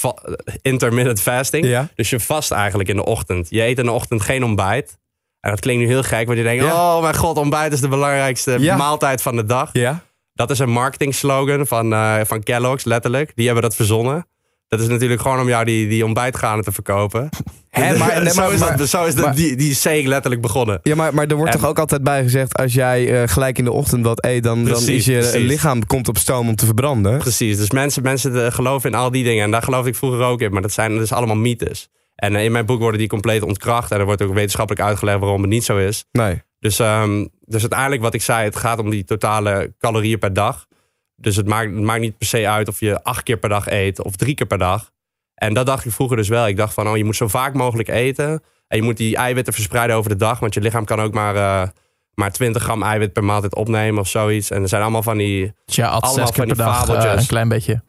intermittent 0.62 1.22
fasting. 1.22 1.66
Ja. 1.66 1.90
Dus 1.96 2.10
je 2.10 2.20
vast 2.20 2.52
eigenlijk 2.52 2.90
in 2.90 2.96
de 2.96 3.06
ochtend. 3.06 3.48
Je 3.50 3.62
eet 3.64 3.78
in 3.80 3.86
de 3.86 3.92
ochtend 3.92 4.22
geen 4.22 4.44
ontbijt. 4.44 5.00
En 5.42 5.50
dat 5.50 5.60
klinkt 5.60 5.82
nu 5.82 5.88
heel 5.88 6.04
gek, 6.04 6.26
want 6.26 6.38
je 6.38 6.44
denkt: 6.44 6.64
Ja. 6.64 6.96
oh 6.96 7.02
mijn 7.02 7.16
god, 7.16 7.38
ontbijt 7.38 7.74
is 7.74 7.82
de 7.82 7.88
belangrijkste 7.88 8.56
Ja. 8.60 8.76
maaltijd 8.78 9.22
van 9.22 9.36
de 9.36 9.46
dag. 9.46 9.70
Ja? 9.74 10.04
Dat 10.34 10.50
is 10.52 10.60
een 10.60 10.70
marketing 10.70 11.16
slogan 11.16 11.68
van, 11.68 11.94
eh, 11.94 12.20
van 12.24 12.44
Kellogg's, 12.44 12.84
letterlijk. 12.84 13.32
Die 13.36 13.46
hebben 13.46 13.64
dat 13.64 13.76
verzonnen. 13.76 14.26
Dat 14.68 14.80
is 14.80 14.88
natuurlijk 14.88 15.22
gewoon 15.22 15.39
om 15.39 15.48
jou 15.48 15.66
die, 15.66 15.88
die 15.88 16.06
ontbijtgranen 16.06 16.64
te 16.64 16.72
verkopen. 16.72 17.30
Hè, 17.70 17.96
maar- 17.98 18.22
nee, 18.24 18.34
zo 18.34 18.42
maar- 18.42 18.54
is, 18.54 18.60
maar- 18.60 18.78
dat, 18.78 18.88
zo 18.89 19.06
is 19.06 19.16
dat, 19.16 19.36
die, 19.36 19.56
die 19.56 20.08
letterlijk 20.08 20.42
begonnen. 20.42 20.80
Ja, 20.84 20.96
maar, 20.96 21.14
maar 21.14 21.28
er 21.28 21.36
wordt 21.36 21.54
En- 21.54 21.60
toch 21.60 21.70
ook 21.70 21.80
altijd 21.80 22.04
bij 22.04 22.24
gezegd... 22.24 22.58
als 22.58 22.74
jij 22.74 23.22
eh, 23.22 23.28
gelijk 23.28 23.58
in 23.58 23.64
de 23.64 23.72
ochtend 23.72 24.06
wat 24.06 24.26
eet... 24.26 24.44
dan, 24.44 24.64
dan 24.64 24.72
Precies, 24.74 24.88
is 24.89 25.06
je 25.06 25.18
precies. 25.18 25.48
lichaam 25.48 25.86
komt 25.86 26.08
op 26.08 26.18
stoom 26.18 26.48
om 26.50 26.56
te 26.56 26.66
verbranden. 26.66 27.18
Precies, 27.18 27.58
dus 27.58 27.72
mensen, 27.72 28.04
mensen 28.04 28.46
eh, 28.46 28.52
geloven 28.52 28.92
in 28.92 28.98
al 28.98 29.12
die 29.12 29.24
dingen. 29.24 29.44
En 29.44 29.52
daar 29.52 29.64
geloofde 29.64 29.89
ik 29.89 29.96
vroeger 29.96 30.22
ook 30.22 30.42
in. 30.42 30.52
Maar 30.52 30.62
dat 30.62 30.72
zijn 30.72 30.98
dus 30.98 31.12
allemaal 31.12 31.36
mythes. 31.36 31.89
En 32.22 32.36
eh, 32.36 32.44
in 32.44 32.52
mijn 32.52 32.66
boek 32.66 32.80
worden 32.80 33.00
die 33.00 33.10
compleet 33.10 33.42
ontkracht. 33.42 33.92
En 33.92 34.00
er 34.00 34.06
wordt 34.06 34.22
ook 34.22 34.34
wetenschappelijk 34.34 34.86
uitgelegd 34.86 35.20
waarom 35.20 35.42
het 35.42 35.50
niet 35.50 35.64
zo 35.64 35.78
is. 35.78 36.06
Nee. 36.12 36.42
Dus, 36.60 36.80
ehm, 36.80 37.26
dus 37.46 37.62
uiteindelijk 37.62 38.02
wat 38.02 38.14
ik 38.14 38.22
zei, 38.22 38.44
het 38.44 38.56
gaat 38.56 38.80
om 38.80 38.90
die 38.90 39.04
totale 39.04 39.74
calorieën 39.80 40.20
per 40.20 40.34
dag. 40.34 40.68
Dus 41.16 41.36
het 41.36 41.48
maakt, 41.48 41.72
het 41.72 41.84
maakt 41.84 42.02
niet 42.02 42.18
per 42.18 42.28
se 42.28 42.48
uit 42.48 42.68
of 42.68 42.80
je 42.80 43.04
acht 43.04 43.24
keer 43.24 43.38
per 43.38 43.50
dag 43.50 43.70
eet 43.70 44.04
of 44.04 44.16
drie 44.16 44.36
keer 44.36 44.48
per 44.48 44.58
dag. 44.58 44.92
En 45.36 45.54
dat 45.54 45.66
dacht 45.66 45.86
ik 45.86 45.92
vroeger 45.92 46.18
dus 46.18 46.28
wel. 46.28 46.48
Ik 46.48 46.58
dacht 46.58 46.74
van, 46.74 46.88
oh, 46.88 46.98
je 46.98 47.04
moet 47.04 47.16
zo 47.16 47.28
vaak 47.28 47.54
mogelijk 47.54 47.90
eten. 47.90 48.44
En 48.68 48.78
je 48.78 48.84
moet 48.84 48.98
die 48.98 49.16
eiwitten 49.16 49.54
verspreiden 49.54 49.96
over 49.96 50.10
de 50.10 50.16
dag. 50.16 50.40
Want 50.40 50.54
je 50.54 50.62
lichaam 50.62 50.86
kan 50.86 51.00
ook 51.00 51.14
maar, 51.14 51.36
eh, 51.36 51.70
maar 52.14 52.32
20 52.32 52.64
gram 52.64 52.84
eiwit 52.84 53.14
per 53.14 53.24
maaltijd 53.24 53.56
opnemen 53.56 54.00
of 54.00 54.08
zoiets. 54.08 54.52
En 54.52 54.62
er 54.62 54.68
zijn 54.68 54.82
allemaal 54.82 55.04
van 55.04 55.18
die... 55.18 55.54
Dus 55.66 55.76
ja, 55.76 55.88
at 55.88 56.02
Allemaal 56.02 56.26
zes 56.26 56.36
keer 56.36 56.48
van 56.48 56.56
per 56.56 56.56
die 56.56 56.96
dag 56.96 57.06
eh, 57.06 57.20
een 57.20 57.28
klein 57.28 57.50
beetje. 57.50 57.82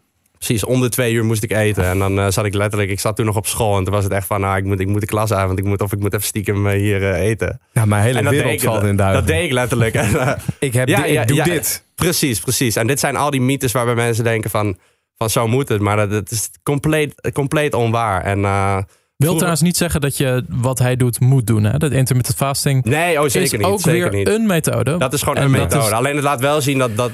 Precies, 0.47 0.65
om 0.65 0.81
de 0.81 0.89
twee 0.89 1.13
uur 1.13 1.25
moest 1.25 1.43
ik 1.43 1.53
eten. 1.53 1.85
En 1.85 1.99
dan 1.99 2.19
eh, 2.19 2.27
zat 2.29 2.45
ik 2.45 2.55
letterlijk, 2.55 2.91
ik 2.91 3.01
zat 3.01 3.17
toen 3.17 3.27
nog 3.27 3.37
op 3.37 3.47
school. 3.47 3.77
En 3.79 3.85
toen 3.85 3.93
was 3.93 4.05
het 4.05 4.13
echt 4.13 4.27
van, 4.27 4.41
nou, 4.41 4.57
ik 4.57 4.65
moet, 4.65 4.81
ik 4.81 4.87
moet 4.87 5.01
de 5.01 5.07
klas 5.07 5.33
uit. 5.33 5.47
Want 5.47 5.59
ik 5.59 5.65
moet, 5.65 5.81
of 5.83 5.93
ik 5.93 5.99
moet 5.99 6.13
even 6.15 6.27
stiekem 6.27 6.67
eh, 6.67 6.79
hier 6.79 7.03
eh, 7.13 7.21
eten. 7.29 7.61
Ja, 7.73 7.85
mijn 7.85 8.03
hele 8.03 8.19
En 8.19 8.25
dat 8.25 8.33
deed, 8.33 8.43
wereld 8.43 8.63
ik, 8.63 8.69
valt 8.69 8.83
in 8.83 8.89
dat, 8.89 8.99
duigen. 8.99 9.19
dat 9.27 9.35
deed 9.35 9.45
ik 9.45 9.53
letterlijk. 9.53 9.95
En, 10.03 10.39
Ik, 10.59 10.73
heb 10.73 10.89
Ja, 10.89 10.97
di- 11.03 11.09
ik 11.09 11.13
ja, 11.13 11.25
doe 11.25 11.37
ja. 11.37 11.45
dit. 11.45 11.85
precies, 11.95 12.41
precies. 12.41 12.77
En 12.77 12.87
dit 12.87 13.01
zijn 13.01 13.17
al 13.17 13.31
die 13.31 13.41
mythes 13.41 13.73
waarbij 13.73 13.95
mensen 13.95 14.25
denken 14.25 14.51
van, 14.51 14.77
van 15.17 15.31
zo 15.31 15.49
moet 15.49 15.69
het. 15.69 15.81
Maar 15.81 15.97
dat, 15.97 16.11
dat 16.11 16.31
is 16.31 16.51
compleet, 16.63 17.31
compleet 17.33 17.75
onwaar. 17.75 18.23
En 18.25 18.39
uh, 18.39 18.77
Wil 19.17 19.35
trouwens 19.35 19.63
niet 19.63 19.77
zeggen 19.77 20.01
dat 20.01 20.17
je 20.17 20.45
wat 20.49 20.79
hij 20.79 20.97
doet 20.97 21.21
moet 21.21 21.47
doen. 21.47 21.65
Hè? 21.65 21.79
Dat 21.79 21.91
intermittent 21.93 22.37
fasting 22.37 22.85
nee, 22.85 23.17
oh, 23.21 23.25
zeker 23.29 23.43
is 23.43 23.53
niet. 23.53 23.63
ook 23.63 23.81
zeker 23.81 24.11
weer 24.11 24.19
niet. 24.19 24.29
een 24.29 24.47
methode. 24.47 24.97
Dat 24.99 25.13
is 25.13 25.21
gewoon 25.23 25.37
En 25.37 25.43
een 25.45 25.51
methode. 25.51 25.85
is- 25.87 25.91
Alleen 25.93 26.15
het 26.15 26.25
laat 26.25 26.41
wel 26.41 26.61
zien 26.61 26.79
dat 26.79 26.97
dat, 26.97 27.11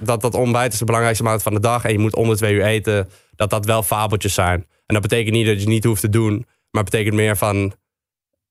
dat 0.00 0.20
dat 0.20 0.34
ontbijt 0.34 0.72
is 0.72 0.78
de 0.78 0.84
belangrijkste 0.84 1.24
maand 1.24 1.42
van 1.42 1.54
de 1.54 1.60
dag. 1.60 1.84
En 1.84 1.92
je 1.92 1.98
moet 1.98 2.16
om 2.16 2.28
de 2.28 2.36
twee 2.36 2.54
uur 2.54 2.64
eten. 2.64 3.08
Dat 3.36 3.50
dat 3.50 3.64
wel 3.64 3.82
fabeltjes 3.82 4.34
zijn. 4.34 4.66
En 4.86 4.94
dat 4.94 5.02
betekent 5.02 5.34
niet 5.34 5.46
dat 5.46 5.54
je 5.54 5.60
het 5.60 5.68
niet 5.68 5.84
hoeft 5.84 6.00
te 6.00 6.08
doen. 6.08 6.46
Maar 6.70 6.82
het 6.82 6.90
betekent 6.90 7.14
meer 7.14 7.36
van... 7.36 7.72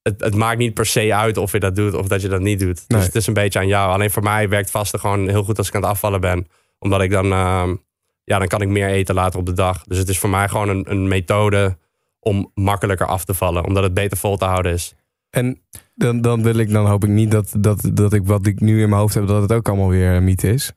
Het, 0.01 0.21
het 0.21 0.35
maakt 0.35 0.57
niet 0.57 0.73
per 0.73 0.85
se 0.85 1.13
uit 1.13 1.37
of 1.37 1.51
je 1.51 1.59
dat 1.59 1.75
doet 1.75 1.93
of 1.93 2.07
dat 2.07 2.21
je 2.21 2.27
dat 2.27 2.41
niet 2.41 2.59
doet. 2.59 2.83
Nee. 2.87 2.97
Dus 2.97 3.05
het 3.05 3.15
is 3.15 3.27
een 3.27 3.33
beetje 3.33 3.59
aan 3.59 3.67
jou. 3.67 3.91
Alleen 3.91 4.11
voor 4.11 4.23
mij 4.23 4.49
werkt 4.49 4.71
vasten 4.71 4.99
gewoon 4.99 5.27
heel 5.29 5.43
goed 5.43 5.57
als 5.57 5.67
ik 5.67 5.75
aan 5.75 5.81
het 5.81 5.89
afvallen 5.89 6.21
ben. 6.21 6.47
Omdat 6.79 7.01
ik 7.01 7.11
dan... 7.11 7.31
ehm, 7.31 7.75
ja, 8.23 8.39
dan 8.39 8.47
kan 8.47 8.61
ik 8.61 8.67
meer 8.67 8.87
eten 8.87 9.15
later 9.15 9.39
op 9.39 9.45
de 9.45 9.53
dag. 9.53 9.83
Dus 9.83 9.97
het 9.97 10.09
is 10.09 10.19
voor 10.19 10.29
mij 10.29 10.47
gewoon 10.47 10.69
een, 10.69 10.91
een 10.91 11.07
methode 11.07 11.77
om 12.19 12.51
makkelijker 12.53 13.07
af 13.07 13.25
te 13.25 13.33
vallen. 13.33 13.65
Omdat 13.65 13.83
het 13.83 13.93
beter 13.93 14.17
vol 14.17 14.37
te 14.37 14.45
houden 14.45 14.73
is. 14.73 14.93
En 15.29 15.61
dan, 15.95 16.21
dan 16.21 16.43
wil 16.43 16.55
ik, 16.55 16.71
dan 16.71 16.85
hoop 16.85 17.03
ik 17.03 17.09
niet 17.09 17.31
dat, 17.31 17.53
dat, 17.57 17.89
dat 17.93 18.13
ik 18.13 18.25
wat 18.25 18.45
ik 18.45 18.59
nu 18.59 18.81
in 18.81 18.89
mijn 18.89 19.01
hoofd 19.01 19.13
heb, 19.13 19.27
dat 19.27 19.41
het 19.41 19.53
ook 19.53 19.67
allemaal 19.67 19.89
weer 19.89 20.11
een 20.11 20.23
mythe 20.23 20.53
is. 20.53 20.71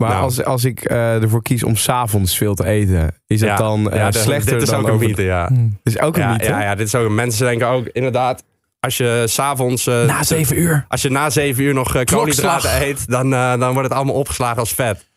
Maar 0.00 0.10
Nou. 0.10 0.22
als, 0.22 0.44
als 0.44 0.64
ik 0.64 0.80
eh, 0.84 1.22
ervoor 1.22 1.42
kies 1.42 1.64
om 1.64 1.76
s'avonds 1.76 2.36
veel 2.36 2.54
te 2.54 2.64
eten, 2.64 3.14
is 3.26 3.40
dat 3.40 3.48
Ja, 3.48 3.56
dan 3.56 3.90
eh, 3.90 3.96
ja, 3.98 4.10
dit- 4.10 4.20
slechter 4.22 4.52
Dit 4.52 4.62
is 4.62 4.68
dan 4.68 4.80
ook 4.80 4.88
een 4.88 4.98
mythe, 5.08 5.22
ja. 5.22 5.46
Hm. 5.46 5.68
is 5.82 5.98
ook 6.00 6.16
een 6.16 6.22
ja, 6.22 6.32
mythe. 6.32 6.44
Ja, 6.48 6.62
ja, 6.62 6.74
dit 6.74 6.86
is 6.86 6.94
ook. 6.94 7.08
Mensen 7.10 7.46
denken 7.46 7.66
ook 7.68 7.86
inderdaad. 7.86 8.44
Als 8.80 8.96
je 8.96 9.22
s'avonds. 9.26 9.86
eh 9.86 10.04
Na 10.04 10.22
zeven 10.22 10.58
uur. 10.60 10.84
Als 10.88 11.02
je 11.02 11.10
na 11.10 11.30
zeven 11.30 11.62
uur 11.64 11.74
nog 11.74 11.94
eh, 11.96 12.04
koolhydraten 12.04 12.82
eet, 12.82 13.08
dan, 13.08 13.34
eh, 13.34 13.58
dan 13.58 13.72
wordt 13.72 13.88
het 13.88 13.92
allemaal 13.96 14.14
opgeslagen 14.14 14.58
als 14.58 14.72
vet. 14.72 15.08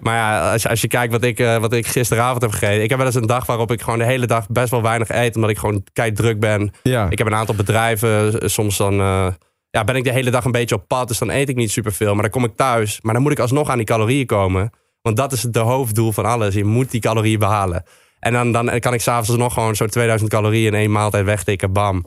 Maar 0.00 0.14
ja, 0.16 0.52
als, 0.52 0.62
je- 0.62 0.68
als 0.68 0.80
je 0.80 0.88
kijkt 0.88 1.12
wat 1.12 1.24
ik, 1.24 1.38
eh, 1.38 1.56
wat 1.56 1.72
ik 1.72 1.86
gisteravond 1.86 2.42
heb 2.42 2.50
gegeten. 2.50 2.82
Ik 2.82 2.88
heb 2.88 2.98
wel 2.98 3.06
eens 3.06 3.16
een 3.16 3.26
dag 3.26 3.46
waarop 3.46 3.72
ik 3.72 3.82
gewoon 3.82 3.98
de 3.98 4.04
hele 4.04 4.26
dag 4.26 4.46
best 4.48 4.70
wel 4.70 4.82
weinig 4.82 5.08
eet. 5.08 5.34
Omdat 5.34 5.50
ik 5.50 5.58
gewoon 5.58 5.84
kei 5.92 6.12
druk 6.12 6.40
ben. 6.40 6.72
Ja. 6.82 7.06
Ik 7.10 7.18
heb 7.18 7.26
een 7.26 7.34
aantal 7.34 7.54
bedrijven. 7.54 8.40
eh, 8.40 8.48
Soms 8.48 8.76
dan 8.76 9.00
eh, 9.00 9.26
ja, 9.70 9.84
ben 9.84 9.96
ik 9.96 10.04
de 10.04 10.12
hele 10.12 10.30
dag 10.30 10.44
een 10.44 10.50
beetje 10.50 10.74
op 10.74 10.84
pad. 10.86 11.08
Dus 11.08 11.18
dan 11.18 11.30
eet 11.30 11.48
ik 11.48 11.56
niet 11.56 11.70
superveel. 11.70 12.12
Maar 12.12 12.22
dan 12.22 12.30
kom 12.30 12.44
ik 12.44 12.56
thuis. 12.56 13.00
Maar 13.00 13.14
dan 13.14 13.22
moet 13.22 13.32
ik 13.32 13.38
alsnog 13.38 13.68
aan 13.68 13.76
die 13.76 13.86
calorieën 13.86 14.26
komen. 14.26 14.70
Want 15.02 15.16
dat 15.16 15.32
is 15.32 15.42
het 15.42 15.52
de 15.52 15.58
hoofddoel 15.58 16.12
van 16.12 16.24
alles. 16.24 16.54
Je 16.54 16.64
moet 16.64 16.90
die 16.90 17.00
calorieën 17.00 17.38
behalen. 17.38 17.84
En 18.20 18.32
dan, 18.32 18.52
dan 18.52 18.80
kan 18.80 18.94
ik 18.94 19.00
s'avonds 19.00 19.40
nog 19.40 19.54
gewoon 19.54 19.76
zo'n 19.76 19.88
2000 19.88 20.30
calorieën 20.30 20.66
in 20.66 20.78
één 20.78 20.90
maaltijd 20.90 21.24
wegtikken. 21.24 21.72
Bam. 21.72 22.04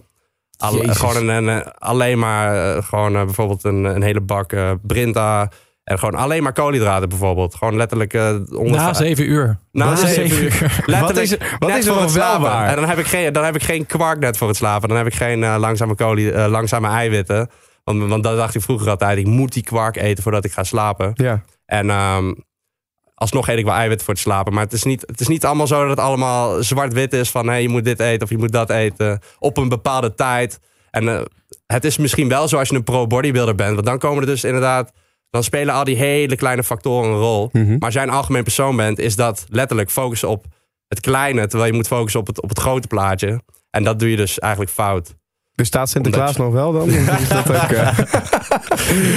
Al- 0.57 0.71
gewoon 0.71 1.27
een, 1.27 1.47
een, 1.47 1.73
alleen 1.73 2.19
maar 2.19 2.75
eh, 2.75 2.83
gewoon, 2.83 3.15
eh, 3.15 3.23
bijvoorbeeld 3.23 3.63
een, 3.63 3.83
een 3.83 4.01
hele 4.01 4.21
bak 4.21 4.53
eh, 4.53 4.71
Brinta. 4.81 5.51
En 5.83 5.99
gewoon 5.99 6.15
alleen 6.15 6.43
maar 6.43 6.53
koolhydraten 6.53 7.09
bijvoorbeeld. 7.09 7.55
Gewoon 7.55 7.75
letterlijk 7.75 8.13
eh 8.13 8.35
onder 8.49 8.71
Na 8.77 8.93
zeven 8.93 9.29
uur. 9.29 9.57
Na 9.71 9.95
zeven 9.95 10.43
uur. 10.43 10.51
Letterlijk 10.85 11.01
Wat 11.01 11.17
is 11.17 11.37
wat 11.59 11.69
net 11.69 11.77
is 11.77 11.85
er 11.85 11.93
voor 11.93 12.01
het 12.01 12.11
wel 12.11 12.23
slapen. 12.23 12.41
waar? 12.41 12.67
En 12.67 12.75
dan 12.75 12.89
heb 12.89 12.97
ik 12.97 13.05
geen, 13.05 13.33
dan 13.33 13.43
heb 13.43 13.55
ik 13.55 13.63
geen 13.63 13.85
kwark 13.85 14.19
net 14.19 14.37
voor 14.37 14.47
het 14.47 14.57
slapen. 14.57 14.87
Dan 14.89 14.97
heb 14.97 15.07
ik 15.07 15.13
geen 15.13 15.43
eh, 15.43 15.55
langzame, 15.57 15.95
kolie, 15.95 16.31
eh, 16.31 16.49
langzame 16.49 16.87
eiwitten. 16.87 17.49
Want, 17.83 18.07
want 18.09 18.23
dat 18.23 18.37
dacht 18.37 18.55
ik 18.55 18.61
vroeger 18.61 18.89
altijd. 18.89 19.17
Ik 19.17 19.25
moet 19.25 19.53
die 19.53 19.63
kwark 19.63 19.95
eten 19.95 20.23
voordat 20.23 20.45
ik 20.45 20.51
ga 20.51 20.63
slapen. 20.63 21.11
ja. 21.15 21.41
En 21.65 21.89
ehm, 21.89 22.33
alsnog 23.15 23.47
eet 23.47 23.57
ik 23.57 23.65
wel 23.65 23.73
eiwitten 23.73 24.05
voor 24.05 24.13
het 24.13 24.23
slapen. 24.23 24.53
Maar 24.53 24.63
het 24.63 24.73
is 24.73 24.83
niet, 24.83 25.01
het 25.01 25.19
is 25.19 25.27
niet 25.27 25.45
allemaal 25.45 25.67
zo 25.67 25.79
dat 25.79 25.89
het 25.89 25.99
allemaal 25.99 26.63
zwart-wit 26.63 27.13
is. 27.13 27.29
Van 27.31 27.47
hey, 27.47 27.61
je 27.61 27.69
moet 27.69 27.83
dit 27.85 27.99
eten 27.99 28.23
of 28.23 28.29
je 28.29 28.37
moet 28.37 28.51
dat 28.51 28.69
eten. 28.69 29.19
Op 29.39 29.57
een 29.57 29.69
bepaalde 29.69 30.13
tijd. 30.13 30.59
En 30.91 31.27
het 31.67 31.85
is 31.85 31.97
misschien 31.97 32.29
wel 32.29 32.47
zo 32.47 32.57
als 32.57 32.69
je 32.69 32.75
een 32.75 32.83
pro-bodybuilder 32.83 33.55
bent. 33.55 33.73
Want 33.73 33.85
dan 33.85 33.97
komen 33.97 34.19
er 34.21 34.25
dus 34.25 34.43
inderdaad... 34.43 34.91
Dan 35.33 35.43
spelen 35.43 35.73
al 35.73 35.83
die 35.83 35.95
hele 35.95 36.35
kleine 36.35 36.63
factoren 36.63 37.09
een 37.09 37.17
rol. 37.17 37.49
Mhm. 37.51 37.71
Maar 37.71 37.79
als 37.79 37.93
jij 37.93 38.03
een 38.03 38.09
algemeen 38.09 38.43
persoon 38.43 38.75
bent, 38.75 38.99
is 38.99 39.15
dat 39.15 39.45
letterlijk 39.49 39.91
focussen 39.91 40.29
op 40.29 40.45
het 40.87 40.99
kleine, 40.99 41.47
terwijl 41.47 41.71
je 41.71 41.77
moet 41.77 41.87
focussen 41.87 42.19
op 42.19 42.27
het, 42.27 42.41
op 42.41 42.49
het 42.49 42.59
grote 42.59 42.87
plaatje. 42.87 43.41
En 43.69 43.83
dat 43.83 43.99
doe 43.99 44.09
je 44.09 44.15
dus 44.15 44.39
eigenlijk 44.39 44.71
fout. 44.71 45.15
Bestaat 45.55 45.89
Sinterklaas 45.89 46.37
Omdat 46.37 46.53
nog 46.53 46.53
wel 46.53 46.71
dan? 46.71 46.89
Of 47.09 47.19
is 47.19 47.29
dat 47.29 47.49
ook, 47.49 47.71
eh, 47.71 47.97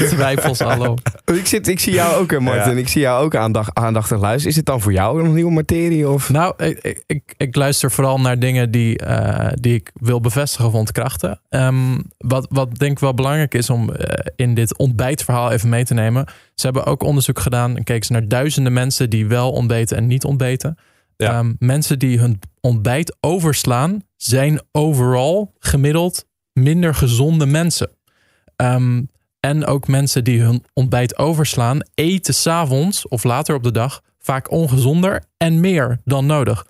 Twijfels, 0.12 0.58
hallo. 0.58 0.94
ik, 1.24 1.46
zit, 1.46 1.68
ik 1.68 1.80
zie 1.80 1.92
jou 1.92 2.14
ook, 2.22 2.32
eh, 2.32 2.38
Martin. 2.38 2.72
Ja. 2.72 2.78
Ik 2.78 2.88
zie 2.88 3.00
jou 3.00 3.24
ook 3.24 3.36
aandacht, 3.36 3.74
aandachtig 3.74 4.18
luisteren. 4.20 4.48
Is 4.48 4.54
dit 4.54 4.66
dan 4.66 4.80
voor 4.80 4.92
jou 4.92 5.24
een 5.24 5.34
nieuwe 5.34 5.52
materie? 5.52 6.08
Of? 6.08 6.30
Nou, 6.30 6.64
ik, 6.64 7.04
ik- 7.36 7.56
luister 7.56 7.90
vooral 7.90 8.20
naar 8.20 8.38
dingen 8.38 8.70
die, 8.70 8.98
eh, 8.98 9.52
die 9.60 9.74
ik 9.74 9.90
wil 9.94 10.20
bevestigen 10.20 10.66
of 10.66 10.72
ontkrachten. 10.74 11.40
Ehm, 11.48 11.98
wat, 12.18 12.46
wat 12.50 12.78
denk 12.78 12.92
ik 12.92 12.98
wel 12.98 13.14
belangrijk 13.14 13.54
is 13.54 13.70
om 13.70 13.90
in 14.36 14.54
dit 14.54 14.76
ontbijtverhaal 14.76 15.52
even 15.52 15.68
mee 15.68 15.84
te 15.84 15.94
nemen. 15.94 16.24
Ze 16.54 16.66
hebben 16.66 16.84
ook 16.84 17.02
onderzoek 17.02 17.38
gedaan 17.40 17.76
en 17.76 17.84
keken 17.84 18.06
ze 18.06 18.12
naar 18.12 18.28
duizenden 18.28 18.72
mensen 18.72 19.10
die 19.10 19.26
wel 19.26 19.52
ontbeten 19.52 19.96
en 19.96 20.06
niet 20.06 20.24
ontbeten. 20.24 20.76
Ja. 21.16 21.38
Ehm, 21.38 21.54
mensen 21.58 21.98
die 21.98 22.18
hun 22.18 22.40
ontbijt 22.60 23.16
overslaan, 23.20 24.02
zijn 24.16 24.60
overal 24.72 25.52
gemiddeld 25.58 26.26
minder 26.52 26.94
gezonde 26.94 27.46
mensen. 27.46 27.90
Ehm, 28.56 29.02
en 29.40 29.66
ook 29.66 29.88
mensen 29.88 30.24
die 30.24 30.40
hun 30.40 30.64
ontbijt 30.72 31.18
overslaan, 31.18 31.78
eten 31.94 32.34
s'avonds 32.34 33.08
of 33.08 33.24
later 33.24 33.54
op 33.54 33.62
de 33.62 33.70
dag 33.72 34.02
vaak 34.18 34.50
ongezonder 34.50 35.24
en 35.36 35.60
meer 35.60 36.00
dan 36.04 36.26
nodig. 36.26 36.66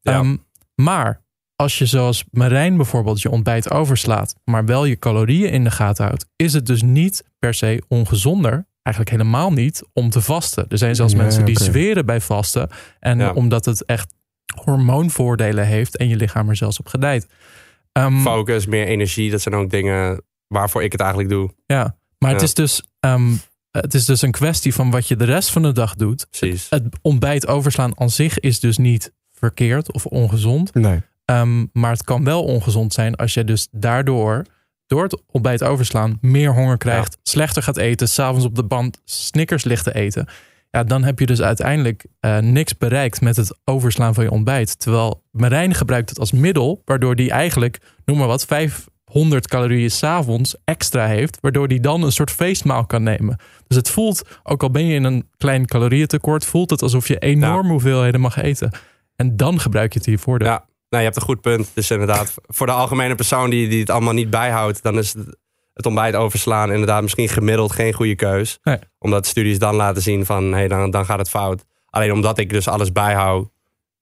Ja. 0.00 0.12
Ehm, 0.12 0.36
maar 0.74 1.22
als 1.56 1.78
je 1.78 1.86
zoals 1.86 2.24
Marijn 2.30 2.76
bijvoorbeeld 2.76 3.20
je 3.20 3.30
ontbijt 3.30 3.70
overslaat, 3.70 4.34
maar 4.44 4.64
wel 4.64 4.84
je 4.84 4.98
calorieën 4.98 5.50
in 5.50 5.64
de 5.64 5.70
gaten 5.70 6.04
houdt, 6.04 6.26
is 6.36 6.52
het 6.52 6.66
dus 6.66 6.82
niet 6.82 7.24
per 7.38 7.54
se 7.54 7.82
ongezonder, 7.88 8.66
eigenlijk 8.82 9.16
helemaal 9.16 9.52
niet, 9.52 9.82
om 9.92 10.10
te 10.10 10.20
vasten. 10.20 10.64
Er 10.68 10.78
zijn 10.78 10.94
zelfs 10.94 11.14
mensen 11.14 11.44
die 11.44 11.58
zweren 11.62 12.06
bij 12.06 12.20
vasten. 12.20 12.68
En 13.00 13.18
Ja. 13.18 13.32
omdat 13.32 13.64
het 13.64 13.84
echt 13.84 14.14
hormoonvoordelen 14.64 15.66
heeft 15.66 15.96
en 15.96 16.08
je 16.08 16.16
lichaam 16.16 16.48
er 16.48 16.56
zelfs 16.56 16.78
op 16.78 16.86
gedijt. 16.88 17.26
Ehm, 17.92 18.20
Focus, 18.20 18.66
meer 18.66 18.86
energie, 18.86 19.30
dat 19.30 19.40
zijn 19.40 19.54
ook 19.54 19.70
dingen 19.70 20.22
waarvoor 20.46 20.82
ik 20.82 20.92
het 20.92 21.00
eigenlijk 21.00 21.30
doe. 21.30 21.50
ja, 21.66 21.96
maar 22.18 22.32
het, 22.32 22.42
is 22.42 22.54
dus, 22.54 22.82
ehm, 23.00 23.32
het 23.70 23.94
is 23.94 24.04
dus 24.04 24.22
een 24.22 24.30
kwestie 24.30 24.74
van 24.74 24.90
wat 24.90 25.08
je 25.08 25.16
de 25.16 25.24
rest 25.24 25.50
van 25.50 25.62
de 25.62 25.72
dag 25.72 25.94
doet. 25.94 26.26
Precies. 26.30 26.66
Het 26.70 26.84
ontbijt 27.02 27.46
overslaan 27.46 28.00
aan 28.00 28.10
zich 28.10 28.38
is 28.38 28.60
dus 28.60 28.78
niet 28.78 29.12
verkeerd 29.32 29.92
of 29.92 30.06
ongezond. 30.06 30.74
Nee. 30.74 31.00
Ehm, 31.24 31.66
maar 31.72 31.90
het 31.90 32.04
kan 32.04 32.24
wel 32.24 32.44
ongezond 32.44 32.92
zijn 32.92 33.14
als 33.16 33.34
je 33.34 33.44
dus 33.44 33.68
daardoor, 33.70 34.44
door 34.92 35.02
het 35.02 35.22
ontbijt 35.30 35.62
overslaan, 35.62 36.18
meer 36.20 36.54
honger 36.54 36.76
krijgt, 36.76 37.18
slechter 37.22 37.62
gaat 37.62 37.76
eten, 37.76 38.08
s'avonds 38.08 38.44
op 38.44 38.54
de 38.54 38.64
band 38.64 39.00
Snickers 39.04 39.64
ligt 39.64 39.84
te 39.84 39.94
eten. 39.94 40.28
Ja, 40.70 40.84
dan 40.84 41.04
heb 41.04 41.18
je 41.18 41.26
dus 41.26 41.42
uiteindelijk 41.42 42.04
eh, 42.20 42.38
niks 42.38 42.78
bereikt 42.78 43.20
met 43.20 43.36
het 43.36 43.58
overslaan 43.64 44.14
van 44.14 44.24
je 44.24 44.30
ontbijt. 44.30 44.78
Terwijl 44.78 45.22
Marijn 45.30 45.74
gebruikt 45.74 46.08
het 46.08 46.18
als 46.18 46.32
middel, 46.32 46.82
waardoor 46.84 47.16
die 47.16 47.30
eigenlijk, 47.30 47.80
noem 48.04 48.18
maar 48.18 48.26
wat, 48.26 48.44
500 48.44 49.48
calorieën 49.48 49.90
s'avonds 49.90 50.56
extra 50.64 51.06
heeft, 51.06 51.38
waardoor 51.40 51.68
die 51.68 51.80
dan 51.80 52.02
een 52.02 52.12
soort 52.12 52.30
feestmaal 52.30 52.86
kan 52.86 53.02
nemen. 53.02 53.36
Dus 53.66 53.76
het 53.76 53.90
voelt, 53.90 54.22
ook 54.42 54.62
al 54.62 54.70
ben 54.70 54.86
je 54.86 54.94
in 54.94 55.04
een 55.04 55.28
klein 55.36 55.66
calorieëntekort, 55.66 56.44
voelt 56.44 56.70
het 56.70 56.82
alsof 56.82 57.08
je 57.08 57.18
enorme 57.18 57.70
hoeveelheden 57.70 58.20
mag 58.20 58.36
eten. 58.42 58.70
En 59.16 59.36
dan 59.36 59.60
gebruik 59.60 59.92
je 59.92 59.98
het 59.98 60.08
hiervoor. 60.08 60.42
Ja, 60.42 60.48
nou, 60.48 60.60
je 60.98 61.06
hebt 61.06 61.16
een 61.16 61.22
goed 61.22 61.40
punt. 61.40 61.70
Dus 61.74 61.90
inderdaad, 61.90 62.34
voor 62.42 62.66
de 62.66 62.72
algemene 62.72 63.14
persoon 63.14 63.50
die, 63.50 63.68
die 63.68 63.80
het 63.80 63.90
allemaal 63.90 64.12
niet 64.12 64.30
bijhoudt, 64.30 64.82
dan 64.82 64.98
is 64.98 65.12
het, 65.12 65.36
het 65.74 65.86
ontbijt 65.86 66.14
overslaan 66.14 66.72
inderdaad 66.72 67.02
misschien 67.02 67.28
gemiddeld 67.28 67.72
geen 67.72 67.92
goede 67.92 68.14
keus. 68.14 68.58
Nee. 68.62 68.78
Omdat 68.98 69.26
studies 69.26 69.58
dan 69.58 69.74
laten 69.74 70.02
zien 70.02 70.26
van, 70.26 70.52
hey, 70.52 70.68
dan, 70.68 70.90
dan 70.90 71.04
gaat 71.04 71.18
het 71.18 71.30
fout. 71.30 71.64
Alleen 71.86 72.12
omdat 72.12 72.38
ik 72.38 72.50
dus 72.50 72.68
alles 72.68 72.92
bijhoud, 72.92 73.48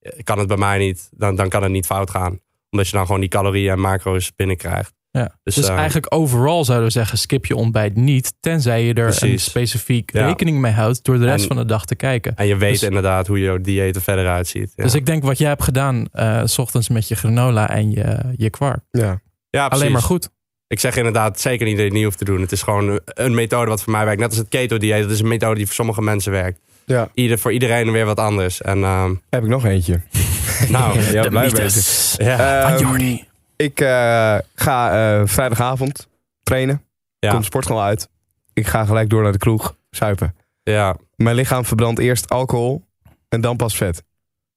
eh, 0.00 0.22
kan 0.22 0.38
het 0.38 0.48
bij 0.48 0.56
mij 0.56 0.78
niet, 0.78 1.08
dan, 1.10 1.36
dan 1.36 1.48
kan 1.48 1.62
het 1.62 1.72
niet 1.72 1.86
fout 1.86 2.10
gaan. 2.10 2.40
Omdat 2.70 2.88
je 2.88 2.96
dan 2.96 3.06
gewoon 3.06 3.20
die 3.20 3.30
calorieën 3.30 3.72
en 3.72 3.80
macro's 3.80 4.34
binnenkrijgt. 4.34 4.94
Ja. 5.12 5.34
Dus, 5.42 5.54
Dus, 5.54 5.68
eh, 5.68 5.76
eigenlijk 5.76 6.14
overal 6.14 6.64
zouden 6.64 6.86
we 6.86 6.92
zeggen, 6.92 7.18
skip 7.18 7.46
je 7.46 7.56
ontbijt 7.56 7.96
niet, 7.96 8.32
tenzij 8.40 8.84
je 8.84 8.94
er 8.94 9.22
een 9.22 9.38
specifiek 9.40 10.12
Ja. 10.12 10.26
rekening 10.26 10.58
mee 10.58 10.72
houdt 10.72 11.04
door 11.04 11.18
de 11.18 11.24
rest 11.24 11.42
En- 11.42 11.48
van 11.48 11.56
de 11.56 11.64
dag 11.64 11.84
te 11.84 11.94
kijken. 11.94 12.36
En 12.36 12.46
je 12.46 12.56
weet 12.56 12.72
Dus- 12.72 12.82
inderdaad 12.82 13.26
hoe 13.26 13.38
je 13.40 13.60
dieet 13.60 13.96
er 13.96 14.02
verder 14.02 14.28
uitziet. 14.28 14.72
Ja. 14.76 14.84
Dus 14.84 14.94
ik 14.94 15.06
denk 15.06 15.22
wat 15.22 15.38
jij 15.38 15.48
hebt 15.48 15.62
gedaan, 15.62 16.06
eh, 16.12 16.42
s 16.44 16.58
ochtends 16.58 16.88
met 16.88 17.08
je 17.08 17.14
granola 17.14 17.70
en 17.70 17.90
je, 17.90 18.18
je 18.36 18.50
kwark. 18.50 18.80
Ja. 18.90 19.02
ja, 19.02 19.66
precies. 19.68 19.70
Alleen 19.82 19.92
maar 19.92 20.02
goed. 20.02 20.28
Ik 20.66 20.80
zeg 20.80 20.96
inderdaad 20.96 21.40
zeker 21.40 21.66
niet 21.66 21.74
dat 21.76 21.80
je 21.84 21.88
het 21.90 21.94
niet 21.96 22.04
hoeft 22.04 22.18
te 22.18 22.24
doen. 22.24 22.40
Het 22.40 22.52
is 22.52 22.62
gewoon 22.62 23.00
een 23.04 23.34
methode 23.34 23.70
wat 23.70 23.82
voor 23.82 23.92
mij 23.92 24.04
werkt. 24.04 24.20
Net 24.20 24.28
als 24.28 24.38
het 24.38 24.48
keto-dieet. 24.48 25.02
Dat 25.02 25.10
is 25.10 25.20
een 25.20 25.28
methode 25.28 25.54
die 25.56 25.66
voor 25.66 25.74
sommige 25.74 26.02
mensen 26.02 26.32
werkt. 26.32 26.60
ja. 26.84 27.08
Ieder, 27.14 27.38
voor 27.38 27.52
iedereen 27.52 27.92
weer 27.92 28.04
wat 28.04 28.18
anders. 28.18 28.60
En 28.62 28.82
ehm, 28.84 29.14
Heb 29.30 29.42
ik 29.42 29.48
nog 29.48 29.64
eentje. 29.64 30.00
nou, 30.68 31.00
Ja, 31.00 31.22
De 31.22 31.28
blij 31.28 31.44
mythes 31.44 32.14
ja. 32.18 32.62
van 32.62 32.72
Ehm, 32.72 32.82
Jordi. 32.84 33.28
Ik 33.60 33.80
eh, 33.80 34.38
ga 34.54 34.92
eh, 34.92 35.26
vrijdagavond 35.26 36.08
trainen. 36.42 36.84
Ja. 37.18 37.30
Komt 37.30 37.44
sportschool 37.44 37.82
uit. 37.82 38.08
Ik 38.52 38.66
ga 38.66 38.84
gelijk 38.84 39.10
door 39.10 39.22
naar 39.22 39.32
de 39.32 39.38
kroeg. 39.38 39.76
Zuipen. 39.90 40.34
ja, 40.62 40.96
Mijn 41.16 41.36
lichaam 41.36 41.64
verbrandt 41.64 42.00
eerst 42.00 42.28
alcohol 42.28 42.84
en 43.28 43.40
dan 43.40 43.56
pas 43.56 43.76
vet. 43.76 44.02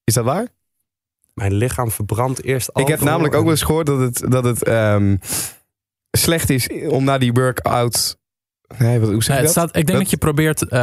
Is 0.03 0.13
dat 0.13 0.25
waar? 0.25 0.47
Mijn 1.33 1.53
lichaam 1.53 1.91
verbrandt 1.91 2.43
eerst 2.43 2.67
Ik 2.67 2.75
heb 2.75 2.87
alcohol 2.87 3.05
namelijk 3.05 3.35
ook 3.35 3.41
wel 3.41 3.51
eens 3.51 3.61
gehoord 3.61 3.85
dat 3.85 3.99
het, 3.99 4.31
dat 4.31 4.43
het 4.43 4.63
ehm, 4.63 5.17
slecht 6.11 6.49
is 6.49 6.69
om 6.87 7.03
na 7.03 7.17
die 7.17 7.33
workout. 7.33 8.17
Nee, 8.77 8.99
wat, 8.99 9.09
hoe 9.11 9.23
zeg 9.23 9.35
je 9.35 9.41
dat? 9.41 9.51
staat, 9.51 9.75
ik 9.77 9.85
denk 9.85 9.99
dat, 9.99 10.09
je 10.09 10.17
probeert 10.17 10.67
eh, 10.67 10.79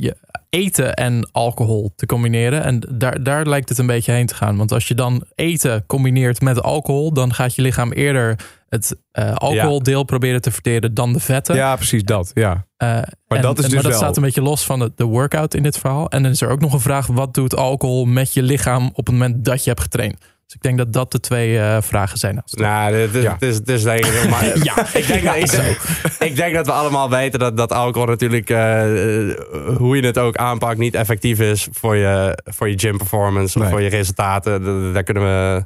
je 0.00 0.16
eten 0.50 0.94
en 0.94 1.28
alcohol 1.32 1.92
te 1.96 2.06
combineren. 2.06 2.62
En 2.62 2.82
daar, 2.94 3.22
daar 3.22 3.46
lijkt 3.46 3.68
het 3.68 3.78
een 3.78 3.86
beetje 3.86 4.12
heen 4.12 4.26
te 4.26 4.34
gaan. 4.34 4.56
Want 4.56 4.72
als 4.72 4.88
je 4.88 4.94
dan 4.94 5.24
eten 5.34 5.86
combineert 5.86 6.40
met 6.40 6.62
alcohol, 6.62 7.12
dan 7.12 7.34
gaat 7.34 7.54
je 7.54 7.62
lichaam 7.62 7.92
eerder 7.92 8.36
het 8.68 8.96
eh, 9.12 9.34
alcoholdeel 9.34 10.02
proberen 10.04 10.40
te 10.40 10.50
verteren 10.50 10.94
dan 10.94 11.12
de 11.12 11.20
vetten. 11.20 11.54
Ja, 11.54 11.76
precies 11.76 12.04
dat. 12.04 12.30
Ja. 12.34 12.66
Eh, 12.76 12.88
Maar 12.88 13.06
en- 13.28 13.42
dat 13.42 13.58
is 13.58 13.64
dus 13.64 13.74
maar 13.74 13.82
dat 13.82 13.90
wel- 13.90 14.00
staat 14.00 14.16
een 14.16 14.22
beetje 14.22 14.42
los 14.42 14.64
van 14.64 14.78
de, 14.78 14.92
de 14.94 15.04
workout 15.04 15.54
in 15.54 15.62
dit 15.62 15.78
verhaal. 15.78 16.08
En 16.10 16.22
dan 16.22 16.32
is 16.32 16.40
er 16.40 16.48
ook 16.48 16.60
nog 16.60 16.72
een 16.72 16.80
vraag: 16.80 17.06
wat 17.06 17.34
doet 17.34 17.56
alcohol 17.56 18.04
met 18.04 18.34
je 18.34 18.42
lichaam 18.42 18.86
op 18.92 19.06
het 19.06 19.14
moment 19.14 19.44
dat 19.44 19.62
je 19.64 19.70
hebt 19.70 19.82
getraind? 19.82 20.16
Dus 20.46 20.54
ik 20.54 20.62
denk 20.62 20.78
dat 20.78 20.92
dat 20.92 21.12
de 21.12 21.20
twee 21.20 21.58
eh, 21.58 21.82
vragen 21.82 22.18
zijn. 22.18 22.42
Nou, 22.50 22.92
dit 22.92 23.14
is, 23.14 23.22
Ja. 23.22 23.32
het 23.32 23.42
is, 23.42 23.54
het 23.56 23.68
is 23.68 23.82
denk 23.82 24.04
ik... 24.06 24.28
Maar, 24.30 24.64
Ja. 24.64 24.94
ik, 24.94 25.06
denk 25.06 25.24
dat, 25.24 25.36
ik, 25.36 25.50
denk, 25.50 25.76
ik 26.18 26.36
denk 26.36 26.54
dat 26.54 26.66
we 26.66 26.72
allemaal 26.72 27.10
weten 27.10 27.38
dat, 27.38 27.56
dat 27.56 27.72
alcohol 27.72 28.08
natuurlijk... 28.08 28.50
eh, 28.50 29.30
eh, 29.30 29.36
hoe 29.76 29.96
je 29.96 30.06
het 30.06 30.18
ook 30.18 30.36
aanpakt 30.36 30.78
niet 30.78 30.94
effectief 30.94 31.40
is 31.40 31.68
voor 31.72 31.96
je, 31.96 32.38
voor 32.44 32.68
je 32.68 32.78
gym 32.78 32.96
performance... 32.96 33.58
of 33.60 33.68
voor 33.68 33.80
je 33.82 33.88
resultaten. 33.88 34.92
Daar 34.92 35.02
kunnen 35.02 35.22
we 35.22 35.64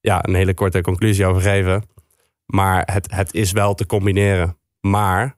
ja, 0.00 0.24
een 0.26 0.34
hele 0.34 0.54
korte 0.54 0.80
conclusie 0.80 1.26
over 1.26 1.42
geven. 1.42 1.82
Maar 2.46 2.88
het, 2.92 3.10
het 3.14 3.34
is 3.34 3.52
wel 3.52 3.74
te 3.74 3.86
combineren. 3.86 4.58
Maar... 4.80 5.36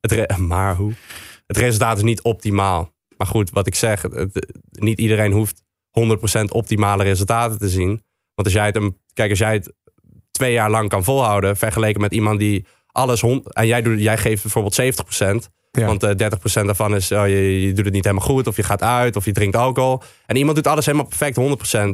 Het 0.00 0.12
re- 0.12 0.36
maar 0.36 0.74
hoe? 0.74 0.92
Het 1.46 1.56
resultaat 1.56 1.96
is 1.96 2.02
niet 2.02 2.22
optimaal. 2.22 2.92
Maar 3.16 3.26
goed, 3.26 3.50
wat 3.50 3.66
ik 3.66 3.74
zeg... 3.74 4.02
het- 4.02 4.58
niet 4.70 4.98
iedereen 4.98 5.32
hoeft 5.32 5.64
100% 6.00 6.42
optimale 6.48 7.02
resultaten 7.02 7.58
te 7.58 7.68
zien. 7.68 7.88
Want 8.34 8.48
als 8.48 8.52
jij 8.52 8.66
het, 8.66 8.76
een, 8.76 8.98
kijk, 9.12 9.30
als 9.30 9.38
jij 9.38 9.52
het 9.52 9.72
twee 10.30 10.52
jaar 10.52 10.70
lang 10.70 10.88
kan 10.88 11.04
volhouden, 11.04 11.56
vergeleken 11.56 12.00
met 12.00 12.12
iemand 12.12 12.38
die 12.38 12.66
alles 12.86 13.20
hond, 13.20 13.54
en 13.54 13.66
jij, 13.66 13.82
doet, 13.82 14.00
jij 14.00 14.18
geeft 14.18 14.42
bijvoorbeeld 14.42 14.80
70%, 15.46 15.50
Ja. 15.70 15.86
want 15.86 16.02
eh 16.02 16.10
30% 16.62 16.64
daarvan 16.64 16.94
is 16.94 17.12
oh, 17.12 17.28
je, 17.28 17.60
je 17.60 17.72
doet 17.72 17.84
het 17.84 17.94
niet 17.94 18.04
helemaal 18.04 18.26
goed, 18.26 18.46
of 18.46 18.56
je 18.56 18.62
gaat 18.62 18.82
uit, 18.82 19.16
of 19.16 19.24
je 19.24 19.32
drinkt 19.32 19.56
alcohol. 19.56 20.02
En 20.26 20.36
iemand 20.36 20.56
doet 20.56 20.66
alles 20.66 20.86
helemaal 20.86 21.06
perfect, 21.06 21.36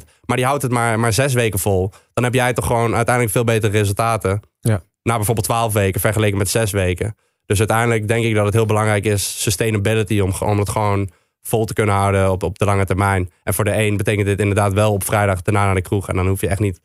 100%, 0.02 0.06
maar 0.24 0.36
die 0.36 0.46
houdt 0.46 0.62
het 0.62 0.72
maar, 0.72 1.00
maar 1.00 1.12
zes 1.12 1.34
weken 1.34 1.58
vol. 1.58 1.92
Dan 2.14 2.24
heb 2.24 2.34
jij 2.34 2.52
toch 2.52 2.66
gewoon 2.66 2.94
uiteindelijk 2.94 3.34
veel 3.34 3.44
betere 3.44 3.72
resultaten. 3.72 4.40
Ja. 4.60 4.82
Na 5.02 5.16
bijvoorbeeld 5.16 5.46
12 5.46 5.72
weken 5.72 6.00
vergeleken 6.00 6.38
met 6.38 6.48
zes 6.48 6.70
weken. 6.70 7.16
Dus 7.46 7.58
uiteindelijk 7.58 8.08
denk 8.08 8.24
ik 8.24 8.34
dat 8.34 8.44
het 8.44 8.54
heel 8.54 8.66
belangrijk 8.66 9.04
is, 9.04 9.42
sustainability, 9.42 10.20
om, 10.20 10.32
om 10.40 10.58
het 10.58 10.68
gewoon 10.68 11.10
vol 11.42 11.64
te 11.64 11.72
kunnen 11.72 11.94
houden 11.94 12.30
op, 12.30 12.42
op 12.42 12.58
de 12.58 12.64
lange 12.64 12.84
termijn. 12.84 13.30
En 13.44 13.54
voor 13.54 13.64
de 13.64 13.76
een 13.76 13.96
betekent 13.96 14.26
dit 14.26 14.40
inderdaad 14.40 14.72
wel 14.72 14.92
op 14.92 15.04
vrijdag 15.04 15.42
daarna 15.42 15.64
naar 15.64 15.74
de 15.74 15.80
kroeg. 15.82 16.08
En 16.08 16.16
dan 16.16 16.26
hoef 16.28 16.40
je 16.40 16.48
echt 16.48 16.60
niet 16.60 16.80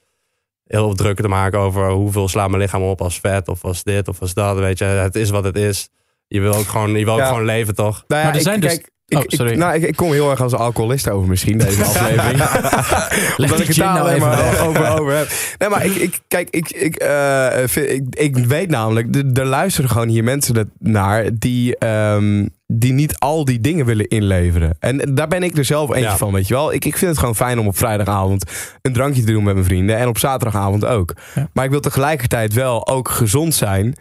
heel 0.64 0.94
druk 0.94 1.20
te 1.22 1.28
maken 1.28 1.60
over 1.60 1.90
hoeveel 1.92 2.28
slaat 2.28 2.50
mijn 2.50 2.62
lichaam 2.62 2.82
op 2.82 3.02
als 3.02 3.20
vet 3.20 3.48
of 3.48 3.64
als 3.64 3.84
dit 3.84 4.08
of 4.08 4.22
als 4.22 4.34
dat. 4.34 4.58
Weet 4.58 4.78
je, 4.78 4.84
het 4.86 5.16
is 5.16 5.30
wat 5.30 5.44
het 5.44 5.56
is. 5.58 5.90
Je 6.28 6.40
wil 6.42 6.54
ook 6.54 6.68
gewoon, 6.68 6.92
je 6.92 7.04
wil 7.06 7.14
ook 7.14 7.20
Ja. 7.20 7.28
gewoon 7.28 7.46
leven, 7.46 7.76
toch? 7.76 8.04
Nou 8.08 8.22
ja, 8.22 8.28
Maar 8.28 8.36
er 8.36 8.36
ik, 8.42 8.46
zijn 8.48 8.60
dus- 8.60 8.74
kijk, 8.76 8.92
ik, 9.08 9.18
Oh, 9.18 9.24
ik- 9.24 9.32
sorry. 9.34 9.56
nou, 9.58 9.76
ik, 9.76 9.84
ik 9.84 9.96
kom 9.96 10.12
heel 10.12 10.30
erg 10.30 10.42
als 10.42 10.54
alcoholist 10.54 11.10
over 11.10 11.30
misschien, 11.30 11.58
deze 11.58 11.84
aflevering. 11.86 12.42
Omdat 13.38 13.60
ik 13.60 13.68
het 13.68 13.76
daar 13.78 13.94
nou 13.94 14.08
alleen 14.08 14.20
maar 14.20 14.68
over, 14.68 15.00
over 15.00 15.16
heb. 15.18 15.28
Nee, 15.58 15.70
maar 15.70 15.86
ik, 15.86 15.96
ik, 15.96 16.20
kijk, 16.28 16.50
ik, 16.50 16.70
ik, 16.72 16.96
eh, 16.96 17.48
vind- 17.66 17.90
ik, 17.90 18.36
ik 18.36 18.38
weet 18.46 18.70
namelijk, 18.70 19.16
er- 19.16 19.32
er 19.34 19.46
luisteren 19.46 19.90
gewoon 19.90 20.08
hier 20.08 20.24
mensen 20.24 20.54
dat- 20.54 20.68
naar 20.80 21.30
die, 21.34 21.78
ehm, 21.78 22.46
die 22.66 22.94
niet 22.94 23.20
al 23.20 23.46
die 23.46 23.60
dingen 23.62 23.86
willen 23.86 24.08
inleveren. 24.08 24.76
En 24.80 24.98
daar 25.16 25.28
ben 25.28 25.44
ik 25.44 25.58
er 25.58 25.66
zelf 25.66 25.90
eentje 25.90 26.02
Ja. 26.10 26.18
van, 26.18 26.34
weet 26.34 26.48
je 26.48 26.54
wel. 26.54 26.74
Ik, 26.74 26.86
ik 26.86 26.98
vind 26.98 27.12
het 27.12 27.20
gewoon 27.20 27.36
fijn 27.36 27.60
om 27.60 27.68
op 27.68 27.78
vrijdagavond 27.78 28.52
een 28.82 28.94
drankje 28.94 29.24
te 29.24 29.32
doen 29.32 29.44
met 29.44 29.54
mijn 29.54 29.66
vrienden. 29.66 29.98
En 29.98 30.08
op 30.08 30.18
zaterdagavond 30.18 30.86
ook. 30.86 31.14
Ja. 31.36 31.50
Maar 31.54 31.66
ik 31.66 31.72
wil 31.72 31.80
tegelijkertijd 31.80 32.54
wel 32.54 32.88
ook 32.88 33.10
gezond 33.10 33.56
zijn. 33.56 33.96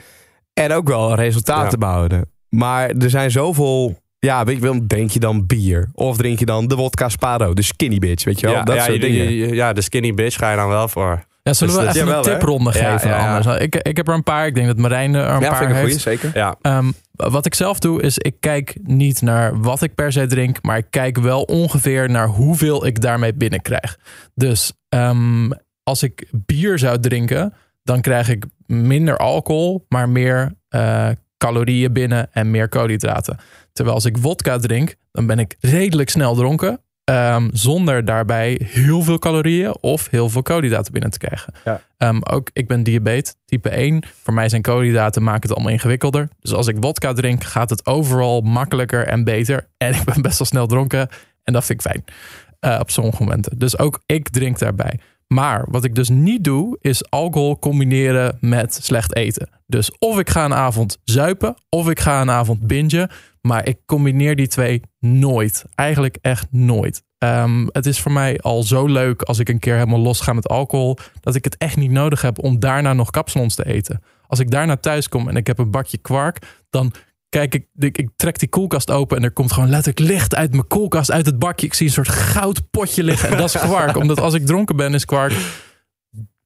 En 0.54 0.72
ook 0.72 0.88
wel 0.88 1.14
resultaten 1.14 1.70
Ja. 1.70 1.86
behouden. 1.86 2.30
Maar 2.48 2.88
er 2.90 3.10
zijn 3.10 3.30
zoveel... 3.30 4.04
Ja, 4.26 4.44
weet 4.44 4.56
je 4.56 4.62
wel, 4.62 4.80
drink 4.86 5.10
je 5.10 5.18
dan 5.20 5.46
bier? 5.46 5.88
Of 5.94 6.16
drink 6.16 6.38
je 6.38 6.46
dan 6.46 6.66
de 6.68 6.74
wodka 6.74 7.08
Sparo, 7.08 7.54
de 7.54 7.62
skinny 7.62 7.98
bitch, 7.98 8.24
weet 8.24 8.40
je 8.40 8.46
wel? 8.46 8.54
ja, 8.54 8.62
dat 8.62 8.74
ja, 8.76 8.82
soort 8.82 8.94
je- 8.94 9.00
dingen. 9.02 9.32
je- 9.32 9.54
ja, 9.54 9.72
de 9.72 9.80
skinny 9.80 10.14
bitch 10.14 10.36
ga 10.36 10.50
je 10.50 10.56
dan 10.56 10.68
wel 10.68 10.88
voor. 10.88 11.24
Ja, 11.42 11.52
zullen 11.52 11.74
we 11.74 11.80
Dus 11.80 11.88
even 11.94 12.06
jawel, 12.06 12.26
een 12.26 12.30
tipronde 12.32 12.72
Ja, 12.78 12.90
geven 12.90 13.10
ja, 13.10 13.18
ja. 13.18 13.36
anders? 13.36 13.60
Ik, 13.60 13.74
ik 13.76 13.96
heb 13.96 14.08
er 14.08 14.14
een 14.14 14.22
paar. 14.22 14.46
Ik 14.46 14.54
denk 14.54 14.66
dat 14.66 14.76
Marijn 14.76 15.14
er 15.14 15.28
een 15.28 15.40
ja, 15.40 15.48
paar 15.48 15.58
vind 15.58 15.70
ik 15.70 15.76
een 15.76 15.82
heeft. 15.82 16.02
goeie, 16.02 16.18
zeker. 16.18 16.30
Ja, 16.38 16.56
Ehm, 16.62 16.90
wat 17.12 17.46
ik 17.46 17.54
zelf 17.54 17.78
doe, 17.78 18.02
is 18.02 18.18
ik 18.18 18.34
kijk 18.40 18.76
niet 18.82 19.22
naar 19.22 19.60
wat 19.60 19.82
ik 19.82 19.94
per 19.94 20.12
se 20.12 20.26
drink, 20.26 20.58
maar 20.62 20.76
ik 20.76 20.86
kijk 20.90 21.18
wel 21.18 21.42
ongeveer 21.42 22.10
naar 22.10 22.26
hoeveel 22.28 22.86
ik 22.86 23.00
daarmee 23.00 23.34
binnenkrijg. 23.34 23.98
Dus 24.34 24.72
ehm, 24.88 25.50
als 25.82 26.02
ik 26.02 26.28
bier 26.46 26.78
zou 26.78 27.00
drinken, 27.00 27.54
dan 27.82 28.00
krijg 28.00 28.28
ik 28.28 28.44
minder 28.66 29.16
alcohol, 29.16 29.84
maar 29.88 30.08
meer 30.08 30.52
eh, 30.68 31.08
calorieën 31.38 31.92
binnen 31.92 32.28
en 32.32 32.50
meer 32.50 32.68
koolhydraten. 32.68 33.38
Terwijl 33.76 33.96
als 33.96 34.04
ik 34.04 34.16
wodka 34.16 34.58
drink, 34.58 34.94
dan 35.12 35.26
ben 35.26 35.38
ik 35.38 35.56
redelijk 35.60 36.10
snel 36.10 36.34
dronken. 36.34 36.80
ehm, 37.04 37.48
zonder 37.52 38.04
daarbij 38.04 38.60
heel 38.64 39.02
veel 39.02 39.18
calorieën 39.18 39.76
of 39.80 40.10
heel 40.10 40.28
veel 40.28 40.42
koolhydraten 40.42 40.92
binnen 40.92 41.10
te 41.10 41.18
krijgen. 41.18 41.54
Ja. 41.64 41.80
Ehm, 41.96 42.18
ook 42.22 42.50
ik 42.52 42.66
ben 42.68 42.82
diabetes 42.82 43.34
type 43.44 43.70
1. 43.76 44.02
Voor 44.22 44.34
mij 44.34 44.48
zijn 44.48 44.62
koolhydraten 44.62 45.22
maken 45.22 45.42
het 45.42 45.52
allemaal 45.52 45.72
ingewikkelder. 45.72 46.28
Dus 46.40 46.52
als 46.52 46.66
ik 46.66 46.76
wodka 46.80 47.12
drink, 47.12 47.44
gaat 47.44 47.70
het 47.70 47.86
overal 47.86 48.40
makkelijker 48.40 49.06
en 49.06 49.24
beter. 49.24 49.68
En 49.76 49.94
ik 49.94 50.04
ben 50.04 50.22
best 50.22 50.38
wel 50.38 50.46
snel 50.46 50.66
dronken. 50.66 51.08
En 51.42 51.52
dat 51.52 51.64
vind 51.64 51.84
ik 51.84 51.90
fijn. 51.90 52.04
eh, 52.60 52.78
op 52.80 52.90
sommige 52.90 53.22
momenten. 53.22 53.58
Dus 53.58 53.78
ook 53.78 54.00
ik 54.06 54.28
drink 54.28 54.58
daarbij. 54.58 55.00
Maar 55.26 55.64
wat 55.70 55.84
ik 55.84 55.94
dus 55.94 56.08
niet 56.08 56.44
doe, 56.44 56.76
is 56.80 57.10
alcohol 57.10 57.58
combineren 57.58 58.38
met 58.40 58.78
slecht 58.82 59.14
eten. 59.14 59.48
Dus 59.66 59.98
of 59.98 60.18
ik 60.18 60.30
ga 60.30 60.44
een 60.44 60.54
avond 60.54 60.98
zuipen, 61.04 61.54
of 61.68 61.88
ik 61.88 62.00
ga 62.00 62.20
een 62.20 62.30
avond 62.30 62.66
bingen. 62.66 63.10
Maar 63.40 63.68
ik 63.68 63.78
combineer 63.86 64.36
die 64.36 64.48
twee 64.48 64.82
nooit. 64.98 65.64
Eigenlijk 65.74 66.18
echt 66.20 66.46
nooit. 66.50 67.02
Ehm, 67.18 67.66
het 67.72 67.86
is 67.86 68.00
voor 68.00 68.12
mij 68.12 68.40
al 68.40 68.62
zo 68.62 68.86
leuk 68.86 69.22
als 69.22 69.38
ik 69.38 69.48
een 69.48 69.58
keer 69.58 69.74
helemaal 69.74 69.98
los 69.98 70.20
ga 70.20 70.32
met 70.32 70.48
alcohol. 70.48 70.98
Dat 71.20 71.34
ik 71.34 71.44
het 71.44 71.56
echt 71.56 71.76
niet 71.76 71.90
nodig 71.90 72.22
heb 72.22 72.38
om 72.38 72.58
daarna 72.58 72.92
nog 72.92 73.10
kapsalons 73.10 73.54
te 73.54 73.66
eten. 73.66 74.02
Als 74.26 74.38
ik 74.38 74.50
daarna 74.50 74.76
thuis 74.76 75.08
kom 75.08 75.28
en 75.28 75.36
ik 75.36 75.46
heb 75.46 75.58
een 75.58 75.70
bakje 75.70 75.98
kwark, 75.98 76.38
dan 76.70 76.92
kijk 77.28 77.54
ik, 77.54 77.66
ik, 77.78 77.98
ik 77.98 78.08
trek 78.16 78.38
die 78.38 78.48
koelkast 78.48 78.90
open 78.90 79.16
en 79.16 79.22
er 79.22 79.30
komt 79.32 79.52
gewoon 79.52 79.68
letterlijk 79.70 80.12
licht 80.12 80.34
uit 80.34 80.50
mijn 80.50 80.66
koelkast, 80.66 81.10
uit 81.10 81.26
het 81.26 81.38
bakje. 81.38 81.66
Ik 81.66 81.74
zie 81.74 81.86
een 81.86 81.92
soort 81.92 82.08
goud 82.08 82.70
potje 82.70 83.02
liggen. 83.02 83.28
En 83.28 83.36
dat 83.36 83.54
is 83.54 83.60
kwark. 83.68 83.96
Omdat 83.96 84.20
als 84.20 84.34
ik 84.34 84.46
dronken 84.46 84.76
ben, 84.76 84.94
is 84.94 85.04
kwark 85.04 85.32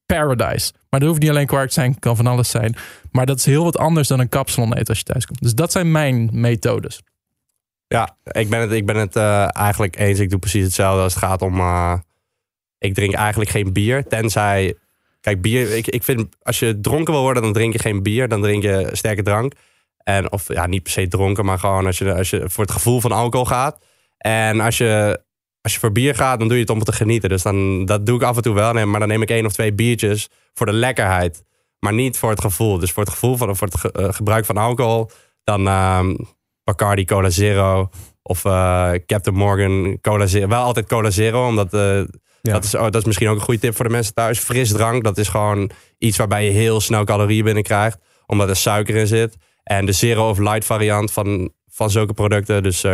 paradise. 0.07 0.73
Maar 0.91 1.01
dat 1.01 1.09
hoeft 1.09 1.21
niet 1.21 1.31
alleen 1.31 1.47
kwark 1.47 1.69
te 1.69 1.75
zijn, 1.75 1.99
kan 1.99 2.17
van 2.17 2.27
alles 2.27 2.51
zijn. 2.51 2.75
Maar 3.11 3.27
dat 3.27 3.39
is 3.39 3.45
heel 3.45 3.65
wat 3.65 3.79
anders 3.79 4.09
dan 4.09 4.21
een 4.21 4.29
kapsalon 4.29 4.73
eten 4.75 4.87
als 4.89 4.99
je 4.99 5.05
thuis 5.05 5.27
komt. 5.27 5.43
Dus 5.43 5.55
dat 5.55 5.73
zijn 5.73 5.91
mijn 5.93 6.29
methodes. 6.33 7.01
Ja, 7.87 8.17
ik 8.25 8.51
ben 8.51 8.61
het, 8.61 8.71
ik 8.73 8.87
ben 8.87 8.97
het 8.97 9.17
eh, 9.17 9.57
eigenlijk 9.57 9.99
eens. 9.99 10.19
Ik 10.19 10.31
doe 10.31 10.39
precies 10.39 10.65
hetzelfde 10.65 11.03
als 11.03 11.15
het 11.15 11.23
gaat 11.25 11.43
om. 11.43 11.59
eh, 11.61 11.95
ik 12.79 12.95
drink 12.95 13.15
eigenlijk 13.15 13.51
geen 13.51 13.73
bier. 13.73 14.07
Tenzij. 14.07 14.75
Kijk, 15.21 15.41
bier. 15.43 15.77
Ik, 15.77 15.87
ik 15.87 16.03
vind. 16.05 16.27
Als 16.43 16.59
je 16.59 16.81
dronken 16.81 17.13
wil 17.13 17.23
worden, 17.23 17.43
dan 17.43 17.53
drink 17.53 17.73
je 17.73 17.79
geen 17.79 18.03
bier. 18.03 18.29
Dan 18.29 18.43
drink 18.43 18.63
je 18.63 18.89
sterke 18.93 19.23
drank. 19.23 19.53
En 20.15 20.33
of 20.33 20.53
ja, 20.53 20.67
niet 20.67 20.83
per 20.83 20.93
se 20.93 21.09
dronken, 21.09 21.45
maar 21.45 21.59
gewoon 21.59 21.87
als 21.87 21.99
je, 21.99 22.15
als 22.15 22.31
je 22.31 22.43
voor 22.47 22.65
het 22.65 22.73
gevoel 22.73 23.01
van 23.01 23.13
alcohol 23.13 23.47
gaat. 23.47 23.79
En 24.19 24.61
als 24.61 24.79
je, 24.79 25.21
als 25.61 25.73
je 25.75 25.79
voor 25.81 25.93
bier 25.93 26.15
gaat, 26.15 26.39
dan 26.39 26.49
doe 26.49 26.57
je 26.57 26.63
het 26.63 26.73
om 26.73 26.85
te 26.85 26.93
genieten. 26.93 27.29
Dus 27.29 27.43
dan, 27.43 27.85
dat 27.85 28.07
doe 28.07 28.17
ik 28.17 28.23
af 28.23 28.37
en 28.37 28.43
toe 28.43 28.55
wel. 28.55 28.73
Maar 28.87 29.01
dan 29.01 29.09
neem 29.09 29.23
ik 29.23 29.31
één 29.31 29.47
of 29.47 29.53
twee 29.53 29.73
biertjes 29.73 30.29
voor 30.55 30.67
de 30.67 30.73
lekkerheid. 30.73 31.43
Maar 31.79 31.93
niet 31.93 32.19
voor 32.19 32.31
het 32.31 32.41
gevoel. 32.41 32.79
Dus 32.79 32.93
voor 32.93 33.03
het 33.03 33.13
gevoel 33.13 33.37
van 33.37 33.57
voor 33.57 33.67
het 33.67 33.81
ge- 33.81 33.93
eh, 33.93 34.13
gebruik 34.13 34.45
van 34.45 34.57
alcohol. 34.57 35.11
Dan 35.45 35.67
ehm, 35.69 36.15
Bacardi 36.65 37.05
Cola 37.05 37.31
Zero. 37.31 37.89
Of 38.23 38.45
eh, 38.45 38.91
Captain 39.07 39.37
Morgan 39.37 39.99
Cola 40.01 40.27
Zero. 40.27 40.49
Wel 40.49 40.63
altijd 40.63 40.87
Cola 40.87 41.11
Zero, 41.11 41.47
omdat 41.47 41.75
eh, 41.75 41.81
Ja. 42.43 42.53
dat, 42.53 42.65
is, 42.65 42.75
oh, 42.75 42.83
dat 42.83 42.95
is 42.97 43.05
misschien 43.05 43.29
ook 43.29 43.37
een 43.37 43.43
goede 43.45 43.61
tip 43.61 43.77
voor 43.77 43.85
de 43.85 43.91
mensen 43.91 44.15
thuis. 44.15 44.39
Frisdrank, 44.39 45.05
dat 45.05 45.19
is 45.19 45.29
gewoon 45.29 45.71
iets 45.99 46.17
waarbij 46.17 46.45
je 46.45 46.51
heel 46.51 46.81
snel 46.81 47.05
calorieën 47.05 47.45
binnenkrijgt. 47.45 47.99
Omdat 48.27 48.49
er 48.49 48.57
suiker 48.57 48.97
in 48.97 49.07
zit. 49.07 49.37
En 49.71 49.87
de 49.87 49.93
Zero 49.93 50.29
of 50.29 50.39
Light 50.39 50.65
variant 50.65 51.13
van, 51.13 51.53
van 51.67 51.91
zulke 51.91 52.13
producten. 52.13 52.63
Dus, 52.63 52.85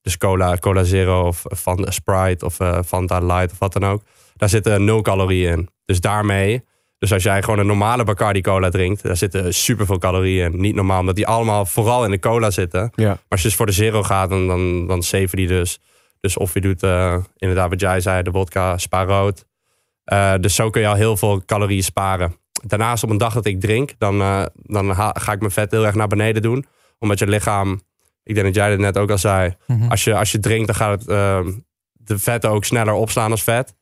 dus 0.00 0.18
cola, 0.18 0.56
cola 0.56 0.82
Zero 0.82 1.26
of 1.26 1.42
van 1.46 1.86
Sprite 1.88 2.44
of 2.44 2.60
eh, 2.60 2.78
Fanta 2.86 3.18
Light 3.18 3.52
of 3.52 3.58
wat 3.58 3.72
dan 3.72 3.84
ook. 3.84 4.02
Daar 4.34 4.48
zitten 4.48 4.84
nul 4.84 5.02
calorieën 5.02 5.52
in. 5.52 5.68
Dus 5.84 6.00
daarmee... 6.00 6.64
Dus 6.98 7.12
als 7.12 7.22
jij 7.22 7.42
gewoon 7.42 7.58
een 7.58 7.66
normale 7.66 8.04
Bacardi 8.04 8.40
Cola 8.40 8.68
drinkt, 8.68 9.02
daar 9.02 9.16
zitten 9.16 9.54
superveel 9.54 9.98
calorieën 9.98 10.52
in. 10.52 10.60
Niet 10.60 10.74
normaal, 10.74 11.00
omdat 11.00 11.16
die 11.16 11.26
allemaal 11.26 11.66
vooral 11.66 12.04
in 12.04 12.10
de 12.10 12.18
cola 12.18 12.50
zitten. 12.50 12.92
Ja. 12.94 13.08
Maar 13.08 13.18
als 13.28 13.42
je 13.42 13.48
dus 13.48 13.56
voor 13.56 13.66
de 13.66 13.72
zero 13.72 14.02
gaat, 14.02 14.30
dan, 14.30 14.46
dan, 14.46 14.86
dan 14.86 15.02
zeven 15.02 15.36
die 15.36 15.46
dus. 15.46 15.80
Dus 16.20 16.36
of 16.36 16.54
je 16.54 16.60
doet 16.60 16.82
eh, 16.82 17.16
inderdaad 17.36 17.70
wat 17.70 17.80
jij 17.80 18.00
zei, 18.00 18.22
de 18.22 18.30
vodka, 18.30 18.78
spaar 18.78 19.06
rood. 19.06 19.44
Eh, 20.04 20.34
dus 20.40 20.54
zo 20.54 20.70
kun 20.70 20.80
je 20.80 20.88
al 20.88 20.94
heel 20.94 21.16
veel 21.16 21.44
calorieën 21.44 21.82
sparen. 21.82 22.36
Daarnaast 22.66 23.02
op 23.02 23.10
een 23.10 23.18
dag 23.18 23.34
dat 23.34 23.44
ik 23.44 23.60
drink, 23.60 23.94
dan, 23.98 24.20
eh, 24.20 24.44
dan 24.54 24.94
ga 24.94 25.32
ik 25.32 25.40
mijn 25.40 25.50
vet 25.50 25.70
heel 25.70 25.86
erg 25.86 25.94
naar 25.94 26.08
beneden 26.08 26.42
doen. 26.42 26.66
Omdat 26.98 27.18
je 27.18 27.26
lichaam, 27.26 27.80
ik 28.22 28.34
denk 28.34 28.46
dat 28.46 28.54
jij 28.54 28.70
het 28.70 28.80
net 28.80 28.98
ook 28.98 29.10
al 29.10 29.18
zei. 29.18 29.56
Mhm. 29.66 29.90
Als 29.90 30.04
je, 30.04 30.16
als 30.16 30.32
je 30.32 30.38
drinkt, 30.38 30.66
dan 30.66 30.76
gaat 30.76 31.00
het, 31.00 31.08
eh, 31.08 31.46
de 31.92 32.18
vetten 32.18 32.50
ook 32.50 32.64
sneller 32.64 32.94
opslaan 32.94 33.30
als 33.30 33.42
vet. 33.42 33.74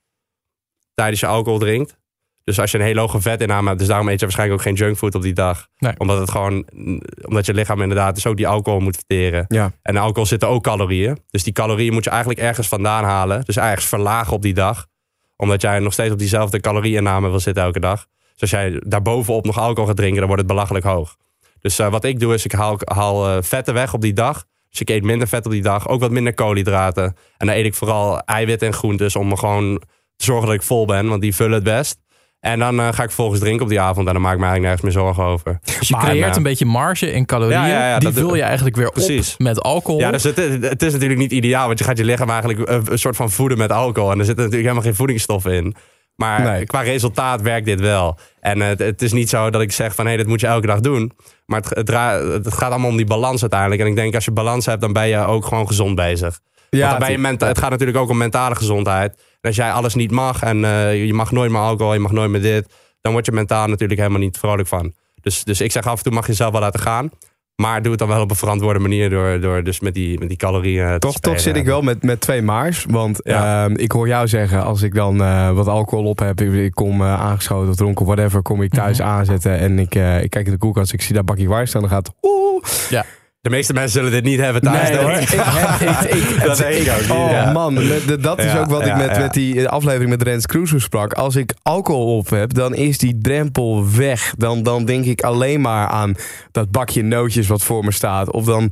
Tijdens 0.95 1.21
je 1.21 1.27
alcohol 1.27 1.59
drinkt. 1.59 2.01
Dus 2.45 2.61
als 2.61 2.71
je 2.71 2.79
een 2.79 2.85
hele 2.85 3.01
hoge 3.01 3.21
vetinname 3.21 3.67
hebt, 3.67 3.79
dus 3.79 3.89
daarom 3.89 4.09
eet 4.09 4.19
je 4.19 4.25
waarschijnlijk 4.25 4.61
ook 4.61 4.67
geen 4.67 4.77
junkfood 4.77 5.15
op 5.15 5.23
die 5.23 5.33
dag. 5.33 5.69
Nee. 5.79 5.93
Omdat 5.99 6.19
het 6.19 6.31
gewoon, 6.31 6.67
omdat 7.23 7.47
je 7.47 7.55
lichaam 7.55 7.81
inderdaad 7.83 8.15
dus 8.15 8.27
ook 8.27 8.37
die 8.37 8.49
alcohol 8.49 8.81
moet 8.81 8.97
verteren. 8.97 9.45
Ja. 9.49 9.73
En 9.83 9.95
in 9.95 10.01
alcohol 10.01 10.27
zitten 10.27 10.49
ook 10.49 10.63
calorieën. 10.63 11.19
Dus 11.31 11.43
die 11.43 11.53
calorieën 11.53 11.93
moet 11.93 12.05
je 12.05 12.11
eigenlijk 12.11 12.41
ergens 12.41 12.69
vandaan 12.69 13.05
halen. 13.05 13.45
Dus 13.45 13.57
ergens 13.57 13.87
verlagen 13.87 14.33
op 14.33 14.43
die 14.43 14.55
dag. 14.55 14.87
Omdat 15.37 15.61
jij 15.61 15.79
nog 15.79 15.93
steeds 15.93 16.13
op 16.13 16.19
diezelfde 16.19 16.61
calorieinname 16.61 17.29
wil 17.29 17.41
zitten 17.41 17.63
elke 17.63 17.81
dag. 17.81 18.07
Dus 18.33 18.41
als 18.41 18.51
jij 18.51 18.83
daarbovenop 18.87 19.45
nog 19.45 19.59
alcohol 19.59 19.87
gaat 19.87 19.97
drinken, 19.97 20.19
dan 20.19 20.27
wordt 20.27 20.43
het 20.43 20.51
belachelijk 20.51 20.85
hoog. 20.85 21.17
Dus 21.61 21.79
eh, 21.79 21.91
wat 21.91 22.05
ik 22.05 22.21
doe 22.21 22.35
is, 22.35 22.45
ik 22.45 22.53
haal, 22.53 22.79
haal 22.85 23.29
eh, 23.29 23.43
vetten 23.43 23.75
weg 23.75 23.95
op 23.95 24.01
die 24.01 24.13
dag. 24.13 24.45
Dus 24.71 24.81
ik 24.81 24.91
eet 24.91 25.03
minder 25.03 25.29
vet 25.29 25.47
op 25.47 25.53
die 25.53 25.63
dag. 25.63 25.89
Ook 25.89 26.01
wat 26.01 26.11
minder 26.11 26.35
koolhydraten. 26.35 27.05
En 27.37 27.47
dan 27.47 27.57
eet 27.57 27.65
ik 27.65 27.75
vooral 27.75 28.21
eiwitten 28.21 28.69
en 28.69 28.75
groentes 28.75 29.17
om 29.17 29.29
me 29.29 29.37
gewoon 29.37 29.79
te 30.17 30.25
zorgen 30.25 30.47
dat 30.47 30.55
ik 30.55 30.63
vol 30.63 30.87
ben. 30.87 31.09
Want 31.09 31.23
die 31.23 31.35
vullen 31.35 31.55
het 31.55 31.63
best. 31.63 32.01
En 32.41 32.59
dan 32.59 32.81
eh, 32.81 32.85
ga 32.85 33.03
ik 33.03 33.11
vervolgens 33.11 33.41
drinken 33.41 33.63
op 33.63 33.69
die 33.69 33.81
avond. 33.81 34.07
En 34.07 34.13
dan 34.13 34.23
maak 34.23 34.33
ik 34.33 34.39
me 34.39 34.45
eigenlijk 34.47 34.75
nergens 34.75 34.95
meer 34.95 35.05
zorgen 35.05 35.33
over. 35.33 35.59
Dus 35.79 35.89
je 35.89 35.95
Maar, 35.95 36.05
creëert 36.05 36.37
een 36.37 36.43
beetje 36.43 36.65
marge 36.65 37.13
in 37.13 37.27
calorieën. 37.27 37.61
Ja, 37.61 37.67
ja, 37.67 37.89
ja, 37.89 37.99
die 37.99 38.13
vul 38.13 38.35
je 38.35 38.43
eigenlijk 38.43 38.77
weer 38.77 38.91
Precies. 38.91 39.33
op 39.33 39.39
met 39.39 39.61
alcohol. 39.61 40.01
Ja, 40.01 40.11
dus 40.11 40.23
het, 40.23 40.37
het 40.61 40.83
is 40.83 40.93
natuurlijk 40.93 41.21
niet 41.21 41.33
ideaal. 41.33 41.67
Want 41.67 41.79
je 41.79 41.85
gaat 41.85 41.99
je 41.99 42.05
lichaam 42.05 42.31
eigenlijk 42.31 42.69
een 42.89 42.99
soort 42.99 43.17
van 43.17 43.31
voeden 43.31 43.59
met 43.59 43.73
alcohol. 43.73 44.11
En 44.11 44.19
er 44.19 44.25
zitten 44.25 44.45
natuurlijk 44.45 44.71
helemaal 44.71 44.89
geen 44.91 44.99
voedingsstoffen 44.99 45.53
in. 45.53 45.75
Maar 46.23 46.43
Nee. 46.43 46.65
qua 46.67 46.81
resultaat 46.81 47.43
werkt 47.43 47.67
dit 47.67 47.81
wel. 47.81 48.19
En 48.41 48.61
het, 48.61 48.79
het 48.79 49.03
is 49.03 49.13
niet 49.13 49.29
zo 49.29 49.51
dat 49.51 49.61
ik 49.61 49.73
zeg 49.73 49.95
van... 49.95 50.05
hé, 50.05 50.11
hey, 50.11 50.19
dit 50.21 50.29
moet 50.29 50.41
je 50.41 50.47
elke 50.47 50.67
dag 50.67 50.81
doen. 50.81 51.13
Maar 51.47 51.63
het, 51.69 51.89
het, 52.45 52.55
gaat 52.55 52.71
allemaal 52.71 52.91
om 52.91 52.97
die 52.97 53.07
balans 53.07 53.41
uiteindelijk. 53.41 53.81
En 53.81 53.87
ik 53.87 53.95
denk 53.97 54.15
als 54.15 54.25
je 54.25 54.31
balans 54.31 54.67
hebt, 54.67 54.81
dan 54.81 54.93
ben 54.93 55.09
je 55.09 55.17
ook 55.27 55.45
gewoon 55.45 55.67
gezond 55.67 55.95
bezig. 55.95 56.41
Want 56.71 56.83
dan 56.91 56.99
ben 56.99 57.07
je 57.07 57.13
het- 57.13 57.23
menta- 57.23 57.47
het 57.47 57.59
gaat 57.59 57.71
natuurlijk 57.71 57.99
ook 57.99 58.09
om 58.11 58.17
mentale 58.17 58.55
gezondheid. 58.55 59.13
En 59.15 59.49
als 59.49 59.57
jij 59.57 59.73
alles 59.73 59.95
niet 59.95 60.11
mag 60.11 60.43
en 60.43 60.65
eh, 60.65 61.05
je 61.07 61.15
mag 61.15 61.33
nooit 61.33 61.51
meer 61.51 61.61
alcohol, 61.61 61.93
je 61.93 61.99
mag 61.99 62.13
nooit 62.13 62.31
meer 62.31 62.43
dit, 62.43 62.73
dan 63.01 63.13
word 63.13 63.27
je 63.27 63.33
mentaal 63.33 63.67
natuurlijk 63.69 64.01
helemaal 64.01 64.21
niet 64.21 64.39
vrolijk 64.39 64.69
van. 64.69 64.93
Dus, 65.21 65.45
dus 65.45 65.61
ik 65.61 65.73
zeg 65.73 65.87
af 65.87 65.97
en 65.97 66.03
toe 66.03 66.13
mag 66.13 66.27
je 66.27 66.33
zelf 66.35 66.53
wel 66.53 66.61
laten 66.61 66.81
gaan. 66.81 67.11
Maar 67.63 67.83
doe 67.83 67.91
het 67.91 68.01
dan 68.01 68.09
wel 68.09 68.21
op 68.21 68.31
een 68.31 68.37
verantwoorde 68.37 68.79
manier 68.79 69.11
door, 69.11 69.41
door 69.41 69.65
dus 69.65 69.81
met 69.81 69.95
die, 69.95 70.19
met 70.19 70.29
die 70.29 70.37
calorieën 70.37 70.93
te 70.93 70.99
Toch, 70.99 71.19
toch 71.21 71.41
zit 71.41 71.57
ik 71.57 71.65
wel 71.65 71.83
met, 71.83 72.03
met 72.03 72.21
twee 72.21 72.43
maars. 72.43 72.87
Want 72.89 73.21
Ja. 73.25 73.65
ehm, 73.65 73.75
ik 73.77 73.93
hoor 73.93 74.09
jou 74.09 74.29
zeggen, 74.29 74.65
als 74.65 74.83
ik 74.83 74.95
dan 74.95 75.23
eh, 75.23 75.51
wat 75.51 75.67
alcohol 75.69 76.05
op 76.05 76.19
heb, 76.19 76.41
ik, 76.41 76.53
ik 76.53 76.73
kom 76.75 77.01
eh, 77.01 77.21
aangeschoten 77.21 77.69
of 77.69 77.75
dronken, 77.77 78.07
whatever, 78.07 78.43
kom 78.43 78.63
ik 78.63 78.71
thuis 78.73 78.99
Mhm. 78.99 79.09
aanzetten 79.09 79.59
en 79.59 79.79
ik, 79.79 79.95
eh, 79.95 80.23
ik 80.23 80.31
kijk 80.31 80.47
in 80.47 80.53
de 80.53 80.59
koelkast, 80.59 80.93
ik 80.93 81.03
zie 81.03 81.15
daar 81.15 81.25
bakje 81.25 81.49
waar 81.49 81.67
staan, 81.69 81.81
dan 81.81 81.91
gaat 81.91 82.13
oeh. 82.23 82.65
De 83.43 83.51
meeste 83.51 83.73
mensen 83.73 83.93
zullen 83.93 84.11
dit 84.11 84.25
niet 84.25 84.41
hebben 84.41 84.63
thuis. 84.63 84.89
Nee, 84.89 84.99
denk 84.99 85.03
hoor. 85.11 85.13
ik. 85.21 85.31
Ik 85.31 85.41
heb- 85.43 86.11
ik- 86.11 86.31
ik- 86.31 86.43
dat 86.47 86.61
ik 86.61 86.67
ook 86.93 87.01
niet. 87.01 87.11
Oh 87.11 87.31
ja. 87.31 87.53
man, 87.53 87.75
dat 88.21 88.39
is 88.39 88.45
Ja, 88.45 88.61
ook 88.61 88.71
wat 88.71 88.87
ik 88.87 88.97
met, 88.97 89.19
met 89.19 89.33
die 89.33 89.69
aflevering 89.69 90.11
met 90.11 90.23
Rens 90.23 90.47
Kroes 90.47 90.73
sprak. 90.77 91.13
Als 91.13 91.37
ik 91.37 91.55
alcohol 91.63 92.17
op 92.17 92.31
heb, 92.31 92.55
dan 92.55 92.75
is 92.75 92.99
die 92.99 93.19
drempel 93.23 93.87
weg. 93.97 94.35
Dan, 94.37 94.63
dan 94.63 94.85
denk 94.85 95.05
ik 95.05 95.23
alleen 95.23 95.61
maar 95.61 95.87
aan 95.87 96.15
dat 96.53 96.71
bakje 96.71 97.03
nootjes 97.03 97.47
wat 97.47 97.63
voor 97.63 97.85
me 97.85 97.93
staat. 97.93 98.33
Of 98.33 98.45
dan, 98.45 98.71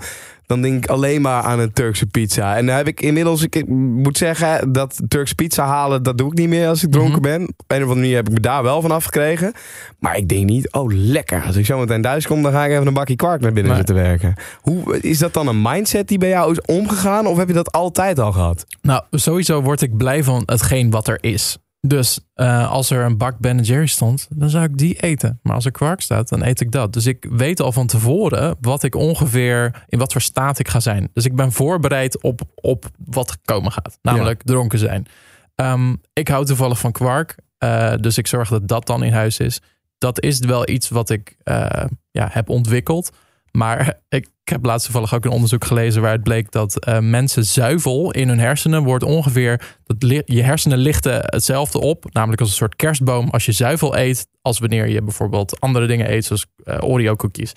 dan 0.51 0.62
denk 0.62 0.84
ik 0.84 0.90
alleen 0.90 1.20
maar 1.20 1.42
aan 1.42 1.59
een 1.59 1.72
Turkse 1.72 2.07
pizza. 2.07 2.57
En 2.57 2.66
dan 2.66 2.76
heb 2.76 2.86
ik 2.86 3.01
inmiddels, 3.01 3.42
ik 3.42 3.68
moet 3.68 4.18
zeggen, 4.18 4.72
dat 4.72 5.01
Turkse 5.09 5.34
pizza 5.34 5.66
halen, 5.66 6.03
dat 6.03 6.18
doe 6.18 6.32
ik 6.32 6.38
niet 6.38 6.48
meer 6.48 6.68
als 6.68 6.82
ik 6.82 6.90
dronken 6.90 7.22
ben. 7.22 7.42
Op 7.42 7.48
een 7.66 7.76
of 7.76 7.82
andere 7.82 7.94
manier 7.94 8.16
heb 8.16 8.28
ik 8.28 8.32
me 8.32 8.40
daar 8.40 8.62
wel 8.62 8.80
van 8.80 8.90
afgekregen. 8.90 9.53
Maar 9.98 10.16
ik 10.16 10.28
denk 10.28 10.46
niet, 10.46 10.72
oh 10.72 10.92
lekker. 10.92 11.42
Als 11.46 11.57
ik 11.57 11.66
zo 11.66 11.78
meteen 11.78 12.03
thuis 12.03 12.26
kom, 12.26 12.42
dan 12.42 12.53
ga 12.53 12.64
ik 12.64 12.70
even 12.70 12.86
een 12.86 12.94
bakje 12.94 13.16
kwark 13.16 13.40
naar 13.40 13.53
binnen 13.53 13.76
zitten 13.76 13.94
werken. 13.94 14.34
Hoe, 14.61 15.01
is 15.01 15.18
dat 15.18 15.34
dan 15.34 15.46
een 15.46 15.62
mindset 15.62 16.09
die 16.09 16.18
bij 16.18 16.28
jou 16.28 16.51
is 16.51 16.61
omgegaan? 16.61 17.26
Of 17.26 17.36
heb 17.36 17.48
je 17.48 17.55
dat 17.55 17.72
altijd 17.72 18.18
al 18.18 18.32
gehad? 18.32 18.64
Nou, 18.82 19.03
sowieso 19.11 19.62
word 19.62 19.82
ik 19.82 19.96
blij 19.96 20.24
van 20.24 20.42
hetgeen 20.46 20.90
wat 20.90 21.09
er 21.09 21.18
is. 21.20 21.59
Dus 21.87 22.20
eh, 22.35 22.70
als 22.70 22.91
er 22.91 23.05
een 23.05 23.16
bak 23.18 23.39
Ben 23.39 23.61
Jerry 23.62 23.87
stond, 23.87 24.26
dan 24.35 24.51
zou 24.51 24.64
ik 24.64 24.78
die 24.78 25.01
eten. 25.01 25.39
Maar 25.43 25.55
als 25.55 25.64
er 25.64 25.70
kwark 25.70 26.01
staat, 26.01 26.28
dan 26.28 26.43
eet 26.45 26.61
ik 26.61 26.72
dat. 26.72 26.93
Dus 26.93 27.07
ik 27.07 27.26
weet 27.31 27.61
al 27.61 27.72
van 27.72 27.87
tevoren 27.87 28.57
wat 28.61 28.83
ik 28.83 28.95
ongeveer, 28.95 29.85
in 29.89 29.99
wat 29.99 30.12
voor 30.12 30.20
staat 30.20 30.59
ik 30.59 30.68
ga 30.68 30.81
zijn. 30.81 31.11
Dus 31.12 31.24
ik 31.24 31.37
ben 31.37 31.53
voorbereid 31.53 32.22
op, 32.22 32.41
op 32.55 32.91
wat 33.07 33.39
komen 33.45 33.72
gaat. 33.72 33.99
Namelijk 34.03 34.43
dronken 34.43 34.78
zijn. 34.78 35.07
Ehm, 35.55 35.95
ik 36.12 36.28
hou 36.28 36.45
toevallig 36.45 36.78
van 36.78 36.93
kwark. 36.93 37.37
eh, 37.59 37.95
dus 38.01 38.18
ik 38.18 38.26
zorg 38.26 38.49
dat 38.49 38.68
dat 38.68 38.87
dan 38.87 39.03
in 39.03 39.12
huis 39.12 39.39
is. 39.39 39.61
Dat 39.99 40.20
is 40.22 40.39
wel 40.39 40.68
iets 40.68 40.89
wat 40.89 41.11
ik 41.11 41.37
eh, 41.43 41.85
ja, 42.11 42.28
heb 42.33 42.49
ontwikkeld. 42.49 43.11
Maar 43.53 44.01
ik 44.09 44.28
heb 44.44 44.64
laatst 44.64 44.84
toevallig 44.84 45.14
ook 45.14 45.24
een 45.24 45.30
onderzoek 45.30 45.64
gelezen 45.64 46.01
waaruit 46.01 46.22
bleek 46.22 46.51
dat 46.51 46.84
eh, 46.84 46.98
mensen 46.98 47.44
zuivel 47.44 48.11
in 48.11 48.28
hun 48.28 48.38
hersenen 48.38 48.82
wordt 48.82 49.05
ongeveer. 49.05 49.78
Dat 49.84 50.22
je 50.24 50.42
hersenen 50.42 50.78
lichten 50.78 51.20
hetzelfde 51.24 51.80
op, 51.80 52.05
namelijk 52.12 52.40
als 52.40 52.51
een 52.51 52.57
soort 52.57 52.76
kerstboom 52.76 53.28
als 53.28 53.46
je 53.46 53.53
zuivel 53.53 53.96
eet, 53.96 54.26
als 54.42 54.59
wanneer 54.59 54.88
je 54.88 55.03
bijvoorbeeld 55.03 55.61
andere 55.61 55.86
dingen 55.86 56.12
eet, 56.12 56.24
zoals 56.24 56.46
eh, 56.64 56.78
Oreo 56.80 57.16
cookies. 57.16 57.53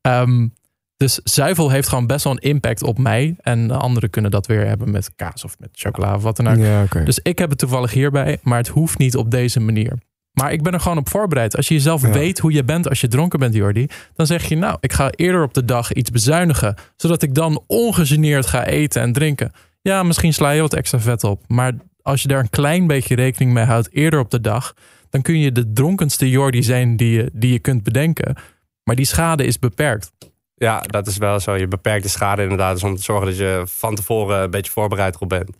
Ehm, 0.00 0.48
dus 0.96 1.20
zuivel 1.24 1.70
heeft 1.70 1.88
gewoon 1.88 2.06
best 2.06 2.24
wel 2.24 2.32
een 2.32 2.38
impact 2.38 2.82
op 2.82 2.98
mij. 2.98 3.34
En 3.40 3.70
anderen 3.70 4.10
kunnen 4.10 4.30
dat 4.30 4.46
weer 4.46 4.66
hebben 4.66 4.90
met 4.90 5.14
kaas 5.16 5.44
of 5.44 5.58
met 5.58 5.68
chocola 5.72 6.14
of 6.14 6.22
wat 6.22 6.36
dan 6.36 6.48
ook. 6.48 6.56
Ja. 6.56 6.86
Dus 7.04 7.18
ik 7.22 7.38
heb 7.38 7.50
het 7.50 7.58
toevallig 7.58 7.92
hierbij, 7.92 8.38
maar 8.42 8.58
het 8.58 8.68
hoeft 8.68 8.98
niet 8.98 9.16
op 9.16 9.30
deze 9.30 9.60
manier. 9.60 9.98
Maar 10.34 10.52
ik 10.52 10.62
ben 10.62 10.72
er 10.72 10.80
gewoon 10.80 10.98
op 10.98 11.08
voorbereid. 11.08 11.56
Als 11.56 11.68
je 11.68 11.74
jezelf 11.74 12.02
Ja. 12.02 12.10
weet 12.10 12.38
hoe 12.38 12.52
je 12.52 12.64
bent 12.64 12.88
als 12.88 13.00
je 13.00 13.08
dronken 13.08 13.38
bent, 13.38 13.54
Jordi, 13.54 13.86
dan 14.14 14.26
zeg 14.26 14.44
je 14.44 14.56
nou, 14.56 14.76
ik 14.80 14.92
ga 14.92 15.10
eerder 15.10 15.42
op 15.42 15.54
de 15.54 15.64
dag 15.64 15.92
iets 15.92 16.10
bezuinigen, 16.10 16.74
zodat 16.96 17.22
ik 17.22 17.34
dan 17.34 17.62
ongegeneerd 17.66 18.46
ga 18.46 18.64
eten 18.66 19.02
en 19.02 19.12
drinken. 19.12 19.52
Ja, 19.82 20.02
misschien 20.02 20.34
sla 20.34 20.50
je 20.50 20.60
wat 20.60 20.74
extra 20.74 20.98
vet 20.98 21.24
op, 21.24 21.44
maar 21.46 21.72
als 22.02 22.22
je 22.22 22.28
daar 22.28 22.40
een 22.40 22.50
klein 22.50 22.86
beetje 22.86 23.14
rekening 23.14 23.52
mee 23.52 23.64
houdt 23.64 23.92
eerder 23.92 24.20
op 24.20 24.30
de 24.30 24.40
dag, 24.40 24.74
dan 25.10 25.22
kun 25.22 25.38
je 25.38 25.52
de 25.52 25.72
dronkenste 25.72 26.30
Jordi 26.30 26.62
zijn 26.62 26.96
die 26.96 27.10
je, 27.10 27.30
die 27.32 27.52
je 27.52 27.58
kunt 27.58 27.82
bedenken. 27.82 28.36
Maar 28.84 28.96
die 28.96 29.06
schade 29.06 29.44
is 29.44 29.58
beperkt. 29.58 30.12
Ja, 30.54 30.80
dat 30.80 31.06
is 31.06 31.16
wel 31.16 31.40
zo. 31.40 31.54
Je 31.56 31.68
beperkt 31.68 32.02
de 32.02 32.08
schade 32.08 32.42
inderdaad. 32.42 32.72
Dus 32.74 32.82
om 32.82 32.96
te 32.96 33.02
zorgen 33.02 33.26
dat 33.26 33.36
je 33.36 33.62
van 33.66 33.94
tevoren 33.94 34.42
een 34.42 34.50
beetje 34.50 34.72
voorbereid 34.72 35.14
erop 35.14 35.28
bent. 35.28 35.50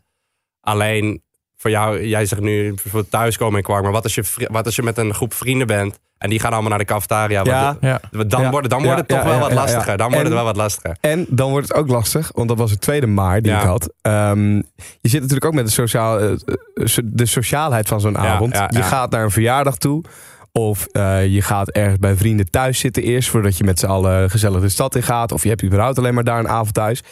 Alleen 0.61 1.22
voor 1.65 1.73
jou, 1.73 2.07
jij 2.07 2.27
zegt 2.27 2.41
nu 2.43 2.69
bijvoorbeeld 2.69 3.11
thuiskomen 3.11 3.57
in 3.57 3.62
kwark. 3.62 3.83
Maar 3.83 3.93
wat 3.93 4.03
als, 4.03 4.15
je, 4.15 4.23
wat 4.51 4.67
als 4.67 4.77
je 4.77 4.83
met 4.83 4.99
een 4.99 5.15
groep 5.15 5.35
vrienden 5.35 5.67
bent 5.67 5.99
en 6.19 6.31
die 6.31 6.41
gaan 6.41 6.53
allemaal 6.53 6.71
naar 6.71 6.79
de 6.79 6.85
cafetaria? 6.85 7.45
Ja. 7.45 7.77
Ja. 7.81 8.01
Want 8.11 8.31
Dan, 8.31 8.43
Ja. 8.43 8.51
wordt, 8.51 8.69
dan 8.71 8.83
wordt 8.83 8.99
het 8.99 9.09
toch 9.09 9.19
ja, 9.19 9.25
wel 9.25 9.33
ja, 9.35 9.39
wat 9.41 9.49
ja, 9.49 9.55
ja. 9.55 9.61
lastiger. 9.61 9.97
Dan 9.97 10.07
wordt 10.07 10.17
En- 10.19 10.25
het 10.25 10.35
wel 10.35 10.45
wat 10.45 10.57
lastiger. 10.57 10.97
En 11.01 11.27
dan 11.29 11.51
wordt 11.51 11.69
het 11.69 11.77
ook 11.77 11.89
lastig, 11.89 12.31
want 12.35 12.49
dat 12.49 12.59
was 12.59 12.71
het 12.71 12.81
tweede 12.81 13.07
maar 13.07 13.43
die 13.43 13.53
Ja. 13.53 13.61
ik 13.61 13.67
had. 13.67 13.93
Ehm, 14.01 14.55
je 15.01 15.09
zit 15.09 15.21
natuurlijk 15.21 15.45
ook 15.45 15.55
met 15.55 15.65
de, 15.67 15.71
sociaal, 15.73 16.21
eh, 16.21 16.31
eh, 16.33 16.97
de 17.05 17.27
sociaalheid 17.27 17.89
van 17.89 18.01
zo'n 18.01 18.12
Ja, 18.12 18.19
avond. 18.19 18.55
ja, 18.55 18.69
Je 18.73 18.83
gaat 18.83 19.11
naar 19.11 19.23
een 19.25 19.31
verjaardag 19.31 19.77
toe. 19.77 20.05
Of 20.53 20.87
eh, 20.87 21.27
je 21.27 21.43
gaat 21.43 21.71
ergens 21.71 21.99
bij 21.99 22.15
vrienden 22.17 22.51
thuis 22.51 22.79
zitten 22.79 23.03
eerst... 23.03 23.29
voordat 23.29 23.59
je 23.59 23.65
met 23.65 23.79
z'n 23.79 23.87
allen 23.87 24.31
gezellig 24.31 24.61
de 24.61 24.69
stad 24.69 24.95
in 24.95 25.03
gaat. 25.03 25.33
Of 25.33 25.43
je 25.43 25.49
hebt 25.49 25.65
überhaupt 25.65 25.99
alleen 25.99 26.15
maar 26.15 26.25
daar 26.25 26.39
een 26.39 26.49
avond 26.49 26.75
thuis. 26.75 27.03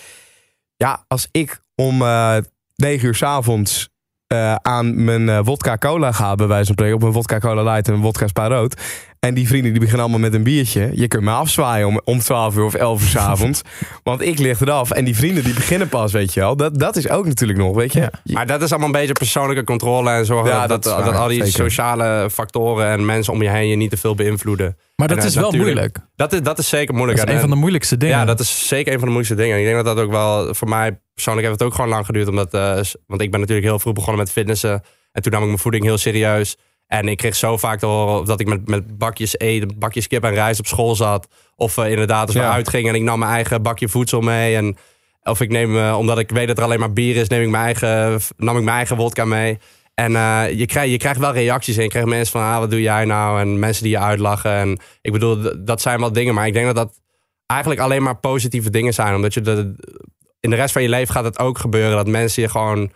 Ja, 0.76 1.04
als 1.08 1.28
ik 1.30 1.60
om 1.74 2.02
eh 2.02 2.36
9 2.76 3.06
uur 3.06 3.14
's 3.14 3.22
avonds 3.22 3.88
aan 4.62 5.04
mijn 5.04 5.28
eh, 5.28 5.38
wodka 5.44 5.76
cola 5.76 6.12
ga... 6.12 6.34
bij 6.34 6.46
wijze 6.46 6.64
van 6.64 6.74
spreken, 6.74 6.96
op 6.96 7.02
een 7.02 7.12
wodka 7.12 7.38
cola 7.38 7.62
light 7.62 7.88
en 7.88 7.94
een 7.94 8.00
wodka 8.00 8.26
spa 8.26 8.46
rood... 8.46 8.80
En 9.26 9.34
die 9.34 9.46
vrienden 9.46 9.70
die 9.70 9.80
beginnen 9.80 10.00
allemaal 10.04 10.20
met 10.30 10.34
een 10.34 10.42
biertje. 10.42 10.90
Je 10.94 11.08
kunt 11.08 11.22
me 11.22 11.30
afzwaaien 11.30 11.86
om, 11.86 12.00
om 12.04 12.18
12 12.18 12.56
uur 12.56 12.64
of 12.64 12.74
11 12.74 13.02
uur 13.02 13.08
's 13.08 13.16
avonds. 13.16 13.62
want 14.02 14.20
ik 14.20 14.38
lig 14.38 14.60
eraf. 14.60 14.90
En 14.90 15.04
die 15.04 15.16
vrienden 15.16 15.44
die 15.44 15.54
beginnen 15.54 15.88
pas, 15.88 16.12
weet 16.12 16.34
je 16.34 16.40
wel. 16.40 16.56
Dat, 16.56 16.78
dat 16.78 16.96
is 16.96 17.08
ook 17.08 17.26
natuurlijk 17.26 17.58
nog, 17.58 17.74
weet 17.76 17.92
je. 17.92 18.00
Ja. 18.00 18.10
Maar 18.24 18.46
dat 18.46 18.62
is 18.62 18.70
allemaal 18.70 18.86
een 18.88 18.94
beetje 19.00 19.12
persoonlijke 19.12 19.64
controle. 19.64 20.10
En 20.10 20.26
zorgen 20.26 20.50
Ja, 20.50 20.66
dat, 20.66 20.82
dat 20.82 21.14
al 21.14 21.28
die 21.28 21.36
zeker. 21.44 21.52
sociale 21.52 22.28
factoren 22.32 22.86
en 22.86 23.04
mensen 23.04 23.32
om 23.32 23.42
je 23.42 23.48
heen 23.48 23.68
je 23.68 23.76
niet 23.76 23.90
te 23.90 23.96
veel 23.96 24.14
beïnvloeden. 24.14 24.76
Maar 24.96 25.08
dat 25.08 25.18
En, 25.18 25.24
is 25.26 25.34
wel 25.34 25.52
moeilijk. 25.52 25.98
Dat 26.16 26.32
is, 26.32 26.42
dat 26.42 26.58
is 26.58 26.68
zeker 26.68 26.94
moeilijk. 26.94 27.18
Dat 27.18 27.26
is 27.26 27.32
En- 27.32 27.38
een 27.40 27.46
van 27.48 27.54
de 27.54 27.60
moeilijkste 27.60 27.96
dingen. 27.96 28.18
Ja, 28.18 28.24
dat 28.24 28.40
is 28.40 28.68
zeker 28.68 28.92
een 28.92 28.98
van 28.98 29.08
de 29.08 29.14
moeilijkste 29.14 29.34
dingen. 29.42 29.54
En 29.54 29.60
ik 29.60 29.66
denk 29.72 29.84
dat 29.84 29.96
dat 29.96 30.04
ook 30.04 30.10
wel, 30.10 30.54
voor 30.54 30.68
mij 30.68 31.00
persoonlijk 31.14 31.46
heeft 31.46 31.58
het 31.58 31.68
ook 31.68 31.74
gewoon 31.74 31.90
lang 31.90 32.06
geduurd. 32.06 32.28
Omdat, 32.28 32.54
eh, 32.54 32.60
want 33.06 33.20
ik 33.20 33.30
ben 33.30 33.40
natuurlijk 33.40 33.66
heel 33.66 33.78
vroeg 33.78 33.94
begonnen 33.94 34.22
met 34.22 34.32
fitnessen. 34.32 34.82
En 35.12 35.22
toen 35.22 35.32
nam 35.32 35.40
ik 35.40 35.46
mijn 35.48 35.58
voeding 35.60 35.84
heel 35.84 35.98
serieus. 35.98 36.56
En 36.92 37.08
ik 37.08 37.16
kreeg 37.16 37.36
zo 37.36 37.56
vaak 37.56 37.78
te 37.78 37.86
horen 37.86 38.24
dat 38.24 38.40
ik 38.40 38.46
met, 38.46 38.68
met 38.68 38.98
bakjes 38.98 39.38
eten, 39.38 39.78
bakjes 39.78 40.06
kip 40.06 40.24
en 40.24 40.34
rijst 40.34 40.60
op 40.60 40.66
school 40.66 40.94
zat. 40.94 41.28
Of 41.56 41.78
eh, 41.78 41.90
inderdaad 41.90 42.26
als 42.26 42.36
we 42.36 42.42
Ja. 42.42 42.52
uitgingen 42.52 42.88
en 42.88 42.94
ik 42.94 43.02
nam 43.02 43.18
mijn 43.18 43.30
eigen 43.30 43.62
bakje 43.62 43.88
voedsel 43.88 44.20
mee. 44.20 44.56
En, 44.56 44.76
of 45.22 45.40
ik 45.40 45.50
neem, 45.50 45.78
eh, 45.78 45.96
omdat 45.98 46.18
ik 46.18 46.30
weet 46.30 46.46
dat 46.48 46.58
er 46.58 46.64
alleen 46.64 46.78
maar 46.80 46.92
bier 46.92 47.16
is, 47.16 47.28
neem 47.28 47.42
ik 47.42 47.48
mijn 47.48 47.64
eigen, 47.64 48.20
nam 48.36 48.56
ik 48.56 48.62
mijn 48.62 48.76
eigen 48.76 48.96
wodka 48.96 49.24
mee. 49.24 49.58
En 49.94 50.16
eh, 50.16 50.44
je, 50.58 50.66
krijgt, 50.66 50.90
je 50.90 50.96
krijgt 50.96 51.18
wel 51.18 51.32
reacties 51.32 51.76
en 51.76 51.82
je 51.82 51.88
krijgt 51.88 52.08
mensen 52.08 52.32
van, 52.32 52.42
ah, 52.50 52.58
wat 52.58 52.70
doe 52.70 52.80
jij 52.80 53.04
nou? 53.04 53.40
En 53.40 53.58
mensen 53.58 53.82
die 53.82 53.92
je 53.92 53.98
uitlachen. 53.98 54.52
En 54.52 54.80
ik 55.02 55.12
bedoel, 55.12 55.64
dat 55.64 55.80
zijn 55.80 56.00
wel 56.00 56.12
dingen. 56.12 56.34
Maar 56.34 56.46
ik 56.46 56.52
denk 56.52 56.66
dat 56.66 56.76
dat 56.76 57.00
eigenlijk 57.46 57.80
alleen 57.80 58.02
maar 58.02 58.16
positieve 58.16 58.70
dingen 58.70 58.94
zijn. 58.94 59.14
Omdat 59.14 59.34
je 59.34 59.40
de, 59.40 59.74
in 60.40 60.50
de 60.50 60.56
rest 60.56 60.72
van 60.72 60.82
je 60.82 60.88
leven 60.88 61.14
gaat 61.14 61.24
het 61.24 61.38
ook 61.38 61.58
gebeuren 61.58 61.96
dat 61.96 62.06
mensen 62.06 62.42
je 62.42 62.48
gewoon 62.48 62.92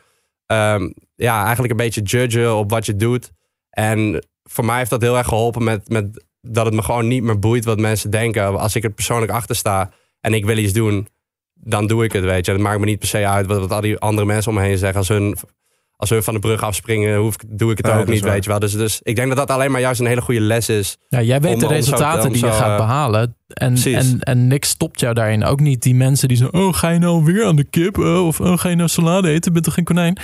ehm, 0.47 0.88
ja, 1.14 1.42
eigenlijk 1.42 1.70
een 1.70 1.76
beetje 1.86 2.03
judgen 2.03 2.55
op 2.55 2.70
wat 2.70 2.86
je 2.86 2.97
doet. 2.97 3.34
En 3.76 4.26
voor 4.44 4.64
mij 4.64 4.78
heeft 4.78 4.90
dat 4.90 5.00
heel 5.02 5.16
erg 5.16 5.26
geholpen 5.28 5.64
met, 5.64 5.88
met 5.88 6.24
dat 6.40 6.64
het 6.64 6.74
me 6.74 6.82
gewoon 6.82 7.08
niet 7.08 7.22
meer 7.22 7.38
boeit 7.38 7.64
wat 7.64 7.78
mensen 7.78 8.10
denken. 8.10 8.58
Als 8.58 8.76
ik 8.76 8.84
er 8.84 8.90
persoonlijk 8.90 9.32
achter 9.32 9.56
sta 9.56 9.90
en 10.20 10.34
ik 10.34 10.44
wil 10.44 10.56
iets 10.56 10.72
doen, 10.72 11.08
dan 11.54 11.86
doe 11.86 12.04
ik 12.04 12.12
het, 12.12 12.24
weet 12.24 12.46
je. 12.46 12.52
Het 12.52 12.60
maakt 12.60 12.78
me 12.78 12.84
niet 12.84 12.98
per 12.98 13.08
se 13.08 13.26
uit 13.26 13.46
wat, 13.46 13.58
wat 13.60 13.72
al 13.72 13.80
die 13.80 13.98
andere 13.98 14.26
mensen 14.26 14.50
om 14.52 14.58
me 14.58 14.64
heen 14.64 14.78
zeggen. 14.78 14.98
Als 14.98 15.08
hun, 15.08 15.36
als 15.96 16.10
hun 16.10 16.22
van 16.22 16.34
de 16.34 16.40
brug 16.40 16.62
afspringen, 16.62 17.16
hoef, 17.18 17.34
ik- 17.34 17.58
doe 17.58 17.70
ik 17.70 17.76
het 17.76 17.86
Ja, 17.86 17.98
ook 17.98 18.06
niet, 18.06 18.20
waar. 18.22 18.32
weet 18.32 18.44
je 18.44 18.50
wel. 18.50 18.58
Dus, 18.58 18.72
dus 18.72 19.00
ik 19.02 19.16
denk 19.16 19.28
dat 19.28 19.36
dat 19.36 19.50
alleen 19.50 19.70
maar 19.70 19.80
juist 19.80 20.00
een 20.00 20.06
hele 20.06 20.20
goede 20.20 20.40
les 20.40 20.68
is. 20.68 20.96
Ja, 21.08 21.22
jij 21.22 21.40
weet 21.40 21.52
Om- 21.54 21.58
de 21.60 21.66
zo- 21.66 21.72
resultaten 21.72 22.32
die 22.32 22.44
je 22.44 22.52
gaat 22.52 22.70
eh, 22.70 22.76
behalen. 22.76 23.36
En, 23.48 23.72
precies. 23.72 23.94
en, 24.12 24.20
en 24.20 24.46
niks 24.46 24.68
stopt 24.68 25.00
jou 25.00 25.14
daarin. 25.14 25.44
Ook 25.44 25.60
niet 25.60 25.82
die 25.82 25.94
mensen 25.94 26.28
die 26.28 26.36
zo... 26.36 26.48
Oh, 26.50 26.74
ga 26.74 26.88
je 26.88 26.98
nou 26.98 27.24
weer 27.24 27.44
aan 27.44 27.56
de 27.56 27.64
kip? 27.64 27.98
Oh, 27.98 28.26
of 28.26 28.40
oh, 28.40 28.58
ga 28.58 28.68
je 28.68 28.76
nou 28.76 28.88
salade 28.88 29.28
eten? 29.30 29.52
Bent 29.52 29.64
toch 29.64 29.74
geen 29.74 29.84
konijn? 29.84 30.18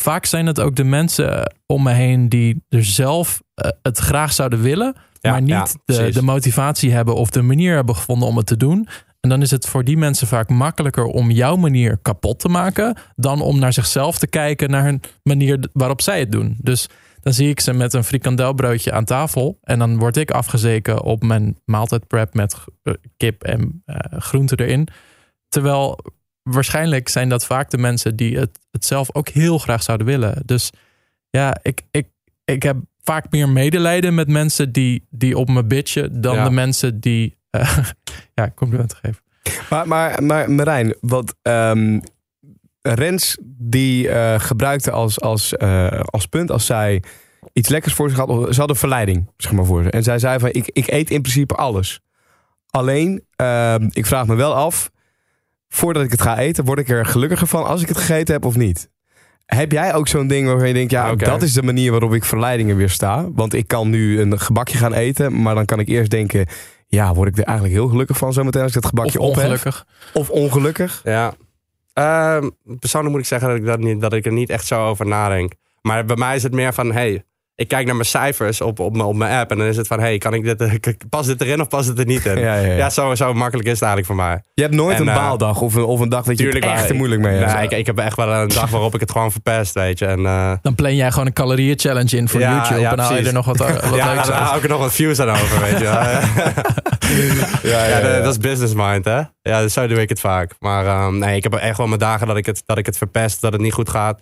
Vaak 0.00 0.26
zijn 0.26 0.46
het 0.46 0.60
ook 0.60 0.76
de 0.76 0.84
mensen 0.84 1.54
om 1.66 1.82
me 1.82 1.92
heen... 1.92 2.28
die 2.28 2.64
er 2.68 2.84
zelf 2.84 3.42
eh, 3.54 3.70
het 3.82 3.98
graag 3.98 4.32
zouden 4.32 4.60
willen... 4.62 4.96
Ja, 5.20 5.30
maar 5.30 5.40
niet 5.40 5.50
ja, 5.50 5.66
de, 5.84 6.10
de 6.12 6.22
motivatie 6.22 6.92
hebben... 6.92 7.14
of 7.14 7.30
de 7.30 7.42
manier 7.42 7.74
hebben 7.74 7.96
gevonden 7.96 8.28
om 8.28 8.36
het 8.36 8.46
te 8.46 8.56
doen. 8.56 8.88
En 9.20 9.28
dan 9.28 9.42
is 9.42 9.50
het 9.50 9.66
voor 9.66 9.84
die 9.84 9.96
mensen 9.96 10.26
vaak 10.26 10.48
makkelijker... 10.48 11.04
om 11.04 11.30
jouw 11.30 11.56
manier 11.56 11.98
kapot 12.02 12.38
te 12.38 12.48
maken... 12.48 12.96
dan 13.16 13.40
om 13.40 13.58
naar 13.58 13.72
zichzelf 13.72 14.18
te 14.18 14.26
kijken... 14.26 14.70
naar 14.70 14.84
hun 14.84 15.00
manier 15.22 15.68
waarop 15.72 16.00
zij 16.00 16.18
het 16.18 16.32
doen. 16.32 16.56
Dus 16.58 16.88
dan 17.20 17.32
zie 17.32 17.48
ik 17.48 17.60
ze 17.60 17.72
met 17.72 17.92
een 17.92 18.04
frikandelbroodje 18.04 18.92
aan 18.92 19.04
tafel. 19.04 19.58
En 19.62 19.78
dan 19.78 19.98
word 19.98 20.16
ik 20.16 20.30
afgezeken 20.30 21.02
op 21.02 21.22
mijn 21.22 21.58
maaltijdprep 21.64 22.34
met 22.34 22.56
eh, 22.82 22.94
kip 23.16 23.42
en 23.42 23.82
eh, 23.84 24.20
groenten 24.20 24.58
erin. 24.58 24.88
Terwijl 25.48 25.98
waarschijnlijk 26.42 27.08
zijn 27.08 27.28
dat 27.28 27.46
vaak 27.46 27.70
de 27.70 27.78
mensen 27.78 28.16
die 28.16 28.38
het, 28.38 28.58
het 28.70 28.84
zelf 28.84 29.14
ook 29.14 29.28
heel 29.28 29.58
graag 29.58 29.82
zouden 29.82 30.06
willen. 30.06 30.42
Dus 30.44 30.70
ja, 31.30 31.56
ik, 31.62 31.82
ik, 31.90 32.06
ik 32.44 32.62
heb 32.62 32.76
vaak 33.02 33.30
meer 33.30 33.48
medelijden 33.48 34.14
met 34.14 34.28
mensen 34.28 34.72
die, 34.72 35.06
die 35.10 35.38
op 35.38 35.48
me 35.48 35.64
bitchen... 35.64 36.20
dan 36.20 36.34
Ja. 36.34 36.44
de 36.44 36.50
mensen 36.50 37.00
die 37.00 37.36
eh, 37.50 37.78
ja, 38.34 38.50
complimenten 38.54 38.98
geven. 39.02 39.22
Maar, 39.70 39.88
maar, 39.88 40.22
maar 40.22 40.50
Marijn, 40.50 40.94
wat 41.00 41.34
ehm, 41.42 42.00
Rens 42.82 43.36
die 43.48 44.08
eh, 44.08 44.40
gebruikte 44.40 44.90
als, 44.90 45.20
als, 45.20 45.56
eh, 45.56 46.00
als 46.00 46.26
punt 46.26 46.50
als 46.50 46.66
zij 46.66 47.02
iets 47.52 47.68
lekkers 47.68 47.94
voor 47.94 48.08
zich 48.08 48.18
had. 48.18 48.28
of 48.28 48.54
Ze 48.54 48.60
had 48.60 48.68
een 48.70 48.76
verleiding, 48.76 49.30
zeg 49.36 49.52
maar, 49.52 49.64
voor 49.64 49.82
ze. 49.82 49.90
En 49.90 50.02
zij 50.02 50.18
zei 50.18 50.38
van, 50.38 50.48
ik, 50.52 50.70
ik 50.72 50.86
eet 50.86 51.10
in 51.10 51.22
principe 51.22 51.54
alles. 51.54 52.00
Alleen, 52.70 53.24
ehm, 53.36 53.88
ik 53.92 54.06
vraag 54.06 54.26
me 54.26 54.34
wel 54.34 54.54
af, 54.54 54.90
voordat 55.74 56.02
ik 56.02 56.10
het 56.10 56.22
ga 56.22 56.38
eten, 56.38 56.64
word 56.64 56.78
ik 56.78 56.88
er 56.88 57.06
gelukkiger 57.06 57.46
van 57.46 57.64
als 57.64 57.82
ik 57.82 57.88
het 57.88 57.96
gegeten 57.96 58.34
heb 58.34 58.44
of 58.44 58.56
niet? 58.56 58.90
Heb 59.46 59.72
jij 59.72 59.94
ook 59.94 60.08
zo'n 60.08 60.26
ding 60.26 60.46
waarvan 60.46 60.68
je 60.68 60.74
denkt, 60.74 60.90
ja, 60.90 61.14
dat 61.14 61.42
is 61.42 61.52
de 61.52 61.62
manier 61.62 61.90
waarop 61.90 62.14
ik 62.14 62.24
verleidingen 62.24 62.76
weersta? 62.76 63.28
Want 63.32 63.54
ik 63.54 63.68
kan 63.68 63.90
nu 63.90 64.20
een 64.20 64.40
gebakje 64.40 64.78
gaan 64.78 64.92
eten, 64.92 65.42
maar 65.42 65.54
dan 65.54 65.64
kan 65.64 65.78
ik 65.78 65.88
eerst 65.88 66.10
denken, 66.10 66.46
ja, 66.86 67.14
word 67.14 67.28
ik 67.28 67.38
er 67.38 67.44
eigenlijk 67.44 67.76
heel 67.76 67.88
gelukkig 67.88 68.16
van 68.16 68.32
zometeen 68.32 68.62
als 68.62 68.74
ik 68.74 68.80
dat 68.82 68.90
gebakje 68.90 69.20
op 69.20 69.34
heb? 69.34 69.42
Of 70.12 70.30
ongelukkig? 70.30 71.00
Ja. 71.04 71.34
Ehm, 71.92 72.48
persoonlijk 72.78 73.12
moet 73.12 73.22
ik 73.22 73.28
zeggen 73.28 73.48
dat 73.48 73.56
ik, 73.56 73.64
dat, 73.64 73.78
niet, 73.78 74.00
dat 74.00 74.12
ik 74.12 74.26
er 74.26 74.32
niet 74.32 74.50
echt 74.50 74.66
zo 74.66 74.86
over 74.86 75.06
nadenk. 75.06 75.52
Maar 75.82 76.04
bij 76.04 76.16
mij 76.16 76.36
is 76.36 76.42
het 76.42 76.52
meer 76.52 76.72
van, 76.72 76.92
hey, 76.92 77.24
ik 77.60 77.68
kijk 77.68 77.86
naar 77.86 77.94
mijn 77.94 78.06
cijfers 78.06 78.60
op, 78.60 78.78
op, 78.78 78.92
mijn, 78.92 79.04
op 79.04 79.14
mijn 79.14 79.40
app. 79.40 79.50
En 79.50 79.58
dan 79.58 79.66
is 79.66 79.76
het 79.76 79.86
van, 79.86 80.00
hey, 80.00 80.18
kan 80.18 80.34
ik 80.34 80.58
dit, 80.58 80.86
pas 81.10 81.26
dit 81.26 81.40
erin 81.40 81.60
of 81.60 81.68
pas 81.68 81.86
het 81.86 81.98
er 81.98 82.06
niet 82.06 82.26
in? 82.26 82.38
Ja, 82.50 82.54
ja, 82.54 82.66
ja. 82.66 82.76
Ja, 82.76 82.90
zo, 82.90 83.14
zo 83.14 83.34
makkelijk 83.34 83.68
is 83.68 83.80
het 83.80 83.82
eigenlijk 83.82 84.06
voor 84.06 84.26
mij. 84.26 84.42
Je 84.54 84.62
hebt 84.62 84.74
nooit 84.74 84.96
En, 84.96 85.02
een 85.02 85.08
eh, 85.08 85.14
baaldag 85.14 85.60
of 85.60 85.74
een, 85.74 85.84
of 85.84 86.00
een 86.00 86.08
dag 86.08 86.24
dat 86.24 86.38
je 86.38 86.46
het 86.46 86.64
echt 86.64 86.88
er 86.88 86.94
moeilijk 86.94 87.20
mee 87.20 87.36
hebt. 87.36 87.54
Nee, 87.54 87.64
ik, 87.64 87.70
ik 87.70 87.86
heb 87.86 87.98
echt 87.98 88.16
wel 88.16 88.32
een 88.32 88.48
dag 88.48 88.70
waarop 88.70 88.94
ik 88.94 89.00
het 89.00 89.10
gewoon 89.10 89.32
verpest, 89.32 89.74
weet 89.74 89.98
je. 89.98 90.06
En, 90.06 90.26
eh, 90.26 90.52
Dan 90.62 90.74
plan 90.74 90.96
jij 90.96 91.10
gewoon 91.10 91.26
een 91.26 91.32
calorieën 91.32 91.78
challenge 91.78 92.16
in 92.16 92.28
voor 92.28 92.40
Ja, 92.40 92.56
YouTube. 92.56 92.80
ja, 92.80 92.90
en 92.90 92.96
dan 92.96 93.04
haal 93.04 93.16
je 93.16 93.26
er 93.26 93.32
nog 93.32 93.46
wat, 93.46 93.56
wat 93.90 93.94
ja, 93.94 94.14
leuks 94.14 94.28
hou 94.28 94.56
ik 94.56 94.62
er 94.62 94.68
nog 94.68 94.80
wat 94.80 94.92
views 94.92 95.20
aan 95.20 95.30
over, 95.30 95.60
weet 95.60 95.78
je 95.78 95.84
ja, 95.84 96.20
Ja, 97.88 98.00
dat, 98.00 98.24
dat 98.24 98.32
is 98.32 98.38
business 98.38 98.74
mind, 98.74 99.04
hè? 99.04 99.20
Ja, 99.42 99.60
dus 99.60 99.72
zo 99.72 99.86
doe 99.86 100.00
ik 100.00 100.08
het 100.08 100.20
vaak. 100.20 100.52
Maar 100.58 100.86
ehm, 100.86 101.18
nee, 101.18 101.36
ik 101.36 101.42
heb 101.42 101.54
echt 101.54 101.76
wel 101.76 101.86
mijn 101.86 102.00
dagen 102.00 102.26
dat 102.26 102.36
ik, 102.36 102.46
het, 102.46 102.62
dat 102.66 102.78
ik 102.78 102.86
het 102.86 102.96
verpest, 102.96 103.40
dat 103.40 103.52
het 103.52 103.60
niet 103.60 103.72
goed 103.72 103.88
gaat. 103.88 104.20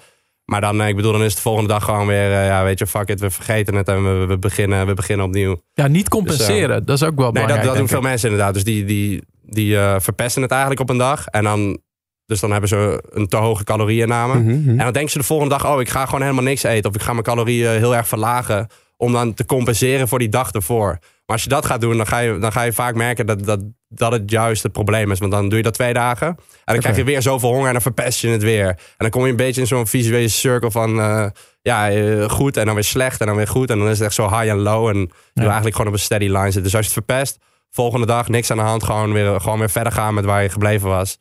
Maar 0.51 0.61
dan, 0.61 0.81
eh, 0.81 0.89
ik 0.89 0.97
bedoel, 0.97 1.13
dan 1.13 1.21
is 1.21 1.27
het 1.27 1.37
de 1.37 1.43
volgende 1.43 1.69
dag 1.69 1.85
gewoon 1.85 2.07
weer, 2.07 2.33
eh, 2.33 2.47
ja, 2.47 2.65
weet 2.65 2.79
je, 2.79 2.87
fuck 2.87 3.09
it, 3.09 3.21
we 3.21 3.31
vergeten 3.31 3.75
het 3.75 3.89
en 3.89 4.19
we, 4.19 4.27
we, 4.27 4.39
beginnen, 4.39 4.87
we 4.87 4.95
beginnen 4.95 5.27
opnieuw. 5.27 5.63
Ja, 5.75 5.87
niet 5.87 6.09
compenseren. 6.09 6.85
dat 6.85 6.97
is 7.01 7.07
ook 7.07 7.17
wel 7.17 7.25
Nee, 7.25 7.33
belangrijk. 7.33 7.61
dat, 7.61 7.69
dat 7.69 7.77
doen 7.77 7.89
veel 7.89 7.99
ik. 7.99 8.05
mensen 8.05 8.31
inderdaad. 8.31 8.55
Dus 8.55 8.65
die, 8.65 8.85
die, 8.85 9.23
die 9.43 9.79
eh, 9.79 9.95
verpesten 9.99 10.43
het 10.43 10.51
eigenlijk 10.51 10.81
op 10.81 10.91
een 10.91 10.97
dag. 10.99 11.27
En 11.27 11.45
dan, 11.45 11.79
dus 12.27 12.41
dan 12.41 12.51
hebben 12.51 12.69
ze 12.69 13.03
een 13.11 13.27
te 13.27 13.37
hoge 13.37 13.65
calorieënname. 13.65 14.35
Mhm, 14.35 14.61
mhm. 14.61 14.69
En 14.69 14.77
dan 14.77 14.93
denken 14.93 15.11
ze 15.11 15.19
de 15.19 15.25
volgende 15.25 15.59
dag, 15.59 15.73
oh, 15.73 15.81
ik 15.81 15.89
ga 15.89 16.05
gewoon 16.05 16.23
helemaal 16.23 16.43
niks 16.45 16.63
eten. 16.63 16.91
Of 16.91 16.97
ik 16.97 17.03
ga 17.03 17.13
mijn 17.13 17.25
calorieën 17.25 17.71
heel 17.71 17.97
erg 17.97 18.09
verlagen. 18.09 18.67
Om 18.97 19.13
dan 19.13 19.35
te 19.35 19.45
compenseren 19.45 20.09
voor 20.09 20.19
die 20.19 20.29
dag 20.29 20.53
ervoor. 20.53 20.99
Maar 21.29 21.37
als 21.37 21.47
je 21.47 21.53
dat 21.53 21.67
gaat 21.67 21.81
doen, 21.81 21.97
dan 21.97 22.07
ga 22.07 22.19
je, 22.19 22.39
dan 22.39 22.53
ga 22.53 22.63
je 22.63 22.73
vaak 22.73 22.95
merken 22.95 23.27
dat, 23.27 23.45
dat, 23.45 23.61
dat 23.89 24.13
het 24.13 24.31
juist 24.31 24.63
het 24.63 24.73
probleem 24.73 25.11
is. 25.11 25.19
Want 25.19 25.33
dan 25.33 25.49
doe 25.49 25.57
je 25.57 25.63
dat 25.63 25.75
twee 25.75 25.93
dagen. 25.93 26.27
En 26.27 26.37
dan 26.65 26.79
krijg 26.79 26.97
je 26.97 27.05
weer 27.05 27.23
zoveel 27.23 27.49
honger 27.49 27.67
en 27.67 27.73
dan 27.73 27.83
verpest 27.83 28.21
je 28.21 28.29
het 28.29 28.43
weer. 28.43 28.69
En 28.69 28.77
dan 28.97 29.11
kom 29.11 29.25
je 29.25 29.31
een 29.31 29.37
beetje 29.37 29.61
in 29.61 29.67
zo'n 29.67 29.87
visuele 29.87 30.29
cirkel 30.29 30.71
van 30.71 31.01
eh, 31.01 31.27
ja, 31.63 31.91
eh, 31.91 32.29
goed 32.29 32.57
en 32.57 32.65
dan 32.65 32.75
weer 32.75 32.85
slecht 32.85 33.21
en 33.21 33.27
dan 33.27 33.37
weer 33.37 33.49
goed. 33.49 33.71
En 33.71 33.79
dan 33.79 33.89
is 33.89 33.99
het 33.99 34.07
echt 34.07 34.15
zo 34.15 34.29
high 34.29 34.51
en 34.51 34.59
low. 34.59 34.89
En 34.89 34.99
je 34.99 35.09
wil 35.33 35.45
eigenlijk 35.45 35.77
gewoon 35.77 35.91
op 35.91 35.99
een 35.99 36.05
steady 36.05 36.27
line 36.27 36.45
zitten. 36.45 36.63
Dus 36.63 36.75
als 36.75 36.87
je 36.87 36.93
het 36.93 37.05
verpest, 37.07 37.39
volgende 37.71 38.07
dag 38.07 38.29
niks 38.29 38.51
aan 38.51 38.57
de 38.57 38.63
hand. 38.63 38.85
Gewoon 38.85 39.13
weer, 39.13 39.41
gewoon 39.41 39.59
weer 39.59 39.71
verder 39.71 39.93
gaan 39.93 40.15
met 40.15 40.25
waar 40.25 40.43
je 40.43 40.49
gebleven 40.49 40.89
was. 40.89 41.19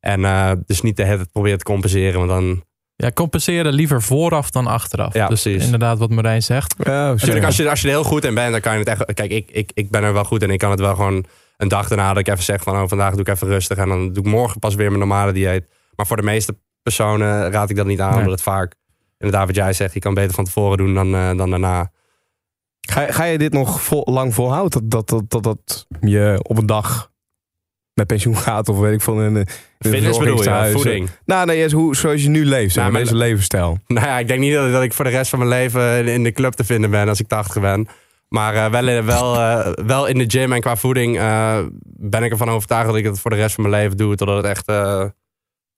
En 0.00 0.24
eh, 0.24 0.52
dus 0.66 0.80
niet 0.80 0.96
de 0.96 1.04
hele 1.04 1.16
tijd 1.16 1.32
proberen 1.32 1.58
te 1.58 1.64
compenseren. 1.64 2.26
Want 2.26 2.30
dan, 2.30 2.64
Ja, 3.00 3.10
compenseren 3.12 3.72
liever 3.72 4.02
vooraf 4.02 4.50
dan 4.50 4.66
achteraf. 4.66 5.14
Ja, 5.14 5.28
dus 5.28 5.42
precies. 5.42 5.64
inderdaad 5.64 5.98
wat 5.98 6.10
Marijn 6.10 6.42
zegt. 6.42 6.74
Ja, 6.78 6.92
Natuurlijk, 6.92 7.20
zeker. 7.20 7.44
als 7.44 7.56
je, 7.56 7.70
als 7.70 7.80
je 7.80 7.86
er 7.86 7.94
heel 7.94 8.04
goed 8.04 8.24
in 8.24 8.34
bent, 8.34 8.52
dan 8.52 8.60
kan 8.60 8.72
je 8.72 8.78
het 8.78 8.88
echt. 8.88 9.14
Kijk, 9.14 9.30
ik, 9.30 9.50
ik, 9.50 9.70
ik 9.74 9.90
ben 9.90 10.02
er 10.02 10.12
wel 10.12 10.24
goed 10.24 10.42
in. 10.42 10.50
Ik 10.50 10.58
kan 10.58 10.70
het 10.70 10.80
wel 10.80 10.94
gewoon 10.94 11.24
een 11.56 11.68
dag 11.68 11.88
daarna 11.88 12.08
dat 12.08 12.18
ik 12.18 12.28
even 12.28 12.44
zeg 12.44 12.62
van 12.62 12.80
oh, 12.80 12.88
vandaag 12.88 13.10
doe 13.10 13.20
ik 13.20 13.28
even 13.28 13.48
rustig. 13.48 13.78
En 13.78 13.88
dan 13.88 14.12
doe 14.12 14.24
ik 14.24 14.30
morgen 14.30 14.58
pas 14.58 14.74
weer 14.74 14.86
mijn 14.86 14.98
normale 14.98 15.32
dieet. 15.32 15.68
Maar 15.94 16.06
voor 16.06 16.16
de 16.16 16.22
meeste 16.22 16.58
personen 16.82 17.50
raad 17.50 17.70
ik 17.70 17.76
dat 17.76 17.86
niet 17.86 18.00
aan. 18.00 18.08
Nee. 18.08 18.18
Omdat 18.18 18.32
het 18.32 18.42
vaak, 18.42 18.74
inderdaad 19.18 19.46
wat 19.46 19.56
jij 19.56 19.72
zegt, 19.72 19.94
je 19.94 20.00
kan 20.00 20.14
beter 20.14 20.34
van 20.34 20.44
tevoren 20.44 20.78
doen 20.78 20.94
dan, 20.94 21.14
eh, 21.14 21.36
dan 21.36 21.50
daarna. 21.50 21.90
Ga, 22.80 23.12
ga 23.12 23.24
je 23.24 23.38
dit 23.38 23.52
nog 23.52 23.82
vol, 23.82 24.06
lang 24.10 24.34
volhouden? 24.34 24.88
Dat, 24.88 25.08
dat, 25.08 25.08
dat, 25.08 25.30
dat, 25.30 25.42
dat 25.42 25.86
je 26.00 26.40
op 26.42 26.58
een 26.58 26.66
dag 26.66 27.09
met 27.94 28.06
pensioen 28.06 28.36
gaat 28.36 28.68
of 28.68 28.78
weet 28.78 28.92
ik 28.94 29.00
van 29.00 29.18
een, 29.18 29.34
een 29.36 29.46
Fitness 29.78 30.18
bedoel 30.18 30.42
je, 30.42 30.70
voeding. 30.72 31.08
Nou, 31.24 31.46
nee, 31.46 31.70
hoe, 31.74 31.96
zoals 31.96 32.22
je 32.22 32.28
nu 32.28 32.44
leeft, 32.44 32.76
Nou, 32.76 32.92
deze 32.92 33.16
levensstijl. 33.16 33.78
Nou 33.86 34.06
ja, 34.06 34.18
ik 34.18 34.28
denk 34.28 34.40
niet 34.40 34.54
dat, 34.54 34.72
dat 34.72 34.82
ik 34.82 34.92
voor 34.92 35.04
de 35.04 35.10
rest 35.10 35.30
van 35.30 35.38
mijn 35.38 35.50
leven 35.50 35.98
in- 35.98 36.08
in 36.08 36.22
de 36.24 36.32
club 36.32 36.52
te 36.52 36.64
vinden 36.64 36.90
ben 36.90 37.08
als 37.08 37.20
ik 37.20 37.26
80 37.28 37.62
ben. 37.62 37.88
Maar 38.28 38.54
eh, 38.54 38.70
wel, 38.70 39.04
wel, 39.04 39.34
eh, 39.36 39.72
wel 39.86 40.06
in 40.06 40.18
de 40.18 40.24
gym 40.30 40.52
en 40.52 40.60
qua 40.60 40.76
voeding 40.76 41.18
eh, 41.18 41.58
ben 41.84 42.22
ik 42.22 42.30
ervan 42.30 42.48
overtuigd 42.50 42.86
dat 42.86 42.96
ik 42.96 43.04
het 43.04 43.20
voor 43.20 43.30
de 43.30 43.36
rest 43.36 43.54
van 43.54 43.68
mijn 43.70 43.82
leven 43.82 43.96
doe. 43.96 44.14
Totdat 44.16 44.36
het 44.36 44.46
echt 44.46 44.66
eh, 44.68 45.04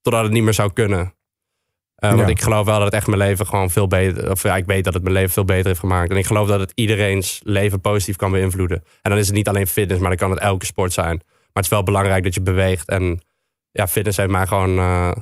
totdat 0.00 0.22
het 0.22 0.32
niet 0.32 0.42
meer 0.42 0.54
zou 0.54 0.72
kunnen. 0.72 1.14
Eh, 1.94 2.14
Want 2.14 2.28
ik 2.28 2.40
geloof 2.42 2.64
wel 2.66 2.74
dat 2.76 2.84
het 2.84 2.94
echt 2.94 3.06
mijn 3.06 3.18
leven 3.18 3.46
gewoon 3.46 3.70
veel 3.70 3.86
beter... 3.86 4.30
Of 4.30 4.42
ja, 4.42 4.56
ik 4.56 4.64
weet 4.66 4.84
dat 4.84 4.94
het 4.94 5.02
mijn 5.02 5.14
leven 5.14 5.30
veel 5.30 5.44
beter 5.44 5.66
heeft 5.66 5.80
gemaakt. 5.80 6.10
En 6.10 6.16
ik 6.16 6.26
geloof 6.26 6.48
dat 6.48 6.60
het 6.60 6.72
iedereen's 6.74 7.40
leven 7.44 7.80
positief 7.80 8.16
kan 8.16 8.30
beïnvloeden. 8.30 8.84
En 9.02 9.10
dan 9.10 9.18
is 9.18 9.26
het 9.26 9.36
niet 9.36 9.48
alleen 9.48 9.66
fitness, 9.66 10.00
maar 10.00 10.08
dan 10.08 10.18
kan 10.18 10.30
het 10.30 10.38
elke 10.40 10.66
sport 10.66 10.92
zijn. 10.92 11.20
Maar 11.52 11.62
het 11.62 11.64
is 11.64 11.78
wel 11.78 11.82
belangrijk 11.82 12.24
dat 12.24 12.34
je 12.34 12.40
beweegt. 12.40 12.88
En 12.88 13.20
ja, 13.70 13.86
fitness 13.88 14.16
heeft 14.16 14.30
mij 14.30 14.46
gewoon... 14.46 14.78
eh, 14.78 15.12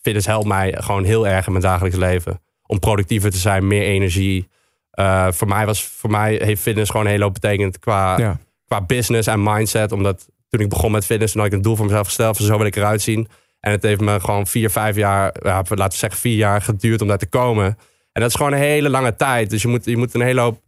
fitness 0.00 0.26
helpt 0.26 0.46
mij 0.46 0.74
gewoon 0.78 1.04
heel 1.04 1.26
erg 1.26 1.46
in 1.46 1.52
mijn 1.52 1.64
dagelijks 1.64 1.96
leven. 1.98 2.40
Om 2.66 2.78
productiever 2.78 3.30
te 3.30 3.36
zijn, 3.38 3.66
meer 3.66 3.82
energie. 3.82 4.48
Eh, 4.90 5.32
voor, 5.32 5.48
mij 5.48 5.66
was, 5.66 5.84
voor 5.84 6.10
mij 6.10 6.40
heeft 6.44 6.62
fitness 6.62 6.90
gewoon 6.90 7.06
heel 7.06 7.20
hoop 7.20 7.32
betekend 7.32 7.78
qua, 7.78 8.18
Ja. 8.18 8.38
qua 8.66 8.80
business 8.80 9.28
en 9.28 9.42
mindset. 9.42 9.92
Omdat 9.92 10.28
toen 10.48 10.60
ik 10.60 10.68
begon 10.68 10.92
met 10.92 11.04
fitness, 11.06 11.32
toen 11.32 11.42
had 11.42 11.50
ik 11.50 11.56
een 11.56 11.62
doel 11.62 11.76
voor 11.76 11.84
mezelf 11.86 12.06
gesteld. 12.06 12.36
Van 12.36 12.46
zo 12.46 12.56
wil 12.56 12.66
ik 12.66 12.76
eruit 12.76 13.02
zien. 13.02 13.28
En 13.60 13.70
het 13.70 13.82
heeft 13.82 14.00
me 14.00 14.20
gewoon 14.20 14.46
vier, 14.46 14.70
vijf 14.70 14.96
jaar, 14.96 15.34
ja, 15.42 15.62
laten 15.68 15.90
we 15.90 15.96
zeggen 15.96 16.20
vier 16.20 16.36
jaar 16.36 16.62
geduurd 16.62 17.00
om 17.00 17.08
daar 17.08 17.18
te 17.18 17.26
komen. 17.28 17.66
En 18.12 18.20
dat 18.20 18.30
is 18.30 18.36
gewoon 18.36 18.52
een 18.52 18.58
hele 18.58 18.88
lange 18.90 19.16
tijd. 19.16 19.50
Dus 19.50 19.62
je 19.62 19.68
moet, 19.68 19.84
je 19.84 19.96
moet 19.96 20.14
een 20.14 20.20
hele 20.20 20.40
hoop, 20.40 20.60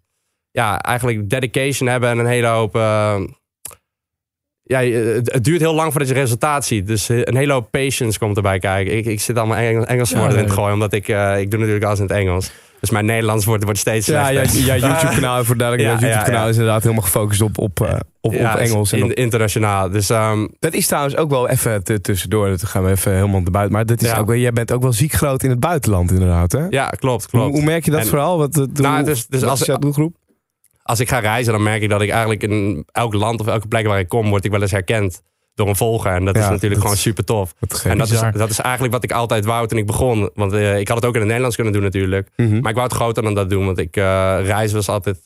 ja, 0.51 0.81
eigenlijk 0.81 1.31
dedication 1.31 1.89
hebben 1.89 2.11
en 2.11 2.19
een 2.19 2.27
hele 2.27 2.47
hoop... 2.47 2.77
eh, 2.77 3.21
ja, 4.65 4.81
het, 4.83 5.33
het 5.33 5.45
duurt 5.45 5.61
heel 5.61 5.75
lang 5.75 5.91
voordat 5.91 6.09
je 6.09 6.15
resultaat 6.15 6.65
ziet. 6.65 6.87
Dus 6.87 7.09
eh, 7.09 7.19
een 7.23 7.37
hele 7.37 7.53
hoop 7.53 7.71
patience 7.71 8.19
komt 8.19 8.37
erbij 8.37 8.59
kijken. 8.59 8.97
Ik, 8.97 9.07
ik 9.07 9.21
zit 9.21 9.37
allemaal 9.39 9.57
Engels, 9.57 9.87
Engelse 9.87 10.15
Ja, 10.15 10.21
woorden 10.21 10.39
in 10.39 10.43
te 10.45 10.49
nee. 10.49 10.59
gooien, 10.59 10.75
omdat 10.75 10.93
ik, 10.93 11.09
eh, 11.09 11.41
ik 11.41 11.51
doe 11.51 11.59
natuurlijk 11.61 11.87
alles 11.87 11.99
in 11.99 12.05
het 12.05 12.15
Engels. 12.17 12.51
Dus 12.81 12.93
mijn 12.93 13.05
Nederlands 13.05 13.45
wordt, 13.45 13.65
wordt 13.65 13.79
steeds 13.79 14.07
Ja, 14.07 14.27
slechter. 14.29 14.61
ja, 14.61 14.75
ja 14.75 14.81
YouTube-kanaal, 14.89 15.45
voor 15.45 15.57
Ja, 15.59 15.77
YouTube-kanaal 15.77 16.49
is 16.49 16.55
inderdaad 16.57 16.83
helemaal 16.83 17.03
gefocust 17.05 17.41
op, 17.41 17.59
op, 17.59 17.81
eh, 17.81 17.95
op, 18.21 18.33
Engels. 18.35 18.93
En 18.93 18.99
in- 18.99 19.05
op- 19.05 19.11
internationaal. 19.13 19.91
Dus 19.91 20.11
ehm, 20.11 20.47
dat 20.59 20.73
is 20.75 20.87
trouwens 20.87 21.17
ook 21.17 21.31
wel 21.31 21.49
even 21.49 21.83
tussendoor, 22.03 22.49
dat 22.49 22.65
gaan 22.65 22.85
we 22.85 22.91
even 22.91 23.15
helemaal 23.15 23.41
naar 23.41 23.51
buiten. 23.51 23.73
Maar 23.75 23.87
dat 23.87 24.03
is 24.03 24.15
ook 24.17 24.35
jij 24.35 24.53
bent 24.53 24.73
ook 24.73 24.83
wel 24.83 24.93
ziek 24.93 25.13
groot 25.13 25.43
in 25.43 25.51
het 25.51 25.61
buitenland 25.61 26.11
inderdaad, 26.11 26.53
hè? 26.53 26.67
ja, 26.71 26.89
klopt, 26.89 27.23
Hoe, 27.31 27.41
klopt. 27.41 27.55
hoe 27.57 27.65
merk 27.65 27.85
je 27.85 27.91
dat 27.91 28.01
En- 28.01 28.07
vooral? 28.07 28.39
Wat, 28.39 28.67
Nou, 28.73 29.05
dus- 29.05 29.27
dus 29.27 29.43
als- 29.45 29.61
is 29.61 29.67
jouw 29.67 29.77
doelgroep? 29.79 30.15
Als 30.85 31.01
ik 31.01 31.09
ga 31.09 31.19
reizen, 31.19 31.53
dan 31.53 31.63
merk 31.63 31.83
ik 31.83 31.89
dat 31.89 32.03
ik 32.03 32.11
eigenlijk 32.11 32.43
in 32.43 32.85
elk 32.93 33.15
land 33.15 33.41
of 33.41 33.47
elke 33.47 33.69
plek 33.69 33.87
waar 33.87 33.99
ik 33.99 34.09
kom, 34.09 34.29
word 34.29 34.45
ik 34.45 34.51
wel 34.51 34.63
eens 34.63 34.71
herkend 34.71 35.23
door 35.55 35.69
een 35.69 35.77
volger. 35.77 36.13
En 36.13 36.25
dat 36.25 36.35
Ja, 36.35 36.41
is 36.43 36.49
natuurlijk 36.49 36.73
dat 36.75 36.83
gewoon 36.83 36.97
super 36.97 37.25
tof. 37.25 37.55
En 37.85 37.99
dat 37.99 38.11
is, 38.11 38.21
dat 38.33 38.51
is 38.51 38.59
eigenlijk 38.59 38.95
wat 38.95 39.05
ik 39.05 39.13
altijd 39.13 39.45
wou 39.45 39.67
toen 39.67 39.79
ik 39.79 39.87
begon. 39.87 40.31
Want 40.35 40.53
eh, 40.53 40.79
ik 40.79 40.89
had 40.89 40.97
het 40.97 41.07
ook 41.07 41.13
in 41.13 41.19
het 41.19 41.27
Nederlands 41.27 41.57
kunnen 41.57 41.73
doen 41.75 41.83
natuurlijk. 41.83 42.29
Mhm. 42.37 42.61
Maar 42.61 42.71
ik 42.71 42.77
wou 42.77 42.89
het 42.89 42.97
groter 42.97 43.23
dan 43.23 43.35
dat 43.35 43.51
doen. 43.51 43.67
Want 43.67 43.79
ik, 43.79 43.97
eh, 43.97 44.03
reizen 44.43 44.77
was 44.77 44.89
altijd, 44.89 45.19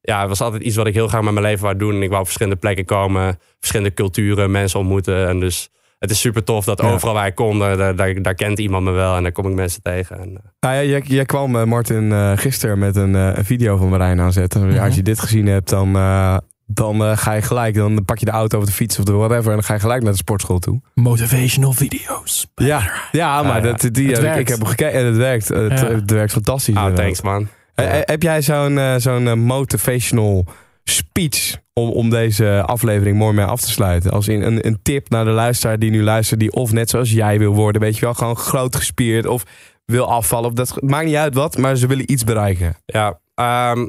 ja, 0.00 0.28
was 0.28 0.40
altijd 0.40 0.62
iets 0.62 0.76
wat 0.76 0.86
ik 0.86 0.94
heel 0.94 1.08
graag 1.08 1.22
met 1.22 1.32
mijn 1.32 1.46
leven 1.46 1.64
wou 1.64 1.76
doen. 1.76 1.94
En 1.94 2.02
ik 2.02 2.08
wou 2.08 2.20
op 2.20 2.26
verschillende 2.26 2.58
plekken 2.58 2.84
komen. 2.84 3.38
Verschillende 3.58 3.94
culturen, 3.94 4.50
mensen 4.50 4.78
ontmoeten. 4.78 5.28
En 5.28 5.40
dus 5.40 5.68
het 5.98 6.10
is 6.10 6.20
super 6.20 6.44
tof 6.44 6.64
dat 6.64 6.82
Ja. 6.82 6.88
overal 6.90 7.14
waar 7.14 7.26
ik 7.26 7.34
kom, 7.34 7.58
daar, 7.58 7.96
daar, 8.22 8.34
kent 8.34 8.58
iemand 8.58 8.84
me 8.84 8.90
wel 8.90 9.16
en 9.16 9.22
daar 9.22 9.32
kom 9.32 9.46
ik 9.48 9.54
mensen 9.54 9.82
tegen. 9.82 10.18
En, 10.18 10.28
eh, 10.28 10.40
Nou 10.60 10.74
ja, 10.74 10.82
jij, 10.82 11.02
jij 11.04 11.24
kwam, 11.24 11.56
eh, 11.56 11.64
Martin, 11.64 12.12
eh, 12.12 12.32
gisteren 12.36 12.78
met 12.78 12.96
een, 12.96 13.14
eh, 13.14 13.30
een 13.34 13.44
video 13.44 13.76
van 13.76 13.88
Marijn 13.88 14.20
aanzetten. 14.20 14.68
Mhm. 14.68 14.78
Als 14.78 14.94
je 14.94 15.02
dit 15.02 15.20
gezien 15.20 15.46
hebt, 15.46 15.68
dan, 15.68 15.96
eh, 15.96 16.36
dan 16.66 17.04
eh, 17.04 17.16
ga 17.16 17.32
je 17.32 17.42
gelijk. 17.42 17.74
Dan 17.74 18.04
pak 18.04 18.18
je 18.18 18.24
de 18.24 18.30
auto 18.30 18.58
of 18.58 18.64
de 18.64 18.72
fiets 18.72 18.98
of 18.98 19.04
de 19.04 19.12
whatever. 19.12 19.46
En 19.46 19.52
dan 19.52 19.62
ga 19.64 19.74
je 19.74 19.80
gelijk 19.80 20.02
naar 20.02 20.12
de 20.12 20.18
sportschool 20.18 20.58
toe. 20.58 20.80
Motivational 20.94 21.72
video's. 21.72 22.46
Ja, 22.54 22.90
ja 23.12 23.42
maar 23.42 23.50
Ja, 23.60 23.66
ja. 23.66 23.72
dat, 23.76 23.94
die, 23.94 24.08
ik, 24.10 24.16
werkt. 24.16 24.38
ik 24.38 24.48
heb 24.48 24.58
hem 24.58 24.66
gekeken 24.66 24.98
en 25.00 25.06
het 25.06 25.16
werkt. 25.16 25.48
Het, 25.48 25.80
Ja. 25.80 25.86
het 25.86 26.10
werkt 26.10 26.32
fantastisch. 26.32 26.74
inderdaad. 26.74 26.96
thanks 26.96 27.20
man. 27.22 27.48
Heb 27.84 28.22
jij 28.22 28.42
zo'n 28.42 28.80
zo'n 28.96 29.38
motivational 29.38 30.44
speech 30.84 31.56
om, 31.78 31.90
om 31.90 32.10
deze 32.10 32.62
aflevering 32.66 33.16
mooi 33.16 33.34
mee 33.34 33.44
af 33.44 33.60
te 33.60 33.70
sluiten? 33.70 34.10
Als 34.10 34.28
in 34.28 34.42
een, 34.42 34.66
een 34.66 34.78
tip 34.82 35.08
naar 35.08 35.24
de 35.24 35.30
luisteraar 35.30 35.78
die 35.78 35.90
nu 35.90 36.02
luistert, 36.02 36.40
die 36.40 36.52
of 36.52 36.72
net 36.72 36.90
zoals 36.90 37.10
jij 37.12 37.38
wil 37.38 37.54
worden, 37.54 37.80
weet 37.80 37.94
je 37.94 38.00
wel, 38.00 38.14
gewoon 38.14 38.36
groot 38.36 38.76
gespierd 38.76 39.26
of 39.26 39.42
wil 39.84 40.10
afvallen. 40.10 40.48
Of 40.48 40.54
dat, 40.54 40.82
maakt 40.82 41.04
niet 41.04 41.14
uit 41.14 41.34
wat, 41.34 41.56
maar 41.56 41.76
ze 41.76 41.86
willen 41.86 42.12
iets 42.12 42.24
bereiken. 42.24 42.76
Ja, 42.86 43.20
ehm, 43.34 43.88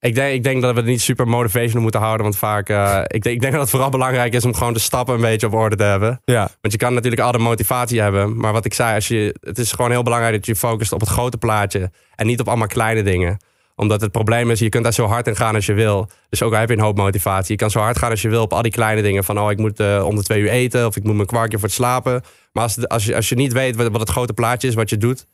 ik, 0.00 0.14
denk, 0.14 0.34
ik 0.34 0.42
denk 0.42 0.62
dat 0.62 0.70
we 0.72 0.80
het 0.80 0.88
niet 0.88 1.00
super 1.00 1.28
motivational 1.28 1.82
moeten 1.82 2.00
houden. 2.00 2.22
Want 2.22 2.36
vaak, 2.38 2.68
eh, 2.68 3.00
ik, 3.06 3.22
denk, 3.22 3.34
ik 3.34 3.40
denk 3.40 3.52
dat 3.52 3.62
het 3.62 3.70
vooral 3.70 3.90
belangrijk 3.90 4.34
is 4.34 4.44
om 4.44 4.54
gewoon 4.54 4.72
de 4.72 4.78
stappen 4.78 5.14
een 5.14 5.20
beetje 5.20 5.46
op 5.46 5.54
orde 5.54 5.76
te 5.76 5.82
hebben. 5.82 6.20
Ja, 6.24 6.50
Want 6.60 6.72
je 6.72 6.78
kan 6.78 6.94
natuurlijk 6.94 7.22
altijd 7.22 7.42
motivatie 7.42 8.00
hebben. 8.00 8.36
Maar 8.36 8.52
wat 8.52 8.64
ik 8.64 8.74
zei, 8.74 8.94
als 8.94 9.08
je, 9.08 9.34
het 9.40 9.58
is 9.58 9.72
gewoon 9.72 9.90
heel 9.90 10.02
belangrijk 10.02 10.34
dat 10.34 10.46
je 10.46 10.56
focust 10.56 10.92
op 10.92 11.00
het 11.00 11.08
grote 11.08 11.38
plaatje. 11.38 11.90
En 12.14 12.26
niet 12.26 12.40
op 12.40 12.48
allemaal 12.48 12.66
kleine 12.66 13.02
dingen. 13.02 13.36
Omdat 13.78 14.00
het 14.00 14.12
probleem 14.12 14.50
is, 14.50 14.58
je 14.58 14.68
kunt 14.68 14.84
daar 14.84 14.92
zo 14.92 15.06
hard 15.06 15.26
in 15.26 15.36
gaan 15.36 15.54
als 15.54 15.66
je 15.66 15.72
wil. 15.72 16.08
Dus 16.28 16.42
ook 16.42 16.52
al 16.52 16.58
heb 16.58 16.68
je 16.68 16.74
een 16.74 16.80
hoop 16.82 16.96
motivatie. 16.96 17.52
Je 17.52 17.56
kan 17.56 17.70
zo 17.70 17.80
hard 17.80 17.98
gaan 17.98 18.10
als 18.10 18.22
je 18.22 18.28
wil 18.28 18.42
op 18.42 18.52
al 18.52 18.62
die 18.62 18.72
kleine 18.72 19.02
dingen. 19.02 19.24
Van, 19.24 19.40
oh, 19.40 19.50
ik 19.50 19.58
moet 19.58 19.80
eh, 19.80 20.04
om 20.06 20.16
de 20.16 20.22
twee 20.22 20.40
uur 20.40 20.48
eten. 20.48 20.86
Of 20.86 20.96
ik 20.96 21.04
moet 21.04 21.14
mijn 21.14 21.26
kwartje 21.26 21.58
voor 21.58 21.66
het 21.66 21.76
slapen. 21.76 22.22
Maar 22.52 22.62
als, 22.62 22.88
als, 22.88 23.04
je, 23.04 23.14
als 23.16 23.28
je 23.28 23.34
niet 23.34 23.52
weet 23.52 23.76
wat, 23.76 23.90
wat 23.90 24.00
het 24.00 24.10
grote 24.10 24.32
plaatje 24.32 24.68
is, 24.68 24.74
wat 24.74 24.90
je 24.90 24.96
doet. 24.96 25.26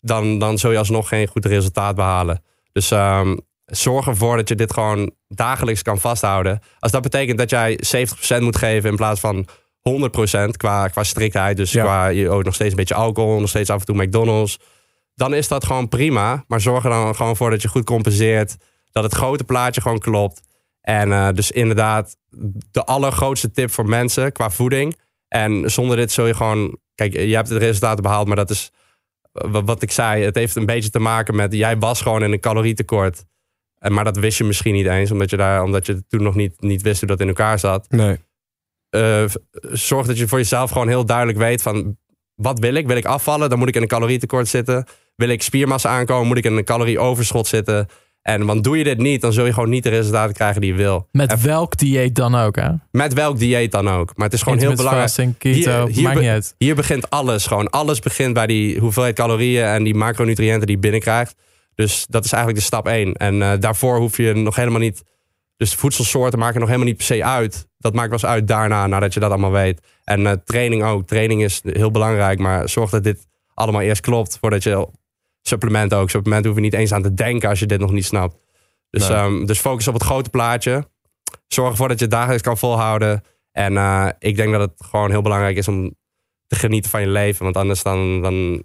Dan, 0.00 0.38
dan 0.38 0.58
zul 0.58 0.70
je 0.70 0.78
alsnog 0.78 1.08
geen 1.08 1.26
goed 1.26 1.44
resultaat 1.44 1.94
behalen. 1.96 2.42
Dus 2.72 2.90
ehm, 2.90 3.36
zorg 3.64 4.06
ervoor 4.06 4.36
dat 4.36 4.48
je 4.48 4.54
dit 4.54 4.72
gewoon 4.72 5.12
dagelijks 5.28 5.82
kan 5.82 5.98
vasthouden. 5.98 6.60
Als 6.78 6.92
dat 6.92 7.02
betekent 7.02 7.38
dat 7.38 7.50
jij 7.50 7.78
70% 8.38 8.40
moet 8.40 8.56
geven 8.56 8.90
in 8.90 8.96
plaats 8.96 9.20
van 9.20 9.46
100% 9.80 10.56
qua, 10.56 10.88
qua 10.88 11.02
striktheid. 11.04 11.56
Dus 11.56 11.72
Ja. 11.72 11.82
qua 11.82 12.06
je 12.06 12.30
ook 12.30 12.44
nog 12.44 12.54
steeds 12.54 12.70
een 12.70 12.76
beetje 12.76 12.94
alcohol, 12.94 13.40
nog 13.40 13.48
steeds 13.48 13.70
af 13.70 13.80
en 13.80 13.86
toe 13.86 14.04
McDonald's. 14.04 14.58
Dan 15.16 15.34
is 15.34 15.48
dat 15.48 15.64
gewoon 15.64 15.88
prima. 15.88 16.44
Maar 16.48 16.60
zorg 16.60 16.84
er 16.84 16.90
dan 16.90 17.14
gewoon 17.14 17.36
voor 17.36 17.50
dat 17.50 17.62
je 17.62 17.68
goed 17.68 17.84
compenseert. 17.84 18.56
Dat 18.90 19.02
het 19.04 19.12
grote 19.14 19.44
plaatje 19.44 19.80
gewoon 19.80 19.98
klopt. 19.98 20.40
En 20.80 21.12
eh, 21.12 21.28
dus 21.32 21.50
inderdaad, 21.50 22.16
de 22.70 22.84
allergrootste 22.84 23.50
tip 23.50 23.70
voor 23.70 23.88
mensen 23.88 24.32
qua 24.32 24.50
voeding. 24.50 24.96
En 25.28 25.70
zonder 25.70 25.96
dit 25.96 26.12
zul 26.12 26.26
je 26.26 26.34
gewoon. 26.34 26.78
Kijk, 26.94 27.12
je 27.12 27.34
hebt 27.34 27.48
de 27.48 27.58
resultaten 27.58 28.02
behaald, 28.02 28.26
maar 28.26 28.36
dat 28.36 28.50
is 28.50 28.70
eh, 29.32 29.50
wa- 29.50 29.64
wat 29.64 29.82
ik 29.82 29.90
zei. 29.90 30.22
Het 30.24 30.34
heeft 30.34 30.56
een 30.56 30.66
beetje 30.66 30.90
te 30.90 30.98
maken 30.98 31.36
met. 31.36 31.52
Jij 31.52 31.78
was 31.78 32.00
gewoon 32.00 32.22
in 32.22 32.32
een 32.32 32.40
calorietekort. 32.40 33.24
En, 33.78 33.92
maar 33.92 34.04
dat 34.04 34.16
wist 34.16 34.38
je 34.38 34.44
misschien 34.44 34.74
niet 34.74 34.86
eens, 34.86 35.10
omdat 35.10 35.30
je, 35.30 35.36
daar, 35.36 35.62
omdat 35.62 35.86
je 35.86 36.06
toen 36.06 36.22
nog 36.22 36.34
niet, 36.34 36.60
niet 36.60 36.82
wist 36.82 36.98
hoe 37.00 37.08
dat 37.08 37.20
in 37.20 37.28
elkaar 37.28 37.58
zat. 37.58 37.90
nee. 37.90 38.18
Eh, 38.90 39.24
zorg 39.72 40.06
dat 40.06 40.18
je 40.18 40.28
voor 40.28 40.38
jezelf 40.38 40.70
gewoon 40.70 40.88
heel 40.88 41.06
duidelijk 41.06 41.38
weet 41.38 41.62
van 41.62 41.96
wat 42.34 42.58
wil 42.58 42.74
ik? 42.74 42.86
Wil 42.86 42.96
ik 42.96 43.04
afvallen? 43.04 43.48
Dan 43.50 43.58
moet 43.58 43.68
ik 43.68 43.74
in 43.76 43.82
een 43.82 43.88
calorietekort 43.88 44.48
zitten. 44.48 44.86
Wil 45.16 45.28
ik 45.28 45.42
spiermassa 45.42 45.88
aankomen? 45.88 46.26
Moet 46.26 46.36
ik 46.36 46.44
in 46.44 46.56
een 46.56 46.64
calorieoverschot 46.64 47.46
zitten? 47.46 47.88
En 48.22 48.46
want 48.46 48.64
doe 48.64 48.78
je 48.78 48.84
dit 48.84 48.98
niet, 48.98 49.20
dan 49.20 49.32
zul 49.32 49.46
je 49.46 49.52
gewoon 49.52 49.68
niet 49.68 49.82
de 49.82 49.88
resultaten 49.88 50.34
krijgen 50.34 50.60
die 50.60 50.70
je 50.70 50.76
wil. 50.76 51.08
Met 51.12 51.30
En 51.32 51.42
welk 51.42 51.76
dieet 51.76 52.14
dan 52.14 52.34
ook, 52.34 52.56
hè? 52.56 52.68
met 52.90 53.12
welk 53.14 53.38
dieet 53.38 53.72
dan 53.72 53.88
ook. 53.88 54.12
Maar 54.16 54.24
het 54.24 54.34
is 54.34 54.42
gewoon 54.42 54.58
heel 54.58 54.74
belangrijk. 54.74 55.06
fasting, 55.06 55.38
keto, 55.38 55.86
Hier- 55.86 55.94
hier 55.94 56.02
maakt 56.02 56.20
niet 56.20 56.28
uit. 56.28 56.54
Hier 56.58 56.74
begint 56.74 57.10
alles 57.10 57.46
gewoon. 57.46 57.70
Alles 57.70 58.00
begint 58.00 58.32
bij 58.34 58.46
die 58.46 58.78
hoeveelheid 58.78 59.14
calorieën 59.14 59.64
en 59.64 59.82
die 59.84 59.94
macronutriënten 59.94 60.66
die 60.66 60.76
je 60.76 60.82
binnenkrijgt. 60.82 61.34
Dus 61.74 62.06
dat 62.08 62.24
is 62.24 62.32
eigenlijk 62.32 62.62
de 62.62 62.66
stap 62.68 62.86
één. 62.88 63.12
En 63.14 63.42
eh, 63.42 63.52
daarvoor 63.60 63.98
hoef 63.98 64.16
je 64.16 64.32
nog 64.34 64.56
helemaal 64.56 64.80
niet. 64.80 65.02
Dus 65.56 65.74
voedselsoorten 65.74 66.38
maken 66.38 66.58
nog 66.58 66.68
helemaal 66.68 66.88
niet 66.88 66.96
per 66.96 67.06
se 67.06 67.24
uit. 67.24 67.68
Dat 67.78 67.94
maakt 67.94 68.10
pas 68.10 68.26
uit 68.26 68.48
daarna, 68.48 68.86
nadat 68.86 69.14
je 69.14 69.20
dat 69.20 69.30
allemaal 69.30 69.50
weet. 69.50 69.80
En 70.04 70.26
eh, 70.26 70.32
training 70.44 70.84
ook. 70.84 71.06
Training 71.06 71.42
is 71.42 71.60
heel 71.64 71.90
belangrijk, 71.90 72.38
maar 72.38 72.68
zorg 72.68 72.90
dat 72.90 73.04
dit 73.04 73.26
allemaal 73.54 73.80
eerst 73.80 74.00
klopt 74.02 74.38
voordat 74.40 74.62
je 74.62 74.88
supplementen 75.48 75.98
ook. 75.98 76.10
Supplementen 76.10 76.46
hoef 76.50 76.58
je 76.58 76.64
niet 76.64 76.74
eens 76.74 76.92
aan 76.92 77.02
te 77.02 77.14
denken 77.14 77.48
als 77.48 77.58
je 77.58 77.66
dit 77.66 77.80
nog 77.80 77.92
niet 77.92 78.04
snapt. 78.04 78.36
Dus, 78.90 79.08
Nee. 79.08 79.16
ehm, 79.18 79.44
dus 79.44 79.58
focus 79.58 79.88
op 79.88 79.94
het 79.94 80.02
grote 80.02 80.30
plaatje. 80.30 80.88
Zorg 81.48 81.70
ervoor 81.70 81.88
dat 81.88 81.98
je 81.98 82.04
het 82.04 82.14
dagelijks 82.14 82.42
kan 82.42 82.58
volhouden. 82.58 83.22
En 83.52 83.76
eh, 83.76 84.08
ik 84.18 84.36
denk 84.36 84.52
dat 84.52 84.60
het 84.60 84.86
gewoon 84.88 85.10
heel 85.10 85.22
belangrijk 85.22 85.56
is 85.56 85.68
om 85.68 85.94
te 86.46 86.56
genieten 86.56 86.90
van 86.90 87.00
je 87.00 87.08
leven. 87.08 87.44
Want 87.44 87.56
anders 87.56 87.82
dan, 87.82 88.22
dan... 88.22 88.62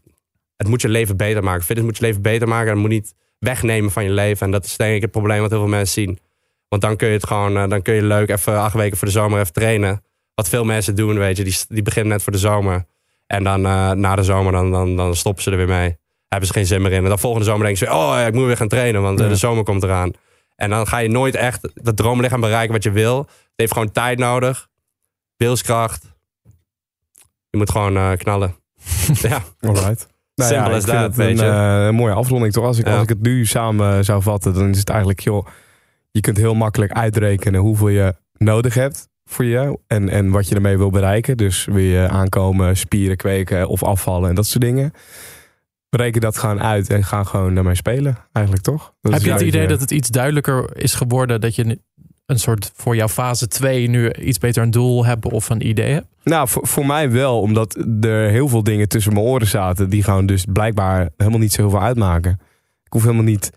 Het 0.55 0.67
moet 0.67 0.81
je 0.81 0.89
leven 0.89 1.17
beter 1.17 1.43
maken. 1.43 1.63
Fitness 1.63 1.87
moet 1.87 1.97
je 1.97 2.03
leven 2.05 2.21
beter 2.21 2.47
maken. 2.47 2.65
En 2.67 2.71
het 2.73 2.81
moet 2.81 2.89
niet 2.89 3.13
wegnemen 3.39 3.91
van 3.91 4.03
je 4.03 4.09
leven. 4.09 4.45
En 4.45 4.51
dat 4.51 4.65
is 4.65 4.77
denk 4.77 4.95
ik 4.95 5.01
het 5.01 5.11
probleem 5.11 5.41
wat 5.41 5.49
heel 5.49 5.59
veel 5.59 5.67
mensen 5.69 6.03
zien. 6.03 6.19
Want 6.67 6.81
dan 6.81 6.95
kun 6.95 7.07
je 7.07 7.13
het 7.13 7.27
gewoon... 7.27 7.57
eh, 7.57 7.69
dan 7.69 7.81
kun 7.81 7.93
je 7.93 8.03
leuk 8.03 8.29
even 8.29 8.59
acht 8.59 8.75
weken 8.75 8.97
voor 8.97 9.07
de 9.07 9.13
zomer 9.13 9.39
even 9.39 9.53
trainen. 9.53 10.03
Wat 10.35 10.49
veel 10.49 10.63
mensen 10.65 10.95
doen, 10.95 11.17
weet 11.17 11.37
je. 11.37 11.43
Die, 11.43 11.57
die 11.67 11.81
beginnen 11.83 12.11
net 12.11 12.23
voor 12.23 12.31
de 12.31 12.37
zomer. 12.39 12.85
En 13.27 13.43
dan 13.43 13.65
eh, 13.65 13.91
na 13.91 14.15
de 14.15 14.23
zomer, 14.23 14.51
dan, 14.51 14.71
dan, 14.71 14.95
dan 14.95 15.15
stoppen 15.15 15.43
ze 15.43 15.51
er 15.51 15.57
weer 15.57 15.67
mee. 15.67 15.97
Hebben 16.31 16.47
ze 16.47 16.53
geen 16.53 16.65
zin 16.65 16.81
meer 16.81 16.91
in. 16.91 17.03
En 17.03 17.09
dan 17.09 17.19
volgende 17.19 17.45
zomer 17.45 17.65
denken 17.65 17.87
ze... 17.87 17.93
Oh, 17.93 18.23
ik 18.27 18.33
moet 18.33 18.45
weer 18.45 18.57
gaan 18.57 18.67
trainen, 18.67 19.01
want 19.01 19.19
eh, 19.19 19.25
Ja. 19.25 19.31
de 19.31 19.37
zomer 19.37 19.63
komt 19.63 19.83
eraan. 19.83 20.11
En 20.55 20.69
dan 20.69 20.87
ga 20.87 20.97
je 20.97 21.09
nooit 21.09 21.35
echt 21.35 21.69
dat 21.73 21.97
droomlichaam 21.97 22.41
bereiken 22.41 22.73
wat 22.73 22.83
je 22.83 22.91
wil. 22.91 23.17
Het 23.19 23.27
heeft 23.55 23.71
gewoon 23.73 23.91
tijd 23.91 24.19
nodig. 24.19 24.67
Wilskracht. 25.37 26.15
Je 27.49 27.57
moet 27.57 27.69
gewoon 27.71 27.97
eh, 27.97 28.11
knallen. 28.17 28.55
ja, 29.29 29.41
Alright. 29.59 30.07
Nou 30.35 30.53
ja, 30.53 30.69
weet 30.69 31.17
een, 31.17 31.35
je. 31.45 31.51
eh, 31.51 31.85
een 31.85 31.95
mooie 31.95 32.13
afronding 32.13 32.53
toch? 32.53 32.65
Als 32.65 32.77
ik, 32.77 32.85
Ja. 32.85 32.93
als 32.93 33.03
ik 33.03 33.09
het 33.09 33.21
nu 33.21 33.45
samen 33.45 34.05
zou 34.05 34.21
vatten, 34.21 34.53
dan 34.53 34.69
is 34.69 34.77
het 34.77 34.89
eigenlijk, 34.89 35.19
joh, 35.19 35.47
je 36.11 36.19
kunt 36.21 36.37
heel 36.37 36.53
makkelijk 36.55 36.91
uitrekenen 36.91 37.59
hoeveel 37.61 37.87
je 37.89 38.15
nodig 38.37 38.73
hebt 38.73 39.07
voor 39.25 39.45
je 39.45 39.79
en, 39.87 40.09
en 40.09 40.29
wat 40.31 40.47
je 40.47 40.55
ermee 40.55 40.77
wil 40.77 40.89
bereiken. 40.89 41.37
Dus 41.37 41.65
wil 41.65 41.77
je 41.83 42.07
aankomen, 42.09 42.77
spieren 42.77 43.17
kweken 43.17 43.67
of 43.67 43.83
afvallen 43.83 44.29
en 44.29 44.35
dat 44.35 44.45
soort 44.45 44.63
dingen. 44.63 44.93
Reken 45.95 46.21
dat 46.21 46.37
gewoon 46.37 46.61
uit 46.61 46.89
en 46.89 47.03
ga 47.03 47.23
gewoon 47.23 47.55
daarmee 47.55 47.75
spelen, 47.75 48.17
eigenlijk 48.31 48.65
toch? 48.65 48.93
Dat 49.01 49.13
Heb 49.13 49.21
je 49.21 49.31
het 49.31 49.41
idee 49.41 49.67
dat 49.67 49.79
het 49.79 49.91
iets 49.91 50.09
duidelijker 50.09 50.77
is 50.77 50.93
geworden 50.93 51.41
dat 51.41 51.55
je 51.55 51.79
een 52.25 52.39
soort 52.39 52.71
voor 52.75 52.95
jouw 52.95 53.07
fase 53.07 53.47
2 53.47 53.89
nu 53.89 54.13
iets 54.13 54.37
beter 54.37 54.63
een 54.63 54.71
doel 54.71 55.05
hebt 55.05 55.25
of 55.25 55.49
een 55.49 55.67
idee 55.67 55.93
hebt? 55.93 56.07
Nou, 56.23 56.47
voor, 56.47 56.67
voor 56.67 56.85
mij 56.85 57.11
wel, 57.11 57.39
omdat 57.41 57.75
er 58.01 58.29
heel 58.29 58.47
veel 58.47 58.63
dingen 58.63 58.87
tussen 58.87 59.13
mijn 59.13 59.25
oren 59.25 59.47
zaten 59.47 59.89
die 59.89 60.03
gewoon 60.03 60.25
dus 60.25 60.45
blijkbaar 60.53 61.09
helemaal 61.17 61.39
niet 61.39 61.51
zo 61.51 61.61
heel 61.61 61.69
veel 61.69 61.81
uitmaken. 61.81 62.31
Ik 62.83 62.93
hoef 62.93 63.01
helemaal 63.03 63.23
niet 63.23 63.51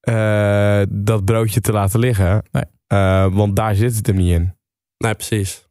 eh, 0.00 0.82
dat 0.88 1.24
broodje 1.24 1.60
te 1.60 1.72
laten 1.72 2.00
liggen, 2.00 2.42
Nee. 2.50 2.64
Eh, 2.86 3.34
want 3.34 3.56
daar 3.56 3.74
zit 3.74 3.96
het 3.96 4.06
hem 4.06 4.16
niet 4.16 4.32
in. 4.32 4.56
nee, 4.98 5.14
precies. 5.14 5.68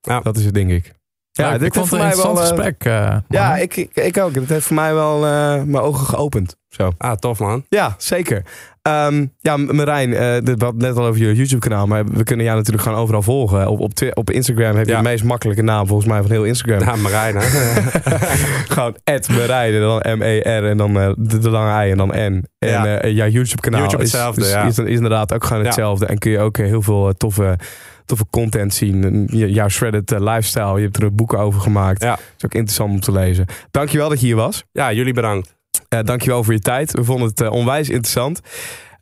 Dat 0.00 0.36
is 0.36 0.44
het, 0.44 0.54
denk 0.54 0.70
ik. 0.70 0.94
Ja, 1.32 1.50
Leuk, 1.50 1.58
dit 1.58 1.68
ik 1.68 1.74
vond 1.74 1.90
heeft 1.90 1.90
het 1.90 1.90
voor 1.90 1.98
een 1.98 2.04
mij 2.04 2.16
wel. 2.16 2.28
interessant 2.30 2.58
eh, 2.60 2.66
gesprek. 2.66 2.84
eh, 2.84 3.16
ja, 3.28 3.56
ik, 3.56 3.76
ik, 3.76 3.90
ik 3.94 4.18
ook. 4.18 4.34
Het 4.34 4.48
heeft 4.48 4.66
voor 4.66 4.76
mij 4.76 4.94
wel 4.94 5.14
eh, 5.26 5.62
mijn 5.62 5.82
ogen 5.84 6.06
geopend. 6.06 6.56
Zo. 6.68 6.92
Ah, 6.98 7.12
tof 7.12 7.38
man. 7.38 7.64
Ja, 7.68 7.94
zeker. 7.98 8.42
Ehm, 8.82 9.26
ja, 9.40 9.56
Marijn, 9.56 10.44
dit 10.44 10.62
had 10.62 10.74
net 10.74 10.96
al 10.96 11.06
over 11.06 11.20
je 11.20 11.34
YouTube-kanaal, 11.34 11.86
maar 11.86 12.04
we 12.04 12.22
kunnen 12.24 12.44
jou 12.44 12.56
natuurlijk 12.56 12.84
gewoon 12.84 12.98
overal 12.98 13.22
volgen. 13.22 13.68
Op, 13.68 13.80
op, 13.80 13.92
op 14.14 14.30
Instagram 14.30 14.76
heb 14.76 14.86
je 14.86 14.92
Ja. 14.92 14.96
de 14.96 15.08
meest 15.08 15.24
makkelijke 15.24 15.62
naam 15.62 15.86
volgens 15.86 16.08
mij 16.08 16.20
van 16.22 16.30
heel 16.30 16.44
Instagram. 16.44 16.80
Ja, 16.80 16.96
Marijn, 16.96 17.36
hè? 17.36 17.42
Gewoon 18.74 18.96
Ed 19.04 19.28
Marijn 19.28 19.74
en 19.74 19.80
dan 19.80 20.02
M-E-R 20.18 20.64
en 20.64 20.76
dan 20.76 20.92
de, 21.18 21.38
de 21.38 21.50
lange 21.50 21.86
I 21.86 21.90
en 21.90 21.96
dan 21.96 22.08
N. 22.08 22.14
En 22.58 22.68
Ja. 22.68 23.06
jouw 23.06 23.26
YouTube-kanaal 23.28 23.80
YouTube 23.80 24.02
is, 24.02 24.78
is, 24.78 24.78
inderdaad 24.78 25.34
ook 25.34 25.44
gewoon 25.44 25.64
hetzelfde. 25.64 26.06
En 26.06 26.18
kun 26.18 26.30
je 26.30 26.38
ook 26.38 26.56
heel 26.56 26.82
veel 26.82 27.12
toffe, 27.16 27.56
toffe 28.04 28.26
content 28.30 28.74
zien. 28.74 29.04
En 29.04 29.38
jouw 29.38 29.68
shredded 29.68 30.12
eh, 30.12 30.20
lifestyle, 30.20 30.76
je 30.76 30.84
hebt 30.84 31.02
er 31.02 31.14
boeken 31.14 31.38
over 31.38 31.60
gemaakt. 31.60 32.02
Ja. 32.02 32.18
is 32.36 32.44
ook 32.44 32.54
interessant 32.54 32.90
om 32.90 33.00
te 33.00 33.12
lezen. 33.12 33.46
Dankjewel 33.70 34.08
dat 34.08 34.20
je 34.20 34.26
hier 34.26 34.36
was. 34.36 34.64
Ja, 34.72 34.92
jullie 34.92 35.12
bedankt. 35.12 35.54
Uh, 35.88 36.00
dankjewel 36.02 36.44
voor 36.44 36.52
je 36.52 36.60
tijd. 36.60 36.92
We 36.92 37.04
vonden 37.04 37.28
het 37.28 37.40
eh, 37.40 37.50
onwijs 37.50 37.88
interessant. 37.88 38.40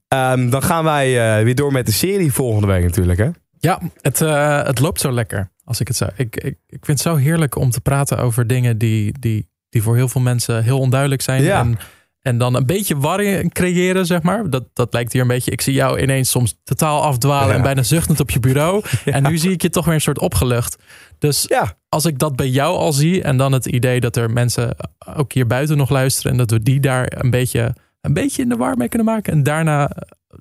Ehm, 0.09 0.51
dan 0.51 0.63
gaan 0.63 0.85
wij 0.85 1.39
eh, 1.39 1.45
weer 1.45 1.55
door 1.55 1.73
met 1.73 1.87
de 1.87 1.93
serie 1.93 2.33
volgende 2.33 2.67
week 2.67 2.83
natuurlijk. 2.83 3.19
Hè? 3.19 3.29
Ja, 3.59 3.81
het, 4.01 4.21
eh, 4.21 4.63
het 4.63 4.81
loopt 4.81 5.01
zo 5.01 5.13
lekker. 5.13 5.51
Als 5.65 5.81
ik 5.81 5.89
het 5.89 5.97
zo. 5.97 6.07
Ik, 6.17 6.37
ik, 6.37 6.57
ik 6.67 6.85
vind 6.85 6.87
het 6.87 7.01
zo 7.01 7.17
heerlijk 7.17 7.57
om 7.57 7.71
te 7.71 7.81
praten 7.81 8.19
over 8.19 8.47
dingen 8.47 8.79
die, 8.79 9.15
die, 9.19 9.49
die 9.69 9.83
voor 9.83 9.97
heel 9.97 10.09
veel 10.09 10.21
mensen 10.21 10.63
heel 10.63 10.79
onduidelijk 10.79 11.23
zijn. 11.23 11.43
Ja. 11.43 11.61
En, 11.61 11.79
en 12.23 12.39
dan 12.39 12.55
een 12.55 12.67
beetje 12.67 12.97
warring 12.99 13.53
creëren, 13.53 14.07
zeg 14.07 14.23
maar. 14.23 14.51
Dat, 14.51 14.65
dat 14.73 14.93
lijkt 14.93 15.13
hier 15.13 15.23
een 15.23 15.29
beetje. 15.29 15.51
Ik 15.51 15.61
zie 15.61 15.75
jou 15.75 16.01
ineens 16.01 16.31
soms 16.31 16.61
totaal 16.65 17.03
afdwalen 17.03 17.49
Ja. 17.49 17.55
en 17.55 17.63
bijna 17.63 17.83
zuchtend 17.83 18.21
op 18.21 18.31
je 18.31 18.41
bureau. 18.41 18.83
En 19.05 19.23
nu 19.23 19.39
zie 19.39 19.51
ik 19.51 19.63
je 19.63 19.71
toch 19.71 19.85
weer 19.85 19.95
een 19.95 20.01
soort 20.01 20.19
opgelucht. 20.19 20.77
Dus 21.19 21.45
Ja. 21.49 21.75
als 21.89 22.05
ik 22.05 22.19
dat 22.19 22.37
bij 22.37 22.49
jou 22.49 22.77
al 22.77 22.93
zie 22.93 23.23
en 23.23 23.37
dan 23.37 23.53
het 23.53 23.67
idee 23.67 24.01
dat 24.01 24.17
er 24.17 24.31
mensen 24.31 24.77
ook 25.17 25.33
hier 25.33 25.47
buiten 25.47 25.77
nog 25.77 25.91
luisteren 25.91 26.33
en 26.33 26.39
dat 26.39 26.51
we 26.51 26.63
die 26.63 26.81
daar 26.81 27.13
een 27.23 27.31
beetje, 27.31 27.75
een 28.01 28.13
beetje 28.13 28.43
in 28.43 28.49
de 28.49 28.57
war 28.57 28.77
mee 28.77 28.89
kunnen 28.89 29.07
maken 29.07 29.33
en 29.33 29.43
daarna 29.43 29.91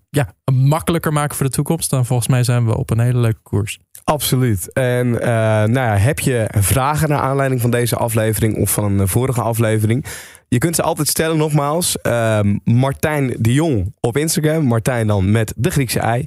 ja, 0.09 0.33
makkelijker 0.53 1.13
maken 1.13 1.35
voor 1.35 1.45
de 1.45 1.51
toekomst, 1.51 1.89
dan 1.89 2.05
volgens 2.05 2.27
mij 2.27 2.43
zijn 2.43 2.65
we 2.65 2.77
op 2.77 2.89
een 2.89 2.99
hele 2.99 3.19
leuke 3.19 3.39
koers. 3.43 3.79
Absoluut. 4.09 4.73
En 4.73 5.21
eh, 5.21 5.27
nou 5.63 5.73
ja, 5.73 5.95
heb 5.95 6.19
je 6.19 6.47
vragen 6.57 7.09
naar 7.09 7.19
aanleiding 7.19 7.61
van 7.61 7.71
deze 7.71 7.95
aflevering 7.95 8.57
of 8.57 8.71
van 8.71 8.99
een 8.99 9.07
vorige 9.07 9.41
aflevering? 9.41 10.05
Je 10.47 10.57
kunt 10.57 10.75
ze 10.75 10.81
altijd 10.81 11.07
stellen 11.07 11.37
nogmaals. 11.37 12.01
Ehm, 12.01 12.57
Martijn 12.63 13.35
de 13.39 13.53
Jong 13.53 13.93
op 13.99 14.17
Instagram. 14.17 14.63
Martijn 14.63 15.07
dan 15.07 15.31
met 15.31 15.53
de 15.55 15.71
Griekse 15.71 15.99
ei. 15.99 16.25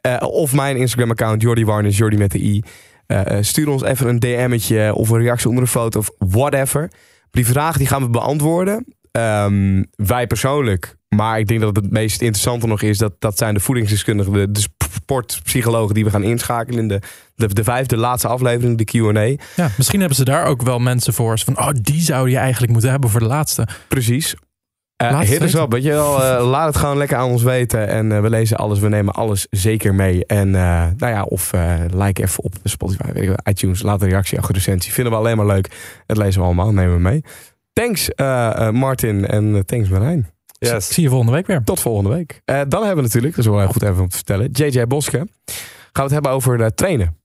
Eh, 0.00 0.16
of 0.20 0.54
mijn 0.54 0.76
Instagram 0.76 1.10
account 1.10 1.42
Jordi 1.42 1.64
Warnes, 1.64 1.96
Jordi 1.96 2.16
met 2.16 2.30
de 2.30 2.38
i. 2.38 2.62
Eh, 3.06 3.26
eh, 3.26 3.42
stuur 3.42 3.68
ons 3.68 3.82
even 3.82 4.08
een 4.08 4.18
DM'tje 4.18 4.94
of 4.94 5.08
een 5.08 5.20
reactie 5.20 5.48
onder 5.48 5.62
een 5.62 5.70
foto 5.70 5.98
of 5.98 6.10
whatever. 6.18 6.90
Die 7.30 7.46
vragen 7.46 7.78
die 7.78 7.88
gaan 7.88 8.02
we 8.02 8.10
beantwoorden. 8.10 8.86
Ehm, 9.12 9.82
wij 9.96 10.26
persoonlijk, 10.26 10.96
maar 11.08 11.38
ik 11.38 11.46
denk 11.46 11.60
dat 11.60 11.76
het 11.76 11.90
meest 11.90 12.20
interessante 12.20 12.66
nog 12.66 12.82
is... 12.82 12.98
dat, 12.98 13.12
dat 13.18 13.38
zijn 13.38 13.54
de 13.54 13.60
voedingsdeskundigen, 13.60 14.32
de, 14.32 14.50
de 14.50 14.60
sportpsychologen... 14.92 15.94
die 15.94 16.04
we 16.04 16.10
gaan 16.10 16.22
inschakelen 16.22 16.80
in 16.80 16.88
de, 16.88 17.00
de, 17.34 17.54
de 17.54 17.64
vijfde 17.64 17.96
laatste 17.96 18.28
aflevering, 18.28 18.78
de 18.78 18.84
Q&A. 18.84 19.42
Ja, 19.62 19.70
misschien 19.76 19.98
hebben 19.98 20.16
ze 20.18 20.24
daar 20.24 20.44
ook 20.44 20.62
wel 20.62 20.78
mensen 20.78 21.14
voor. 21.14 21.38
Van, 21.38 21.58
oh, 21.58 21.70
die 21.82 22.00
zou 22.00 22.30
je 22.30 22.36
eigenlijk 22.36 22.72
moeten 22.72 22.90
hebben 22.90 23.10
voor 23.10 23.20
de 23.20 23.26
laatste. 23.26 23.66
Precies. 23.88 24.34
Uh, 25.02 25.20
hit 25.20 25.42
us 25.42 25.54
up, 25.54 25.72
weet 25.72 25.82
je 25.82 25.90
wel. 25.90 26.24
eh, 26.24 26.48
laat 26.48 26.66
het 26.66 26.76
gewoon 26.76 26.96
lekker 26.96 27.16
aan 27.16 27.28
ons 27.28 27.42
weten. 27.42 27.88
En 27.88 28.12
eh, 28.12 28.20
we 28.20 28.30
lezen 28.30 28.56
alles, 28.56 28.78
we 28.78 28.88
nemen 28.88 29.14
alles 29.14 29.46
zeker 29.50 29.94
mee. 29.94 30.26
En 30.26 30.54
eh, 30.54 30.86
nou 30.96 31.12
ja, 31.12 31.22
of 31.22 31.52
like 31.94 32.22
even 32.22 32.44
op 32.44 32.54
Spotify, 32.64 33.12
weet 33.12 33.22
ik 33.22 33.28
wel, 33.28 33.38
iTunes. 33.44 33.82
Laat 33.82 34.02
een 34.02 34.08
reactie 34.08 34.38
achter, 34.38 34.54
recensie. 34.54 34.92
Vinden 34.92 35.12
we 35.12 35.18
alleen 35.18 35.36
maar 35.36 35.46
leuk. 35.46 35.70
Het 36.06 36.16
lezen 36.16 36.40
we 36.40 36.46
allemaal, 36.46 36.72
nemen 36.72 36.94
we 36.94 37.00
mee. 37.00 37.24
Thanks 37.72 38.10
Martin 38.72 39.26
en 39.26 39.66
thanks 39.66 39.88
Marijn. 39.88 40.30
Yes. 40.68 40.88
Zie 40.88 41.02
je 41.02 41.08
volgende 41.08 41.32
week 41.32 41.46
weer. 41.46 41.62
Tot 41.64 41.80
volgende 41.80 42.10
week. 42.10 42.40
Eh, 42.44 42.60
dan 42.68 42.80
hebben 42.80 42.96
we 42.96 43.02
natuurlijk, 43.02 43.36
dat 43.36 43.44
is 43.44 43.50
wel 43.50 43.60
heel 43.60 43.68
goed 43.68 43.82
even 43.82 44.02
om 44.02 44.08
te 44.08 44.16
vertellen, 44.16 44.50
JJ 44.50 44.86
Boske. 44.86 45.16
Gaan 45.16 45.28
we 45.92 46.02
het 46.02 46.10
hebben 46.10 46.30
over 46.30 46.60
eh, 46.60 46.66
trainen. 46.66 47.18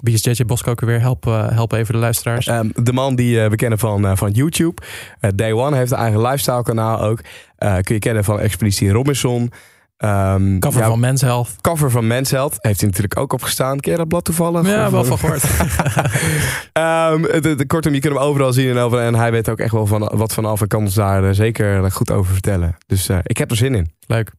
Wie 0.00 0.14
is 0.14 0.24
JJ 0.24 0.44
Bosko 0.44 0.70
ook 0.70 0.80
weer? 0.80 1.00
Help, 1.00 1.26
eh, 1.26 1.48
help 1.48 1.72
even 1.72 1.94
de 1.94 2.00
luisteraars. 2.00 2.46
Ehm, 2.46 2.70
de 2.74 2.92
man 2.92 3.14
die 3.14 3.48
we 3.48 3.56
kennen 3.56 3.78
van, 3.78 4.16
van 4.16 4.30
YouTube. 4.30 4.82
Day 5.34 5.52
One 5.52 5.76
heeft 5.76 5.90
een 5.90 5.98
eigen 5.98 6.20
lifestyle 6.20 6.62
kanaal 6.62 7.00
ook. 7.00 7.20
Kun 7.58 7.94
je 7.94 7.98
kennen 7.98 8.24
van 8.24 8.40
Expeditie 8.40 8.90
Robinson. 8.90 9.52
Ehm, 10.00 10.58
Cover 10.58 10.80
ja, 10.80 10.86
van 10.88 11.00
Men's 11.00 11.20
Health. 11.20 11.48
cover 11.60 11.90
van 11.90 12.06
Men's 12.06 12.30
Health. 12.30 12.56
Heeft 12.58 12.80
hij 12.80 12.88
natuurlijk 12.88 13.20
ook 13.20 13.32
opgestaan. 13.32 13.80
Ken 13.80 13.92
je 13.92 13.98
dat 13.98 14.08
blad 14.08 14.24
toevallig? 14.24 14.66
Ja, 14.66 14.84
Of- 14.86 14.90
wel 14.92 15.04
van 15.04 15.18
gehoord. 15.18 15.42
Ehm, 16.72 17.22
het- 17.22 17.44
het- 17.44 17.66
kortom, 17.66 17.92
je 17.94 18.00
kunt 18.00 18.14
hem 18.14 18.22
overal 18.22 18.52
zien. 18.52 18.76
En, 18.76 19.14
hij 19.14 19.30
weet 19.30 19.48
ook 19.48 19.58
echt 19.58 19.72
wel 19.72 19.86
van, 19.86 20.10
wat 20.14 20.34
vanaf. 20.34 20.60
En 20.60 20.66
kan 20.68 20.80
ons 20.82 20.94
daar 20.94 21.24
eh, 21.24 21.30
zeker 21.34 21.90
goed 21.92 22.10
over 22.10 22.32
vertellen. 22.32 22.76
Dus 22.86 23.08
eh, 23.08 23.18
ik 23.22 23.36
heb 23.36 23.50
er 23.50 23.56
zin 23.56 23.74
in. 23.74 23.90
Leuk. 24.06 24.30